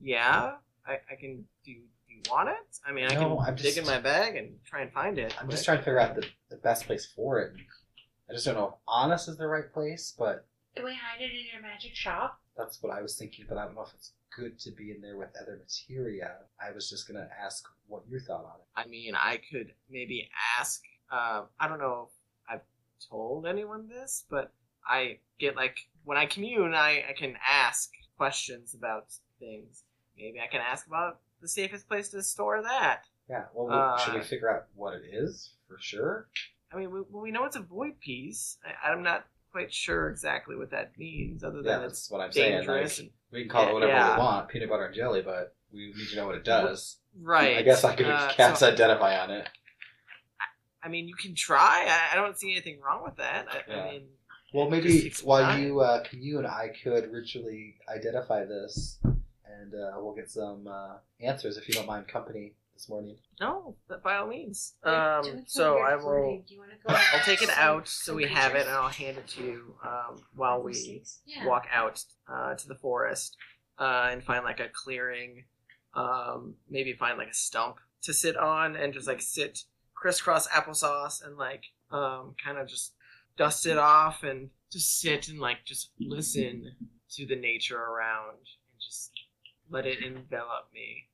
yeah. 0.00 0.52
I, 0.88 0.92
I 1.10 1.16
can. 1.18 1.44
Do 1.64 1.72
you, 1.72 1.80
do 2.06 2.14
you 2.14 2.20
want 2.30 2.48
it? 2.48 2.78
I 2.86 2.92
mean, 2.92 3.06
I 3.06 3.14
No, 3.14 3.36
can 3.38 3.46
I'm 3.48 3.54
dig 3.56 3.64
just- 3.64 3.78
in 3.78 3.86
my 3.86 3.98
bag 4.00 4.36
and 4.36 4.54
try 4.64 4.82
and 4.82 4.92
find 4.92 5.18
it. 5.18 5.34
I'm 5.40 5.46
but- 5.46 5.52
just 5.52 5.64
trying 5.64 5.78
to 5.78 5.82
figure 5.84 5.98
out 5.98 6.14
the, 6.14 6.24
the 6.48 6.56
best 6.56 6.86
place 6.86 7.06
for 7.14 7.40
it. 7.40 7.52
I 8.30 8.32
just 8.34 8.44
don't 8.46 8.54
know 8.54 8.66
if 8.68 8.74
honest 8.86 9.28
is 9.28 9.36
the 9.36 9.46
right 9.48 9.70
place, 9.72 10.14
but 10.16 10.46
Can 10.76 10.84
we 10.84 10.92
hide 10.94 11.20
it 11.22 11.30
in 11.32 11.46
your 11.52 11.62
magic 11.62 11.94
shop? 11.94 12.38
that's 12.56 12.82
what 12.82 12.90
I 12.90 13.02
was 13.02 13.16
thinking. 13.16 13.44
But 13.48 13.58
I 13.58 13.64
don't 13.66 13.74
know 13.74 13.82
if 13.82 13.92
it's 13.94 14.12
good 14.34 14.58
to 14.60 14.70
be 14.70 14.90
in 14.90 15.00
there 15.02 15.16
with 15.18 15.28
other 15.40 15.58
materia. 15.62 16.36
I 16.58 16.70
was 16.72 16.88
just 16.88 17.06
gonna 17.06 17.28
ask 17.42 17.66
what 17.86 18.02
your 18.08 18.20
thought 18.20 18.44
on 18.44 18.60
it. 18.60 18.66
I 18.76 18.86
mean, 18.86 19.14
I 19.14 19.40
could 19.50 19.72
maybe 19.90 20.28
ask. 20.58 20.82
Uh, 21.10 21.42
I 21.60 21.68
don't 21.68 21.78
know 21.78 22.08
if 22.08 22.14
I've 22.54 22.64
told 23.10 23.46
anyone 23.46 23.88
this, 23.88 24.24
but 24.30 24.52
I 24.88 25.18
get 25.38 25.54
like 25.56 25.78
when 26.04 26.16
I 26.16 26.24
commune, 26.26 26.74
I, 26.74 27.04
I 27.10 27.12
can 27.16 27.34
ask 27.46 27.90
questions 28.16 28.74
about 28.74 29.06
things. 29.38 29.82
Maybe 30.16 30.40
I 30.40 30.46
can 30.46 30.60
ask 30.62 30.86
about 30.86 31.20
the 31.42 31.48
safest 31.48 31.88
place 31.88 32.08
to 32.10 32.22
store 32.22 32.62
that. 32.62 33.02
Yeah. 33.28 33.44
Well, 33.52 33.70
Uh, 33.70 33.98
should 33.98 34.14
we 34.14 34.22
figure 34.22 34.50
out 34.50 34.66
what 34.74 34.94
it 34.94 35.02
is 35.12 35.50
for 35.68 35.76
sure? 35.78 36.28
I 36.72 36.76
mean, 36.76 36.90
we, 36.90 37.00
well, 37.10 37.22
we 37.22 37.30
know 37.30 37.44
it's 37.44 37.56
a 37.56 37.60
void 37.60 38.00
piece. 38.00 38.56
I, 38.64 38.90
I'm 38.90 39.02
not 39.02 39.26
quite 39.56 39.72
sure 39.72 40.10
exactly 40.10 40.54
what 40.54 40.70
that 40.70 40.92
means, 40.98 41.42
other 41.42 41.62
Yeah, 41.64 41.78
than 41.78 41.84
it's 41.86 42.00
that's 42.00 42.10
what 42.10 42.20
I'm 42.20 42.30
saying. 42.32 42.58
dangerous. 42.58 42.98
Like, 43.00 43.10
we 43.32 43.40
can 43.42 43.48
call 43.48 43.62
Yeah, 43.64 43.70
it 43.70 43.74
whatever 43.74 43.92
yeah. 43.92 44.14
we 44.16 44.20
want, 44.20 44.48
peanut 44.48 44.68
butter 44.68 44.84
and 44.84 44.94
jelly, 44.94 45.22
but 45.22 45.54
we 45.72 45.94
need 45.96 46.08
to 46.10 46.16
know 46.16 46.26
what 46.26 46.34
it 46.34 46.44
does. 46.44 46.98
right. 47.22 47.56
I 47.56 47.62
guess 47.62 47.82
I 47.84 47.94
could 47.96 48.04
Uh, 48.06 48.30
cast 48.36 48.60
so- 48.60 48.68
identify 48.70 49.18
on 49.18 49.30
it. 49.30 49.48
I 50.82 50.88
mean, 50.88 51.08
you 51.08 51.14
can 51.14 51.34
try. 51.34 51.86
I, 51.88 52.12
I 52.12 52.16
don't 52.16 52.38
see 52.38 52.52
anything 52.52 52.80
wrong 52.80 53.02
with 53.02 53.16
that. 53.16 53.46
I, 53.50 53.62
Yeah. 53.70 53.80
I 53.82 53.90
mean, 53.92 54.02
Well, 54.52 54.70
Just 54.70 54.84
maybe 54.84 55.06
explain 55.06 55.26
while 55.46 55.56
it. 55.58 55.62
you 55.62 55.80
uh, 55.80 56.04
commune, 56.04 56.44
I 56.46 56.68
could 56.82 57.10
ritually 57.10 57.76
identify 57.88 58.44
this, 58.44 58.98
and 59.02 59.74
uh, 59.74 59.92
we'll 59.96 60.14
get 60.14 60.30
some 60.30 60.66
uh, 60.68 60.96
answers 61.20 61.56
if 61.56 61.66
you 61.66 61.74
don't 61.74 61.86
mind 61.86 62.06
company 62.08 62.52
this 62.76 62.88
morning. 62.88 63.16
no, 63.40 63.74
but 63.88 64.02
by 64.02 64.16
all 64.16 64.26
means. 64.26 64.74
Um, 64.84 65.44
so 65.46 65.78
I 65.78 65.96
will. 65.96 66.02
flirting. 66.02 66.44
Do 66.46 66.54
you 66.54 66.60
want 66.60 66.72
to 66.72 66.76
go? 66.86 66.94
I'll 67.14 67.24
take 67.24 67.42
it 67.42 67.50
out 67.50 67.88
so 67.88 68.14
we 68.14 68.26
have 68.26 68.54
it, 68.54 68.66
and 68.66 68.70
I'll 68.70 68.88
hand 68.88 69.16
it 69.18 69.26
to 69.28 69.42
you 69.42 69.74
um, 69.84 70.22
while 70.34 70.62
we 70.62 71.02
walk 71.44 71.66
out 71.72 72.02
uh, 72.30 72.54
to 72.54 72.68
the 72.68 72.74
forest 72.76 73.36
uh, 73.78 74.08
and 74.10 74.22
find 74.22 74.44
like 74.44 74.60
a 74.60 74.68
clearing. 74.68 75.44
Um, 75.94 76.56
maybe 76.68 76.92
find 76.92 77.16
like 77.16 77.28
a 77.28 77.34
stump 77.34 77.76
to 78.02 78.12
sit 78.12 78.36
on 78.36 78.76
and 78.76 78.92
just 78.92 79.06
like 79.06 79.22
sit 79.22 79.60
crisscross 79.94 80.46
applesauce 80.48 81.24
and 81.24 81.38
like 81.38 81.62
um, 81.90 82.34
kind 82.44 82.58
of 82.58 82.68
just 82.68 82.92
dust 83.38 83.64
it 83.66 83.78
off 83.78 84.22
and 84.22 84.50
just 84.70 85.00
sit 85.00 85.28
and 85.28 85.40
like 85.40 85.64
just 85.64 85.90
listen 85.98 86.74
to 87.12 87.26
the 87.26 87.36
nature 87.36 87.78
around 87.78 88.30
and 88.36 88.46
just 88.78 89.10
let 89.70 89.86
it 89.86 90.02
envelop 90.02 90.68
me. 90.72 91.04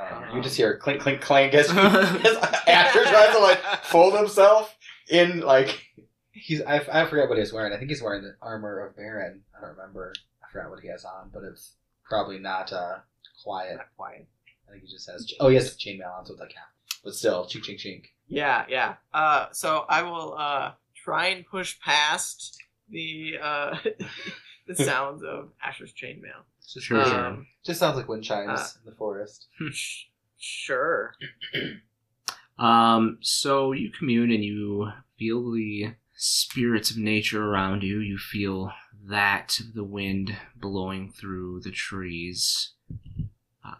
Um, 0.00 0.36
you 0.36 0.42
just 0.42 0.56
hear 0.56 0.76
clink, 0.76 1.00
clink, 1.00 1.20
clank 1.20 1.54
as, 1.54 1.68
as 1.70 2.36
Asher 2.66 3.04
tries 3.04 3.34
to 3.34 3.38
like 3.40 3.58
fold 3.84 4.16
himself 4.16 4.74
in 5.10 5.40
like 5.40 5.88
he's 6.32 6.62
I, 6.62 6.76
I 6.92 7.06
forget 7.06 7.28
what 7.28 7.38
he's 7.38 7.52
wearing. 7.52 7.72
I 7.72 7.76
think 7.76 7.90
he's 7.90 8.02
wearing 8.02 8.22
the 8.22 8.36
armor 8.40 8.86
of 8.86 8.96
Baron. 8.96 9.42
I 9.56 9.60
don't 9.60 9.76
remember. 9.76 10.12
I 10.42 10.50
forgot 10.52 10.70
what 10.70 10.80
he 10.80 10.88
has 10.88 11.04
on, 11.04 11.30
but 11.32 11.42
it's 11.44 11.74
probably 12.08 12.38
not 12.38 12.72
uh, 12.72 12.98
quiet. 13.44 13.76
Not 13.76 13.86
quiet. 13.96 14.26
I 14.68 14.72
think 14.72 14.84
he 14.84 14.90
just 14.90 15.10
has. 15.10 15.30
Oh, 15.40 15.48
he 15.48 15.56
has 15.56 15.76
chainmail 15.76 16.18
on, 16.18 16.26
so 16.26 16.32
it's 16.32 16.40
like 16.40 16.52
half. 16.52 16.68
But 17.04 17.14
still, 17.14 17.44
chink, 17.44 17.64
chink, 17.64 17.80
chink. 17.80 18.04
Yeah, 18.26 18.64
yeah. 18.68 18.94
Uh, 19.12 19.46
so 19.52 19.84
I 19.88 20.02
will 20.02 20.34
uh, 20.36 20.72
try 20.94 21.28
and 21.28 21.46
push 21.46 21.78
past 21.80 22.58
the 22.90 23.34
uh, 23.42 23.76
the 24.66 24.74
sounds 24.74 25.22
of 25.22 25.50
Asher's 25.62 25.92
chainmail. 25.92 26.44
Just, 26.72 26.86
Sure, 26.86 27.04
sure. 27.04 27.26
Um, 27.26 27.46
just 27.64 27.80
sounds 27.80 27.96
like 27.96 28.08
wind 28.08 28.24
chimes 28.24 28.60
uh, 28.60 28.68
in 28.84 28.90
the 28.90 28.96
forest. 28.96 29.48
sure. 30.38 31.14
Um, 32.58 33.18
so 33.20 33.70
you 33.70 33.88
commune 33.90 34.32
and 34.32 34.44
you 34.44 34.90
feel 35.16 35.52
the 35.52 35.94
spirits 36.14 36.90
of 36.90 36.96
nature 36.96 37.44
around 37.44 37.84
you. 37.84 38.00
You 38.00 38.18
feel 38.18 38.72
that 39.08 39.60
of 39.60 39.74
the 39.74 39.84
wind 39.84 40.36
blowing 40.56 41.12
through 41.12 41.60
the 41.60 41.70
trees, 41.70 42.72
uh, 43.64 43.74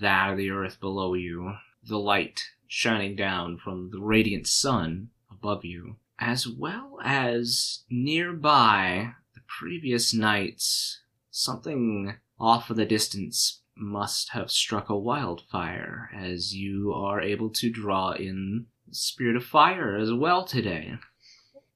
that 0.00 0.30
of 0.30 0.38
the 0.38 0.50
earth 0.50 0.80
below 0.80 1.12
you, 1.12 1.54
the 1.86 1.98
light 1.98 2.42
shining 2.66 3.14
down 3.14 3.58
from 3.58 3.90
the 3.90 4.00
radiant 4.00 4.46
sun 4.46 5.10
above 5.30 5.64
you, 5.64 5.96
as 6.18 6.48
well 6.48 6.98
as 7.04 7.80
nearby 7.90 9.12
the 9.34 9.42
previous 9.46 10.14
nights, 10.14 11.02
something 11.30 12.14
off 12.38 12.70
in 12.70 12.76
the 12.76 12.84
distance 12.84 13.62
must 13.76 14.30
have 14.30 14.50
struck 14.50 14.88
a 14.90 14.96
wildfire, 14.98 16.10
as 16.14 16.54
you 16.54 16.92
are 16.94 17.20
able 17.20 17.50
to 17.50 17.70
draw 17.70 18.12
in 18.12 18.66
spirit 18.90 19.36
of 19.36 19.44
fire 19.44 19.96
as 19.96 20.12
well 20.12 20.44
today. 20.44 20.94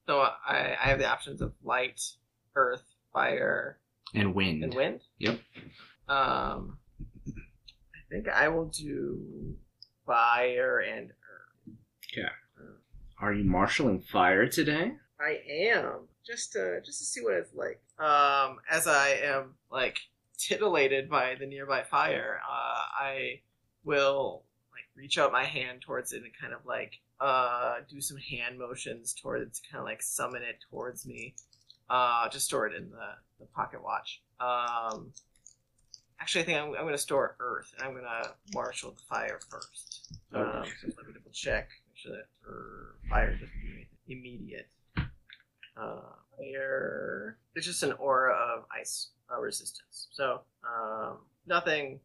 So 0.05 0.19
I, 0.19 0.75
I 0.81 0.87
have 0.89 0.99
the 0.99 1.07
options 1.09 1.41
of 1.41 1.53
light, 1.63 1.99
earth, 2.55 2.83
fire, 3.13 3.79
And 4.13 4.33
wind. 4.35 4.63
and 4.63 4.73
wind. 4.73 5.01
Yep. 5.19 5.39
Um, 6.07 6.77
I 7.27 7.99
think 8.09 8.29
I 8.29 8.47
will 8.47 8.65
do 8.67 9.55
fire 10.05 10.79
and 10.79 11.09
earth. 11.09 12.31
Are 13.19 13.33
you 13.33 13.43
marshaling 13.43 13.99
fire 14.01 14.47
today? 14.47 14.91
I 15.19 15.39
am 15.49 16.07
just 16.25 16.51
to 16.53 16.79
just 16.85 16.99
to 16.99 17.05
see 17.05 17.21
what 17.21 17.33
it's 17.33 17.53
like. 17.55 17.81
Um, 17.99 18.57
as 18.69 18.85
I 18.87 19.09
am 19.23 19.55
like 19.71 19.97
titillated 20.37 21.09
by 21.09 21.35
the 21.39 21.45
nearby 21.45 21.83
fire, 21.83 22.39
uh, 22.49 22.81
I 23.03 23.41
will 23.83 24.43
like 24.71 24.85
reach 24.95 25.17
out 25.17 25.31
my 25.31 25.43
hand 25.45 25.81
towards 25.81 26.13
it 26.13 26.23
and 26.23 26.31
kind 26.39 26.53
of 26.53 26.65
like 26.65 26.99
uh 27.19 27.77
do 27.89 27.99
some 27.99 28.17
hand 28.17 28.59
motions 28.59 29.13
towards 29.13 29.59
kind 29.71 29.79
of 29.79 29.85
like 29.85 30.01
summon 30.03 30.43
it 30.43 30.57
towards 30.69 31.05
me. 31.05 31.33
Uh, 31.89 32.27
just 32.29 32.45
store 32.45 32.67
it 32.67 32.75
in 32.75 32.89
the 32.89 33.07
the 33.39 33.45
pocket 33.47 33.83
watch. 33.83 34.21
Um, 34.39 35.11
actually, 36.19 36.41
I 36.41 36.45
think 36.45 36.57
I'm, 36.59 36.67
I'm 36.69 36.81
going 36.81 36.91
to 36.93 36.97
store 36.97 37.35
Earth 37.39 37.71
and 37.77 37.87
I'm 37.87 37.93
going 37.93 38.03
to 38.03 38.31
marshal 38.53 38.91
the 38.91 39.01
fire 39.09 39.39
first. 39.49 40.13
Um, 40.33 40.41
Okay. 40.41 40.69
so 40.81 40.87
let 40.97 41.07
me 41.07 41.13
double 41.13 41.31
check. 41.31 41.69
Make 41.89 41.97
sure 41.97 42.11
that 42.13 42.27
er, 42.47 42.95
fire 43.09 43.31
doesn't 43.31 43.47
do 43.47 43.67
anything 43.73 43.87
immediate. 44.07 44.67
Uh, 45.77 46.01
fire. 46.37 47.37
It's 47.55 47.65
just 47.65 47.83
an 47.83 47.93
aura 47.93 48.33
of 48.33 48.65
ice 48.77 49.09
uh, 49.31 49.39
resistance. 49.39 50.07
So 50.11 50.41
um, 50.63 51.19
nothing, 51.45 51.99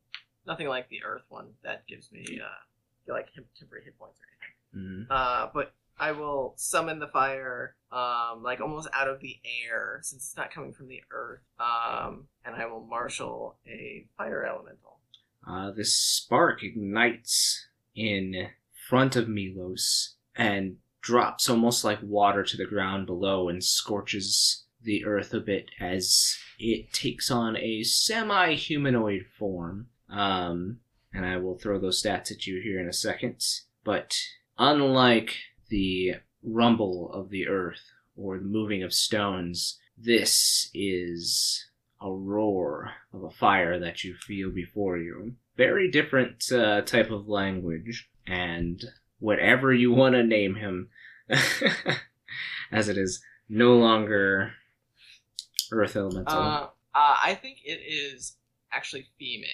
nothing 0.46 0.68
like 0.68 0.88
the 0.88 1.02
Earth 1.04 1.22
one 1.28 1.48
that 1.62 1.86
gives 1.86 2.10
me 2.10 2.40
uh, 2.42 3.12
like 3.12 3.28
temporary 3.58 3.84
hit 3.84 3.98
points 3.98 4.18
or 4.20 4.26
anything. 4.30 5.06
Mm. 5.08 5.14
Uh, 5.14 5.48
but 5.52 5.74
I 5.98 6.12
will 6.12 6.54
summon 6.56 6.98
the 6.98 7.08
fire, 7.08 7.76
um, 7.92 8.42
like 8.42 8.60
almost 8.60 8.88
out 8.92 9.08
of 9.08 9.20
the 9.20 9.36
air, 9.64 10.00
since 10.02 10.24
it's 10.24 10.36
not 10.36 10.52
coming 10.52 10.72
from 10.72 10.88
the 10.88 11.02
earth. 11.12 11.42
Um, 11.60 12.24
and 12.44 12.56
I 12.56 12.66
will 12.66 12.84
marshal 12.84 13.56
a 13.66 14.06
fire 14.16 14.44
elemental. 14.44 14.98
Uh, 15.46 15.70
this 15.72 15.96
spark 15.96 16.62
ignites 16.62 17.66
in 17.94 18.48
front 18.88 19.16
of 19.16 19.28
Milos 19.28 20.16
and 20.34 20.76
drops 21.02 21.50
almost 21.50 21.84
like 21.84 21.98
water 22.02 22.42
to 22.44 22.56
the 22.56 22.64
ground 22.64 23.06
below 23.06 23.48
and 23.48 23.62
scorches 23.62 24.64
the 24.82 25.04
earth 25.04 25.34
a 25.34 25.40
bit 25.40 25.70
as 25.80 26.36
it 26.58 26.92
takes 26.92 27.30
on 27.30 27.56
a 27.56 27.82
semi 27.82 28.54
humanoid 28.54 29.26
form. 29.38 29.88
Um, 30.08 30.78
and 31.12 31.26
I 31.26 31.36
will 31.36 31.58
throw 31.58 31.78
those 31.78 32.02
stats 32.02 32.30
at 32.32 32.46
you 32.46 32.60
here 32.62 32.80
in 32.80 32.88
a 32.88 32.92
second. 32.92 33.44
But 33.84 34.18
unlike 34.58 35.36
the 35.68 36.14
rumble 36.42 37.12
of 37.12 37.30
the 37.30 37.48
earth 37.48 37.82
or 38.16 38.38
the 38.38 38.44
moving 38.44 38.82
of 38.82 38.92
stones, 38.92 39.78
This 39.96 40.70
is 40.74 41.68
a 42.00 42.10
roar 42.10 42.92
of 43.12 43.22
a 43.22 43.30
fire 43.30 43.78
that 43.78 44.02
you 44.02 44.16
feel 44.16 44.50
before 44.50 44.98
you. 44.98 45.36
Very 45.56 45.90
different 45.90 46.50
uh, 46.50 46.80
type 46.80 47.10
of 47.10 47.28
language, 47.28 48.08
and 48.26 48.82
whatever 49.22 49.72
you 49.72 49.92
want 49.92 50.14
to 50.14 50.22
name 50.22 50.56
him, 50.56 50.88
as 52.72 52.88
it 52.88 52.98
is 52.98 53.22
no 53.48 53.76
longer 53.76 54.52
Earth 55.70 55.94
Elemental. 55.96 56.38
Uh, 56.38 56.66
uh, 56.94 57.16
I 57.22 57.38
think 57.40 57.58
it 57.64 57.80
is 57.86 58.36
actually 58.72 59.06
female. 59.18 59.46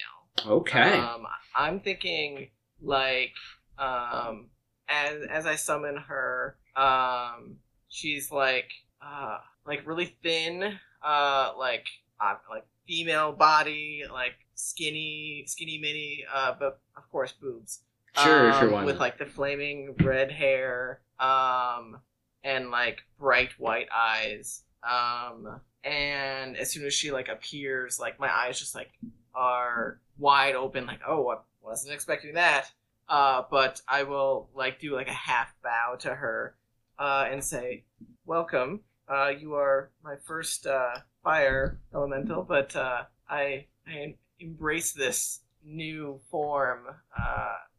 okay. 0.45 0.93
Um, 0.93 1.25
I'm 1.55 1.79
thinking 1.79 2.49
like 2.81 3.33
um, 3.77 4.47
as 4.87 5.21
as 5.29 5.45
I 5.45 5.55
summon 5.55 5.97
her, 5.97 6.57
um, 6.75 7.57
she's 7.89 8.31
like 8.31 8.71
uh, 9.01 9.37
like 9.67 9.85
really 9.85 10.17
thin, 10.23 10.79
uh, 11.03 11.51
like 11.57 11.87
uh, 12.19 12.35
like 12.49 12.65
female 12.87 13.33
body, 13.33 14.03
like 14.11 14.33
skinny, 14.55 15.43
skinny 15.47 15.77
mini, 15.77 16.25
uh, 16.33 16.53
but 16.59 16.79
of 16.97 17.09
course 17.11 17.33
boobs. 17.33 17.81
Sure, 18.23 18.51
um, 18.51 18.59
sure, 18.59 18.69
why 18.69 18.83
With 18.83 18.99
like 18.99 19.17
the 19.17 19.25
flaming 19.25 19.95
red 20.01 20.31
hair, 20.31 21.01
um, 21.19 21.99
and 22.43 22.71
like 22.71 23.01
bright 23.19 23.51
white 23.57 23.87
eyes. 23.93 24.63
Um, 24.83 25.59
and 25.83 26.57
as 26.57 26.71
soon 26.71 26.85
as 26.85 26.93
she 26.93 27.11
like 27.11 27.27
appears, 27.27 27.99
like 27.99 28.19
my 28.19 28.33
eyes 28.33 28.59
just 28.59 28.75
like 28.75 28.91
are 29.33 29.99
wide 30.17 30.55
open, 30.55 30.85
like 30.85 31.01
oh, 31.07 31.29
I 31.29 31.37
wasn't 31.61 31.93
expecting 31.93 32.33
that. 32.33 32.71
Uh, 33.07 33.43
but 33.49 33.81
I 33.87 34.03
will 34.03 34.49
like 34.53 34.79
do 34.79 34.95
like 34.95 35.07
a 35.07 35.13
half 35.13 35.53
bow 35.63 35.95
to 35.99 36.13
her, 36.13 36.55
uh, 36.97 37.27
and 37.31 37.43
say, 37.43 37.83
"Welcome. 38.25 38.81
Uh, 39.07 39.29
you 39.29 39.55
are 39.55 39.89
my 40.03 40.15
first 40.25 40.67
uh, 40.67 40.97
fire 41.23 41.79
elemental, 41.93 42.43
but 42.43 42.75
uh, 42.75 43.03
I 43.27 43.65
I 43.87 44.15
embrace 44.39 44.93
this 44.93 45.41
new 45.63 46.19
form 46.29 46.85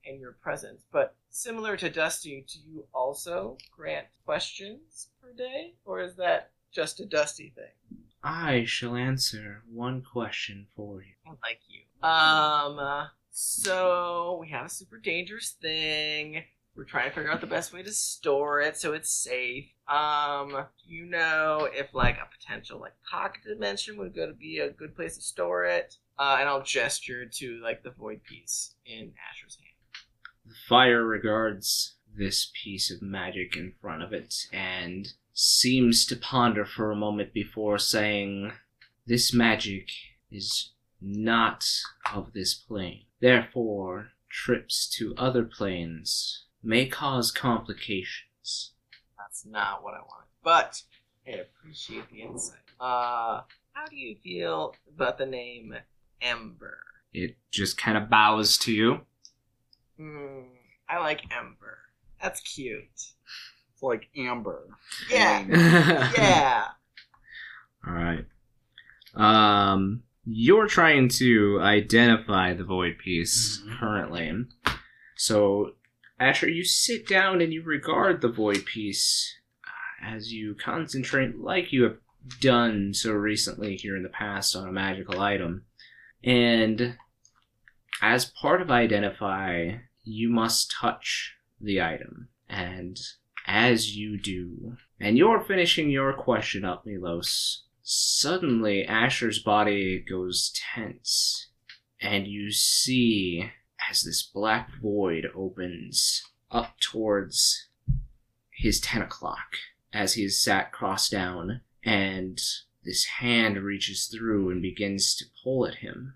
in 0.05 0.21
your 0.21 0.33
presence. 0.43 0.83
But 0.93 1.15
similar 1.31 1.77
to 1.77 1.91
Dusty, 1.91 2.45
do 2.53 2.59
you 2.71 2.87
also 2.95 3.59
grant 3.77 4.07
questions 4.25 5.09
per 5.23 5.33
day, 5.33 5.75
or 5.85 6.01
is 6.01 6.17
that 6.17 6.51
just 6.73 7.01
a 7.01 7.07
Dusty 7.07 7.53
thing? 7.55 7.99
I 8.23 8.65
shall 8.67 8.97
answer 8.97 9.63
one 9.73 10.03
question 10.03 10.67
for 10.77 11.03
you. 11.03 11.13
I 11.27 11.31
like 11.31 11.61
you. 11.69 11.81
Um. 12.07 12.79
uh, 12.79 13.07
So 13.31 14.39
we 14.41 14.49
have 14.51 14.67
a 14.67 14.71
super 14.71 14.99
dangerous 14.99 15.57
thing. 15.61 16.43
We're 16.77 16.85
trying 16.85 17.09
to 17.09 17.15
figure 17.15 17.31
out 17.31 17.41
the 17.41 17.47
best 17.47 17.73
way 17.73 17.83
to 17.83 17.93
store 17.93 18.61
it 18.61 18.77
so 18.77 18.93
it's 18.93 19.11
safe. 19.11 19.67
Um, 19.89 20.67
you 20.87 21.05
know 21.07 21.69
if 21.73 21.93
like 21.95 22.17
a 22.17 22.29
potential 22.39 22.79
like 22.81 22.95
pocket 23.11 23.43
dimension 23.47 23.97
would 23.99 24.15
go 24.15 24.27
to 24.27 24.33
be 24.33 24.59
a 24.59 24.71
good 24.71 24.95
place 24.95 25.17
to 25.17 25.23
store 25.23 25.65
it? 25.65 25.97
Uh, 26.19 26.37
and 26.39 26.49
I'll 26.49 26.63
gesture 26.63 27.27
to 27.27 27.61
like 27.63 27.83
the 27.83 27.91
void 27.91 28.23
piece 28.25 28.75
in 28.87 29.13
Asher's 29.31 29.57
hand. 29.57 29.70
The 30.51 30.57
fire 30.69 31.05
regards 31.05 31.95
this 32.13 32.51
piece 32.61 32.91
of 32.91 33.01
magic 33.01 33.55
in 33.55 33.75
front 33.81 34.03
of 34.03 34.13
it 34.13 34.49
and 34.53 35.13
seems 35.33 36.05
to 36.07 36.17
ponder 36.17 36.65
for 36.65 36.91
a 36.91 36.97
moment 36.97 37.33
before 37.33 37.79
saying, 37.79 38.55
This 39.07 39.33
magic 39.33 39.91
is 40.29 40.73
not 41.01 41.65
of 42.13 42.33
this 42.33 42.53
plane. 42.53 43.05
Therefore, 43.21 44.09
trips 44.29 44.89
to 44.97 45.15
other 45.17 45.45
planes 45.45 46.47
may 46.65 46.87
cause 46.87 47.31
complications. 47.31 48.73
That's 49.17 49.47
not 49.47 49.85
what 49.85 49.95
I 49.95 49.99
wanted, 49.99 50.31
but 50.43 50.83
I 51.29 51.43
appreciate 51.43 52.11
the 52.11 52.23
insight. 52.23 52.59
Uh, 52.81 53.43
how 53.73 53.87
do 53.89 53.95
you 53.95 54.17
feel 54.17 54.75
about 54.93 55.17
the 55.17 55.27
name 55.27 55.77
Ember? 56.21 56.83
It 57.13 57.37
just 57.53 57.79
kind 57.79 57.97
of 57.97 58.11
bows 58.11 58.59
to 58.59 58.73
you. 58.73 59.03
Hmm, 60.01 60.45
I 60.89 60.99
like 60.99 61.21
Ember. 61.31 61.79
That's 62.23 62.41
cute. 62.41 62.85
It's 62.95 63.83
like 63.83 64.09
Amber. 64.17 64.67
Yeah. 65.11 65.45
yeah. 65.47 66.13
Yeah. 66.17 66.65
All 67.87 67.93
right. 67.93 68.25
Um, 69.15 70.03
you're 70.25 70.67
trying 70.67 71.09
to 71.19 71.61
identify 71.61 72.55
the 72.55 72.65
void 72.65 72.97
piece 72.99 73.63
currently. 73.79 74.47
So, 75.17 75.73
Asher, 76.19 76.49
you 76.49 76.65
sit 76.65 77.07
down 77.07 77.43
and 77.43 77.53
you 77.53 77.63
regard 77.63 78.21
the 78.21 78.29
void 78.29 78.65
piece 78.65 79.37
uh, 79.67 80.15
as 80.15 80.33
you 80.33 80.55
concentrate, 80.55 81.39
like 81.39 81.73
you 81.73 81.83
have 81.83 81.97
done 82.41 82.95
so 82.95 83.13
recently 83.13 83.77
here 83.77 83.97
in 83.97 84.03
the 84.03 84.09
past 84.09 84.57
on 84.57 84.67
a 84.67 84.73
magical 84.73 85.21
item. 85.21 85.65
And 86.25 86.97
as 88.03 88.25
part 88.25 88.63
of 88.63 88.71
identify, 88.71 89.73
you 90.05 90.29
must 90.29 90.75
touch 90.81 91.35
the 91.61 91.81
item. 91.81 92.29
And 92.49 92.99
as 93.47 93.97
you 93.97 94.19
do, 94.19 94.77
and 94.99 95.17
you're 95.17 95.41
finishing 95.41 95.91
your 95.91 96.13
question 96.13 96.65
up, 96.65 96.85
Milos, 96.87 97.65
suddenly 97.83 98.85
Asher's 98.85 99.39
body 99.39 99.99
goes 99.99 100.53
tense, 100.75 101.49
and 102.01 102.27
you 102.27 102.51
see 102.51 103.51
as 103.91 104.03
this 104.03 104.23
black 104.23 104.71
void 104.81 105.31
opens 105.35 106.23
up 106.51 106.79
towards 106.81 107.69
his 108.51 108.81
10 108.81 109.03
o'clock 109.03 109.57
as 109.93 110.15
he 110.15 110.25
is 110.25 110.41
sat 110.41 110.73
cross 110.73 111.09
down, 111.09 111.63
and 111.83 112.41
this 112.85 113.05
hand 113.05 113.57
reaches 113.59 114.07
through 114.07 114.51
and 114.51 114.63
begins 114.63 115.15
to 115.15 115.25
pull 115.43 115.67
at 115.67 115.77
him 115.77 116.15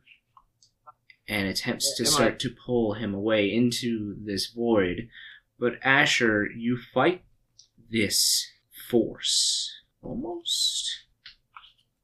and 1.27 1.49
attempts 1.49 1.97
to 1.97 2.05
Am 2.05 2.09
I- 2.09 2.11
start 2.11 2.39
to 2.41 2.51
pull 2.51 2.95
him 2.95 3.15
away 3.15 3.53
into 3.53 4.17
this 4.21 4.47
void. 4.49 5.09
But 5.59 5.79
Asher, 5.83 6.51
you 6.51 6.79
fight 6.93 7.25
this 7.91 8.51
force 8.91 9.73
almost 10.03 11.05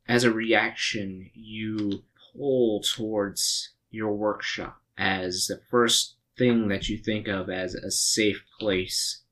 as 0.08 0.24
a 0.24 0.32
reaction. 0.32 1.30
You 1.34 2.04
pull 2.32 2.80
towards 2.80 3.70
your 3.90 4.14
workshop 4.14 4.80
as 4.96 5.46
the 5.46 5.60
first 5.70 6.14
thing 6.38 6.68
that 6.68 6.88
you 6.88 6.96
think 6.96 7.28
of 7.28 7.50
as 7.50 7.74
a 7.74 7.90
safe 7.90 8.44
place, 8.58 9.22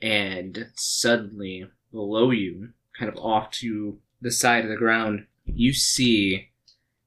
and 0.00 0.70
suddenly 0.74 1.66
below 1.90 2.30
you, 2.30 2.72
kind 2.96 3.10
of 3.10 3.18
off 3.18 3.50
to 3.50 3.98
the 4.20 4.30
side 4.30 4.64
of 4.64 4.70
the 4.70 4.76
ground, 4.76 5.26
you 5.46 5.72
see 5.72 6.50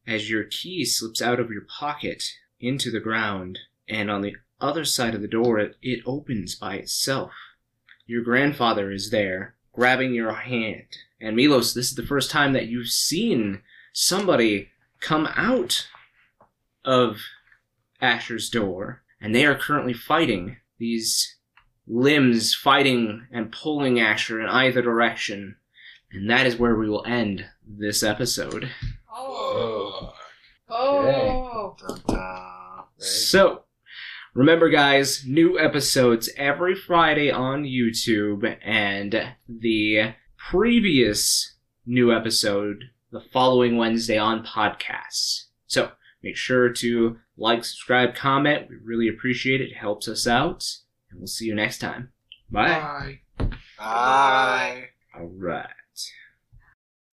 as 0.08 0.30
your 0.30 0.44
key 0.44 0.86
slips 0.86 1.22
out 1.22 1.40
of 1.40 1.50
your 1.50 1.66
pocket 1.80 2.24
into 2.60 2.92
the 2.92 3.00
ground, 3.00 3.60
and 3.88 4.10
on 4.10 4.22
the 4.22 4.36
other 4.60 4.86
side 4.86 5.16
of 5.16 5.22
the 5.22 5.28
door, 5.28 5.60
it, 5.60 5.76
it 5.82 6.02
opens 6.06 6.56
by 6.56 6.76
itself. 6.76 7.32
Your 8.06 8.24
grandfather 8.24 8.92
is 8.92 9.10
there, 9.10 9.56
grabbing 9.74 10.14
your 10.14 10.34
hand. 10.34 10.88
And 11.20 11.36
Milos, 11.36 11.74
this 11.74 11.90
is 11.90 11.96
the 11.96 12.06
first 12.06 12.30
time 12.32 12.54
that 12.54 12.68
you've 12.68 12.90
seen 12.90 13.62
somebody 13.94 14.70
come 15.00 15.28
out 15.36 15.88
of 16.84 17.22
Asher's 18.02 18.50
door, 18.50 19.04
and 19.20 19.34
they 19.34 19.46
are 19.46 19.56
currently 19.56 19.94
fighting. 19.94 20.58
These 20.78 21.38
limbs 21.88 22.54
fighting 22.54 23.28
and 23.32 23.52
pulling 23.52 24.00
Asher 24.00 24.42
in 24.42 24.48
either 24.48 24.82
direction. 24.82 25.58
And 26.12 26.30
that 26.30 26.46
is 26.46 26.58
where 26.58 26.76
we 26.76 26.90
will 26.90 27.06
end 27.06 27.46
this 27.68 28.04
episode. 28.04 28.70
Oh. 29.16 30.14
Oh. 30.70 31.06
Oh. 31.08 31.76
Dun-dun. 31.80 32.84
So, 32.98 33.64
remember, 34.34 34.70
guys, 34.70 35.24
new 35.26 35.60
episodes 35.60 36.30
every 36.38 36.76
Friday 36.76 37.32
on 37.32 37.64
YouTube, 37.64 38.58
and 38.64 39.36
the 39.48 40.16
previous 40.38 41.56
new 41.86 42.14
episode 42.14 42.86
the 43.12 43.22
following 43.22 43.78
Wednesday 43.78 44.18
on 44.18 44.46
podcasts. 44.46 45.46
So, 45.68 45.92
make 46.22 46.36
sure 46.36 46.70
to 46.70 47.18
like, 47.38 47.64
subscribe, 47.64 48.16
comment. 48.16 48.68
We 48.70 48.76
really 48.84 49.08
appreciate 49.08 49.62
it. 49.62 49.72
It 49.72 49.78
helps 49.78 50.08
us 50.08 50.28
out. 50.28 50.66
And 51.10 51.20
we'll 51.20 51.28
see 51.28 51.46
you 51.46 51.56
next 51.56 51.80
time. 51.80 52.12
Bye. 52.50 53.20
Bye. 53.38 53.50
Bye. 53.78 54.84
All 55.16 55.32
right. 55.38 55.70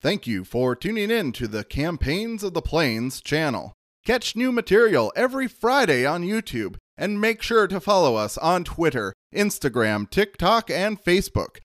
Thank 0.03 0.27
you 0.27 0.43
for 0.43 0.75
tuning 0.75 1.09
in 1.09 1.31
to 1.31 1.47
the 1.47 1.63
Campaigns 1.63 2.43
of 2.43 2.53
the 2.53 2.61
Plains 2.61 3.21
channel. 3.21 3.71
Catch 4.05 4.35
new 4.35 4.51
material 4.51 5.13
every 5.15 5.47
Friday 5.47 6.05
on 6.05 6.23
YouTube 6.25 6.75
and 6.97 7.21
make 7.21 7.41
sure 7.41 7.67
to 7.67 7.79
follow 7.79 8.15
us 8.15 8.37
on 8.39 8.65
Twitter, 8.65 9.13
Instagram, 9.33 10.09
TikTok, 10.09 10.69
and 10.69 11.01
Facebook 11.01 11.59